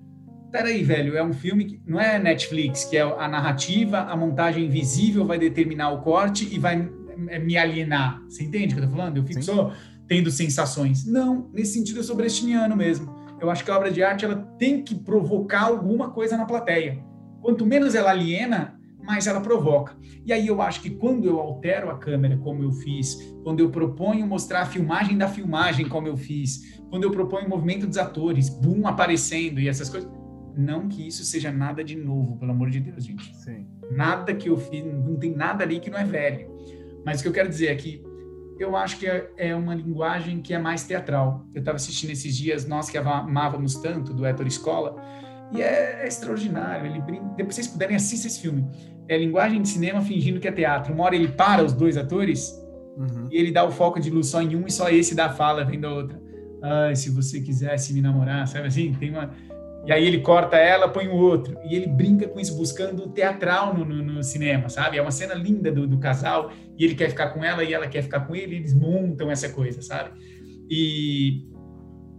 peraí, 0.49 0.81
velho, 0.83 1.17
é 1.17 1.23
um 1.23 1.33
filme 1.33 1.65
que 1.65 1.81
não 1.85 1.99
é 1.99 2.17
Netflix, 2.17 2.85
que 2.85 2.95
é 2.95 3.01
a 3.01 3.27
narrativa, 3.27 3.99
a 4.03 4.15
montagem 4.15 4.69
visível 4.69 5.25
vai 5.25 5.37
determinar 5.37 5.89
o 5.89 6.01
corte 6.01 6.47
e 6.49 6.57
vai 6.57 6.89
é, 7.27 7.39
me 7.39 7.57
alienar. 7.57 8.23
Você 8.29 8.45
entende 8.45 8.73
o 8.73 8.77
que 8.77 8.83
eu 8.85 8.87
tô 8.87 8.95
falando? 8.95 9.17
Eu 9.17 9.25
fico 9.25 9.41
Sim. 9.41 9.51
só 9.51 9.73
tendo 10.07 10.31
sensações. 10.31 11.05
Não, 11.05 11.49
nesse 11.51 11.73
sentido 11.73 11.99
eu 11.99 12.03
sou 12.05 12.15
brechtiano 12.15 12.73
mesmo. 12.73 13.22
Eu 13.43 13.49
acho 13.49 13.65
que 13.65 13.69
a 13.69 13.75
obra 13.75 13.91
de 13.91 14.01
arte 14.01 14.23
ela 14.23 14.37
tem 14.57 14.81
que 14.81 14.95
provocar 14.95 15.63
alguma 15.63 16.11
coisa 16.11 16.37
na 16.37 16.45
plateia. 16.45 17.03
Quanto 17.41 17.65
menos 17.65 17.93
ela 17.93 18.09
aliena, 18.09 18.79
mais 19.03 19.27
ela 19.27 19.41
provoca. 19.41 19.97
E 20.25 20.31
aí 20.31 20.47
eu 20.47 20.61
acho 20.61 20.81
que 20.81 20.89
quando 20.89 21.25
eu 21.25 21.37
altero 21.41 21.89
a 21.89 21.97
câmera, 21.97 22.37
como 22.37 22.63
eu 22.63 22.71
fiz, 22.71 23.35
quando 23.43 23.59
eu 23.59 23.69
proponho 23.69 24.25
mostrar 24.25 24.61
a 24.61 24.65
filmagem 24.65 25.17
da 25.17 25.27
filmagem, 25.27 25.89
como 25.89 26.07
eu 26.07 26.15
fiz, 26.15 26.81
quando 26.89 27.03
eu 27.03 27.11
proponho 27.11 27.45
o 27.45 27.49
movimento 27.49 27.85
dos 27.85 27.97
atores, 27.97 28.47
boom 28.47 28.87
aparecendo 28.87 29.59
e 29.59 29.67
essas 29.67 29.89
coisas, 29.89 30.09
não 30.55 30.87
que 30.87 31.05
isso 31.05 31.25
seja 31.25 31.51
nada 31.51 31.83
de 31.83 31.97
novo, 31.97 32.37
pelo 32.37 32.51
amor 32.51 32.69
de 32.69 32.79
Deus, 32.79 33.03
gente. 33.03 33.35
Sim. 33.35 33.67
Nada 33.91 34.33
que 34.33 34.47
eu 34.47 34.55
fiz, 34.55 34.85
não 34.85 35.17
tem 35.17 35.35
nada 35.35 35.65
ali 35.65 35.81
que 35.81 35.89
não 35.89 35.99
é 35.99 36.05
velho. 36.05 36.47
Mas 37.05 37.19
o 37.19 37.23
que 37.23 37.27
eu 37.27 37.33
quero 37.33 37.49
dizer 37.49 37.67
é 37.67 37.75
que 37.75 38.01
eu 38.59 38.75
acho 38.75 38.99
que 38.99 39.07
é, 39.07 39.29
é 39.37 39.55
uma 39.55 39.73
linguagem 39.73 40.41
que 40.41 40.53
é 40.53 40.59
mais 40.59 40.83
teatral. 40.83 41.45
Eu 41.53 41.59
estava 41.59 41.75
assistindo 41.75 42.11
esses 42.11 42.35
dias, 42.35 42.65
nós 42.65 42.89
que 42.89 42.97
amávamos 42.97 43.75
tanto, 43.75 44.13
do 44.13 44.25
Héctor 44.25 44.47
Escola, 44.47 44.95
e 45.51 45.61
é, 45.61 46.03
é 46.03 46.07
extraordinário. 46.07 46.85
Ele 46.85 47.01
brinca, 47.01 47.23
depois 47.35 47.55
vocês 47.55 47.67
puderem, 47.67 47.95
assistir 47.95 48.27
esse 48.27 48.39
filme. 48.39 48.65
É 49.07 49.17
linguagem 49.17 49.61
de 49.61 49.67
cinema 49.67 50.01
fingindo 50.01 50.39
que 50.39 50.47
é 50.47 50.51
teatro. 50.51 50.93
Uma 50.93 51.05
hora 51.05 51.15
ele 51.15 51.27
para 51.27 51.63
os 51.63 51.73
dois 51.73 51.97
atores 51.97 52.53
uhum. 52.97 53.27
e 53.31 53.37
ele 53.37 53.51
dá 53.51 53.63
o 53.63 53.71
foco 53.71 53.99
de 53.99 54.09
luz 54.09 54.27
só 54.27 54.41
em 54.41 54.55
um 54.55 54.65
e 54.65 54.71
só 54.71 54.89
esse 54.89 55.13
dá 55.13 55.29
fala 55.29 55.63
vendo 55.63 55.85
a 55.85 55.93
outra. 55.93 56.21
Ai, 56.61 56.95
se 56.95 57.09
você 57.09 57.41
quisesse 57.41 57.93
me 57.93 58.01
namorar, 58.01 58.47
sabe 58.47 58.67
assim? 58.67 58.93
Tem 58.93 59.09
uma 59.09 59.31
e 59.85 59.91
aí 59.91 60.05
ele 60.05 60.19
corta 60.19 60.55
ela, 60.55 60.87
põe 60.87 61.07
o 61.07 61.15
outro. 61.15 61.57
E 61.65 61.75
ele 61.75 61.87
brinca 61.87 62.27
com 62.27 62.39
isso, 62.39 62.55
buscando 62.55 63.03
o 63.03 63.09
teatral 63.09 63.73
no, 63.73 63.83
no, 63.83 64.01
no, 64.01 64.23
cinema, 64.23 64.69
sabe? 64.69 64.97
É 64.97 65.01
uma 65.01 65.11
cena 65.11 65.33
linda 65.33 65.71
do, 65.71 65.85
do, 65.85 65.97
casal, 65.99 66.51
e 66.77 66.85
ele 66.85 66.95
quer 66.95 67.09
ficar 67.09 67.29
com 67.29 67.43
ela 67.43 67.63
e 67.63 67.73
ela 67.73 67.87
quer 67.87 68.01
ficar 68.01 68.21
com 68.21 68.35
ele, 68.35 68.55
e 68.55 68.59
eles 68.59 68.73
montam 68.73 69.29
essa 69.29 69.49
coisa, 69.49 69.81
sabe? 69.81 70.11
E 70.69 71.45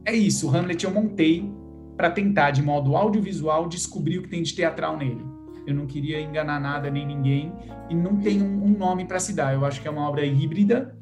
é 0.04 0.14
isso, 0.14 0.46
o 0.46 0.54
Hamlet 0.54 0.84
eu 0.84 0.90
montei 0.90 1.50
para 1.96 2.10
tentar, 2.10 2.50
de 2.50 2.62
modo 2.62 2.96
audiovisual, 2.96 3.66
descobrir 3.66 4.18
o 4.18 4.22
que 4.22 4.28
tem 4.28 4.42
de 4.42 4.54
teatral 4.54 4.98
nele. 4.98 5.24
Eu 5.66 5.74
não 5.74 5.86
queria 5.86 6.20
enganar 6.20 6.60
nada 6.60 6.90
nem 6.90 7.06
ninguém, 7.06 7.50
e 7.88 7.94
não 7.94 8.16
tem 8.16 8.42
um, 8.42 8.64
um 8.64 8.76
nome 8.76 9.06
para 9.06 9.18
se 9.18 9.32
dar. 9.32 9.54
Eu 9.54 9.64
acho 9.64 9.80
que 9.80 9.88
é 9.88 9.90
uma 9.90 10.06
obra 10.06 10.26
híbrida, 10.26 10.94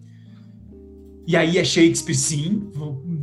e 1.27 1.37
aí 1.37 1.59
é 1.59 1.65
Shakespeare, 1.65 2.15
sim, 2.15 2.71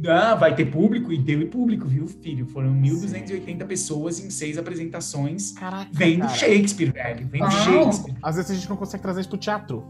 ah, 0.08 0.36
vai 0.36 0.56
ter 0.56 0.66
público, 0.66 1.12
e 1.12 1.18
deu 1.18 1.48
público, 1.48 1.88
viu, 1.88 2.08
filho? 2.08 2.46
Foram 2.48 2.74
1.280 2.74 3.66
pessoas 3.66 4.20
em 4.20 4.30
seis 4.30 4.58
apresentações 4.58 5.52
Caraca, 5.52 5.90
vendo 5.92 6.22
cara. 6.22 6.34
Shakespeare, 6.34 6.92
velho. 6.92 7.28
Vendo 7.28 7.46
ah, 7.46 7.52
Shakespeare. 7.52 8.16
Às 8.22 8.36
vezes 8.36 8.52
a 8.52 8.54
gente 8.54 8.70
não 8.70 8.78
consegue 8.78 9.02
trazer 9.04 9.22
isso 9.22 9.30
pro 9.30 9.38
teatro. 9.38 9.84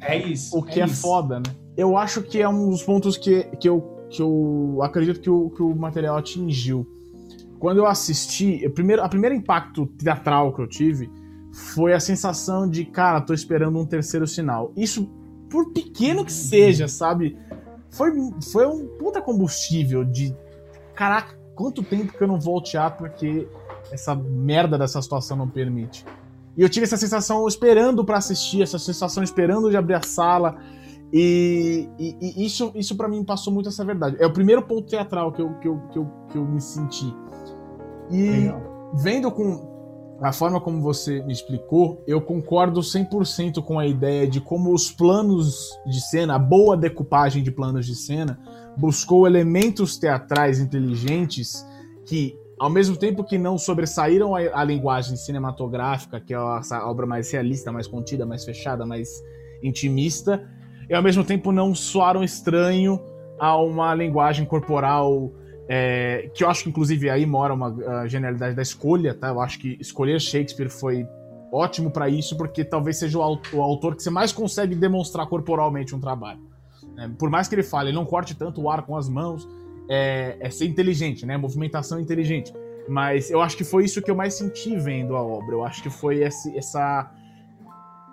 É 0.00 0.16
isso. 0.16 0.56
O 0.56 0.62
que 0.62 0.80
é, 0.80 0.84
é 0.84 0.88
foda, 0.88 1.38
né? 1.38 1.54
Eu 1.76 1.96
acho 1.96 2.22
que 2.22 2.40
é 2.40 2.48
um 2.48 2.70
dos 2.70 2.82
pontos 2.82 3.16
que, 3.16 3.44
que, 3.60 3.68
eu, 3.68 4.06
que 4.10 4.20
eu 4.20 4.80
acredito 4.82 5.20
que 5.20 5.30
o, 5.30 5.50
que 5.50 5.62
o 5.62 5.74
material 5.74 6.16
atingiu. 6.16 6.86
Quando 7.58 7.78
eu 7.78 7.86
assisti, 7.86 8.68
primeiro, 8.70 9.02
a 9.02 9.08
primeiro 9.08 9.34
impacto 9.34 9.86
teatral 9.86 10.52
que 10.52 10.60
eu 10.60 10.66
tive 10.66 11.10
foi 11.52 11.94
a 11.94 12.00
sensação 12.00 12.68
de, 12.68 12.84
cara, 12.84 13.20
tô 13.20 13.32
esperando 13.32 13.78
um 13.78 13.86
terceiro 13.86 14.26
sinal. 14.26 14.72
Isso 14.76 15.10
por 15.48 15.72
pequeno 15.72 16.24
que 16.24 16.32
seja, 16.32 16.88
sabe? 16.88 17.36
Foi, 17.96 18.12
foi 18.52 18.66
um 18.66 18.86
puta 18.98 19.22
combustível 19.22 20.04
de. 20.04 20.36
Caraca, 20.94 21.36
quanto 21.54 21.82
tempo 21.82 22.12
que 22.12 22.22
eu 22.22 22.28
não 22.28 22.38
vou 22.38 22.56
ao 22.56 22.62
teatro 22.62 22.98
porque 22.98 23.48
essa 23.90 24.14
merda 24.14 24.78
dessa 24.78 25.00
situação 25.00 25.36
não 25.36 25.48
permite. 25.48 26.04
E 26.56 26.62
eu 26.62 26.68
tive 26.68 26.84
essa 26.84 26.96
sensação 26.96 27.46
esperando 27.46 28.04
para 28.04 28.18
assistir, 28.18 28.62
essa 28.62 28.78
sensação 28.78 29.22
esperando 29.22 29.70
de 29.70 29.76
abrir 29.76 29.94
a 29.94 30.02
sala. 30.02 30.56
E, 31.12 31.88
e, 31.98 32.16
e 32.20 32.46
isso, 32.46 32.72
isso 32.74 32.96
para 32.96 33.08
mim 33.08 33.24
passou 33.24 33.52
muito 33.52 33.68
essa 33.68 33.84
verdade. 33.84 34.16
É 34.18 34.26
o 34.26 34.32
primeiro 34.32 34.62
ponto 34.62 34.86
teatral 34.88 35.32
que 35.32 35.40
eu, 35.40 35.54
que 35.54 35.68
eu, 35.68 35.78
que 35.92 35.98
eu, 35.98 36.06
que 36.30 36.38
eu 36.38 36.44
me 36.44 36.60
senti. 36.60 37.14
E 38.10 38.30
Legal. 38.30 38.92
vendo 38.94 39.30
com, 39.30 39.75
a 40.20 40.32
forma 40.32 40.60
como 40.60 40.80
você 40.80 41.22
me 41.22 41.32
explicou, 41.32 42.02
eu 42.06 42.20
concordo 42.20 42.80
100% 42.80 43.62
com 43.62 43.78
a 43.78 43.86
ideia 43.86 44.26
de 44.26 44.40
como 44.40 44.72
os 44.72 44.90
planos 44.90 45.70
de 45.86 46.00
cena, 46.00 46.36
a 46.36 46.38
boa 46.38 46.76
decupagem 46.76 47.42
de 47.42 47.50
planos 47.50 47.84
de 47.84 47.94
cena, 47.94 48.38
buscou 48.76 49.26
elementos 49.26 49.98
teatrais 49.98 50.58
inteligentes 50.58 51.66
que, 52.06 52.38
ao 52.58 52.70
mesmo 52.70 52.96
tempo 52.96 53.24
que 53.24 53.36
não 53.36 53.58
sobressaíram 53.58 54.34
a, 54.34 54.40
a 54.54 54.64
linguagem 54.64 55.16
cinematográfica, 55.16 56.18
que 56.18 56.32
é 56.32 56.36
a, 56.36 56.62
obra 56.84 57.06
mais 57.06 57.30
realista, 57.30 57.70
mais 57.70 57.86
contida, 57.86 58.24
mais 58.24 58.44
fechada, 58.44 58.86
mais 58.86 59.22
intimista, 59.62 60.48
e 60.88 60.94
ao 60.94 61.02
mesmo 61.02 61.24
tempo 61.24 61.52
não 61.52 61.74
soaram 61.74 62.24
estranho 62.24 62.98
a 63.38 63.56
uma 63.58 63.94
linguagem 63.94 64.46
corporal 64.46 65.30
é, 65.68 66.30
que 66.34 66.44
eu 66.44 66.48
acho 66.48 66.62
que, 66.62 66.68
inclusive, 66.68 67.10
aí 67.10 67.26
mora 67.26 67.52
uma 67.52 68.06
genialidade 68.06 68.54
da 68.54 68.62
escolha, 68.62 69.14
tá? 69.14 69.28
Eu 69.28 69.40
acho 69.40 69.58
que 69.58 69.76
escolher 69.80 70.20
Shakespeare 70.20 70.68
foi 70.68 71.06
ótimo 71.52 71.90
para 71.90 72.08
isso, 72.08 72.36
porque 72.36 72.64
talvez 72.64 72.98
seja 72.98 73.18
o, 73.18 73.62
autor 73.62 73.96
que 73.96 74.02
você 74.02 74.10
mais 74.10 74.32
consegue 74.32 74.74
demonstrar 74.74 75.26
corporalmente 75.26 75.94
um 75.94 76.00
trabalho. 76.00 76.40
É, 76.98 77.08
por 77.08 77.30
mais 77.30 77.48
que 77.48 77.54
ele 77.54 77.62
fale, 77.62 77.90
ele 77.90 77.96
não 77.96 78.04
corte 78.04 78.34
tanto 78.34 78.62
o 78.62 78.70
ar 78.70 78.82
com 78.82 78.96
as 78.96 79.08
mãos, 79.08 79.48
é, 79.88 80.36
é, 80.40 80.50
ser 80.50 80.66
inteligente, 80.66 81.26
né? 81.26 81.36
Movimentação 81.36 82.00
inteligente. 82.00 82.52
Mas 82.88 83.30
eu 83.30 83.40
acho 83.40 83.56
que 83.56 83.64
foi 83.64 83.84
isso 83.84 84.00
que 84.00 84.10
eu 84.10 84.14
mais 84.14 84.34
senti 84.34 84.76
vendo 84.76 85.16
a 85.16 85.22
obra. 85.22 85.54
Eu 85.54 85.64
acho 85.64 85.82
que 85.82 85.90
foi 85.90 86.22
esse, 86.22 86.56
essa, 86.56 87.10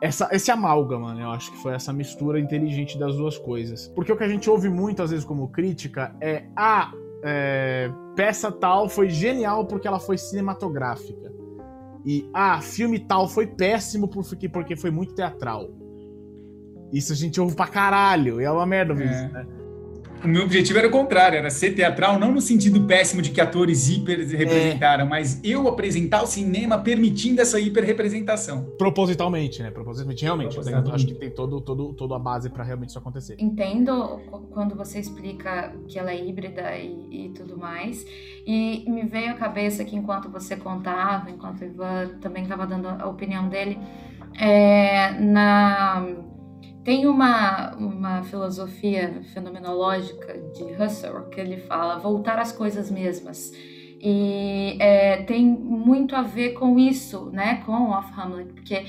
essa, 0.01 0.29
esse 0.31 0.51
amálgama, 0.51 1.13
né? 1.13 1.23
Eu 1.23 1.29
acho 1.29 1.51
que 1.51 1.57
foi 1.57 1.73
essa 1.73 1.93
mistura 1.93 2.39
inteligente 2.39 2.97
das 2.97 3.15
duas 3.15 3.37
coisas. 3.37 3.87
Porque 3.89 4.11
o 4.11 4.17
que 4.17 4.23
a 4.23 4.27
gente 4.27 4.49
ouve 4.49 4.69
muito, 4.69 5.03
às 5.03 5.11
vezes, 5.11 5.25
como 5.25 5.47
crítica 5.49 6.15
é: 6.19 6.45
ah, 6.55 6.91
é, 7.23 7.89
peça 8.15 8.51
tal 8.51 8.89
foi 8.89 9.09
genial 9.09 9.65
porque 9.65 9.87
ela 9.87 9.99
foi 9.99 10.17
cinematográfica. 10.17 11.31
E, 12.05 12.29
ah, 12.33 12.59
filme 12.61 12.99
tal 12.99 13.29
foi 13.29 13.47
péssimo 13.47 14.07
porque, 14.07 14.49
porque 14.49 14.75
foi 14.75 14.91
muito 14.91 15.15
teatral. 15.15 15.69
Isso 16.91 17.13
a 17.13 17.15
gente 17.15 17.39
ouve 17.39 17.55
pra 17.55 17.65
caralho, 17.65 18.41
e 18.41 18.43
é 18.43 18.51
uma 18.51 18.65
merda 18.65 18.93
mesmo, 18.93 19.15
é. 19.15 19.29
né? 19.29 19.47
O 20.23 20.27
meu 20.27 20.43
objetivo 20.43 20.79
era 20.79 20.87
o 20.87 20.91
contrário, 20.91 21.37
era 21.37 21.49
ser 21.49 21.71
teatral, 21.71 22.17
não 22.17 22.31
no 22.31 22.39
sentido 22.39 22.85
péssimo 22.85 23.21
de 23.21 23.29
que 23.29 23.41
atores 23.41 23.89
hiper 23.89 24.19
representaram, 24.19 25.05
é. 25.05 25.09
mas 25.09 25.39
eu 25.43 25.67
apresentar 25.67 26.23
o 26.23 26.27
cinema 26.27 26.77
permitindo 26.77 27.41
essa 27.41 27.59
hiper 27.59 27.83
representação. 27.83 28.63
Propositalmente, 28.77 29.61
né? 29.61 29.69
Propositalmente, 29.69 30.23
realmente. 30.23 30.53
Propositalmente. 30.53 30.89
Eu 30.89 30.95
acho 30.95 31.07
que 31.07 31.15
tem 31.15 31.29
todo, 31.29 31.59
todo, 31.59 31.93
toda 31.93 32.15
a 32.15 32.19
base 32.19 32.49
para 32.49 32.63
realmente 32.63 32.89
isso 32.89 32.99
acontecer. 32.99 33.35
Entendo 33.37 34.21
quando 34.51 34.75
você 34.75 34.99
explica 34.99 35.73
que 35.87 35.99
ela 35.99 36.11
é 36.11 36.25
híbrida 36.25 36.73
e, 36.77 37.25
e 37.25 37.29
tudo 37.29 37.57
mais. 37.57 38.05
E 38.45 38.85
me 38.87 39.03
veio 39.03 39.31
à 39.31 39.33
cabeça 39.33 39.83
que 39.83 39.95
enquanto 39.95 40.29
você 40.29 40.55
contava, 40.55 41.29
enquanto 41.29 41.61
o 41.61 41.65
Ivan 41.65 42.17
também 42.21 42.43
estava 42.43 42.65
dando 42.65 42.87
a 42.87 43.07
opinião 43.07 43.49
dele, 43.49 43.77
é, 44.39 45.11
na 45.19 46.05
tem 46.83 47.07
uma, 47.07 47.75
uma 47.75 48.23
filosofia 48.23 49.21
fenomenológica 49.33 50.37
de 50.53 50.63
Husserl 50.63 51.29
que 51.29 51.39
ele 51.39 51.57
fala 51.57 51.97
voltar 51.97 52.37
às 52.39 52.51
coisas 52.51 52.91
mesmas. 52.91 53.51
E 54.01 54.75
é, 54.79 55.23
tem 55.23 55.45
muito 55.45 56.13
a 56.13 56.21
ver 56.21 56.53
com 56.53 56.77
isso, 56.77 57.29
né, 57.31 57.63
com 57.65 57.89
Off 57.89 58.11
Hamlet, 58.19 58.51
porque 58.51 58.85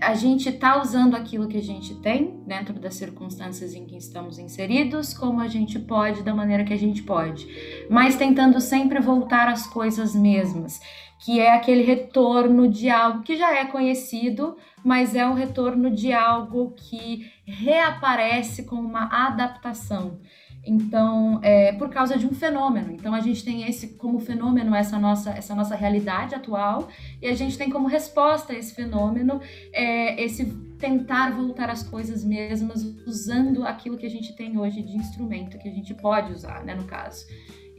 a 0.00 0.14
gente 0.14 0.48
está 0.48 0.80
usando 0.80 1.14
aquilo 1.14 1.48
que 1.48 1.58
a 1.58 1.62
gente 1.62 1.94
tem 1.96 2.42
dentro 2.46 2.74
das 2.74 2.94
circunstâncias 2.94 3.74
em 3.74 3.84
que 3.84 3.96
estamos 3.96 4.38
inseridos, 4.38 5.12
como 5.12 5.40
a 5.40 5.48
gente 5.48 5.78
pode, 5.78 6.22
da 6.22 6.34
maneira 6.34 6.64
que 6.64 6.72
a 6.72 6.78
gente 6.78 7.02
pode, 7.02 7.46
mas 7.90 8.16
tentando 8.16 8.60
sempre 8.60 9.00
voltar 9.00 9.48
às 9.48 9.66
coisas 9.66 10.14
mesmas 10.14 10.80
que 11.24 11.40
é 11.40 11.54
aquele 11.54 11.82
retorno 11.82 12.68
de 12.68 12.90
algo 12.90 13.22
que 13.22 13.34
já 13.34 13.56
é 13.56 13.64
conhecido, 13.64 14.58
mas 14.84 15.14
é 15.14 15.26
o 15.26 15.32
retorno 15.32 15.90
de 15.90 16.12
algo 16.12 16.74
que 16.76 17.32
reaparece 17.46 18.64
com 18.64 18.76
uma 18.76 19.08
adaptação. 19.26 20.20
Então, 20.66 21.40
é, 21.42 21.72
por 21.72 21.90
causa 21.90 22.16
de 22.16 22.26
um 22.26 22.32
fenômeno. 22.32 22.90
Então, 22.90 23.12
a 23.12 23.20
gente 23.20 23.44
tem 23.44 23.68
esse 23.68 23.88
como 23.88 24.18
fenômeno 24.18 24.74
essa 24.74 24.98
nossa 24.98 25.30
essa 25.30 25.54
nossa 25.54 25.74
realidade 25.74 26.34
atual 26.34 26.88
e 27.20 27.26
a 27.26 27.34
gente 27.34 27.58
tem 27.58 27.68
como 27.68 27.86
resposta 27.86 28.52
a 28.52 28.56
esse 28.56 28.74
fenômeno 28.74 29.40
é, 29.72 30.22
esse 30.22 30.46
tentar 30.78 31.30
voltar 31.32 31.70
às 31.70 31.82
coisas 31.82 32.24
mesmas 32.24 32.82
usando 33.06 33.64
aquilo 33.64 33.96
que 33.96 34.06
a 34.06 34.10
gente 34.10 34.34
tem 34.34 34.58
hoje 34.58 34.82
de 34.82 34.96
instrumento 34.96 35.58
que 35.58 35.68
a 35.68 35.72
gente 35.72 35.94
pode 35.94 36.32
usar, 36.32 36.64
né, 36.64 36.74
no 36.74 36.84
caso. 36.84 37.26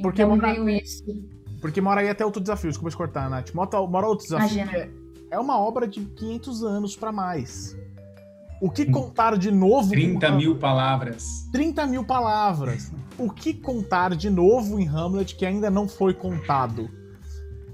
Porque 0.01 0.21
então, 0.21 0.37
veio 0.37 0.69
isso. 0.69 1.03
Porque 1.61 1.81
mora 1.81 2.01
aí 2.01 2.09
até 2.09 2.25
outro 2.25 2.41
desafio, 2.41 2.69
desculpa 2.69 2.91
te 2.91 2.97
cortar, 2.97 3.29
Nath. 3.29 3.51
Mora 3.53 4.07
outro 4.07 4.25
desafio 4.25 4.61
é, 4.61 4.89
é, 5.31 5.39
uma 5.39 5.59
obra 5.59 5.87
de 5.87 6.01
500 6.01 6.63
anos 6.63 6.95
para 6.95 7.11
mais. 7.11 7.75
O 8.61 8.69
que 8.69 8.85
contar 8.85 9.37
de 9.37 9.51
novo? 9.51 9.89
30 9.89 10.31
mil 10.31 10.55
palavras. 10.55 11.49
30 11.51 11.85
mil 11.87 12.03
palavras. 12.03 12.91
O 13.17 13.29
que 13.29 13.53
contar 13.53 14.15
de 14.15 14.29
novo 14.29 14.79
em 14.79 14.87
Hamlet 14.87 15.35
que 15.35 15.45
ainda 15.45 15.69
não 15.69 15.87
foi 15.87 16.13
contado? 16.13 16.89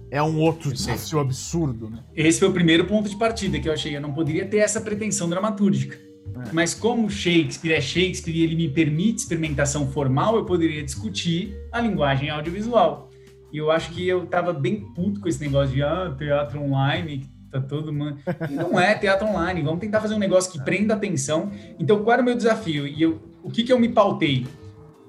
É 0.09 0.21
um 0.21 0.39
outro 0.39 0.73
desafio 0.73 1.19
absurdo, 1.19 1.89
né? 1.89 2.03
Esse 2.13 2.39
foi 2.39 2.49
o 2.49 2.53
primeiro 2.53 2.85
ponto 2.85 3.09
de 3.09 3.15
partida 3.15 3.59
que 3.59 3.69
eu 3.69 3.73
achei. 3.73 3.95
Eu 3.95 4.01
não 4.01 4.11
poderia 4.11 4.45
ter 4.45 4.57
essa 4.57 4.81
pretensão 4.81 5.29
dramatúrgica. 5.29 5.95
É. 5.95 6.51
Mas 6.51 6.73
como 6.73 7.09
Shakespeare 7.09 7.73
é 7.73 7.81
Shakespeare 7.81 8.35
e 8.35 8.43
ele 8.43 8.55
me 8.55 8.69
permite 8.69 9.19
experimentação 9.19 9.89
formal, 9.91 10.35
eu 10.35 10.45
poderia 10.45 10.83
discutir 10.83 11.55
a 11.71 11.79
linguagem 11.79 12.29
audiovisual. 12.29 13.09
E 13.51 13.57
eu 13.57 13.69
acho 13.69 13.91
que 13.91 14.07
eu 14.07 14.25
tava 14.25 14.53
bem 14.53 14.81
puto 14.93 15.19
com 15.19 15.27
esse 15.27 15.41
negócio 15.41 15.73
de 15.73 15.83
ah, 15.83 16.13
teatro 16.17 16.61
online, 16.61 17.29
tá 17.51 17.61
todo 17.61 17.91
mundo. 17.91 18.17
Não 18.49 18.79
é 18.79 18.95
teatro 18.95 19.27
online, 19.27 19.61
vamos 19.61 19.79
tentar 19.79 19.99
fazer 20.01 20.15
um 20.15 20.19
negócio 20.19 20.51
que 20.51 20.63
prenda 20.63 20.93
atenção. 20.93 21.51
Então, 21.79 22.03
qual 22.03 22.13
era 22.13 22.21
o 22.21 22.25
meu 22.25 22.35
desafio? 22.35 22.87
E 22.87 23.01
eu, 23.01 23.21
o 23.43 23.51
que, 23.51 23.63
que 23.63 23.71
eu 23.71 23.79
me 23.79 23.89
pautei? 23.89 24.45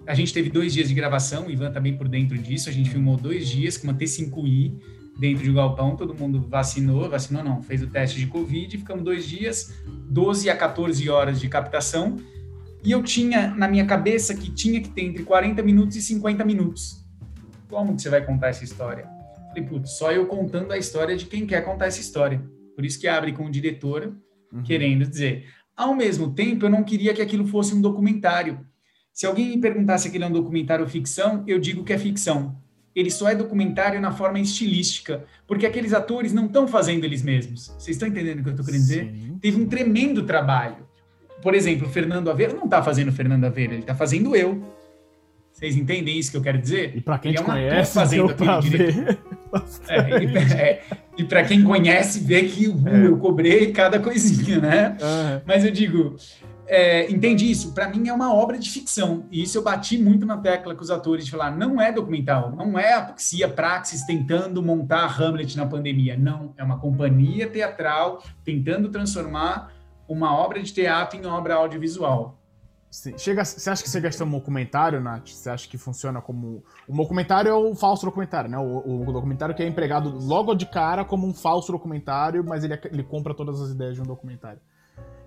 A 0.07 0.15
gente 0.15 0.35
teve 0.35 0.51
dois 0.51 0.73
dias 0.73 0.89
de 0.89 0.95
gravação, 0.95 1.47
o 1.47 1.51
Ivan 1.51 1.71
também 1.71 1.97
por 1.97 2.09
dentro 2.09 2.37
disso. 2.37 2.69
A 2.69 2.73
gente 2.73 2.91
filmou 2.91 3.17
dois 3.17 3.49
dias 3.49 3.77
com 3.77 3.87
uma 3.87 3.95
T5i 3.95 4.75
dentro 5.19 5.45
de 5.45 5.51
um 5.51 5.55
galpão, 5.55 5.95
todo 5.95 6.15
mundo 6.15 6.41
vacinou, 6.49 7.09
vacinou 7.09 7.45
não, 7.45 7.63
fez 7.63 7.83
o 7.83 7.87
teste 7.87 8.19
de 8.19 8.27
Covid, 8.27 8.79
ficamos 8.79 9.05
dois 9.05 9.29
dias, 9.29 9.75
12 10.09 10.49
a 10.51 10.57
14 10.57 11.09
horas 11.09 11.41
de 11.41 11.49
captação. 11.49 12.17
E 12.83 12.91
eu 12.91 13.03
tinha 13.03 13.49
na 13.49 13.69
minha 13.69 13.87
cabeça 13.87 14.35
que 14.35 14.51
tinha 14.51 14.81
que 14.81 14.89
ter 14.89 15.03
entre 15.03 15.23
40 15.23 15.63
minutos 15.63 15.97
e 15.97 16.03
50 16.03 16.45
minutos 16.45 17.03
como 17.73 17.97
que 17.97 18.03
você 18.03 18.11
vai 18.11 18.23
contar 18.23 18.49
essa 18.49 18.63
história? 18.63 19.09
Falei, 19.53 19.65
putz, 19.69 19.99
só 19.99 20.11
eu 20.11 20.27
contando 20.27 20.73
a 20.73 20.79
história 20.79 21.15
de 21.15 21.27
quem 21.27 21.47
quer 21.47 21.63
contar 21.63 21.87
essa 21.87 22.01
história. 22.01 22.43
Por 22.75 22.87
isso 22.87 22.99
que 22.99 23.07
abre 23.07 23.33
com 23.33 23.45
o 23.45 23.51
diretor 23.51 24.17
uhum. 24.51 24.63
querendo 24.63 25.07
dizer. 25.07 25.47
Ao 25.77 25.95
mesmo 25.95 26.33
tempo, 26.33 26.65
eu 26.65 26.71
não 26.71 26.83
queria 26.83 27.13
que 27.13 27.21
aquilo 27.21 27.47
fosse 27.47 27.75
um 27.75 27.81
documentário. 27.81 28.61
Se 29.13 29.27
alguém 29.27 29.51
me 29.51 29.59
perguntasse 29.59 30.05
se 30.05 30.09
aquilo 30.09 30.25
é 30.25 30.27
um 30.27 30.33
documentário 30.33 30.85
ou 30.85 30.91
ficção, 30.91 31.45
eu 31.47 31.59
digo 31.59 31.85
que 31.85 31.93
é 31.93 31.99
ficção. 31.99 32.57
Ele 32.95 33.11
só 33.11 33.29
é 33.29 33.35
documentário 33.35 34.01
na 34.01 34.11
forma 34.11 34.39
estilística, 34.39 35.25
porque 35.47 35.67
aqueles 35.67 35.93
atores 35.93 36.33
não 36.33 36.47
estão 36.47 36.67
fazendo 36.67 37.05
eles 37.05 37.23
mesmos. 37.23 37.69
Vocês 37.79 37.97
estão 37.97 38.09
entendendo 38.09 38.41
o 38.41 38.43
que 38.43 38.49
eu 38.49 38.53
estou 38.53 38.65
querendo 38.65 38.81
dizer? 38.81 39.15
Teve 39.41 39.61
um 39.61 39.67
tremendo 39.67 40.25
trabalho. 40.25 40.87
Por 41.43 41.55
exemplo, 41.55 41.89
Fernando 41.89 42.31
Aveiro 42.31 42.55
não 42.57 42.65
está 42.65 42.83
fazendo 42.83 43.11
Fernando 43.13 43.45
Aveiro, 43.45 43.73
ele 43.73 43.81
está 43.81 43.95
fazendo 43.95 44.37
eu. 44.37 44.63
Vocês 45.63 45.77
entendem 45.77 46.19
isso 46.19 46.33
que 46.33 46.37
eu 46.37 46.43
quero 46.43 46.59
dizer? 46.59 46.93
E 46.97 47.01
para 47.01 47.19
quem 47.19 47.37
é 47.37 47.41
conhece, 47.41 47.95
fazendo 47.95 48.31
aquele 48.31 48.61
direito. 48.61 49.19
É, 49.87 50.25
e, 50.25 51.23
é, 51.23 51.25
para 51.29 51.45
quem 51.45 51.63
conhece, 51.63 52.19
vê 52.19 52.45
que 52.45 52.67
uh, 52.67 52.89
é. 52.89 53.07
eu 53.07 53.17
cobrei 53.19 53.71
cada 53.71 54.01
coisinha, 54.01 54.59
né? 54.59 54.97
Uhum. 55.01 55.43
Mas 55.47 55.65
eu 55.65 55.71
digo, 55.71 56.17
é, 56.67 57.09
entende 57.09 57.49
isso? 57.49 57.73
Para 57.73 57.89
mim 57.89 58.09
é 58.09 58.13
uma 58.13 58.35
obra 58.35 58.59
de 58.59 58.69
ficção. 58.69 59.25
E 59.31 59.43
isso 59.43 59.57
eu 59.57 59.63
bati 59.63 59.99
muito 59.99 60.27
na 60.27 60.37
tecla 60.39 60.75
com 60.75 60.83
os 60.83 60.91
atores 60.91 61.27
de 61.27 61.31
falar: 61.31 61.51
não 61.57 61.81
é 61.81 61.93
documental, 61.93 62.51
não 62.51 62.77
é 62.77 62.95
apoxia 62.95 63.47
praxis 63.47 64.03
tentando 64.03 64.61
montar 64.63 65.05
Hamlet 65.21 65.57
na 65.57 65.67
pandemia. 65.67 66.17
Não, 66.17 66.55
é 66.57 66.65
uma 66.65 66.81
companhia 66.81 67.47
teatral 67.47 68.21
tentando 68.43 68.89
transformar 68.89 69.71
uma 70.09 70.35
obra 70.35 70.61
de 70.61 70.73
teatro 70.73 71.21
em 71.21 71.25
obra 71.25 71.55
audiovisual. 71.55 72.42
Chega, 73.17 73.43
você 73.43 73.71
acha 73.71 73.83
que 73.83 73.89
você 73.89 74.01
gasta 74.01 74.23
um 74.23 74.31
documentário, 74.31 75.01
Nath? 75.01 75.29
Você 75.29 75.49
acha 75.49 75.67
que 75.67 75.79
funciona 75.79 76.21
como. 76.21 76.63
O 76.87 76.95
documentário 76.95 77.49
é 77.49 77.55
o 77.55 77.75
falso 77.75 78.05
documentário, 78.05 78.51
né? 78.51 78.59
O, 78.59 79.09
o, 79.09 79.13
documentário 79.13 79.55
que 79.55 79.63
é 79.63 79.67
empregado 79.67 80.11
logo 80.11 80.55
de 80.55 80.67
cara 80.67 81.03
como 81.03 81.27
um 81.27 81.33
falso 81.33 81.73
documentário, 81.73 82.45
mas 82.45 82.65
ele, 82.65 82.79
ele 82.93 83.03
compra 83.03 83.33
todas 83.33 83.63
as 83.63 83.71
ideias 83.71 83.95
de 83.95 84.03
um 84.03 84.05
documentário. 84.05 84.61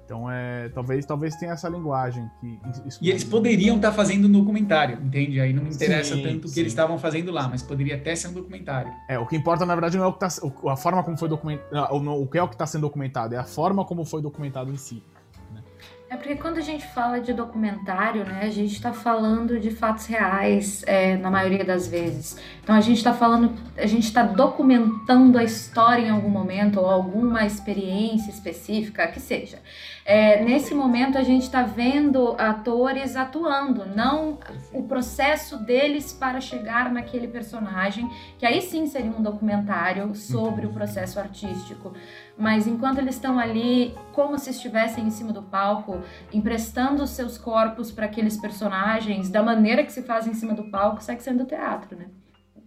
Então, 0.05 0.29
é, 0.29 0.69
talvez, 0.69 1.03
talvez 1.07 1.35
tenha 1.35 1.53
essa 1.53 1.67
linguagem. 1.67 2.29
que 2.39 2.59
E 3.01 3.09
eles 3.09 3.23
poderiam 3.23 3.77
estar 3.77 3.89
tá 3.89 3.95
fazendo 3.95 4.27
um 4.27 4.31
documentário, 4.31 4.99
entende? 5.03 5.41
Aí 5.41 5.51
não 5.51 5.63
me 5.63 5.73
interessa 5.73 6.13
sim, 6.13 6.21
tanto 6.21 6.47
o 6.47 6.51
que 6.51 6.59
eles 6.59 6.71
estavam 6.71 6.99
fazendo 6.99 7.31
lá, 7.31 7.47
mas 7.47 7.63
poderia 7.63 7.95
até 7.95 8.15
ser 8.15 8.27
um 8.27 8.33
documentário. 8.33 8.93
É, 9.09 9.17
o 9.17 9.25
que 9.25 9.35
importa, 9.35 9.65
na 9.65 9.73
verdade, 9.73 9.97
não 9.97 10.03
é 10.03 10.07
o 10.07 10.13
que 10.13 10.19
tá, 10.19 10.27
a 10.69 10.77
forma 10.77 11.03
como 11.03 11.17
foi 11.17 11.27
documentado. 11.27 11.95
O 12.21 12.27
que 12.27 12.37
é 12.37 12.43
o 12.43 12.47
que 12.47 12.53
está 12.53 12.67
sendo 12.67 12.81
documentado, 12.81 13.33
é 13.33 13.39
a 13.39 13.43
forma 13.43 13.83
como 13.83 14.05
foi 14.05 14.21
documentado 14.21 14.71
em 14.71 14.77
si. 14.77 15.01
É 16.15 16.17
porque 16.17 16.35
quando 16.37 16.59
a 16.59 16.61
gente 16.61 16.87
fala 16.87 17.19
de 17.19 17.33
documentário, 17.33 18.23
né, 18.23 18.43
a 18.43 18.49
gente 18.49 18.71
está 18.71 18.93
falando 18.93 19.59
de 19.59 19.69
fatos 19.69 20.05
reais 20.05 20.81
é, 20.87 21.17
na 21.17 21.29
maioria 21.29 21.65
das 21.65 21.89
vezes. 21.89 22.37
Então 22.63 22.73
a 22.73 22.79
gente 22.79 22.99
está 22.99 23.13
falando, 23.13 23.53
a 23.77 23.85
gente 23.85 24.05
está 24.05 24.23
documentando 24.23 25.37
a 25.37 25.43
história 25.43 26.03
em 26.03 26.09
algum 26.09 26.29
momento 26.29 26.79
ou 26.79 26.89
alguma 26.89 27.45
experiência 27.45 28.31
específica, 28.31 29.05
que 29.07 29.19
seja. 29.19 29.59
É, 30.05 30.41
nesse 30.41 30.73
momento 30.73 31.17
a 31.17 31.23
gente 31.23 31.43
está 31.43 31.63
vendo 31.63 32.33
atores 32.37 33.17
atuando, 33.17 33.85
não 33.85 34.39
o 34.71 34.83
processo 34.83 35.57
deles 35.57 36.13
para 36.13 36.39
chegar 36.39 36.93
naquele 36.93 37.27
personagem, 37.27 38.09
que 38.37 38.45
aí 38.45 38.61
sim 38.61 38.87
seria 38.87 39.11
um 39.11 39.21
documentário 39.21 40.15
sobre 40.15 40.65
o 40.65 40.71
processo 40.71 41.19
artístico 41.19 41.91
mas 42.37 42.67
enquanto 42.67 42.99
eles 42.99 43.15
estão 43.15 43.39
ali, 43.39 43.93
como 44.11 44.37
se 44.37 44.49
estivessem 44.49 45.05
em 45.05 45.09
cima 45.09 45.31
do 45.31 45.41
palco, 45.41 46.01
emprestando 46.33 47.03
os 47.03 47.11
seus 47.11 47.37
corpos 47.37 47.91
para 47.91 48.05
aqueles 48.05 48.37
personagens, 48.37 49.29
da 49.29 49.41
maneira 49.41 49.83
que 49.83 49.91
se 49.91 50.01
faz 50.01 50.27
em 50.27 50.33
cima 50.33 50.53
do 50.53 50.69
palco, 50.69 51.01
segue 51.01 51.23
sendo 51.23 51.45
teatro, 51.45 51.97
né? 51.97 52.07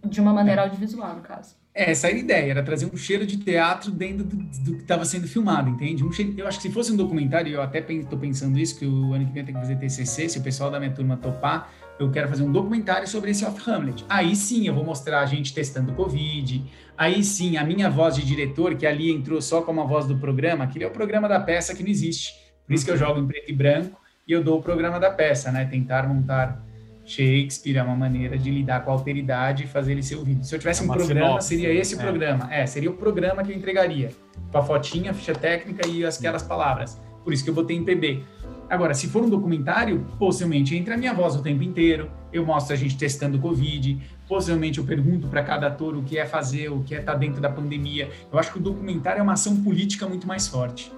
De 0.05 0.19
uma 0.19 0.33
maneira 0.33 0.61
é. 0.61 0.63
audiovisual, 0.65 1.15
no 1.15 1.21
caso. 1.21 1.55
É, 1.73 1.91
essa 1.91 2.07
era 2.07 2.15
a 2.15 2.19
ideia, 2.19 2.51
era 2.51 2.63
trazer 2.63 2.89
um 2.91 2.97
cheiro 2.97 3.25
de 3.25 3.37
teatro 3.37 3.91
dentro 3.91 4.23
do, 4.23 4.35
do 4.37 4.75
que 4.75 4.81
estava 4.81 5.05
sendo 5.05 5.27
filmado, 5.27 5.69
entende? 5.69 6.03
Um 6.03 6.11
cheiro, 6.11 6.33
eu 6.37 6.47
acho 6.47 6.57
que 6.57 6.67
se 6.67 6.73
fosse 6.73 6.91
um 6.91 6.95
documentário, 6.95 7.53
eu 7.53 7.61
até 7.61 7.79
estou 7.79 8.17
pensando 8.17 8.57
isso, 8.57 8.77
que 8.79 8.85
o 8.85 9.13
ano 9.13 9.25
que 9.25 9.31
vem 9.31 9.41
eu 9.41 9.45
tenho 9.45 9.59
que 9.59 9.65
fazer 9.65 9.75
TCC, 9.75 10.29
se 10.29 10.39
o 10.39 10.41
pessoal 10.41 10.71
da 10.71 10.79
minha 10.79 10.91
turma 10.91 11.15
topar, 11.15 11.71
eu 11.99 12.09
quero 12.09 12.27
fazer 12.29 12.43
um 12.43 12.51
documentário 12.51 13.07
sobre 13.07 13.31
esse 13.31 13.45
Off 13.45 13.69
Hamlet. 13.69 14.05
Aí 14.09 14.35
sim 14.35 14.67
eu 14.67 14.73
vou 14.73 14.85
mostrar 14.85 15.19
a 15.19 15.25
gente 15.25 15.53
testando 15.53 15.93
Covid, 15.93 16.63
Aí 16.99 17.23
sim, 17.23 17.55
a 17.55 17.63
minha 17.63 17.89
voz 17.89 18.13
de 18.13 18.25
diretor, 18.25 18.75
que 18.75 18.85
ali 18.85 19.09
entrou 19.09 19.41
só 19.41 19.61
como 19.61 19.79
a 19.79 19.85
voz 19.85 20.05
do 20.05 20.17
programa, 20.17 20.65
aquele 20.65 20.83
é 20.83 20.87
o 20.87 20.91
programa 20.91 21.29
da 21.29 21.39
peça 21.39 21.73
que 21.73 21.81
não 21.81 21.89
existe. 21.89 22.33
Por 22.67 22.73
isso 22.73 22.83
que 22.83 22.91
eu 22.91 22.95
uhum. 22.95 22.99
jogo 22.99 23.19
em 23.21 23.25
preto 23.25 23.49
e 23.49 23.53
branco 23.53 23.97
e 24.27 24.33
eu 24.33 24.43
dou 24.43 24.59
o 24.59 24.61
programa 24.61 24.99
da 24.99 25.09
peça, 25.09 25.49
né? 25.49 25.63
Tentar 25.63 26.05
montar 26.09 26.61
Shakespeare 27.05 27.77
é 27.77 27.83
uma 27.83 27.95
maneira 27.95 28.37
de 28.37 28.51
lidar 28.51 28.83
com 28.83 28.91
a 28.91 28.93
alteridade 28.93 29.63
e 29.63 29.67
fazer 29.67 29.93
ele 29.93 30.03
ser 30.03 30.17
ouvido. 30.17 30.43
Se 30.43 30.53
eu 30.53 30.59
tivesse 30.59 30.81
é 30.81 30.83
um 30.83 30.87
programa, 30.87 31.27
sinopse, 31.27 31.47
seria 31.47 31.73
esse 31.73 31.95
o 31.95 31.99
é. 31.99 32.03
programa. 32.03 32.53
É, 32.53 32.65
seria 32.65 32.91
o 32.91 32.93
programa 32.93 33.45
que 33.45 33.53
eu 33.53 33.55
entregaria. 33.55 34.11
Com 34.51 34.57
a 34.57 34.61
fotinha, 34.61 35.11
a 35.11 35.13
ficha 35.13 35.33
técnica 35.33 35.87
e 35.87 36.05
aquelas 36.05 36.43
palavras. 36.43 36.99
Por 37.23 37.31
isso 37.31 37.45
que 37.45 37.49
eu 37.49 37.53
botei 37.53 37.77
em 37.77 37.85
PB. 37.85 38.25
Agora, 38.69 38.93
se 38.93 39.07
for 39.07 39.23
um 39.23 39.29
documentário, 39.29 40.05
possivelmente 40.19 40.75
entra 40.75 40.95
a 40.95 40.97
minha 40.97 41.13
voz 41.13 41.33
o 41.35 41.41
tempo 41.41 41.63
inteiro, 41.63 42.11
eu 42.31 42.45
mostro 42.45 42.73
a 42.73 42.77
gente 42.77 42.97
testando 42.97 43.37
o 43.37 43.41
Covid, 43.41 43.99
possivelmente 44.29 44.77
eu 44.77 44.85
pergunto 44.85 45.27
para 45.27 45.43
cada 45.43 45.67
ator 45.67 45.97
o 45.97 46.03
que 46.03 46.17
é 46.17 46.25
fazer, 46.25 46.71
o 46.71 46.83
que 46.83 46.93
é 46.93 46.99
estar 46.99 47.13
tá 47.13 47.17
dentro 47.17 47.41
da 47.41 47.49
pandemia. 47.49 48.11
Eu 48.31 48.37
acho 48.37 48.53
que 48.53 48.59
o 48.59 48.61
documentário 48.61 49.19
é 49.19 49.23
uma 49.23 49.33
ação 49.33 49.57
política 49.63 50.07
muito 50.07 50.27
mais 50.27 50.47
forte. 50.47 50.91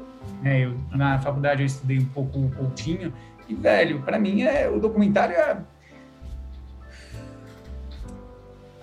É, 0.43 0.65
eu, 0.65 0.77
na 0.91 1.17
faculdade 1.17 1.61
eu 1.61 1.65
estudei 1.65 1.97
um 1.97 2.05
pouco 2.05 2.37
o 2.37 2.51
Coutinho, 2.51 3.13
e, 3.47 3.55
velho, 3.55 4.01
para 4.01 4.19
mim 4.19 4.41
é, 4.41 4.69
o 4.69 4.79
documentário 4.79 5.33
é 5.35 5.57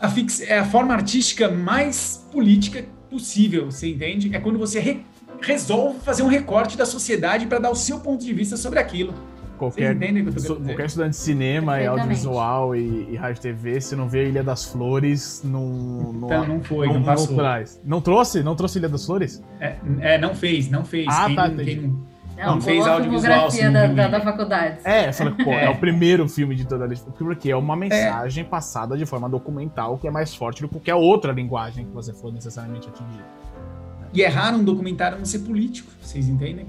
a, 0.01 0.09
fix, 0.09 0.41
é 0.41 0.59
a 0.59 0.65
forma 0.65 0.95
artística 0.95 1.49
mais 1.49 2.27
política 2.33 2.85
possível, 3.11 3.71
você 3.71 3.89
entende? 3.89 4.35
É 4.35 4.41
quando 4.41 4.59
você 4.59 4.81
re, 4.81 5.05
resolve 5.43 6.01
fazer 6.01 6.23
um 6.23 6.29
recorte 6.29 6.77
da 6.77 6.87
sociedade 6.87 7.47
para 7.47 7.59
dar 7.59 7.71
o 7.71 7.75
seu 7.75 8.01
ponto 8.01 8.25
de 8.25 8.33
vista 8.33 8.57
sobre 8.57 8.79
aquilo. 8.79 9.13
Qualquer, 9.59 9.97
qualquer 9.97 10.87
estudante 10.87 11.11
de 11.11 11.17
cinema 11.17 11.81
e 11.81 11.87
audiovisual 11.87 12.77
e, 12.77 13.09
e 13.11 13.17
rádio 13.17 13.43
TV, 13.43 13.81
se 13.81 13.97
não 13.97 14.09
vê 14.09 14.29
Ilha 14.29 14.43
das 14.43 14.65
Flores, 14.65 15.43
não. 15.45 16.13
Então, 16.25 16.47
não 16.47 16.63
foi, 16.63 16.87
não, 16.87 16.95
não 16.95 17.03
passou. 17.03 17.37
Não, 17.37 17.65
não 17.85 18.01
trouxe? 18.01 18.43
Não 18.43 18.55
trouxe 18.55 18.79
Ilha 18.79 18.89
das 18.89 19.05
Flores? 19.05 19.43
É, 19.61 19.77
é 20.01 20.19
não 20.19 20.35
fez, 20.35 20.71
não 20.71 20.85
fez. 20.85 21.07
Ah, 21.09 21.27
quem, 21.27 21.37
tá, 21.37 21.51
quem 21.51 21.77
não, 22.39 22.47
não, 22.47 22.55
não 22.55 22.61
fez 22.61 22.87
audiovisual. 22.87 23.49
Da, 23.73 23.87
da, 23.89 24.09
da, 24.09 24.21
faculdade. 24.21 24.79
É, 24.85 25.13
falei, 25.13 25.35
pô, 25.35 25.51
é. 25.51 25.65
é. 25.65 25.71
o 25.71 25.77
primeiro 25.77 26.29
filme 26.29 26.55
de 26.55 26.65
toda 26.65 26.85
a 26.85 26.87
lista. 26.87 27.11
Porque 27.11 27.51
é 27.51 27.57
uma 27.57 27.75
mensagem 27.75 28.45
é. 28.45 28.47
passada 28.47 28.97
de 28.97 29.05
forma 29.05 29.29
documental 29.29 29.99
que 29.99 30.07
é 30.07 30.11
mais 30.11 30.35
forte 30.35 30.63
do 30.63 30.69
que 30.69 30.75
qualquer 30.75 30.95
outra 30.95 31.33
linguagem 31.33 31.85
que 31.85 31.93
você 31.93 32.13
for 32.13 32.33
necessariamente 32.33 32.89
atingir. 32.89 33.25
E 34.13 34.23
é 34.23 34.29
raro 34.29 34.57
um 34.57 34.65
documentário 34.65 35.19
não 35.19 35.25
ser 35.25 35.41
político, 35.41 35.91
vocês 36.01 36.29
entendem? 36.29 36.67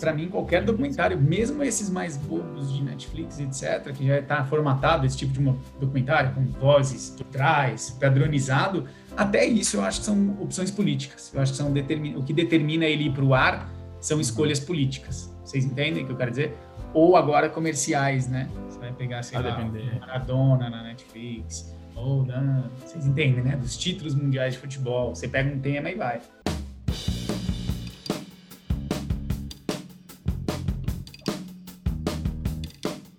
Para 0.00 0.12
mim, 0.12 0.28
qualquer 0.28 0.64
documentário, 0.64 1.20
mesmo 1.20 1.62
esses 1.64 1.90
mais 1.90 2.16
bobos 2.16 2.72
de 2.72 2.82
Netflix, 2.82 3.40
etc., 3.40 3.92
que 3.92 4.06
já 4.06 4.18
está 4.18 4.44
formatado 4.44 5.04
esse 5.04 5.16
tipo 5.16 5.32
de 5.32 5.40
documentário, 5.80 6.32
com 6.32 6.44
vozes 6.60 7.10
por 7.10 7.26
trás, 7.26 7.90
padronizado, 7.90 8.86
até 9.16 9.44
isso 9.44 9.78
eu 9.78 9.82
acho 9.82 10.00
que 10.00 10.06
são 10.06 10.36
opções 10.40 10.70
políticas. 10.70 11.32
Eu 11.34 11.40
acho 11.40 11.52
que 11.52 11.58
são 11.58 11.72
o 12.16 12.22
que 12.22 12.32
determina 12.32 12.84
ele 12.84 13.06
ir 13.06 13.12
para 13.12 13.24
o 13.24 13.34
ar 13.34 13.68
são 14.00 14.20
escolhas 14.20 14.60
políticas. 14.60 15.34
Vocês 15.44 15.64
entendem 15.64 16.04
o 16.04 16.06
que 16.06 16.12
eu 16.12 16.16
quero 16.16 16.30
dizer? 16.30 16.56
Ou 16.94 17.16
agora 17.16 17.48
comerciais, 17.48 18.28
né? 18.28 18.48
Você 18.68 18.78
vai 18.78 18.92
pegar, 18.92 19.22
sei 19.24 19.40
lá, 19.40 19.58
Maradona 20.00 20.70
na 20.70 20.84
Netflix, 20.84 21.74
ou 21.96 22.24
na... 22.24 22.70
Vocês 22.84 23.04
entendem, 23.04 23.42
né? 23.42 23.56
Dos 23.56 23.76
títulos 23.76 24.14
mundiais 24.14 24.54
de 24.54 24.60
futebol. 24.60 25.14
Você 25.14 25.26
pega 25.26 25.52
um 25.52 25.58
tema 25.58 25.90
e 25.90 25.96
vai. 25.96 26.20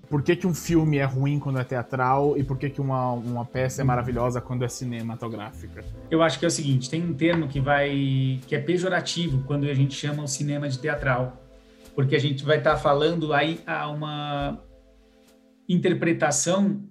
Por 0.10 0.22
que, 0.22 0.36
que 0.36 0.48
um 0.48 0.54
filme 0.54 0.98
é 0.98 1.04
ruim 1.04 1.40
quando 1.40 1.60
é 1.60 1.64
teatral 1.64 2.38
e 2.38 2.44
por 2.44 2.58
que, 2.58 2.70
que 2.70 2.80
uma, 2.80 3.12
uma 3.12 3.46
peça 3.46 3.82
é 3.82 3.84
maravilhosa 3.84 4.40
quando 4.40 4.64
é 4.64 4.68
cinematográfica? 4.68 5.84
Eu 6.10 6.22
acho 6.22 6.40
que 6.40 6.46
é 6.46 6.48
o 6.48 6.52
seguinte, 6.52 6.90
tem 6.90 7.04
um 7.04 7.14
termo 7.14 7.48
que 7.48 7.60
vai 7.60 8.40
que 8.48 8.56
é 8.56 8.60
pejorativo 8.60 9.44
quando 9.46 9.66
a 9.66 9.74
gente 9.74 9.94
chama 9.94 10.24
o 10.24 10.28
cinema 10.28 10.70
de 10.70 10.80
teatral, 10.80 11.44
porque 11.94 12.16
a 12.16 12.20
gente 12.20 12.44
vai 12.44 12.58
estar 12.58 12.74
tá 12.74 12.78
falando 12.78 13.34
aí 13.34 13.60
a 13.66 13.90
uma 13.90 14.60
interpretação 15.68 16.82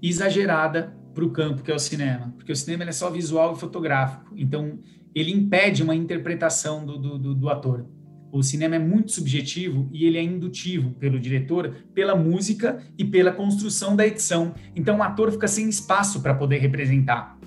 exagerada 0.00 0.96
para 1.12 1.24
o 1.24 1.30
campo 1.30 1.62
que 1.62 1.72
é 1.72 1.74
o 1.74 1.78
cinema, 1.78 2.32
porque 2.36 2.52
o 2.52 2.56
cinema 2.56 2.84
é 2.84 2.92
só 2.92 3.10
visual 3.10 3.54
e 3.54 3.58
fotográfico, 3.58 4.32
então 4.36 4.78
ele 5.14 5.32
impede 5.32 5.82
uma 5.82 5.94
interpretação 5.94 6.84
do, 6.84 6.98
do, 6.98 7.18
do, 7.18 7.34
do 7.34 7.48
ator. 7.48 7.86
O 8.34 8.42
cinema 8.42 8.74
é 8.74 8.80
muito 8.80 9.12
subjetivo 9.12 9.88
e 9.92 10.06
ele 10.06 10.18
é 10.18 10.22
indutivo 10.22 10.90
pelo 10.94 11.20
diretor, 11.20 11.72
pela 11.94 12.16
música 12.16 12.82
e 12.98 13.04
pela 13.04 13.30
construção 13.30 13.94
da 13.94 14.04
edição. 14.04 14.56
Então 14.74 14.98
o 14.98 15.02
ator 15.04 15.30
fica 15.30 15.46
sem 15.46 15.68
espaço 15.68 16.20
para 16.20 16.34
poder 16.34 16.58
representar, 16.58 17.38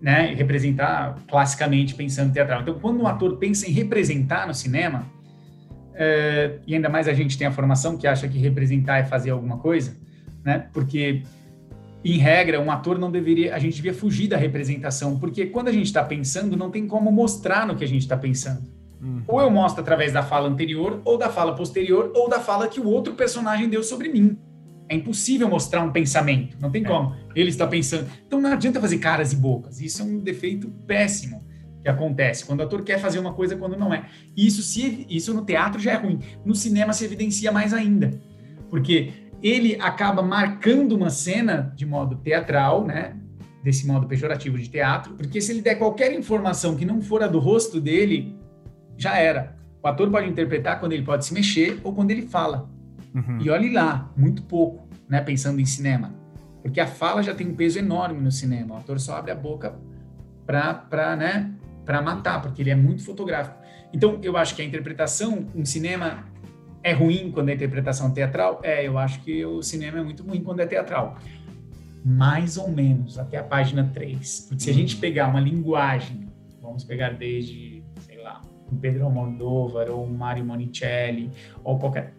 né? 0.00 0.32
Representar 0.32 1.16
classicamente 1.26 1.96
pensando 1.96 2.32
teatral. 2.32 2.62
Então 2.62 2.78
quando 2.78 3.02
um 3.02 3.08
ator 3.08 3.38
pensa 3.38 3.68
em 3.68 3.72
representar 3.72 4.46
no 4.46 4.54
cinema, 4.54 5.04
é, 5.94 6.60
e 6.64 6.76
ainda 6.76 6.88
mais 6.88 7.08
a 7.08 7.12
gente 7.12 7.36
tem 7.36 7.48
a 7.48 7.50
formação 7.50 7.96
que 7.96 8.06
acha 8.06 8.28
que 8.28 8.38
representar 8.38 8.98
é 8.98 9.04
fazer 9.04 9.30
alguma 9.30 9.58
coisa, 9.58 9.96
né? 10.44 10.68
Porque 10.72 11.24
em 12.04 12.18
regra, 12.18 12.60
um 12.60 12.70
ator 12.70 13.00
não 13.00 13.10
deveria, 13.10 13.52
a 13.52 13.58
gente 13.58 13.74
devia 13.74 13.92
fugir 13.92 14.28
da 14.28 14.36
representação, 14.36 15.18
porque 15.18 15.46
quando 15.46 15.66
a 15.66 15.72
gente 15.72 15.86
está 15.86 16.04
pensando, 16.04 16.56
não 16.56 16.70
tem 16.70 16.86
como 16.86 17.10
mostrar 17.10 17.66
no 17.66 17.74
que 17.74 17.82
a 17.82 17.88
gente 17.88 18.02
está 18.02 18.16
pensando. 18.16 18.83
Uhum. 19.04 19.22
Ou 19.28 19.40
eu 19.40 19.50
mostro 19.50 19.82
através 19.82 20.12
da 20.12 20.22
fala 20.22 20.48
anterior, 20.48 21.02
ou 21.04 21.18
da 21.18 21.28
fala 21.28 21.54
posterior, 21.54 22.10
ou 22.14 22.28
da 22.28 22.40
fala 22.40 22.66
que 22.66 22.80
o 22.80 22.86
outro 22.86 23.12
personagem 23.12 23.68
deu 23.68 23.82
sobre 23.82 24.08
mim. 24.08 24.38
É 24.88 24.96
impossível 24.96 25.48
mostrar 25.48 25.82
um 25.82 25.92
pensamento, 25.92 26.56
não 26.58 26.70
tem 26.70 26.82
é. 26.82 26.88
como. 26.88 27.14
Ele 27.34 27.50
está 27.50 27.66
pensando. 27.66 28.08
Então 28.26 28.40
não 28.40 28.50
adianta 28.50 28.80
fazer 28.80 28.98
caras 28.98 29.32
e 29.32 29.36
bocas. 29.36 29.80
Isso 29.80 30.00
é 30.00 30.04
um 30.04 30.18
defeito 30.18 30.68
péssimo 30.86 31.44
que 31.82 31.88
acontece 31.88 32.46
quando 32.46 32.60
o 32.60 32.62
ator 32.62 32.82
quer 32.82 32.98
fazer 32.98 33.18
uma 33.18 33.34
coisa 33.34 33.56
quando 33.56 33.76
não 33.76 33.92
é. 33.92 34.06
Isso 34.34 34.62
se 34.62 35.06
isso 35.08 35.34
no 35.34 35.44
teatro 35.44 35.80
já 35.80 35.92
é 35.92 35.96
ruim. 35.96 36.20
No 36.44 36.54
cinema 36.54 36.94
se 36.94 37.04
evidencia 37.04 37.52
mais 37.52 37.74
ainda, 37.74 38.10
porque 38.70 39.12
ele 39.42 39.76
acaba 39.78 40.22
marcando 40.22 40.92
uma 40.92 41.10
cena 41.10 41.74
de 41.76 41.84
modo 41.84 42.16
teatral, 42.16 42.86
né? 42.86 43.14
Desse 43.62 43.86
modo 43.86 44.06
pejorativo 44.06 44.58
de 44.58 44.68
teatro, 44.68 45.14
porque 45.14 45.40
se 45.40 45.52
ele 45.52 45.62
der 45.62 45.76
qualquer 45.76 46.12
informação 46.12 46.76
que 46.76 46.84
não 46.84 47.00
for 47.00 47.22
a 47.22 47.26
do 47.26 47.38
rosto 47.38 47.80
dele, 47.80 48.36
já 48.96 49.18
era. 49.18 49.56
O 49.82 49.88
ator 49.88 50.10
pode 50.10 50.28
interpretar 50.28 50.80
quando 50.80 50.92
ele 50.92 51.02
pode 51.02 51.24
se 51.24 51.34
mexer 51.34 51.80
ou 51.84 51.94
quando 51.94 52.10
ele 52.10 52.22
fala. 52.22 52.70
Uhum. 53.14 53.38
E 53.40 53.50
olhe 53.50 53.70
lá, 53.70 54.10
muito 54.16 54.42
pouco, 54.42 54.88
né, 55.08 55.20
pensando 55.20 55.60
em 55.60 55.66
cinema. 55.66 56.14
Porque 56.62 56.80
a 56.80 56.86
fala 56.86 57.22
já 57.22 57.34
tem 57.34 57.46
um 57.46 57.54
peso 57.54 57.78
enorme 57.78 58.20
no 58.20 58.32
cinema. 58.32 58.74
O 58.74 58.78
ator 58.78 58.98
só 58.98 59.16
abre 59.16 59.30
a 59.30 59.34
boca 59.34 59.78
para 60.46 61.16
né, 61.16 61.52
matar, 62.02 62.40
porque 62.40 62.62
ele 62.62 62.70
é 62.70 62.74
muito 62.74 63.04
fotográfico. 63.04 63.56
Então, 63.92 64.18
eu 64.22 64.36
acho 64.36 64.56
que 64.56 64.62
a 64.62 64.64
interpretação 64.64 65.46
em 65.54 65.64
cinema 65.64 66.24
é 66.82 66.92
ruim 66.92 67.30
quando 67.32 67.48
é 67.48 67.54
interpretação 67.54 68.10
teatral? 68.10 68.60
É, 68.62 68.86
eu 68.86 68.98
acho 68.98 69.20
que 69.22 69.44
o 69.44 69.62
cinema 69.62 69.98
é 69.98 70.02
muito 70.02 70.22
ruim 70.22 70.42
quando 70.42 70.60
é 70.60 70.66
teatral. 70.66 71.16
Mais 72.04 72.58
ou 72.58 72.70
menos, 72.70 73.18
até 73.18 73.38
a 73.38 73.42
página 73.42 73.90
3. 73.94 74.46
Porque 74.48 74.62
se 74.62 74.70
a 74.70 74.72
uhum. 74.72 74.78
gente 74.78 74.96
pegar 74.96 75.28
uma 75.28 75.40
linguagem, 75.40 76.28
vamos 76.60 76.84
pegar 76.84 77.10
desde 77.10 77.73
um 78.72 78.76
Pedro 78.76 79.04
Almodóvar 79.04 79.90
ou 79.90 80.04
um 80.04 80.12
Mario 80.12 80.44
Monicelli 80.44 81.30
ou 81.62 81.78
qualquer 81.78 82.12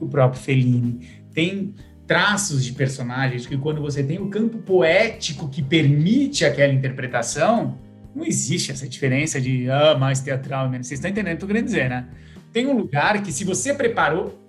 o 0.00 0.06
próprio 0.08 0.40
Fellini. 0.40 1.08
Tem 1.32 1.74
traços 2.06 2.64
de 2.64 2.72
personagens 2.72 3.46
que 3.46 3.56
quando 3.56 3.80
você 3.80 4.02
tem 4.02 4.18
o 4.18 4.28
campo 4.28 4.58
poético 4.58 5.48
que 5.48 5.62
permite 5.62 6.44
aquela 6.44 6.72
interpretação 6.72 7.78
não 8.14 8.24
existe 8.24 8.70
essa 8.70 8.88
diferença 8.88 9.40
de 9.40 9.68
ah, 9.68 9.96
mais 9.98 10.20
teatral 10.20 10.70
menos 10.70 10.86
vocês 10.86 10.98
estão 10.98 11.10
entendendo 11.10 11.34
o 11.34 11.38
que 11.38 11.44
eu 11.44 11.48
querendo 11.48 11.64
dizer 11.64 11.90
né? 11.90 12.08
Tem 12.52 12.66
um 12.66 12.76
lugar 12.76 13.22
que 13.22 13.32
se 13.32 13.44
você 13.44 13.74
preparou 13.74 14.40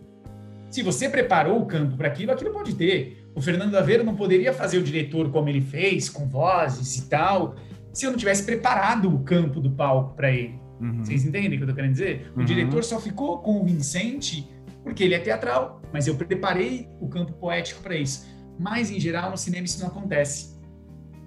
se 0.69 0.83
você 0.83 1.09
preparou 1.09 1.61
o 1.61 1.65
campo 1.65 1.97
para 1.97 2.07
aquilo 2.07 2.31
aquilo 2.31 2.51
pode 2.51 2.75
ter. 2.75 3.25
O 3.33 3.41
Fernando 3.41 3.75
Aveiro 3.75 4.03
não 4.03 4.15
poderia 4.15 4.53
fazer 4.53 4.77
o 4.77 4.83
diretor 4.83 5.31
como 5.31 5.49
ele 5.49 5.61
fez 5.61 6.09
com 6.09 6.27
vozes 6.27 6.97
e 6.97 7.09
tal 7.09 7.55
se 7.91 8.05
eu 8.05 8.11
não 8.11 8.17
tivesse 8.17 8.43
preparado 8.43 9.13
o 9.13 9.19
campo 9.19 9.59
do 9.59 9.71
palco 9.71 10.15
para 10.15 10.31
ele 10.31 10.66
Uhum. 10.79 11.03
Vocês 11.03 11.25
entendem 11.25 11.55
o 11.55 11.57
que 11.57 11.63
eu 11.63 11.67
tô 11.67 11.73
querendo 11.73 11.93
dizer? 11.93 12.31
O 12.35 12.39
uhum. 12.39 12.45
diretor 12.45 12.83
só 12.83 12.99
ficou 12.99 13.39
convincente 13.39 14.47
porque 14.83 15.03
ele 15.03 15.15
é 15.15 15.19
teatral, 15.19 15.81
mas 15.91 16.07
eu 16.07 16.15
preparei 16.15 16.87
o 17.01 17.07
campo 17.07 17.33
poético 17.33 17.81
para 17.81 17.95
isso. 17.95 18.25
Mas, 18.57 18.89
em 18.89 18.99
geral, 18.99 19.31
no 19.31 19.37
cinema 19.37 19.65
isso 19.65 19.81
não 19.81 19.87
acontece. 19.87 20.57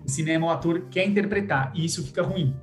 O 0.04 0.10
cinema, 0.10 0.46
o 0.46 0.50
ator 0.50 0.86
quer 0.90 1.06
interpretar, 1.06 1.70
e 1.74 1.84
isso 1.84 2.04
fica 2.06 2.22
ruim. 2.22 2.56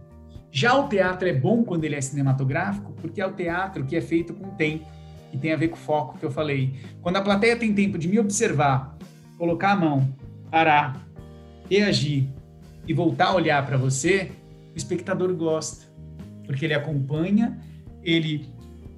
Já 0.51 0.73
o 0.75 0.87
teatro 0.87 1.27
é 1.27 1.33
bom 1.33 1.63
quando 1.63 1.83
ele 1.83 1.95
é 1.95 2.01
cinematográfico, 2.01 2.93
porque 2.93 3.21
é 3.21 3.25
o 3.27 3.31
teatro 3.31 3.85
que 3.85 3.95
é 3.95 4.01
feito 4.01 4.33
com 4.33 4.55
tempo, 4.55 4.87
que 5.29 5.37
tem 5.37 5.53
a 5.53 5.55
ver 5.55 5.67
com 5.67 5.75
o 5.75 5.79
foco 5.79 6.17
que 6.17 6.25
eu 6.25 6.31
falei. 6.31 6.73
Quando 7.01 7.17
a 7.17 7.21
plateia 7.21 7.55
tem 7.55 7.73
tempo 7.73 7.97
de 7.97 8.07
me 8.07 8.17
observar, 8.17 8.97
colocar 9.37 9.73
a 9.73 9.75
mão, 9.75 10.11
parar, 10.49 11.07
reagir 11.69 12.27
e 12.87 12.93
voltar 12.93 13.27
a 13.27 13.35
olhar 13.35 13.63
para 13.65 13.77
você, 13.77 14.31
o 14.73 14.77
espectador 14.77 15.33
gosta 15.35 15.86
porque 16.47 16.65
ele 16.65 16.73
acompanha, 16.73 17.59
ele 18.01 18.49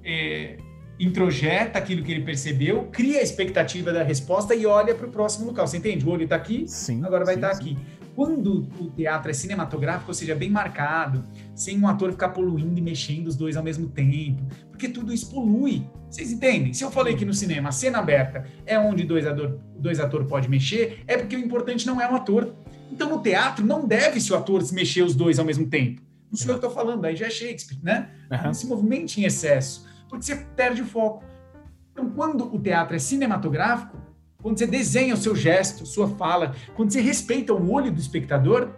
é, 0.02 0.56
introjeta 0.98 1.78
aquilo 1.78 2.02
que 2.02 2.12
ele 2.12 2.22
percebeu, 2.22 2.88
cria 2.92 3.18
a 3.18 3.22
expectativa 3.22 3.92
da 3.92 4.02
resposta 4.02 4.54
e 4.54 4.64
olha 4.64 4.94
para 4.94 5.06
o 5.06 5.10
próximo 5.10 5.46
local. 5.46 5.66
Você 5.66 5.78
entende? 5.78 6.06
O 6.06 6.10
olho 6.10 6.24
está 6.24 6.36
aqui, 6.36 6.64
sim, 6.66 7.04
agora 7.04 7.24
vai 7.24 7.34
estar 7.34 7.50
tá 7.50 7.56
aqui. 7.56 7.76
Quando 8.14 8.68
o 8.78 8.90
teatro 8.90 9.30
é 9.30 9.34
cinematográfico, 9.34 10.10
ou 10.10 10.14
seja, 10.14 10.34
bem 10.34 10.50
marcado, 10.50 11.24
sem 11.54 11.78
um 11.78 11.88
ator 11.88 12.10
ficar 12.10 12.30
poluindo 12.30 12.78
e 12.78 12.82
mexendo 12.82 13.28
os 13.28 13.36
dois 13.36 13.56
ao 13.56 13.62
mesmo 13.62 13.88
tempo, 13.88 14.42
porque 14.70 14.88
tudo 14.88 15.12
isso 15.12 15.30
polui. 15.30 15.82
Vocês 16.10 16.30
entendem? 16.32 16.74
Se 16.74 16.84
eu 16.84 16.90
falei 16.90 17.14
que 17.14 17.24
no 17.24 17.32
cinema 17.32 17.68
a 17.68 17.72
cena 17.72 17.98
aberta 17.98 18.44
é 18.66 18.78
onde 18.78 19.04
dois, 19.04 19.26
ator, 19.26 19.58
dois 19.76 20.00
atores 20.00 20.28
podem 20.28 20.50
mexer, 20.50 21.02
é 21.06 21.16
porque 21.16 21.36
o 21.36 21.38
importante 21.38 21.86
não 21.86 22.00
é 22.00 22.10
o 22.10 22.14
ator. 22.14 22.54
Então 22.92 23.08
no 23.08 23.22
teatro 23.22 23.64
não 23.64 23.86
deve-se 23.86 24.32
o 24.32 24.36
ator 24.36 24.60
se 24.62 24.74
mexer 24.74 25.02
os 25.02 25.14
dois 25.14 25.38
ao 25.38 25.44
mesmo 25.44 25.66
tempo. 25.66 26.02
Não 26.30 26.38
sou 26.38 26.54
eu 26.54 26.60
que 26.60 26.66
estou 26.66 26.70
falando, 26.70 27.04
aí 27.04 27.16
já 27.16 27.26
é 27.26 27.30
Shakespeare, 27.30 27.78
né? 27.82 28.10
Uhum. 28.30 28.42
Não 28.44 28.54
se 28.54 28.66
movimente 28.66 29.20
em 29.20 29.24
excesso, 29.24 29.86
porque 30.08 30.24
você 30.24 30.36
perde 30.36 30.82
o 30.82 30.86
foco. 30.86 31.24
Então, 31.92 32.08
quando 32.10 32.54
o 32.54 32.58
teatro 32.58 32.94
é 32.94 32.98
cinematográfico, 32.98 33.98
quando 34.40 34.58
você 34.58 34.66
desenha 34.66 35.14
o 35.14 35.16
seu 35.16 35.34
gesto, 35.34 35.84
sua 35.84 36.08
fala, 36.08 36.54
quando 36.74 36.90
você 36.90 37.00
respeita 37.00 37.52
o 37.52 37.70
olho 37.70 37.92
do 37.92 38.00
espectador, 38.00 38.70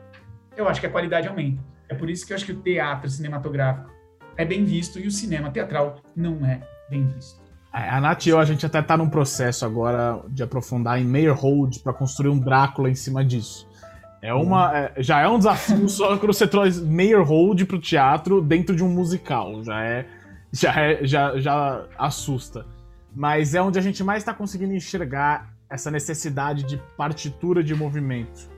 eu 0.57 0.69
acho 0.69 0.81
que 0.81 0.87
a 0.87 0.91
qualidade 0.91 1.29
aumenta. 1.29 1.63
É 1.89 1.95
por 1.95 2.09
isso 2.09 2.27
que 2.27 2.33
eu 2.33 2.37
acho 2.37 2.47
que 2.47 2.53
o 2.53 2.61
teatro 2.61 3.09
cinematográfico 3.09 3.91
é 4.37 4.45
bem 4.45 4.65
visto 4.65 4.99
e 4.99 5.07
o 5.07 5.11
cinema 5.11 5.51
teatral 5.51 6.01
não 6.17 6.45
é 6.45 6.63
bem 6.89 7.07
visto. 7.07 7.43
A 7.73 8.01
Nath 8.01 8.27
e 8.27 8.29
eu, 8.31 8.39
a 8.39 8.45
gente 8.45 8.67
até 8.67 8.83
tá 8.83 8.99
num 8.99 9.09
processo 9.09 9.65
agora 9.65 10.23
de 10.29 10.43
aprofundar 10.43 11.01
em 11.01 11.05
Meyerhold 11.05 11.81
para 11.81 11.93
construir 11.95 12.29
um 12.29 12.39
Drácula 12.39 12.91
em 12.91 12.95
cima 12.95 13.25
disso. 13.25 13.67
É 14.23 14.33
uma, 14.33 14.79
é, 14.79 15.03
já 15.03 15.21
é 15.21 15.29
um 15.29 15.37
desafio 15.37 15.89
só 15.89 16.17
quando 16.19 16.33
você 16.33 16.47
traz 16.47 16.81
Meyerhold 16.81 17.67
pro 17.67 17.81
teatro 17.81 18.41
dentro 18.41 18.75
de 18.77 18.85
um 18.85 18.89
musical. 18.89 19.65
Já 19.65 19.83
é, 19.83 20.07
já 20.53 20.81
é, 20.81 21.05
já, 21.05 21.39
já 21.39 21.85
assusta. 21.99 22.65
Mas 23.15 23.55
é 23.55 23.61
onde 23.61 23.79
a 23.79 23.83
gente 23.83 24.03
mais 24.05 24.23
está 24.23 24.33
conseguindo 24.33 24.73
enxergar 24.73 25.53
essa 25.69 25.91
necessidade 25.91 26.63
de 26.63 26.81
partitura 26.97 27.65
de 27.65 27.75
movimento, 27.75 28.49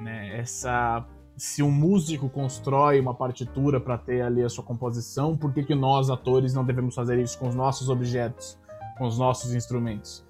né? 0.00 0.38
Essa 0.38 1.06
se 1.36 1.62
um 1.62 1.70
músico 1.70 2.28
constrói 2.28 2.98
uma 2.98 3.14
partitura 3.14 3.78
para 3.78 3.96
ter 3.96 4.22
ali 4.22 4.42
a 4.42 4.48
sua 4.48 4.64
composição, 4.64 5.36
por 5.36 5.52
que, 5.52 5.62
que 5.62 5.74
nós, 5.74 6.10
atores, 6.10 6.52
não 6.52 6.64
devemos 6.64 6.96
fazer 6.96 7.16
isso 7.20 7.38
com 7.38 7.48
os 7.48 7.54
nossos 7.54 7.88
objetos, 7.88 8.58
com 8.98 9.06
os 9.06 9.16
nossos 9.16 9.54
instrumentos? 9.54 10.26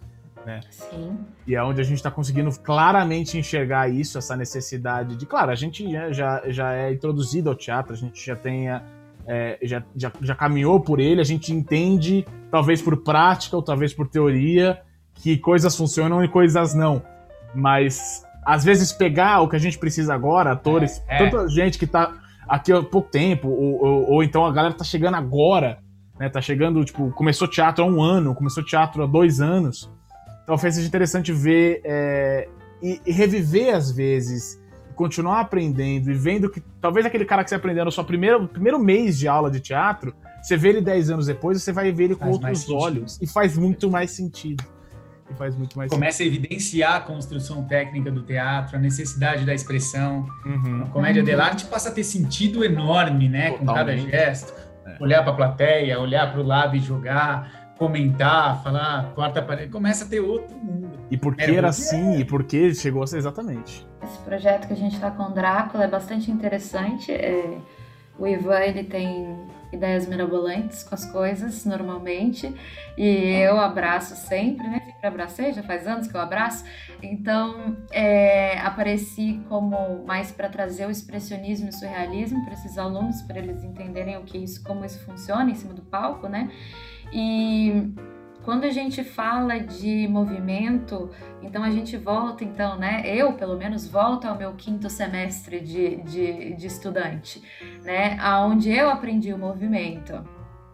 Né? 0.49 0.61
Sim. 0.70 1.19
E 1.47 1.55
é 1.55 1.62
onde 1.62 1.79
a 1.79 1.85
gente 1.85 1.99
está 1.99 2.11
conseguindo 2.11 2.51
claramente 2.61 3.37
enxergar 3.37 3.91
isso, 3.91 4.16
essa 4.16 4.35
necessidade 4.35 5.15
de. 5.15 5.27
Claro, 5.27 5.51
a 5.51 5.55
gente 5.55 5.87
já, 6.11 6.43
já 6.49 6.73
é 6.73 6.91
introduzido 6.91 7.51
ao 7.51 7.55
teatro, 7.55 7.93
a 7.93 7.97
gente 7.97 8.25
já 8.25 8.35
tenha. 8.35 8.83
É, 9.27 9.59
já, 9.61 9.83
já, 9.95 10.11
já 10.23 10.35
caminhou 10.35 10.81
por 10.81 11.01
ele, 11.01 11.20
a 11.20 11.25
gente 11.25 11.53
entende, 11.53 12.25
talvez 12.51 12.81
por 12.81 12.97
prática 12.97 13.57
ou 13.57 13.62
talvez 13.62 13.93
por 13.93 14.09
teoria, 14.09 14.81
que 15.16 15.37
coisas 15.37 15.77
funcionam 15.77 16.25
e 16.25 16.29
coisas 16.29 16.75
não. 16.75 17.03
Mas 17.55 18.25
às 18.43 18.65
vezes 18.65 18.91
pegar 18.91 19.43
o 19.43 19.49
que 19.51 19.57
a 19.57 19.59
gente 19.59 19.77
precisa 19.77 20.15
agora, 20.15 20.53
atores, 20.53 21.03
é, 21.07 21.16
é. 21.16 21.29
tanta 21.29 21.47
gente 21.51 21.79
que 21.79 21.87
tá 21.87 22.15
aqui 22.49 22.73
há 22.73 22.83
pouco 22.83 23.11
tempo, 23.11 23.49
ou, 23.49 23.85
ou, 23.85 24.11
ou, 24.12 24.23
então 24.23 24.47
a 24.47 24.51
galera 24.51 24.73
tá 24.73 24.83
chegando 24.83 25.16
agora, 25.16 25.81
né? 26.19 26.31
Tá 26.31 26.41
chegando, 26.41 26.83
tipo, 26.87 27.11
começou 27.11 27.47
teatro 27.47 27.85
há 27.85 27.87
um 27.87 28.01
ano, 28.01 28.35
começou 28.35 28.65
teatro 28.65 29.03
há 29.03 29.07
dois 29.07 29.43
anos. 29.43 29.91
Então 30.49 30.57
fez 30.57 30.79
interessante 30.79 31.31
ver 31.31 31.83
é, 31.85 32.49
e, 32.83 32.99
e, 33.05 33.12
reviver 33.12 33.75
às 33.75 33.93
vezes, 33.93 34.59
continuar 34.95 35.41
aprendendo 35.41 36.11
e 36.11 36.15
vendo 36.15 36.49
que 36.49 36.62
talvez 36.81 37.05
aquele 37.05 37.27
cara 37.27 37.45
que 37.45 37.51
você 37.51 37.57
aprendeu 37.57 37.85
no 37.85 37.93
seu 37.93 38.03
primeiro, 38.03 38.49
primeiro 38.49 38.79
mês 38.79 39.19
de 39.19 39.29
aula 39.29 39.51
de 39.51 39.61
teatro, 39.61 40.15
você 40.41 40.57
vê 40.57 40.70
ele 40.70 40.81
dez 40.81 41.11
anos 41.11 41.27
depois, 41.27 41.62
você 41.62 41.70
vai 41.70 41.93
ver 41.93 42.05
ele 42.05 42.16
com 42.16 42.41
faz 42.41 42.66
outros 42.66 42.70
olhos 42.70 43.19
e 43.20 43.27
faz 43.27 43.59
muito 43.59 43.91
mais 43.91 44.12
sentido 44.12 44.65
que 45.27 45.35
faz 45.35 45.55
muito 45.55 45.77
mais 45.77 45.91
Começa 45.91 46.16
sentido. 46.16 46.33
a 46.33 46.37
evidenciar 46.39 46.97
a 46.97 47.01
construção 47.01 47.62
técnica 47.65 48.11
do 48.11 48.23
teatro, 48.23 48.79
a 48.79 48.81
necessidade 48.81 49.45
da 49.45 49.53
expressão. 49.53 50.27
Uhum. 50.47 50.85
A 50.85 50.87
comédia 50.87 51.23
uhum. 51.23 51.43
arte 51.43 51.66
passa 51.66 51.91
a 51.91 51.93
ter 51.93 52.05
sentido 52.05 52.65
enorme, 52.65 53.29
né? 53.29 53.51
Totalmente. 53.51 53.66
Com 53.66 53.75
cada 53.75 53.97
gesto. 53.99 54.55
É. 54.87 54.97
Olhar 54.99 55.23
para 55.23 55.33
a 55.33 55.37
plateia, 55.37 56.01
olhar 56.01 56.33
para 56.33 56.41
o 56.41 56.43
lado 56.43 56.75
e 56.75 56.81
jogar, 56.81 57.57
comentar, 57.78 58.62
falar, 58.62 59.12
quarta 59.14 59.40
parede. 59.40 59.70
Começa 59.70 60.05
a 60.05 60.09
ter 60.09 60.20
outro 60.20 60.56
mundo. 60.56 60.98
E 61.10 61.16
por 61.16 61.36
que 61.36 61.42
era, 61.42 61.52
era 61.55 61.68
assim? 61.68 62.16
É. 62.16 62.18
E 62.20 62.24
por 62.24 62.44
que 62.44 62.74
chegou 62.74 63.02
a 63.02 63.06
ser 63.06 63.18
exatamente? 63.18 63.86
Esse 64.02 64.18
projeto 64.18 64.66
que 64.66 64.72
a 64.72 64.76
gente 64.76 64.94
está 64.94 65.10
com 65.10 65.22
o 65.24 65.30
Drácula 65.30 65.84
é 65.84 65.88
bastante 65.88 66.30
interessante. 66.30 67.12
É... 67.12 67.59
O 68.18 68.26
Ivan, 68.26 68.59
ele 68.59 68.82
tem 68.82 69.38
ideias 69.72 70.06
mirabolantes 70.09 70.82
com 70.82 70.94
as 70.94 71.05
coisas, 71.06 71.64
normalmente, 71.64 72.52
e 72.96 73.05
eu 73.05 73.60
abraço 73.60 74.16
sempre, 74.16 74.66
né? 74.66 74.80
Sempre 74.84 75.06
abracei, 75.06 75.52
já 75.52 75.62
faz 75.62 75.86
anos 75.86 76.09
que 76.09 76.16
eu 76.16 76.20
abraço. 76.20 76.64
Então, 77.02 77.76
é, 77.92 78.59
apareci 78.60 79.40
como 79.48 80.05
mais 80.05 80.32
para 80.32 80.48
trazer 80.48 80.86
o 80.86 80.90
expressionismo 80.90 81.66
e 81.66 81.70
o 81.70 81.72
surrealismo 81.72 82.44
para 82.44 82.55
esses 82.55 82.76
alunos, 82.76 83.22
para 83.22 83.38
eles 83.38 83.62
entenderem 83.62 84.16
o 84.16 84.22
que 84.22 84.38
isso, 84.38 84.64
como 84.64 84.84
isso 84.84 84.98
funciona 85.05 85.50
em 85.50 85.55
cima 85.55 85.74
do 85.74 85.82
palco, 85.82 86.28
né? 86.28 86.50
E 87.12 87.93
quando 88.44 88.64
a 88.64 88.70
gente 88.70 89.05
fala 89.05 89.59
de 89.59 90.09
movimento, 90.09 91.10
então 91.43 91.62
a 91.62 91.70
gente 91.70 91.97
volta, 91.97 92.44
então, 92.44 92.78
né? 92.78 93.02
Eu, 93.05 93.35
pelo 93.35 93.56
menos, 93.56 93.86
volto 93.86 94.26
ao 94.26 94.39
meu 94.39 94.55
quinto 94.55 94.89
semestre 94.89 95.60
de, 95.60 95.97
de, 95.97 96.55
de 96.55 96.66
estudante, 96.66 97.43
né? 97.85 98.16
Aonde 98.20 98.70
eu 98.70 98.89
aprendi 98.89 99.32
o 99.32 99.39
movimento 99.39 100.24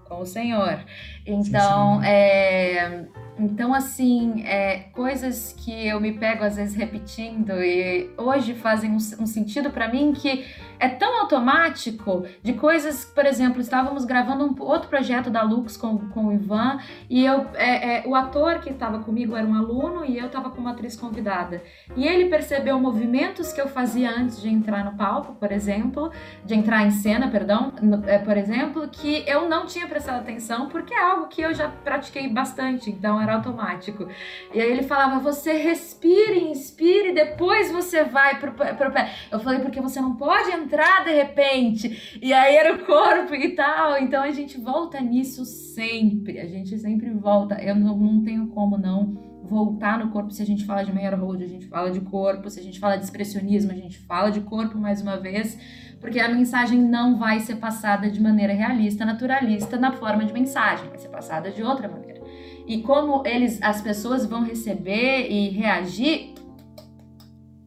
com 0.05 0.21
o 0.21 0.27
Senhor. 0.27 0.85
Então, 1.27 1.97
sim, 1.97 2.01
sim. 2.03 2.07
É, 2.07 3.05
então 3.39 3.75
assim, 3.75 4.45
é, 4.47 4.85
coisas 4.93 5.53
que 5.59 5.87
eu 5.89 6.01
me 6.01 6.13
pego 6.13 6.45
às 6.45 6.57
vezes 6.57 6.77
repetindo 6.77 7.53
e 7.63 8.11
hoje 8.17 8.55
fazem 8.55 8.91
um, 8.91 8.97
um 8.97 9.27
sentido 9.27 9.71
para 9.71 9.89
mim 9.89 10.13
que 10.13 10.45
é 10.85 10.89
tão 10.89 11.23
automático 11.23 12.27
de 12.43 12.53
coisas, 12.53 13.07
por 13.07 13.25
exemplo, 13.25 13.59
estávamos 13.59 14.05
gravando 14.05 14.45
um 14.45 14.63
outro 14.63 14.89
projeto 14.89 15.31
da 15.31 15.43
Lux 15.43 15.79
com, 15.79 15.97
com 16.11 16.27
o 16.27 16.33
Ivan 16.33 16.79
e 17.09 17.25
eu, 17.25 17.47
é, 17.55 18.01
é, 18.01 18.03
o 18.07 18.15
ator 18.15 18.59
que 18.59 18.69
estava 18.69 18.99
comigo 18.99 19.35
era 19.35 19.47
um 19.47 19.55
aluno 19.55 20.05
e 20.05 20.19
eu 20.19 20.27
estava 20.27 20.51
com 20.51 20.61
uma 20.61 20.73
atriz 20.73 20.95
convidada. 20.95 21.63
E 21.97 22.07
ele 22.07 22.29
percebeu 22.29 22.79
movimentos 22.79 23.51
que 23.51 23.61
eu 23.63 23.67
fazia 23.67 24.11
antes 24.11 24.43
de 24.43 24.51
entrar 24.51 24.85
no 24.85 24.95
palco, 24.95 25.35
por 25.37 25.51
exemplo, 25.51 26.13
de 26.45 26.55
entrar 26.55 26.85
em 26.85 26.91
cena, 26.91 27.31
perdão, 27.31 27.73
no, 27.81 28.07
é, 28.07 28.19
por 28.19 28.37
exemplo, 28.37 28.87
que 28.89 29.25
eu 29.27 29.49
não 29.49 29.65
tinha 29.65 29.87
prestado 29.87 30.21
atenção 30.21 30.69
porque 30.69 30.93
é 30.93 31.03
algo 31.03 31.29
que 31.29 31.41
eu 31.41 31.55
já 31.55 31.67
pratiquei 31.67 32.29
bastante, 32.29 32.91
então 32.91 33.19
era 33.19 33.37
automático. 33.37 34.07
E 34.53 34.61
aí 34.61 34.71
ele 34.71 34.83
falava: 34.83 35.19
você 35.19 35.55
respire, 35.55 36.45
inspire, 36.45 37.15
depois 37.15 37.73
você 37.73 38.05
vai 38.05 38.39
pro, 38.39 38.53
pro 38.53 38.93
pé. 38.93 39.11
Eu 39.33 39.41
falei: 39.41 39.61
porque 39.61 39.81
você 39.81 39.99
não 39.99 40.15
pode 40.15 40.51
entrar 40.51 40.74
entrar 40.75 41.05
de 41.05 41.13
repente. 41.13 42.19
E 42.21 42.33
aí 42.33 42.57
era 42.57 42.75
o 42.75 42.85
corpo 42.85 43.35
e 43.35 43.55
tal. 43.55 43.99
Então 43.99 44.23
a 44.23 44.31
gente 44.33 44.61
volta 44.61 45.01
nisso 45.01 45.45
sempre. 45.45 46.41
A 46.41 46.47
gente 46.47 46.77
sempre 46.79 47.11
volta. 47.11 47.55
Eu 47.63 47.77
não, 47.77 47.97
não 47.97 48.23
tenho 48.23 48.49
como 48.49 48.77
não 48.77 49.15
voltar 49.45 49.99
no 49.99 50.11
corpo. 50.11 50.33
Se 50.33 50.43
a 50.43 50.47
gente 50.47 50.65
fala 50.65 50.85
de 50.85 50.93
Meyerhold, 50.93 51.45
a 51.45 51.47
gente 51.47 51.67
fala 51.67 51.91
de 51.91 52.01
corpo. 52.01 52.51
Se 52.51 52.59
a 52.59 52.63
gente 52.63 52.81
fala 52.81 52.97
de 52.97 53.05
expressionismo, 53.05 53.71
a 53.71 53.77
gente 53.77 53.99
fala 53.99 54.31
de 54.31 54.41
corpo 54.41 54.77
mais 54.77 55.01
uma 55.01 55.17
vez. 55.17 55.59
Porque 56.01 56.19
a 56.19 56.29
mensagem 56.29 56.81
não 56.81 57.19
vai 57.19 57.41
ser 57.41 57.57
passada 57.57 58.11
de 58.11 58.21
maneira 58.21 58.53
realista, 58.53 59.05
naturalista, 59.05 59.79
na 59.79 59.93
forma 59.93 60.25
de 60.25 60.33
mensagem. 60.33 60.89
Vai 60.89 60.99
ser 60.99 61.09
passada 61.09 61.51
de 61.51 61.63
outra 61.63 61.89
maneira. 61.89 62.21
E 62.67 62.83
como 62.83 63.23
eles, 63.27 63.63
as 63.63 63.81
pessoas 63.81 64.27
vão 64.27 64.43
receber 64.43 65.31
e 65.31 65.51
reagir, 65.51 66.35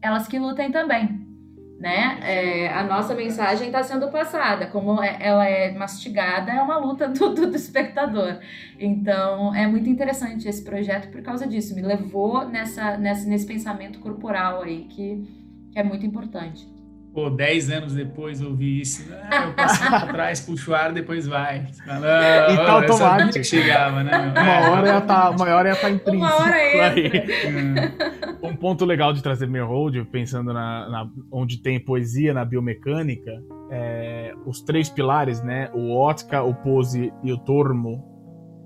elas 0.01 0.27
que 0.27 0.37
lutem 0.37 0.71
também 0.71 1.16
né? 1.79 2.19
É, 2.23 2.73
a 2.73 2.83
nossa 2.83 3.13
mensagem 3.13 3.67
está 3.67 3.83
sendo 3.83 4.09
passada, 4.09 4.67
como 4.67 5.01
é, 5.01 5.17
ela 5.19 5.47
é 5.47 5.71
mastigada, 5.71 6.51
é 6.51 6.61
uma 6.61 6.77
luta 6.77 7.07
do, 7.09 7.33
do, 7.33 7.47
do, 7.47 7.55
espectador. 7.55 8.39
Então, 8.79 9.53
é 9.53 9.67
muito 9.67 9.89
interessante 9.89 10.47
esse 10.47 10.63
projeto 10.63 11.09
por 11.11 11.21
causa 11.21 11.47
disso. 11.47 11.75
Me 11.75 11.81
levou 11.81 12.47
nessa, 12.47 12.97
nessa, 12.97 13.27
nesse 13.27 13.45
pensamento 13.45 13.99
corporal 13.99 14.63
aí, 14.63 14.85
que, 14.85 15.23
que 15.71 15.79
é 15.79 15.83
muito 15.83 16.05
importante 16.05 16.76
pô, 17.17 17.31
10 17.31 17.71
anos 17.71 17.95
depois 17.95 18.43
ouvir 18.43 18.81
isso, 18.81 19.03
ah, 19.11 19.45
eu 19.47 19.53
passo 19.53 19.79
para 19.79 20.05
trás, 20.05 20.39
puxo 20.39 20.69
o 20.69 20.75
ar, 20.75 20.93
depois 20.93 21.25
vai. 21.25 21.65
Fala, 21.83 22.05
e 22.51 22.55
tá 22.57 22.71
automático. 22.73 23.43
chegava, 23.43 24.03
né? 24.03 24.33
Uma 24.37 24.69
hora 24.69 24.87
ia 24.87 25.01
tá, 25.01 25.31
uma 25.31 25.45
hora 25.45 25.69
ia 25.69 25.75
tá 25.75 25.89
intrínseco. 25.89 26.15
Uma 26.15 26.35
hora 26.35 26.55
aí. 26.93 27.11
um 28.43 28.55
ponto 28.55 28.85
legal 28.85 29.13
de 29.13 29.23
trazer 29.23 29.47
meu 29.47 29.65
hold, 29.65 29.95
pensando 30.11 30.53
na, 30.53 30.89
na, 30.89 31.09
onde 31.31 31.59
tem 31.59 31.83
poesia 31.83 32.35
na 32.35 32.45
biomecânica, 32.45 33.31
é, 33.71 34.31
os 34.45 34.61
três 34.61 34.87
pilares, 34.87 35.41
né? 35.41 35.71
O 35.73 35.95
ótica, 35.95 36.43
o 36.43 36.53
pose 36.53 37.11
e 37.23 37.33
o 37.33 37.37
tormo. 37.39 38.05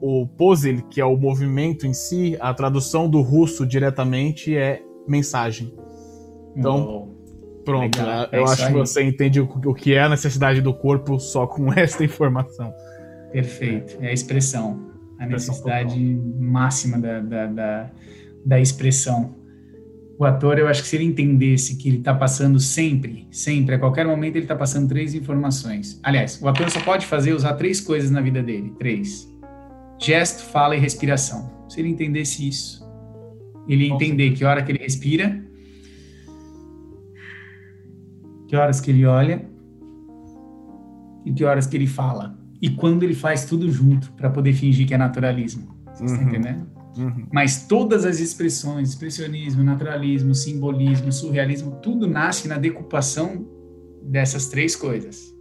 O 0.02 0.28
pose, 0.28 0.84
que 0.90 1.00
é 1.00 1.06
o 1.06 1.16
movimento 1.16 1.88
em 1.88 1.94
si, 1.94 2.36
a 2.42 2.54
tradução 2.54 3.10
do 3.10 3.22
russo 3.22 3.66
diretamente 3.66 4.58
é 4.58 4.82
mensagem. 5.08 5.74
Então, 6.54 7.11
Pronto, 7.64 8.00
Legal, 8.00 8.28
eu 8.32 8.48
é 8.48 8.52
acho 8.52 8.68
que 8.68 8.74
você 8.74 9.04
entende 9.04 9.40
o, 9.40 9.74
que 9.74 9.94
é 9.94 10.02
a 10.02 10.10
necessidade 10.10 10.62
do 10.62 10.74
corpo 10.74 11.20
só 11.20 11.46
com 11.46 11.72
esta 11.78 12.04
informação. 12.04 12.74
Perfeito, 13.32 13.98
é 14.02 14.10
a 14.10 14.14
expressão, 14.14 14.92
a 15.20 15.26
necessidade 15.26 15.98
máxima 16.40 17.00
da, 17.00 17.20
da, 17.20 17.46
da, 17.46 17.92
da, 18.46 18.60
expressão. 18.60 19.36
O 20.18 20.26
ator, 20.26 20.60
eu 20.60 20.68
acho 20.68 20.82
que 20.82 20.88
se 20.88 20.96
ele 20.98 21.06
entendesse 21.06 21.78
que 21.78 21.88
ele 21.88 21.98
está 22.00 22.14
passando 22.14 22.60
sempre, 22.60 23.28
sempre, 23.32 23.76
a 23.76 23.80
qualquer 23.80 24.06
momento 24.06 24.36
ele 24.36 24.46
está 24.46 24.56
passando 24.56 24.88
três 24.88 25.16
informações. 25.16 26.00
Aliás, 26.04 26.40
o 26.42 26.48
ator 26.48 26.70
só 26.70 26.82
pode 26.82 27.06
fazer, 27.06 27.34
usar 27.34 27.54
três 27.54 27.80
coisas 27.80 28.12
na 28.12 28.22
vida 28.22 28.44
dele, 28.44 28.74
três. 28.78 29.32
Gesto, 29.98 30.44
fala 30.44 30.76
e 30.76 30.80
respiração. 30.80 31.50
Se 31.70 31.80
ele 31.80 31.90
entendesse 31.90 32.48
isso, 32.48 32.86
ele 33.68 33.88
entender 33.88 34.32
que 34.32 34.44
hora 34.44 34.62
que 34.62 34.72
ele 34.72 34.80
respira, 34.80 35.42
que 38.52 38.58
horas 38.58 38.82
que 38.82 38.92
ele 38.92 39.06
olha 39.06 39.50
e 41.26 41.32
que 41.32 41.46
horas 41.46 41.66
que 41.66 41.78
ele 41.78 41.88
fala. 41.88 42.38
E 42.62 42.70
quando 42.70 43.02
ele 43.04 43.14
faz 43.14 43.46
tudo 43.46 43.72
junto 43.72 44.12
para 44.12 44.30
poder 44.30 44.52
fingir 44.52 44.86
que 44.86 44.94
é 44.94 44.98
naturalismo. 44.98 45.74
Vocês 45.94 46.12
estão 46.12 46.28
entendendo? 46.28 46.68
Uhum. 46.98 47.28
Mas 47.32 47.66
todas 47.66 48.04
as 48.06 48.20
expressões, 48.20 48.90
expressionismo, 48.90 49.64
naturalismo, 49.64 50.36
simbolismo, 50.36 51.14
surrealismo, 51.14 51.78
tudo 51.82 52.06
nasce 52.06 52.50
na 52.50 52.58
decupação 52.58 53.48
dessas 54.04 54.50
três 54.50 54.76
coisas. 54.76 55.34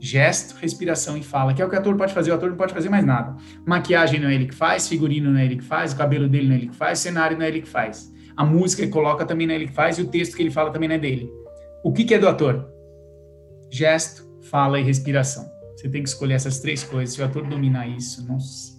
Gesto, 0.00 0.56
respiração 0.58 1.14
e 1.14 1.22
fala, 1.22 1.52
que 1.52 1.60
é 1.60 1.66
o 1.66 1.68
que 1.68 1.76
o 1.76 1.78
ator 1.78 1.94
pode 1.94 2.14
fazer, 2.14 2.30
o 2.30 2.34
ator 2.34 2.48
não 2.48 2.56
pode 2.56 2.72
fazer 2.72 2.88
mais 2.88 3.04
nada. 3.04 3.36
Maquiagem 3.66 4.18
não 4.18 4.30
é 4.30 4.34
ele 4.34 4.46
que 4.46 4.54
faz, 4.54 4.88
figurino 4.88 5.30
não 5.30 5.38
é 5.38 5.44
ele 5.44 5.56
que 5.56 5.64
faz, 5.64 5.92
o 5.92 5.96
cabelo 5.96 6.26
dele 6.26 6.48
não 6.48 6.54
é 6.54 6.58
ele 6.58 6.68
que 6.68 6.76
faz, 6.76 7.00
cenário 7.00 7.36
não 7.36 7.44
é 7.44 7.48
ele 7.48 7.60
que 7.60 7.68
faz. 7.68 8.10
A 8.34 8.46
música 8.46 8.80
ele 8.80 8.90
coloca 8.90 9.26
também 9.26 9.46
não 9.46 9.52
é 9.52 9.56
ele 9.56 9.66
que 9.66 9.74
faz 9.74 9.98
e 9.98 10.00
o 10.00 10.08
texto 10.08 10.34
que 10.34 10.42
ele 10.42 10.50
fala 10.50 10.70
também 10.70 10.88
não 10.88 10.96
é 10.96 10.98
dele. 10.98 11.30
O 11.86 11.92
que, 11.92 12.02
que 12.02 12.14
é 12.14 12.18
do 12.18 12.26
ator? 12.26 12.66
Gesto, 13.70 14.28
fala 14.50 14.80
e 14.80 14.82
respiração. 14.82 15.48
Você 15.76 15.88
tem 15.88 16.02
que 16.02 16.08
escolher 16.08 16.34
essas 16.34 16.58
três 16.58 16.82
coisas. 16.82 17.14
Se 17.14 17.22
o 17.22 17.24
ator 17.24 17.46
dominar 17.46 17.86
isso, 17.86 18.26
nossa. 18.26 18.76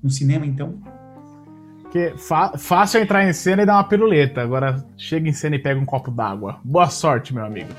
No 0.00 0.08
cinema, 0.08 0.46
então, 0.46 0.80
porque 1.82 2.14
fácil 2.58 3.00
é 3.00 3.02
entrar 3.02 3.28
em 3.28 3.32
cena 3.32 3.62
e 3.62 3.66
dar 3.66 3.74
uma 3.74 3.88
piruleta. 3.88 4.40
Agora 4.40 4.86
chega 4.96 5.28
em 5.28 5.32
cena 5.32 5.56
e 5.56 5.58
pega 5.58 5.80
um 5.80 5.84
copo 5.84 6.12
d'água. 6.12 6.60
Boa 6.62 6.88
sorte, 6.88 7.34
meu 7.34 7.44
amigo. 7.44 7.70